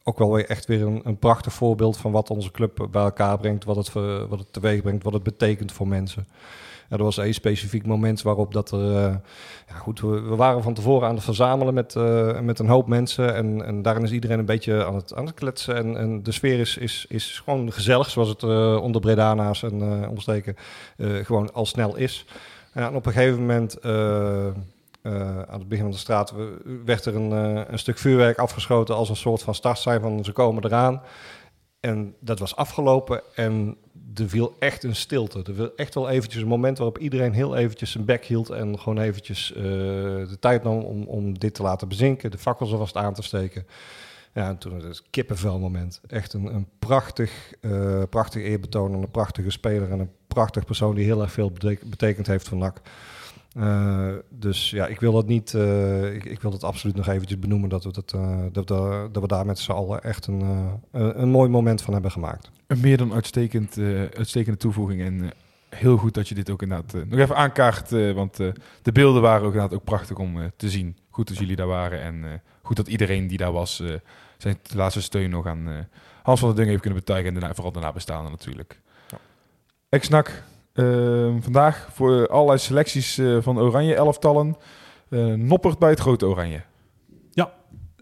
ook 0.03 0.17
wel 0.17 0.33
weer 0.33 0.45
echt 0.45 0.65
weer 0.65 0.81
een, 0.81 1.01
een, 1.03 1.17
prachtig 1.17 1.53
voorbeeld 1.53 1.97
van 1.97 2.11
wat 2.11 2.29
onze 2.29 2.51
club 2.51 2.87
bij 2.91 3.03
elkaar 3.03 3.37
brengt. 3.37 3.63
Wat 3.63 3.75
het, 3.75 3.91
wat 4.29 4.39
het 4.39 4.53
teweeg 4.53 4.81
brengt, 4.81 5.03
wat 5.03 5.13
het 5.13 5.23
betekent 5.23 5.71
voor 5.71 5.87
mensen. 5.87 6.27
Er 6.89 7.03
was 7.03 7.17
één 7.17 7.33
specifiek 7.33 7.85
moment 7.85 8.21
waarop 8.21 8.53
dat 8.53 8.71
er... 8.71 8.79
Uh, 8.79 9.15
ja 9.67 9.75
goed, 9.75 9.99
we, 9.99 10.35
waren 10.35 10.63
van 10.63 10.73
tevoren 10.73 11.07
aan 11.07 11.15
het 11.15 11.23
verzamelen 11.23 11.73
met, 11.73 11.95
uh, 11.95 12.39
met 12.39 12.59
een 12.59 12.67
hoop 12.67 12.87
mensen. 12.87 13.35
En, 13.35 13.65
en 13.65 13.81
daarin 13.81 14.03
is 14.03 14.11
iedereen 14.11 14.39
een 14.39 14.45
beetje 14.45 14.85
aan 14.85 14.95
het, 14.95 15.15
aan 15.15 15.25
het 15.25 15.35
kletsen. 15.35 15.75
En, 15.75 15.97
en 15.97 16.23
de 16.23 16.31
sfeer 16.31 16.59
is, 16.59 16.77
is, 16.77 17.05
is 17.09 17.41
gewoon 17.43 17.71
gezellig, 17.71 18.09
zoals 18.09 18.29
het 18.29 18.41
uh, 18.41 18.81
onder 18.81 19.01
Bredana's 19.01 19.63
en 19.63 20.09
omstreken 20.09 20.55
gewoon 21.23 21.53
al 21.53 21.65
snel 21.65 21.95
is. 21.95 22.25
En 22.71 22.95
op 22.95 23.05
een 23.05 23.13
gegeven 23.13 23.39
moment... 23.39 23.81
aan 25.49 25.59
het 25.59 25.67
begin 25.67 25.83
van 25.83 25.93
de 25.93 25.97
straat 25.97 26.33
werd 26.85 27.05
er 27.05 27.15
een, 27.15 27.31
een 27.71 27.79
stuk 27.79 27.97
vuurwerk 27.97 28.37
afgeschoten 28.37 28.95
als 28.95 29.09
een 29.09 29.15
soort 29.15 29.41
van 29.41 29.55
startsein 29.55 30.01
van 30.01 30.23
ze 30.23 30.31
komen 30.31 30.65
eraan. 30.65 31.01
En 31.87 32.15
dat 32.19 32.39
was 32.39 32.55
afgelopen 32.55 33.21
en 33.35 33.77
er 34.15 34.29
viel 34.29 34.55
echt 34.59 34.83
een 34.83 34.95
stilte. 34.95 35.43
Er 35.43 35.55
viel 35.55 35.75
echt 35.75 35.93
wel 35.93 36.09
eventjes 36.09 36.41
een 36.41 36.47
moment 36.47 36.77
waarop 36.77 36.97
iedereen 36.97 37.33
heel 37.33 37.55
eventjes 37.55 37.91
zijn 37.91 38.05
bek 38.05 38.25
hield 38.25 38.49
en 38.49 38.79
gewoon 38.79 38.99
eventjes 38.99 39.51
uh, 39.51 39.63
de 39.63 40.37
tijd 40.39 40.63
nam 40.63 40.79
om, 40.79 41.03
om 41.03 41.39
dit 41.39 41.53
te 41.53 41.61
laten 41.61 41.87
bezinken, 41.87 42.31
de 42.31 42.37
fakkels 42.37 42.71
alvast 42.71 42.95
aan 42.95 43.13
te 43.13 43.21
steken. 43.21 43.67
Ja, 44.33 44.47
en 44.47 44.57
toen 44.57 44.81
het 44.81 45.03
kippenvel 45.09 45.59
moment. 45.59 46.01
Echt 46.07 46.33
een, 46.33 46.45
een 46.45 46.67
prachtig, 46.79 47.53
uh, 47.61 48.03
prachtig 48.09 48.43
eerbetoon 48.43 48.93
en 48.93 49.01
een 49.01 49.11
prachtige 49.11 49.49
speler 49.49 49.91
en 49.91 49.99
een 49.99 50.11
prachtig 50.27 50.65
persoon 50.65 50.95
die 50.95 51.05
heel 51.05 51.21
erg 51.21 51.31
veel 51.31 51.51
betek 51.51 51.89
betekend 51.89 52.27
heeft 52.27 52.47
voor 52.47 52.57
NAC. 52.57 52.81
Uh, 53.57 54.13
dus 54.29 54.69
ja, 54.69 54.87
ik 54.87 54.99
wil 54.99 55.11
dat 55.11 55.27
niet, 55.27 55.53
uh, 55.53 56.13
ik, 56.13 56.25
ik, 56.25 56.41
wil 56.41 56.51
dat 56.51 56.63
absoluut 56.63 56.95
nog 56.95 57.07
eventjes 57.07 57.39
benoemen, 57.39 57.69
dat 57.69 57.83
we, 57.83 57.91
dat, 57.91 58.13
uh, 58.15 58.39
dat, 58.51 58.69
we, 58.69 59.09
dat 59.11 59.21
we 59.21 59.27
daar 59.27 59.45
met 59.45 59.59
z'n 59.59 59.71
allen 59.71 60.03
echt 60.03 60.27
een, 60.27 60.41
een, 60.91 61.21
een, 61.21 61.29
mooi 61.29 61.49
moment 61.49 61.81
van 61.81 61.93
hebben 61.93 62.11
gemaakt. 62.11 62.51
Een 62.67 62.79
meer 62.79 62.97
dan 62.97 63.13
uitstekend, 63.13 63.77
uitstekende 64.13 64.57
toevoeging 64.57 65.01
en 65.01 65.31
heel 65.69 65.97
goed 65.97 66.13
dat 66.13 66.29
je 66.29 66.35
dit 66.35 66.49
ook 66.49 66.61
inderdaad 66.61 66.93
eh, 66.93 67.01
nog 67.09 67.19
even 67.19 67.35
aankaart. 67.35 67.91
eh, 67.91 68.11
want 68.11 68.39
eh, 68.39 68.47
de 68.81 68.91
beelden 68.91 69.21
waren 69.21 69.41
ook 69.45 69.53
inderdaad 69.53 69.77
ook 69.77 69.83
prachtig 69.83 70.17
om 70.17 70.41
eh, 70.41 70.47
te 70.55 70.69
zien. 70.69 70.97
Goed 71.09 71.27
dat 71.27 71.37
jullie 71.37 71.55
daar 71.55 71.67
waren. 71.67 72.01
En 72.01 72.23
eh, 72.23 72.31
goed 72.61 72.75
dat 72.75 72.87
iedereen 72.87 73.27
die 73.27 73.37
daar 73.37 73.51
was 73.51 73.79
eh, 73.79 73.93
zijn 74.37 74.57
laatste 74.73 75.01
steun 75.01 75.29
nog 75.29 75.47
aan 75.47 75.67
eh, 75.67 75.73
Hans 76.23 76.39
van 76.39 76.47
der 76.47 76.57
Dungen 76.57 76.71
heeft 76.71 76.81
kunnen 76.83 76.99
betuigen. 76.99 77.27
En 77.33 77.39
daarna, 77.39 77.55
vooral 77.55 77.73
de 77.73 77.79
nabestaanden 77.79 78.31
natuurlijk. 78.31 78.79
Ex-NAC, 79.89 80.43
eh, 80.77 81.35
vandaag 81.39 81.89
voor 81.91 82.27
allerlei 82.27 82.59
selecties 82.59 83.17
eh, 83.17 83.37
van 83.41 83.59
Oranje 83.59 83.95
elftallen. 83.95 84.55
eh 85.09 85.33
noppert 85.33 85.79
bij 85.79 85.89
het 85.89 85.99
grote 85.99 86.25
Oranje. 86.25 86.61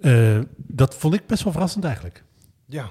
Eh, 0.01 0.39
dat 0.55 0.95
vond 0.95 1.13
ik 1.13 1.27
best 1.27 1.43
wel 1.43 1.51
verrassend 1.51 1.83
eigenlijk. 1.83 2.23
Ja, 2.65 2.89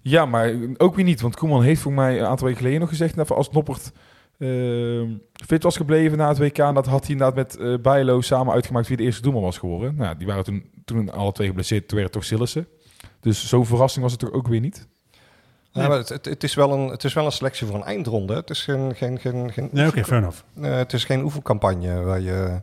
Ja, 0.00 0.26
maar 0.26 0.54
ook 0.76 0.94
weer 0.94 1.04
niet. 1.04 1.20
Want 1.20 1.36
Koeman 1.36 1.62
heeft 1.62 1.80
voor 1.80 1.92
mij 1.92 2.18
een 2.18 2.26
aantal 2.26 2.46
weken 2.46 2.60
geleden 2.60 2.80
nog 2.80 2.88
gezegd... 2.88 3.16
dat 3.16 3.30
als 3.30 3.50
Noppert 3.50 3.92
eh, 4.38 5.02
fit 5.46 5.62
was 5.62 5.76
gebleven 5.76 6.18
na 6.18 6.28
het 6.28 6.38
WK... 6.38 6.56
dat 6.56 6.86
had 6.86 7.06
hij 7.06 7.10
inderdaad 7.10 7.34
met 7.58 7.82
Bijlo 7.82 8.20
samen 8.20 8.52
uitgemaakt... 8.52 8.88
wie 8.88 8.96
de 8.96 9.02
eerste 9.02 9.22
doelman 9.22 9.42
was 9.42 9.58
geworden. 9.58 9.94
Nou, 9.94 10.16
die 10.16 10.26
waren 10.26 10.44
toen, 10.44 10.70
toen 10.84 11.12
alle 11.12 11.32
twee 11.32 11.46
geblesseerd. 11.46 11.88
Toen 11.88 11.98
werd 11.98 12.14
het 12.14 12.22
toch 12.22 12.28
Sillissen. 12.28 12.68
Dus 13.20 13.48
zo'n 13.48 13.66
verrassing 13.66 14.02
was 14.02 14.12
het 14.12 14.20
toch 14.20 14.32
ook 14.32 14.48
weer 14.48 14.60
niet. 14.60 14.88
Ja, 15.82 15.88
maar 15.88 15.96
het, 15.98 16.08
het, 16.08 16.24
het 16.24 16.42
is 16.42 16.54
wel 16.54 16.72
een, 16.72 16.88
het 16.88 17.04
is 17.04 17.12
wel 17.14 17.24
een 17.24 17.32
selectie 17.32 17.66
voor 17.66 17.76
een 17.76 17.82
eindronde. 17.84 18.34
Het 18.34 18.50
is 18.50 18.62
geen, 18.62 18.94
geen, 18.94 19.18
geen, 19.18 19.52
geen, 19.52 19.68
Nee, 19.72 19.86
oké, 19.86 20.04
fair 20.04 20.20
enough. 20.20 20.38
Eh, 20.62 20.76
het 20.76 20.92
is 20.92 21.04
geen 21.04 21.22
oefencampagne 21.22 22.00
waar 22.02 22.20
je, 22.20 22.60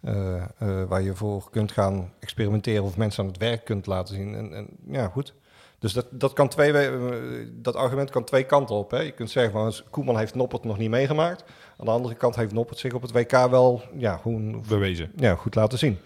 eh, 0.00 0.34
eh, 0.36 0.42
waar 0.88 1.02
je 1.02 1.14
voor 1.14 1.50
kunt 1.50 1.72
gaan 1.72 2.10
experimenteren 2.20 2.84
of 2.84 2.96
mensen 2.96 3.22
aan 3.24 3.28
het 3.30 3.38
werk 3.38 3.64
kunt 3.64 3.86
laten 3.86 4.14
zien. 4.14 4.34
En, 4.34 4.54
en 4.54 4.66
ja, 4.90 5.08
goed. 5.08 5.34
Dus 5.78 5.92
dat, 5.92 6.06
dat, 6.10 6.32
kan 6.32 6.48
twee, 6.48 6.72
we- 6.72 7.38
eh, 7.42 7.48
dat 7.62 7.76
argument 7.76 8.10
kan 8.10 8.24
twee 8.24 8.44
kanten 8.44 8.74
op. 8.76 8.90
Hè. 8.90 9.00
Je 9.00 9.10
kunt 9.12 9.30
zeggen, 9.30 9.52
van, 9.52 9.72
Koeman 9.90 10.18
heeft 10.18 10.34
Noppert 10.34 10.64
nog 10.64 10.78
niet 10.78 10.90
meegemaakt. 10.90 11.44
Aan 11.78 11.86
de 11.86 11.92
andere 11.92 12.14
kant 12.14 12.36
heeft 12.36 12.52
Noppert 12.52 12.78
zich 12.78 12.92
op 12.92 13.02
het 13.02 13.12
WK 13.12 13.30
wel 13.50 13.82
ja, 13.96 14.16
gewoon, 14.16 14.62
Bewezen. 14.68 15.10
ja, 15.16 15.34
goed 15.34 15.54
laten 15.54 15.78
zien. 15.78 15.98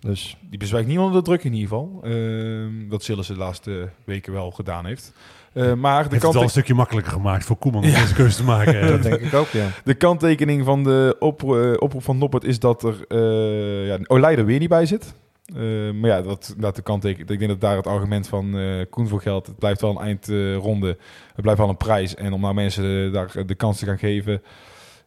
Dus 0.00 0.36
Die 0.40 0.58
bezwijkt 0.58 0.88
niet 0.88 0.98
onder 0.98 1.12
de 1.18 1.22
druk 1.22 1.44
in 1.44 1.52
ieder 1.52 1.68
geval. 1.68 2.00
Ehm 2.02 2.88
dat 2.88 3.02
Sillissen 3.02 3.34
de 3.34 3.40
laatste 3.40 3.88
weken 4.04 4.32
wel 4.32 4.50
gedaan 4.50 4.86
heeft. 4.86 5.12
Eh, 5.52 5.72
maar 5.74 5.92
de, 5.94 5.98
Heeft 5.98 6.10
het 6.12 6.20
kant, 6.20 6.34
wel 6.34 6.42
een 6.42 6.48
stukje 6.48 6.74
makkelijker 6.74 7.12
gemaakt 7.12 7.44
voor 7.44 7.56
Koeman 7.56 7.82
om 7.84 7.90
deze 7.90 8.14
keuze 8.14 8.36
te 8.36 8.44
maken. 8.44 8.86
dat 8.88 9.02
denk 9.02 9.20
ik 9.20 9.34
ook, 9.34 9.48
ja. 9.48 9.66
de 9.84 9.94
kanttekening 9.94 10.64
van 10.64 10.84
de 10.84 11.16
op, 11.18 11.42
eh, 11.42 11.72
oproep 11.78 12.02
van 12.02 12.18
Noppert 12.18 12.44
is 12.44 12.58
dat 12.58 12.82
er 12.82 12.94
uh, 13.08 13.86
ja, 13.86 13.98
Olij 14.06 14.36
er 14.36 14.44
weer 14.44 14.58
niet 14.58 14.68
bij 14.68 14.86
zit. 14.86 15.14
Eh, 15.54 15.90
maar 15.90 16.10
ja, 16.10 16.22
dat, 16.22 16.54
dat 16.58 16.76
de 16.76 16.82
kanttekening. 16.82 17.30
Ik 17.30 17.38
denk 17.38 17.50
dat 17.50 17.60
daar 17.60 17.76
het 17.76 17.86
argument 17.86 18.28
van 18.28 18.58
eh, 18.58 18.84
Koen 18.90 19.08
voor 19.08 19.20
geldt. 19.20 19.46
Het 19.46 19.58
blijft 19.58 19.80
wel 19.80 19.90
een 20.00 20.06
eindronde. 20.06 20.88
het 21.32 21.42
blijft 21.42 21.60
wel 21.60 21.68
een 21.68 21.76
prijs. 21.76 22.14
En 22.14 22.32
om 22.32 22.40
nou 22.40 22.54
mensen 22.54 23.06
eh, 23.06 23.12
daar 23.12 23.46
de 23.46 23.54
kans 23.54 23.78
te 23.78 23.86
gaan 23.86 23.98
geven, 23.98 24.42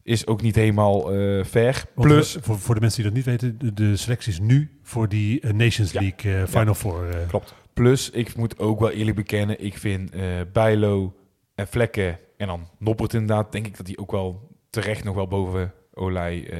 is 0.03 0.27
ook 0.27 0.41
niet 0.41 0.55
helemaal 0.55 1.11
eh, 1.13 1.43
fair. 1.43 1.83
Want 1.95 2.07
Plus, 2.07 2.33
we- 2.33 2.41
voor, 2.43 2.59
voor 2.59 2.75
de 2.75 2.81
mensen 2.81 3.01
die 3.03 3.11
dat 3.11 3.17
niet 3.25 3.41
weten, 3.41 3.57
de, 3.59 3.73
de 3.73 3.95
selectie 3.97 4.31
is 4.31 4.39
nu 4.39 4.69
voor 4.83 5.09
die 5.09 5.39
eh, 5.41 5.51
Nations 5.53 5.91
Ja. 5.91 6.01
League 6.01 6.35
eh, 6.41 6.47
Final 6.47 6.73
Four. 6.73 7.09
eh. 7.09 7.27
Klopt. 7.27 7.53
Plus, 7.73 8.09
ik 8.09 8.35
moet 8.35 8.59
ook 8.59 8.79
wel 8.79 8.91
eerlijk 8.91 9.15
bekennen, 9.15 9.63
ik 9.63 9.77
vind 9.77 10.11
eh 10.11 10.21
Bijlo 10.53 11.13
en 11.55 11.67
Vlekken 11.67 12.19
en 12.37 12.47
dan 12.47 12.67
Noppert 12.77 13.13
inderdaad, 13.13 13.51
denk 13.51 13.65
ik 13.65 13.77
dat 13.77 13.85
die 13.85 13.97
ook 13.97 14.11
wel 14.11 14.47
terecht 14.69 15.03
nog 15.03 15.15
wel 15.15 15.27
boven 15.27 15.73
Olij 15.93 16.49
eh, 16.49 16.59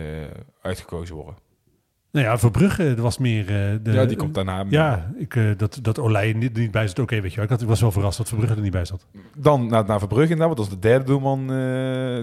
uitgekozen 0.62 1.16
worden. 1.16 1.36
Nou 2.12 2.26
ja, 2.26 2.38
Verbrugge 2.38 2.84
er 2.84 3.02
was 3.02 3.18
meer... 3.18 3.42
eh, 3.42 3.78
de, 3.84 3.92
ja, 3.92 4.06
die 4.06 4.18
komt 4.18 4.34
daarna. 4.34 4.66
Ja, 4.70 5.12
ik, 5.18 5.58
dat, 5.58 5.80
dat 5.82 6.00
Olij 6.00 6.34
niet, 6.34 6.58
niet 6.58 6.72
bij 6.72 6.88
zat, 6.88 7.00
oké, 7.00 7.22
weet 7.22 7.30
je 7.30 7.36
wel. 7.36 7.46
Ik, 7.46 7.52
had, 7.52 7.62
ik 7.62 7.68
was 7.68 7.82
wel 7.82 7.92
verrast 7.92 8.18
dat 8.18 8.28
Verbrugge 8.28 8.56
er 8.56 8.62
niet 8.62 8.72
bij 8.72 8.86
zat. 8.86 9.06
Dan 9.38 9.68
naar, 9.68 9.86
naar 9.86 10.00
Verbrugge 10.00 10.32
inderdaad, 10.32 10.58
want 10.58 10.58
dat 10.58 10.68
is 10.68 10.82
de 10.82 10.88
derde 10.88 11.06
doelman 11.06 11.48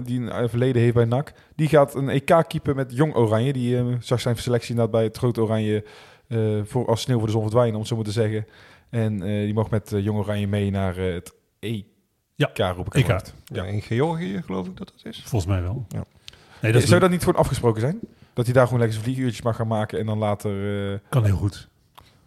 die 0.03 0.19
een 0.19 0.49
verleden 0.49 0.81
heeft 0.81 0.93
bij 0.93 1.05
NAC. 1.05 1.33
Die 1.55 1.67
gaat 1.67 1.95
een 1.95 2.09
EK 2.09 2.43
keeper 2.47 2.75
met 2.75 2.95
Jong 2.95 3.15
Oranje. 3.15 3.53
Die 3.53 3.97
zag 3.99 4.21
zijn 4.21 4.37
selectie 4.37 4.69
inderdaad 4.69 4.95
bij 4.95 5.03
het 5.03 5.17
grote 5.17 5.41
Oranje 5.41 5.85
voor, 6.63 6.87
als 6.87 7.01
sneeuw 7.01 7.17
voor 7.17 7.27
de 7.27 7.33
zon 7.33 7.41
verdwijnen, 7.41 7.73
om 7.73 7.79
het 7.79 7.89
zo 7.89 7.95
maar 7.95 8.05
te 8.05 8.11
zeggen. 8.11 8.45
En 8.91 9.21
eh, 9.21 9.27
die 9.43 9.53
mocht 9.53 9.71
met 9.71 9.93
eh, 9.93 10.03
Jong 10.03 10.19
Oranje 10.19 10.47
mee 10.47 10.71
naar 10.71 10.97
eh, 10.97 11.13
het 11.13 11.33
EK, 11.59 11.85
Ja, 12.35 12.71
roep 12.71 12.85
ik 12.87 12.93
EK. 12.93 13.09
uit. 13.09 13.33
ja. 13.45 13.63
In 13.63 13.81
Georgië 13.81 14.41
geloof 14.45 14.67
ik 14.67 14.77
dat 14.77 14.93
dat 14.95 15.13
is. 15.13 15.21
Volgens 15.25 15.51
mij 15.51 15.61
wel. 15.61 15.85
Ja. 15.89 16.03
Nee, 16.61 16.71
dat 16.71 16.83
Zou 16.83 16.99
dat 16.99 17.09
niet 17.09 17.23
gewoon 17.23 17.39
afgesproken 17.39 17.81
zijn? 17.81 17.99
Dat 18.33 18.45
hij 18.45 18.53
daar 18.53 18.63
gewoon 18.65 18.79
lekker 18.79 18.97
zijn 18.99 19.09
vlieguurtjes 19.11 19.43
mag 19.45 19.55
gaan 19.55 19.67
maken 19.67 19.99
en 19.99 20.05
dan 20.05 20.17
later... 20.17 20.91
eh, 20.93 20.99
kan 21.09 21.25
heel 21.25 21.35
goed. 21.35 21.69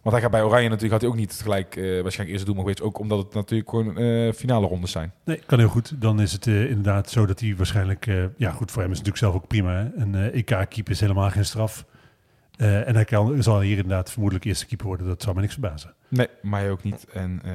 want 0.02 0.14
hij 0.14 0.20
gaat 0.20 0.30
bij 0.30 0.42
Oranje 0.42 0.64
natuurlijk, 0.68 0.92
had 0.92 1.00
hij 1.00 1.10
ook 1.10 1.16
niet 1.16 1.32
gelijk 1.42 1.76
eh, 1.76 1.82
waarschijnlijk 1.84 2.28
eerste 2.28 2.44
doelman 2.44 2.64
geweest. 2.64 2.82
Ook 2.82 2.98
omdat 2.98 3.18
het 3.18 3.34
natuurlijk 3.34 3.70
gewoon 3.70 3.98
eh, 3.98 4.32
finale 4.32 4.66
rondes 4.66 4.90
zijn. 4.90 5.12
Nee, 5.24 5.40
kan 5.46 5.58
heel 5.58 5.68
goed. 5.68 6.00
Dan 6.00 6.20
is 6.20 6.32
het 6.32 6.46
eh, 6.46 6.68
inderdaad 6.68 7.10
zo 7.10 7.26
dat 7.26 7.40
hij 7.40 7.56
waarschijnlijk... 7.56 8.06
eh, 8.06 8.24
ja, 8.36 8.50
goed, 8.50 8.70
voor 8.70 8.82
hem 8.82 8.90
is 8.92 8.98
het 8.98 9.06
natuurlijk 9.06 9.32
zelf 9.32 9.34
ook 9.34 9.48
prima. 9.48 9.72
Hè? 9.72 10.02
Een 10.02 10.14
EK-keeper 10.32 10.92
is 10.92 11.00
helemaal 11.00 11.30
geen 11.30 11.44
straf. 11.44 11.84
Eh, 12.56 12.88
en 12.88 12.94
hij 12.94 13.04
kan, 13.04 13.42
zal 13.42 13.60
hier 13.60 13.76
inderdaad 13.76 14.10
vermoedelijk 14.10 14.46
eerste 14.46 14.66
keeper 14.66 14.86
worden. 14.86 15.06
Dat 15.06 15.22
zou 15.22 15.34
me 15.34 15.40
niks 15.40 15.52
verbazen. 15.52 15.94
Nee, 16.16 16.28
mij 16.42 16.70
ook 16.70 16.82
niet. 16.82 17.06
En 17.12 17.40
eh, 17.44 17.52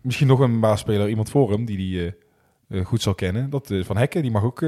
misschien 0.00 0.26
nog 0.26 0.40
een 0.40 0.60
baasspeler, 0.60 1.08
iemand 1.08 1.30
voor 1.30 1.50
hem, 1.50 1.64
die 1.64 1.76
die 1.76 2.06
eh, 2.06 2.12
eh, 2.78 2.86
goed 2.86 3.02
zal 3.02 3.14
kennen. 3.14 3.50
Dat 3.50 3.70
is 3.70 3.86
Van 3.86 3.96
Hekken, 3.96 4.22
die 4.22 4.30
mag 4.30 4.42
ook 4.42 4.60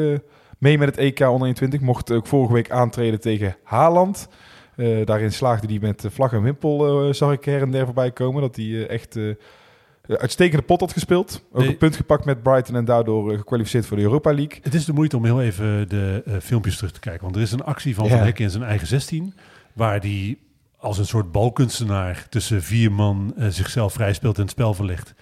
mee 0.59 0.78
met 0.78 0.89
het 0.89 0.97
EK 0.97 1.20
onder 1.20 1.47
21. 1.47 1.80
Mocht 1.80 2.11
ook 2.11 2.26
vorige 2.26 2.53
week 2.53 2.70
aantreden 2.70 3.20
tegen 3.20 3.57
Haaland. 3.62 4.28
Daarin 5.05 5.32
slaagde 5.32 5.66
hij 5.66 5.78
met 5.80 6.05
vlag 6.09 6.32
en 6.32 6.43
wimpel, 6.43 7.14
zag 7.14 7.32
ik 7.32 7.45
her 7.45 7.62
en 7.62 7.70
der 7.70 7.84
voorbij 7.84 8.11
komen. 8.11 8.43
Dat 8.43 8.57
hij 8.57 8.86
echt 8.86 9.18
uitstekende 10.07 10.64
pot 10.64 10.80
had 10.80 10.93
gespeeld. 10.93 11.45
Ook 11.53 11.61
Nee. 11.61 11.68
een 11.68 11.76
punt 11.76 11.97
gepakt 11.97 12.24
met 12.24 12.43
Brighton 12.43 12.76
en 12.76 12.84
daardoor 12.84 13.36
gekwalificeerd 13.36 13.86
voor 13.86 13.97
de 13.97 14.03
Europa 14.03 14.34
League. 14.34 14.59
Het 14.62 14.74
is 14.74 14.84
de 14.84 14.93
moeite 14.93 15.16
om 15.16 15.24
heel 15.24 15.43
even 15.43 15.89
de 15.89 16.22
filmpjes 16.43 16.76
terug 16.76 16.93
te 16.93 17.01
kijken. 17.01 17.22
Want 17.22 17.36
er 17.36 17.43
is 17.43 17.53
een 17.53 17.64
actie 17.64 17.95
van 17.95 18.05
Ja. 18.05 18.11
Van 18.11 18.20
Hekken 18.20 18.45
in 18.45 18.51
zijn 18.51 18.62
eigen 18.62 18.86
16... 18.86 19.34
waar 19.72 20.01
die 20.01 20.39
als 20.79 20.99
een 20.99 21.07
soort 21.07 21.33
balkunstenaar 21.33 22.26
tussen 22.29 22.62
vier 22.62 22.93
man 22.93 23.33
eh, 23.37 23.49
zichzelf 23.49 23.93
vrij 23.93 24.12
speelt 24.12 24.37
en 24.37 24.43
het 24.43 24.51
spel 24.51 24.74
verlegt. 24.74 25.14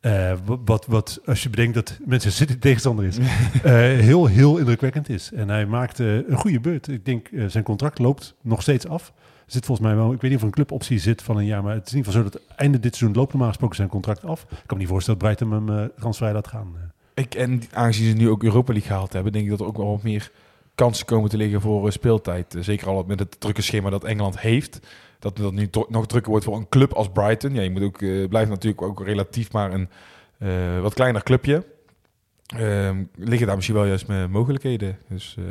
Eh, 0.00 0.32
wa- 0.44 0.58
wat, 0.64 0.86
wat, 0.86 1.20
als 1.26 1.42
je 1.42 1.50
bedenkt 1.50 1.74
dat 1.74 1.98
mensen 2.04 2.32
City 2.32 2.58
tegenstander 2.58 3.04
is, 3.04 3.18
eh, 3.62 3.72
heel, 3.82 4.26
heel 4.26 4.56
indrukwekkend 4.58 5.08
is. 5.08 5.32
En 5.32 5.48
hij 5.48 5.66
maakte 5.66 6.24
een 6.28 6.36
goede 6.36 6.60
beurt. 6.60 6.88
Ik 6.88 7.04
denk, 7.04 7.28
zijn 7.46 7.64
contract 7.64 7.98
loopt 7.98 8.34
nog 8.42 8.62
steeds 8.62 8.86
af. 8.88 9.12
Er 9.46 9.52
zit 9.52 9.66
volgens 9.66 9.86
mij 9.86 9.96
wel, 9.96 10.12
ik 10.12 10.20
weet 10.20 10.30
niet 10.30 10.34
of 10.34 10.40
er 10.40 10.46
een 10.46 10.54
cluboptie 10.54 10.98
zit 10.98 11.22
van 11.22 11.36
een 11.36 11.44
jaar, 11.46 11.62
maar 11.62 11.74
het 11.74 11.86
is 11.86 11.92
in 11.92 11.98
ieder 11.98 12.12
geval 12.12 12.28
zo 12.30 12.38
dat 12.38 12.56
einde 12.56 12.80
dit 12.80 12.96
seizoen 12.96 13.16
loopt 13.18 13.30
normaal 13.32 13.48
gesproken 13.48 13.76
zijn 13.76 13.88
contract 13.88 14.24
af. 14.24 14.42
Ik 14.42 14.48
kan 14.48 14.62
me 14.68 14.76
niet 14.78 14.88
voorstellen 14.88 15.20
dat 15.20 15.28
Brighton 15.36 15.66
hem 15.66 15.90
transvrij 15.98 16.32
laat 16.32 16.48
gaan. 16.48 16.74
Ik, 17.14 17.34
en 17.34 17.62
aangezien 17.72 18.10
ze 18.10 18.16
nu 18.16 18.28
ook 18.30 18.42
Europa 18.42 18.72
League 18.72 18.90
gehaald 18.90 19.12
hebben, 19.12 19.32
denk 19.32 19.44
ik 19.44 19.50
dat 19.50 19.60
er 19.60 19.66
ook 19.66 19.76
wel 19.76 19.86
wat 19.90 20.02
meer 20.02 20.30
kansen 20.74 21.06
komen 21.06 21.30
te 21.30 21.36
liggen 21.36 21.60
voor 21.60 21.92
speeltijd. 21.92 22.56
Zeker 22.60 22.88
al 22.88 23.04
met 23.06 23.18
het 23.18 23.40
drukke 23.40 23.62
schema 23.62 23.90
dat 23.90 24.04
Engeland 24.04 24.40
heeft. 24.40 24.80
Dat 25.24 25.36
dat 25.36 25.52
nu 25.52 25.68
nog 25.88 26.06
drukker 26.06 26.30
wordt 26.30 26.44
voor 26.44 26.56
een 26.56 26.68
club 26.68 26.92
als 26.92 27.08
Brighton. 27.08 27.54
Ja, 27.54 27.62
je 27.62 27.70
moet 27.70 27.82
ook, 27.82 28.02
eh, 28.02 28.28
blijft 28.28 28.50
natuurlijk 28.50 28.82
ook 28.82 29.04
relatief 29.04 29.52
maar 29.52 29.72
een 29.72 29.88
eh, 30.38 30.80
wat 30.80 30.94
kleiner 30.94 31.22
clubje. 31.22 31.64
Ehm, 32.46 33.04
liggen 33.16 33.46
daar 33.46 33.54
misschien 33.56 33.76
wel 33.76 33.86
juist 33.86 34.06
met 34.06 34.30
mogelijkheden. 34.30 34.98
Dus 35.08 35.36
eh, 35.38 35.44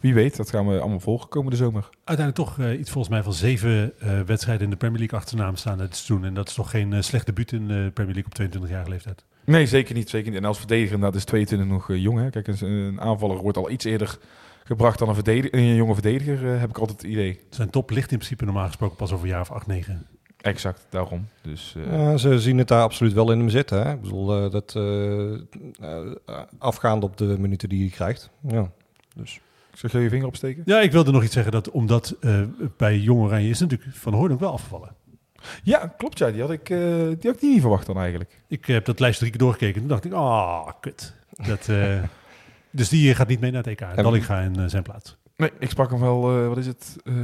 wie 0.00 0.14
weet, 0.14 0.36
dat 0.36 0.50
gaan 0.50 0.68
we 0.68 0.80
allemaal 0.80 1.00
volgen 1.00 1.28
komende 1.28 1.56
zomer. 1.56 1.88
Uiteindelijk 2.04 2.48
toch 2.48 2.66
uh, 2.66 2.78
iets 2.78 2.90
volgens 2.90 3.14
mij 3.14 3.22
van 3.22 3.32
zeven 3.32 3.92
uh, 4.02 4.20
wedstrijden 4.20 4.64
in 4.64 4.70
de 4.70 4.76
Premier 4.76 4.98
League 4.98 5.18
achternaam 5.18 5.56
staan 5.56 5.78
dit 5.78 5.96
seizoen. 5.96 6.24
En 6.24 6.34
dat 6.34 6.48
is 6.48 6.54
toch 6.54 6.70
geen 6.70 6.92
uh, 6.92 7.00
slecht 7.00 7.26
debuut 7.26 7.52
in 7.52 7.68
de 7.68 7.90
Premier 7.94 8.14
League 8.14 8.48
op 8.48 8.62
22-jarige 8.62 8.90
leeftijd. 8.90 9.24
Nee, 9.44 9.66
zeker 9.66 9.94
niet, 9.94 10.10
zeker 10.10 10.30
niet. 10.30 10.40
En 10.40 10.46
als 10.46 10.58
verdediger, 10.58 11.00
dat 11.00 11.14
is 11.14 11.24
22 11.24 11.68
nog 11.68 11.88
uh, 11.88 12.02
jong. 12.02 12.18
Hè? 12.18 12.30
Kijk, 12.30 12.46
een, 12.46 12.66
een, 12.66 13.00
aanvaller 13.00 13.36
wordt 13.36 13.56
al 13.56 13.70
iets 13.70 13.84
eerder 13.84 14.18
gebracht 14.70 14.98
dan 14.98 15.08
een, 15.08 15.14
verdediger, 15.14 15.58
een 15.58 15.74
jonge 15.74 15.92
verdediger, 15.92 16.42
uh, 16.42 16.60
heb 16.60 16.68
ik 16.68 16.78
altijd 16.78 17.02
het 17.02 17.10
idee. 17.10 17.40
Zijn 17.50 17.70
top 17.70 17.90
ligt 17.90 18.10
in 18.10 18.16
principe 18.16 18.44
normaal 18.44 18.66
gesproken 18.66 18.96
pas 18.96 19.12
over 19.12 19.24
een 19.24 19.30
jaar 19.30 19.40
of 19.40 19.50
8, 19.50 19.66
9. 19.66 20.06
Exact, 20.36 20.86
daarom. 20.90 21.26
Dus, 21.42 21.74
uh... 21.76 21.92
ja, 21.92 22.16
ze 22.16 22.40
zien 22.40 22.58
het 22.58 22.68
daar 22.68 22.82
absoluut 22.82 23.12
wel 23.12 23.32
in 23.32 23.38
hem 23.38 23.48
zitten. 23.48 23.82
Hè? 23.82 23.92
Ik 23.92 24.00
bedoel, 24.00 24.44
uh, 24.44 24.50
dat 24.50 24.74
uh, 24.76 26.12
afgaand 26.58 27.02
op 27.02 27.16
de 27.16 27.38
minuten 27.38 27.68
die 27.68 27.80
hij 27.80 27.90
krijgt. 27.90 28.30
Ja, 28.48 28.70
dus. 29.14 29.40
Zeg 29.74 29.92
je 29.92 29.98
je 29.98 30.08
vinger 30.08 30.26
opsteken? 30.26 30.62
Ja, 30.66 30.80
ik 30.80 30.92
wilde 30.92 31.12
nog 31.12 31.22
iets 31.22 31.34
zeggen 31.34 31.52
dat 31.52 31.70
omdat 31.70 32.16
uh, 32.20 32.42
bij 32.76 32.98
Jong 32.98 33.20
Oranje 33.20 33.48
is 33.48 33.60
natuurlijk 33.60 33.96
Van 33.96 34.14
Hoorn 34.14 34.32
ook 34.32 34.40
wel 34.40 34.52
afgevallen. 34.52 34.94
Ja, 35.62 35.94
klopt. 35.96 36.18
Ja, 36.18 36.30
die 36.30 36.40
had 36.40 36.50
ik, 36.50 36.68
uh, 36.68 36.78
die 36.96 37.30
had 37.30 37.34
ik 37.34 37.40
niet 37.40 37.60
verwacht 37.60 37.86
dan 37.86 37.96
eigenlijk. 37.96 38.38
Ik 38.48 38.66
heb 38.66 38.84
dat 38.84 39.00
lijst 39.00 39.18
drie 39.18 39.30
keer 39.30 39.40
doorgekeken 39.40 39.74
en 39.74 39.80
toen 39.80 39.88
dacht 39.88 40.04
ik, 40.04 40.12
ah, 40.12 40.20
oh, 40.20 40.70
kut. 40.80 41.14
Dat, 41.46 41.68
uh, 41.70 42.02
dus 42.70 42.88
die 42.88 43.14
gaat 43.14 43.28
niet 43.28 43.40
mee 43.40 43.50
naar 43.50 43.62
het 43.62 43.70
EK. 43.70 43.80
En 43.80 44.02
Dallinga 44.02 44.40
in 44.40 44.58
uh, 44.58 44.64
zijn 44.66 44.82
plaats. 44.82 45.16
Nee, 45.36 45.50
ik 45.58 45.70
sprak 45.70 45.90
hem 45.90 46.00
wel, 46.00 46.48
wat 46.48 46.56
is 46.56 46.66
het? 46.66 46.96
Uh, 47.04 47.14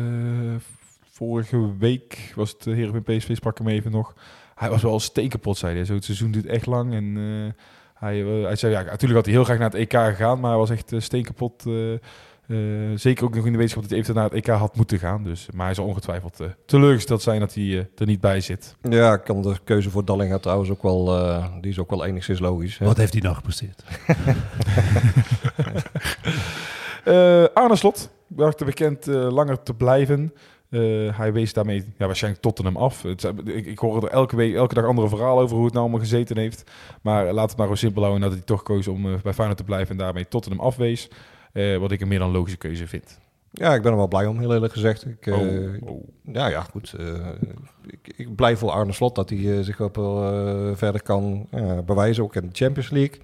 vorige 1.13 1.77
week 1.79 2.33
was 2.35 2.51
het 2.51 2.65
Heerenveen 2.65 3.03
PSV, 3.03 3.37
sprak 3.37 3.59
hem 3.59 3.69
even 3.69 3.91
nog. 3.91 4.15
Hij 4.55 4.71
was 4.71 4.83
wel 4.83 5.01
stekenpot, 5.01 5.59
zei 5.59 5.75
hij. 5.75 5.85
Zo, 5.85 5.95
het 5.95 6.05
seizoen 6.05 6.31
duurt 6.31 6.47
echt 6.47 6.67
lang 6.67 6.93
en... 6.95 7.05
Uh, 7.05 7.51
hij, 7.99 8.23
uh, 8.23 8.45
hij 8.45 8.57
zei, 8.57 8.73
ja, 8.73 8.83
natuurlijk 8.83 9.15
had 9.15 9.25
hij 9.25 9.35
heel 9.35 9.45
graag 9.45 9.59
naar 9.59 9.71
het 9.71 9.79
EK 9.79 9.93
gegaan, 9.93 10.41
maar 10.41 10.51
hij 10.51 10.59
was 10.59 10.71
echt 10.71 10.93
uh, 10.93 11.01
steenkapot. 11.01 11.67
Uh, 11.67 11.99
Eh, 12.49 12.57
zeker 12.95 13.25
ook 13.25 13.35
nog 13.35 13.47
in 13.47 13.53
de 13.53 13.59
wetenschap 13.59 13.83
dat 13.83 13.91
hij 13.91 14.01
eventueel 14.01 14.25
naar 14.25 14.35
het 14.35 14.49
EK 14.49 14.55
had 14.55 14.77
moeten 14.77 14.99
gaan. 14.99 15.25
Dus, 15.25 15.49
maar 15.55 15.67
hij 15.67 15.75
zal 15.75 15.87
ongetwijfeld 15.87 16.41
eh, 16.41 16.47
teleurgesteld 16.67 17.23
zijn 17.23 17.41
dat 17.41 17.55
hij 17.55 17.65
eh, 17.65 17.79
er 17.97 18.07
niet 18.07 18.21
bij 18.21 18.41
zit. 18.41 18.77
Ja, 18.83 19.13
ik 19.13 19.25
kan 19.25 19.43
de 19.43 19.55
keuze 19.65 19.91
voor 19.91 20.05
Dallinga 20.05 20.39
trouwens 20.39 20.71
ook 20.71 20.83
wel, 20.83 21.19
eh, 21.19 21.47
die 21.61 21.71
is 21.71 21.79
ook 21.79 21.91
wel 21.91 22.05
enigszins 22.05 22.39
logisch. 22.39 22.79
Hè? 22.79 22.87
Wat 22.87 22.97
heeft 22.97 23.13
hij 23.13 23.23
nou 23.23 23.35
gepresteerd? 23.35 23.85
Eh, 27.07 27.45
Arne 27.55 27.77
Slot, 27.77 28.11
werd 28.27 28.65
bekend 28.65 29.09
eh, 29.09 29.31
langer 29.31 29.63
te 29.63 29.75
blijven. 29.75 30.33
Eh, 30.71 30.81
hij 31.19 31.33
wees 31.33 31.53
daarmee 31.53 31.85
ja, 31.99 32.07
waarschijnlijk 32.07 32.43
Tottenham 32.43 32.77
af. 32.77 33.03
Het, 33.03 33.33
ik, 33.45 33.67
ik 33.67 33.79
hoor 33.79 34.05
er 34.05 34.11
elke, 34.11 34.37
week, 34.37 34.55
elke 34.55 34.75
dag 34.75 34.85
andere 34.85 35.09
verhalen 35.09 35.43
over 35.43 35.57
hoe 35.57 35.65
het 35.65 35.75
nou 35.75 35.85
allemaal 35.85 36.05
gezeten 36.05 36.39
heeft. 36.39 36.71
Maar 37.03 37.33
laat 37.33 37.49
het 37.49 37.57
maar 37.57 37.67
gewoon 37.67 37.77
simpel 37.77 38.03
houden 38.03 38.23
dat 38.23 38.33
hij 38.33 38.43
toch 38.43 38.63
koos 38.63 38.89
om 38.89 39.03
bij 39.23 39.33
Feyenoord 39.33 39.59
te 39.59 39.65
blijven 39.65 39.91
en 39.91 39.97
daarmee 39.97 40.29
Tottenham 40.29 40.61
afwees. 40.61 41.09
Eh, 41.57 41.77
wat 41.77 41.93
ik 41.93 42.01
een 42.01 42.09
meer 42.09 42.19
dan 42.19 42.31
logische 42.31 42.59
keuze 42.59 42.87
vind. 42.87 43.19
Ja, 43.51 43.75
ik 43.75 43.83
ben 43.83 43.91
er 43.91 43.97
wel 43.97 44.09
blij 44.09 44.27
om, 44.27 44.39
heel 44.39 44.55
eerlijk 44.55 44.73
gezegd. 44.73 45.07
Ik, 45.07 45.27
eh, 45.27 45.35
Oh, 45.35 45.91
oh. 45.91 46.09
Ja, 46.33 46.47
ja, 46.47 46.61
goed. 46.61 46.95
eh, 46.99 47.29
ik, 47.87 48.13
ik 48.17 48.35
blij 48.35 48.57
voor 48.57 48.71
Arne 48.71 48.93
Slot 48.93 49.15
dat 49.15 49.31
hij 49.31 49.63
zich 49.63 49.81
op 49.81 49.95
verder 50.75 51.03
kan 51.03 51.49
bewijzen, 51.87 52.23
ook 52.25 52.35
in 52.35 52.43
de 52.43 52.49
Champions 52.53 52.91
League. 52.91 53.19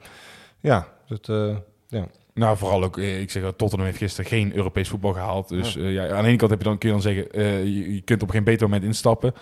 Ja, 0.61 0.89
dat, 1.07 1.29
eh, 1.29 2.03
Nou, 2.35 2.57
vooral 2.57 2.83
ook, 2.85 2.99
ik 2.99 3.31
zeg 3.31 3.43
dat 3.43 3.59
Tottenham 3.59 3.87
heeft 3.87 3.99
gisteren 3.99 4.31
geen 4.31 4.57
Europees 4.57 4.89
voetbal 4.89 5.13
gehaald. 5.13 5.49
Dus 5.49 5.75
ja, 5.75 6.09
aan 6.09 6.23
de 6.23 6.29
ene 6.29 6.37
kant 6.37 6.51
heb 6.51 6.63
je 6.63 6.69
dan, 6.69 6.79
kun 6.79 6.89
je 6.89 6.95
dan 6.95 7.03
zeggen, 7.03 7.41
je, 7.73 7.95
je 7.95 8.01
kunt 8.01 8.23
op 8.23 8.31
geen 8.31 8.45
beter 8.45 8.69
moment 8.69 8.85
instappen. 8.85 9.35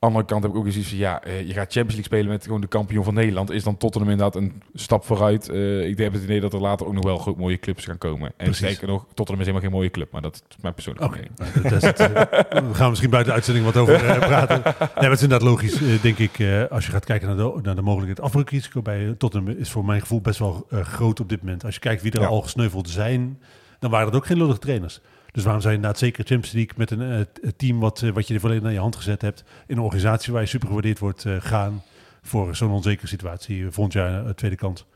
Andere 0.00 0.24
kant 0.24 0.42
heb 0.42 0.52
ik 0.52 0.58
ook 0.58 0.66
eens 0.66 0.76
iets 0.76 0.88
van, 0.88 0.98
ja, 0.98 1.22
eh, 1.22 1.38
je 1.46 1.52
gaat 1.52 1.72
Champions 1.72 1.86
League 1.94 2.04
spelen 2.04 2.28
met 2.28 2.44
gewoon 2.44 2.60
de 2.60 2.66
kampioen 2.66 3.04
van 3.04 3.14
Nederland. 3.14 3.50
Is 3.50 3.62
dan 3.64 3.76
Tottenham 3.76 4.10
inderdaad 4.10 4.36
een 4.42 4.62
stap 4.74 5.04
vooruit? 5.04 5.48
Eh, 5.48 5.86
ik 5.88 5.98
heb 5.98 6.12
het 6.12 6.22
idee 6.22 6.40
dat 6.40 6.52
er 6.52 6.60
later 6.60 6.86
ook 6.86 6.92
nog 6.92 7.04
wel 7.04 7.18
goed 7.18 7.36
mooie 7.36 7.58
clubs 7.58 7.84
gaan 7.84 7.98
komen. 7.98 8.32
En 8.36 8.54
zeker 8.54 8.86
nog, 8.88 9.02
Tottenham 9.14 9.40
is 9.40 9.46
helemaal 9.46 9.60
geen 9.60 9.70
mooie 9.78 9.90
club, 9.90 10.12
maar 10.12 10.22
dat 10.22 10.42
is 10.48 10.56
mijn 10.60 10.74
persoonlijke 10.74 11.08
Oké, 11.08 11.16
mening. 11.16 11.62
nou, 11.62 11.80
dat 11.80 12.00
eh, 12.00 12.62
we 12.68 12.74
gaan 12.74 12.88
misschien 12.88 13.10
buiten 13.10 13.32
de 13.32 13.36
uitzending 13.38 13.66
wat 13.66 13.76
over 13.76 14.16
praten. 14.18 14.60
Nee, 14.64 14.74
maar 14.78 15.02
het 15.02 15.12
is 15.12 15.22
inderdaad 15.22 15.48
logisch, 15.48 16.00
denk 16.02 16.18
ik, 16.18 16.66
als 16.70 16.86
je 16.86 16.92
gaat 16.92 17.04
kijken 17.04 17.28
naar 17.28 17.36
de, 17.36 17.58
naar 17.62 17.74
de 17.74 17.82
mogelijkheid. 17.82 18.20
Afbreukrisico 18.20 18.82
bij 18.82 19.14
Tottenham 19.18 19.54
is 19.58 19.70
voor 19.70 19.84
mijn 19.84 20.00
gevoel 20.00 20.20
best 20.20 20.38
wel 20.38 20.66
groot 20.70 21.20
op 21.20 21.28
dit 21.28 21.42
moment. 21.42 21.64
Als 21.64 21.74
je 21.74 21.80
kijkt 21.80 22.02
wie 22.02 22.12
er 22.12 22.20
Ja. 22.20 22.26
al 22.26 22.42
gesneuveld 22.42 22.88
zijn, 22.88 23.38
dan 23.78 23.90
waren 23.90 24.06
dat 24.06 24.16
ook 24.16 24.26
geen 24.26 24.36
lullige 24.38 24.58
trainers. 24.58 25.00
Dus 25.38 25.46
waarom 25.46 25.62
zou 25.62 25.74
je 25.74 25.80
inderdaad 25.80 26.02
zeker 26.02 26.24
Champions 26.24 26.54
League 26.54 26.72
met 26.76 26.90
een 26.90 27.26
eh, 27.42 27.50
team 27.56 27.80
wat, 27.80 28.02
eh, 28.02 28.10
wat 28.10 28.28
je 28.28 28.34
er 28.34 28.40
volledig 28.40 28.62
naar 28.62 28.72
je 28.72 28.78
hand 28.78 28.96
gezet 28.96 29.22
hebt, 29.22 29.44
in 29.66 29.76
een 29.76 29.82
organisatie 29.82 30.32
waar 30.32 30.42
je 30.42 30.48
super 30.48 30.66
gewaardeerd 30.66 30.98
wordt, 30.98 31.24
eh, 31.24 31.36
gaan 31.38 31.82
voor 32.22 32.56
zo'n 32.56 32.70
onzekere 32.70 33.06
situatie. 33.06 33.70
volgend 33.70 33.92
jaar 33.94 34.24
eh, 34.26 34.30
tweede 34.32 34.56
kant. 34.56 34.86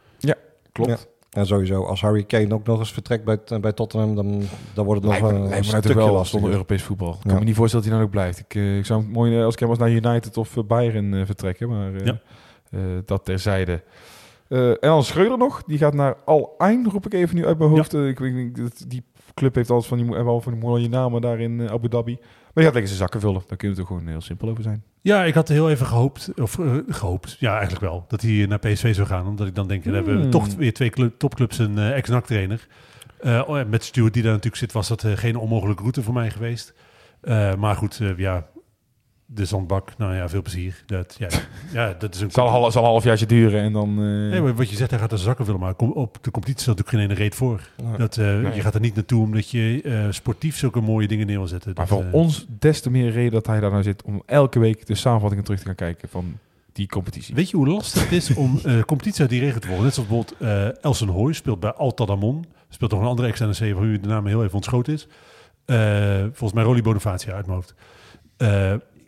Klopt. 0.72 1.08
en 1.30 1.46
sowieso, 1.46 1.84
als 1.84 2.00
Harry 2.00 2.24
Kane 2.24 2.54
ook 2.54 2.66
nog 2.66 2.78
eens 2.78 2.92
vertrekt 2.92 3.24
bij, 3.24 3.38
bij 3.60 3.72
Tottenham, 3.72 4.14
dan, 4.14 4.42
dan 4.74 4.84
wordt 4.84 5.02
het 5.04 5.12
nog 5.12 5.20
me, 5.22 5.28
een, 5.28 5.34
een 5.42 5.48
natuurlijk 5.50 5.66
stukje 5.66 5.94
wel 5.94 6.04
lastiger. 6.12 6.28
zonder 6.30 6.50
Europees 6.50 6.82
voetbal. 6.82 7.12
Ik 7.12 7.20
kan 7.22 7.32
Ja. 7.32 7.38
me 7.38 7.44
niet 7.44 7.54
voorstellen 7.56 7.84
dat 7.84 7.94
hij 7.94 8.02
dan 8.02 8.08
ook 8.10 8.14
blijft. 8.14 8.38
Ik, 8.38 8.54
ik 8.78 8.86
zou 8.86 9.00
het 9.02 9.12
mooi 9.12 9.42
als 9.42 9.54
ik 9.54 9.60
hem 9.60 9.68
was 9.68 9.78
naar 9.78 9.90
United 9.90 10.36
of 10.36 10.56
eh, 10.56 10.64
Bayern 10.64 11.14
eh, 11.14 11.26
vertrekken, 11.26 11.68
maar 11.68 11.94
eh, 11.94 12.06
Ja. 12.06 12.20
eh, 12.70 12.80
dat 13.04 13.24
terzijde. 13.24 13.82
Eh 14.48 14.68
en 14.70 14.76
dan 14.80 15.04
Schreuder 15.04 15.38
nog, 15.38 15.62
die 15.66 15.78
gaat 15.78 15.94
naar 15.94 16.16
Al 16.24 16.54
Ain, 16.58 16.88
roep 16.90 17.06
ik 17.06 17.14
even 17.14 17.36
nu 17.36 17.46
uit 17.46 17.58
mijn 17.58 17.70
hoofd. 17.70 17.94
Eh, 17.94 18.08
ik 18.08 18.18
weet 18.18 18.34
niet, 18.34 18.56
dat- 18.56 18.84
die 18.88 19.02
club 19.34 19.54
heeft 19.54 19.70
altijd 19.70 19.88
van 19.88 19.98
die, 19.98 20.06
hebben 20.06 20.32
al 20.32 20.40
van 20.40 20.52
die 20.52 20.62
mooie 20.62 20.88
namen 20.88 21.20
daar 21.20 21.40
in 21.40 21.60
eh, 21.60 21.70
Abu 21.70 21.88
Dhabi. 21.88 22.12
Maar 22.20 22.50
die 22.54 22.64
gaat 22.64 22.72
lekker 22.72 22.86
zijn 22.86 22.98
zakken 22.98 23.20
vullen. 23.20 23.42
Daar 23.46 23.56
kunnen 23.56 23.76
we 23.76 23.82
er 23.82 23.88
gewoon 23.88 24.06
heel 24.06 24.20
simpel 24.20 24.48
over 24.48 24.62
zijn. 24.62 24.82
Ja, 25.00 25.24
ik 25.24 25.34
had 25.34 25.48
heel 25.48 25.70
even 25.70 25.86
gehoopt, 25.86 26.30
of 26.40 26.58
eh, 26.58 26.76
gehoopt, 26.88 27.36
ja 27.38 27.52
eigenlijk 27.52 27.80
wel, 27.82 28.04
dat 28.08 28.20
hij 28.20 28.46
naar 28.48 28.58
PSV 28.58 28.94
zou 28.94 29.06
gaan. 29.06 29.26
Omdat 29.26 29.46
ik 29.46 29.54
dan 29.54 29.68
denk, 29.68 29.84
dan 29.84 29.94
hebben 29.94 30.14
we 30.16 30.20
Hmm. 30.22 30.30
toch 30.30 30.54
weer 30.54 30.72
twee 30.74 30.90
club, 30.90 31.18
topclubs 31.18 31.58
en 31.58 31.78
eh 31.78 31.96
ex-NAC 31.96 32.26
trainer. 32.26 32.66
Oh 33.24 33.64
met 33.68 33.84
Stuart 33.84 34.12
die 34.14 34.22
daar 34.22 34.32
natuurlijk 34.32 34.62
zit, 34.62 34.72
was 34.72 34.88
dat 34.88 35.04
geen 35.14 35.36
onmogelijke 35.36 35.82
route 35.82 36.02
voor 36.02 36.14
mij 36.14 36.30
geweest. 36.30 36.74
Maar 37.58 37.76
goed, 37.76 38.00
ja, 38.16 38.46
de 39.34 39.44
zandbak, 39.44 39.92
nou 39.98 40.14
ja, 40.14 40.28
veel 40.28 40.42
plezier. 40.42 40.82
Dat, 40.86 41.16
ja, 41.18 41.28
ja, 41.80 41.94
dat 41.98 42.14
is 42.14 42.20
een... 42.20 42.30
Zal, 42.30 42.48
half- 42.48 42.72
zal 42.72 42.82
een 42.84 42.88
halfjaartje 42.88 43.26
duren 43.26 43.60
en 43.62 43.72
dan... 43.72 43.88
eh, 43.88 44.04
Nee, 44.04 44.40
maar 44.40 44.54
wat 44.54 44.70
je 44.70 44.76
zegt, 44.76 44.90
hij 44.90 44.98
gaat 44.98 45.12
er 45.12 45.18
zakken 45.18 45.44
willen 45.44 45.60
maar 45.60 45.74
kom- 45.74 45.90
op 45.92 46.18
de 46.20 46.30
competitie 46.30 46.62
staat 46.62 46.76
natuurlijk 46.76 47.02
geen 47.04 47.16
ene 47.16 47.24
reet 47.24 47.34
voor. 47.34 47.68
Nee. 47.82 47.96
Dat, 47.96 48.16
eh, 48.16 48.24
Nee. 48.26 48.54
Je 48.54 48.60
gaat 48.60 48.74
er 48.74 48.80
niet 48.80 48.94
naartoe 48.94 49.22
omdat 49.24 49.50
je 49.50 49.80
eh, 49.84 50.06
sportief 50.10 50.56
zulke 50.56 50.80
mooie 50.80 51.08
dingen 51.08 51.26
neer 51.26 51.36
wil 51.38 51.46
zetten. 51.46 51.72
maar 51.76 51.86
Dat, 51.86 51.98
voor 52.02 52.10
ons 52.12 52.46
des 52.58 52.80
te 52.80 52.90
meer 52.90 53.10
reden 53.10 53.32
dat 53.32 53.46
hij 53.46 53.60
daar 53.60 53.70
nou 53.70 53.82
zit 53.82 54.02
om 54.02 54.22
elke 54.26 54.58
week 54.58 54.86
de 54.86 54.94
samenvattingen 54.94 55.44
terug 55.44 55.60
te 55.60 55.66
gaan 55.66 55.74
kijken 55.74 56.08
van 56.08 56.38
die 56.72 56.86
competitie. 56.86 57.34
Weet 57.34 57.50
je 57.50 57.56
hoe 57.56 57.68
lastig 57.68 58.02
het 58.02 58.12
is 58.12 58.34
om 58.34 58.60
competitie 58.86 59.20
uit 59.20 59.30
die 59.30 59.40
regio 59.40 59.58
te 59.58 59.66
volgen? 59.66 59.84
Net 59.84 59.94
zoals 59.94 60.08
bijvoorbeeld 60.08 60.78
Elsen 60.82 61.08
Hooy 61.08 61.32
speelt 61.32 61.60
bij 61.60 61.72
Altadamon. 61.72 62.44
Speelt 62.68 62.90
nog 62.90 63.00
een 63.00 63.06
andere 63.06 63.28
ex-NEC 63.28 63.74
waar 63.74 63.84
u 63.84 64.00
de 64.00 64.08
naam 64.08 64.26
heel 64.26 64.42
even 64.42 64.54
ontschoten 64.54 64.92
is. 64.92 65.08
Volgens 66.22 66.52
mij 66.52 66.64
Rolly 66.64 66.82
Bonifacia 66.82 67.32
uit 67.34 67.46
mijn 67.46 67.56
hoofd. 67.58 67.74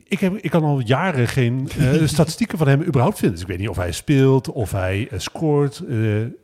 Ik, 0.08 0.18
heb, 0.20 0.36
ik 0.36 0.50
kan 0.50 0.62
al 0.64 0.80
jaren 0.80 1.28
geen 1.28 1.68
eh, 1.78 1.92
statistieken 2.16 2.58
van 2.58 2.68
hem 2.68 2.82
überhaupt 2.82 3.18
vinden. 3.18 3.32
Dus 3.32 3.42
ik 3.42 3.50
weet 3.50 3.58
niet 3.58 3.68
of 3.68 3.76
hij 3.76 3.92
speelt, 3.92 4.50
of 4.52 4.72
hij 4.72 5.08
eh, 5.10 5.18
scoort. 5.18 5.82
Eh, 5.88 5.96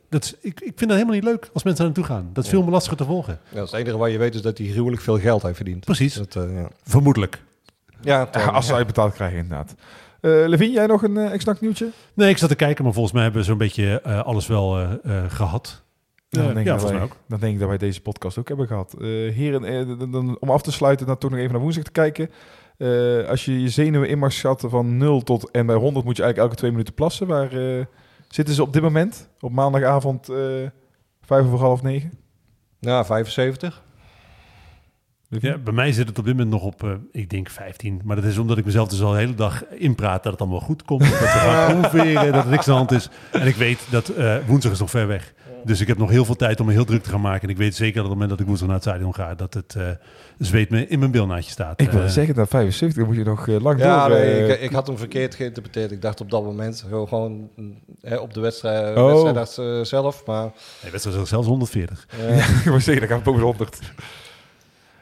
dat 0.09 0.23
is, 0.23 0.35
ik, 0.41 0.59
ik 0.59 0.71
vind 0.75 0.79
dat 0.79 0.89
helemaal 0.89 1.13
niet 1.15 1.23
leuk 1.23 1.49
als 1.53 1.63
mensen 1.63 1.85
daar 1.85 1.93
naartoe 1.95 2.15
gaan. 2.15 2.29
Dat 2.33 2.43
is 2.43 2.49
veel 2.49 2.61
meer 2.61 2.71
lastiger 2.71 2.97
te 2.97 3.05
volgen. 3.05 3.39
Ja, 3.49 3.61
het 3.61 3.73
enige 3.73 3.97
waar 3.97 4.09
je 4.09 4.17
weet 4.17 4.35
is 4.35 4.41
dat 4.41 4.57
hij 4.57 4.67
gruwelijk 4.67 5.01
veel 5.01 5.19
geld 5.19 5.41
heeft 5.41 5.55
verdiend. 5.55 5.85
Precies. 5.85 6.13
Dat, 6.13 6.35
eh, 6.35 6.55
ja. 6.55 6.69
Vermoedelijk. 6.83 7.41
Ja, 8.01 8.17
Ja, 8.19 8.25
toch, 8.25 8.53
als 8.53 8.65
ze 8.65 8.71
ja. 8.71 8.77
uitbetaald 8.77 9.13
krijgen 9.13 9.37
inderdaad. 9.37 9.75
Eh 10.21 10.31
Levin, 10.47 10.71
jij 10.71 10.85
nog 10.85 11.03
een 11.03 11.15
uh, 11.15 11.31
exact 11.33 11.61
nieuwtje? 11.61 11.89
Nee, 12.13 12.29
ik 12.29 12.37
zat 12.37 12.49
te 12.49 12.55
kijken, 12.55 12.83
maar 12.83 12.93
volgens 12.93 13.13
mij 13.13 13.23
hebben 13.23 13.41
we 13.41 13.47
zo'n 13.47 13.57
beetje 13.57 14.01
eh, 14.01 14.19
alles 14.23 14.47
wel 14.47 14.77
eh, 14.79 14.91
eh, 15.03 15.23
gehad. 15.31 15.83
dan, 16.29 16.43
Ja, 16.47 16.53
denk 16.53 16.65
ja, 16.65 16.73
ik 16.73 16.79
dat 16.79 16.79
volgens 16.79 16.91
wij, 16.99 16.99
mij 16.99 17.17
ook. 17.17 17.17
dan 17.27 17.39
denk 17.39 17.53
ik 17.53 17.59
dat 17.59 17.67
wij 17.69 17.77
deze 17.77 18.01
podcast 18.01 18.37
ook 18.37 18.47
hebben 18.47 18.67
gehad. 18.67 18.93
Eh, 18.93 19.07
heren, 19.07 19.97
dan- 19.99 20.11
dan- 20.11 20.37
om 20.39 20.49
af 20.49 20.61
te 20.61 20.71
sluiten, 20.71 21.05
dan 21.07 21.17
toch 21.17 21.29
nog 21.29 21.39
even 21.39 21.51
naar 21.51 21.61
woensdag 21.61 21.83
te 21.83 21.91
kijken. 21.91 22.29
Eh, 22.81 23.29
als 23.29 23.45
je 23.45 23.61
je 23.61 23.69
zenuwen 23.69 24.09
in 24.09 24.19
mag 24.19 24.33
schatten 24.33 24.69
van 24.69 24.97
0 24.97 25.21
tot 25.21 25.51
en 25.51 25.65
bij 25.65 25.75
100 25.75 26.05
moet 26.05 26.17
je 26.17 26.23
eigenlijk 26.23 26.37
elke 26.37 26.55
twee 26.55 26.71
minuten 26.71 26.93
plassen. 26.93 27.27
Waar 27.27 27.51
eh, 27.51 27.85
zitten 28.27 28.55
ze 28.55 28.61
op 28.61 28.73
dit 28.73 28.81
moment? 28.81 29.29
Op 29.39 29.51
maandagavond 29.51 30.29
eh 30.29 30.37
vijf 31.21 31.45
over 31.45 31.59
half 31.59 31.81
negen? 31.81 32.11
Ja, 32.79 33.05
75. 33.05 33.83
Ja, 35.39 35.57
bij 35.57 35.73
mij 35.73 35.91
zit 35.91 36.07
het 36.07 36.19
op 36.19 36.25
dit 36.25 36.33
moment 36.33 36.51
nog 36.51 36.63
op, 36.63 36.83
eh, 36.83 36.91
ik 37.11 37.29
denk 37.29 37.49
15. 37.49 38.01
Maar 38.03 38.15
dat 38.15 38.25
is 38.25 38.37
omdat 38.37 38.57
ik 38.57 38.65
mezelf 38.65 38.87
dus 38.89 39.01
al 39.01 39.11
de 39.11 39.17
hele 39.17 39.35
dag 39.35 39.65
inpraat 39.65 40.23
dat 40.23 40.31
het 40.31 40.41
allemaal 40.41 40.59
goed 40.59 40.83
komt. 40.83 41.01
Dat 41.01 41.19
we 41.19 41.25
gaan 41.25 41.65
promoveren, 41.71 42.33
dat 42.33 42.43
er 42.43 42.49
niks 42.49 42.67
aan 42.67 42.73
de 42.73 42.79
hand 42.79 42.91
is. 42.91 43.09
En 43.31 43.47
ik 43.47 43.55
weet 43.55 43.79
dat 43.89 44.09
eh, 44.09 44.35
woensdag 44.47 44.71
is 44.71 44.79
nog 44.79 44.89
ver 44.89 45.07
weg. 45.07 45.33
Dus 45.63 45.81
ik 45.81 45.87
heb 45.87 45.97
nog 45.97 46.09
heel 46.09 46.25
veel 46.25 46.35
tijd 46.35 46.59
om 46.59 46.65
me 46.65 46.71
heel 46.71 46.85
druk 46.85 47.03
te 47.03 47.09
gaan 47.09 47.21
maken. 47.21 47.41
En 47.41 47.49
ik 47.49 47.57
weet 47.57 47.75
zeker 47.75 47.93
dat 47.95 48.03
op 48.03 48.09
het 48.09 48.19
moment 48.19 48.29
dat 48.29 48.39
ik 48.39 48.45
woensdag 48.45 48.67
naar 48.67 48.77
het 48.77 48.85
stadion 48.87 49.13
ga, 49.15 49.35
dat 49.35 49.53
het 49.53 49.75
eh, 49.75 49.89
zweet 50.37 50.69
me 50.69 50.87
in 50.87 50.99
mijn 50.99 51.11
bilnaadje 51.11 51.51
staat. 51.51 51.81
Ik 51.81 51.91
wil 51.91 52.01
Eh, 52.01 52.07
zeggen, 52.07 52.35
dat 52.35 52.49
75 52.49 52.97
dan 52.97 53.07
moet 53.07 53.17
je 53.17 53.23
nog 53.29 53.47
eh, 53.47 53.59
lang 53.61 53.79
Ja, 53.79 54.07
door. 54.07 54.17
nee, 54.17 54.43
eh, 54.45 54.49
ik, 54.53 54.61
ik 54.61 54.71
had 54.71 54.87
hem 54.87 54.97
verkeerd 54.97 55.35
geïnterpreteerd. 55.35 55.91
Ik 55.91 56.01
dacht 56.01 56.21
op 56.21 56.29
dat 56.31 56.43
moment 56.43 56.83
gewoon, 56.89 57.07
gewoon 57.07 57.49
hè, 58.01 58.15
op 58.15 58.33
de 58.33 58.39
wedstrijd, 58.39 58.97
Oh. 58.97 59.31
wedstrijd 59.33 59.87
zelf. 59.87 60.25
Maar 60.25 60.51
Nee, 60.81 60.91
wedstrijd 60.91 61.27
zelfs 61.27 61.47
140. 61.47 62.07
eh, 62.09 62.37
ik 62.59 62.63
wil 62.63 62.79
zeggen, 62.79 62.99
dan 62.99 63.07
gaan 63.07 63.17
we 63.17 63.23
boven 63.23 63.39
de 63.39 63.45
100. 63.45 63.79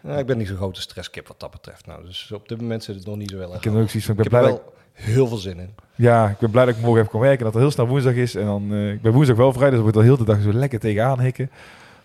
ja, 0.04 0.18
ik 0.18 0.26
ben 0.26 0.38
niet 0.38 0.48
zo'n 0.48 0.58
grote 0.58 0.82
stresskip 0.82 1.28
wat 1.28 1.40
dat 1.40 1.52
betreft. 1.52 1.86
Nou, 1.86 2.06
dus 2.06 2.32
op 2.34 2.50
dit 2.50 2.62
moment 2.62 2.84
zit 2.84 2.96
het 2.96 3.06
nog 3.06 3.16
niet 3.18 3.30
zo 3.30 3.38
heel 3.38 3.48
erg. 3.48 3.58
Ik 3.58 3.64
heb 3.64 3.74
ook 3.74 3.90
zoiets 3.90 4.06
van, 4.06 4.18
ik 4.18 4.24
Ik 4.26 4.30
ben 4.32 4.40
heb 4.44 4.50
blij 4.50 4.62
wel 4.64 4.74
heel 5.00 5.28
veel 5.28 5.38
zin 5.38 5.60
in. 5.60 5.70
Ja, 5.96 6.30
ik 6.30 6.38
ben 6.38 6.52
blij 6.52 6.66
dat 6.66 6.76
ik 6.76 6.82
morgen 6.82 7.00
even 7.00 7.12
kon 7.12 7.22
werken. 7.22 7.44
Dat 7.44 7.54
het 7.54 7.62
heel 7.62 7.72
snel 7.72 7.88
woensdag 7.88 8.14
is. 8.14 8.36
En 8.36 8.46
dan, 8.46 8.74
eh, 8.74 8.92
ik 8.92 9.02
ben 9.02 9.12
woensdag 9.12 9.38
wel 9.38 9.54
vrij, 9.54 9.70
dus 9.70 9.80
ik 9.80 9.86
moet 9.86 9.96
al 9.96 10.02
heel 10.02 10.18
de 10.18 10.24
dag 10.24 10.42
zo 10.42 10.54
lekker 10.54 10.80
tegenaan 10.80 11.20
hikken. 11.20 11.52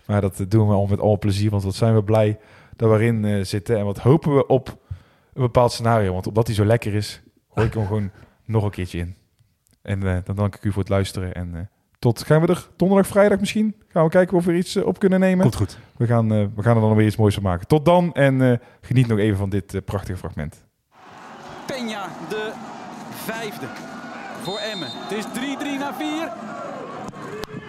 Maar 0.05 0.21
dat 0.21 0.39
eh, 0.39 0.45
doen 0.49 0.67
we 0.67 0.73
al 0.73 0.85
met 0.87 0.99
al 0.99 1.19
plezier, 1.19 1.49
want 1.49 1.63
wat 1.63 1.75
zijn 1.75 1.95
we 1.95 2.03
blij 2.03 2.37
dat 2.75 2.89
we 2.89 2.95
erin 2.95 3.25
eh, 3.25 3.43
zitten. 3.43 3.77
En 3.77 3.85
wat 3.85 3.99
hopen 3.99 4.35
we 4.35 4.47
op 4.47 4.77
een 5.33 5.41
bepaald 5.41 5.71
scenario. 5.71 6.13
Want 6.13 6.27
omdat 6.27 6.47
hij 6.47 6.55
zo 6.55 6.65
lekker 6.65 6.93
is, 6.93 7.21
gooi 7.53 7.67
ik 7.67 7.73
hem 7.73 7.85
gewoon 7.85 8.11
nog 8.45 8.63
een 8.63 8.71
keertje 8.71 8.99
in. 8.99 9.15
En 9.85 10.03
eh, 10.03 10.17
dan 10.23 10.35
dank 10.35 10.55
ik 10.55 10.63
u 10.63 10.71
voor 10.71 10.81
het 10.81 10.91
luisteren. 10.91 11.33
En 11.33 11.55
eh, 11.55 11.61
tot, 11.99 12.23
gaan 12.23 12.41
we 12.41 12.47
er 12.47 12.67
donderdag, 12.75 13.07
vrijdag 13.07 13.39
misschien? 13.39 13.75
Gaan 13.87 14.03
we 14.03 14.09
kijken 14.09 14.37
of 14.37 14.45
we 14.45 14.51
er 14.51 14.57
iets 14.57 14.75
op 14.75 14.99
kunnen 14.99 15.19
nemen? 15.19 15.41
Komt 15.41 15.55
goed. 15.55 15.77
We 15.97 16.05
gaan, 16.05 16.31
eh, 16.33 16.45
we 16.55 16.61
gaan 16.61 16.75
er 16.75 16.81
dan 16.81 16.95
weer 16.95 17.05
iets 17.05 17.15
moois 17.15 17.33
van 17.33 17.43
maken. 17.43 17.67
Tot 17.67 17.85
dan 17.85 18.13
en 18.13 18.41
eh, 18.41 18.57
geniet 18.81 19.07
nog 19.07 19.19
even 19.19 19.37
van 19.37 19.49
dit 19.49 19.85
prachtige 19.85 20.17
fragment. 20.17 20.63
Peña, 21.65 22.29
de 22.29 22.34
vijfde 23.25 23.67
voor 24.41 24.57
Emmen. 24.57 24.89
Het 24.91 25.11
is 25.11 25.25
3-3 25.25 25.79
naar 25.79 25.93
4. 25.93 26.31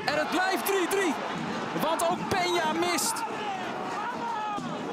En 0.06 0.18
het 0.18 0.30
blijft 0.30 0.64
3-3. 0.64 0.70
Want 1.82 2.08
ook 2.08 2.18
Peña 2.18 2.78
mist. 2.90 3.14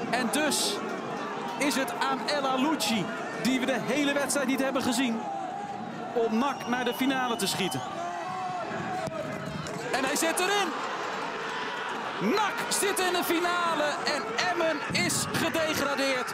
En 0.10 0.30
dus 0.32 0.74
is 1.58 1.76
het 1.76 1.94
aan 2.00 2.28
El 2.28 2.48
Alouchi, 2.48 3.06
die 3.42 3.60
we 3.60 3.66
de 3.66 3.80
hele 3.80 4.14
wedstrijd 4.14 4.48
niet 4.48 4.64
hebben 4.64 4.82
gezien, 4.82 5.20
om 6.14 6.38
NAC 6.38 6.68
naar 6.68 6.86
de 6.86 6.94
finale 6.94 7.36
te 7.36 7.48
schieten. 7.48 7.82
En 9.92 10.06
hij 10.06 10.16
zit 10.16 10.40
erin. 10.40 10.70
NAC 12.30 12.54
zit 12.70 13.00
in 13.00 13.14
de 13.14 13.24
finale 13.24 13.94
en 14.04 14.24
Emmen 14.52 14.78
is 14.92 15.26
gedegradeerd. 15.32 16.34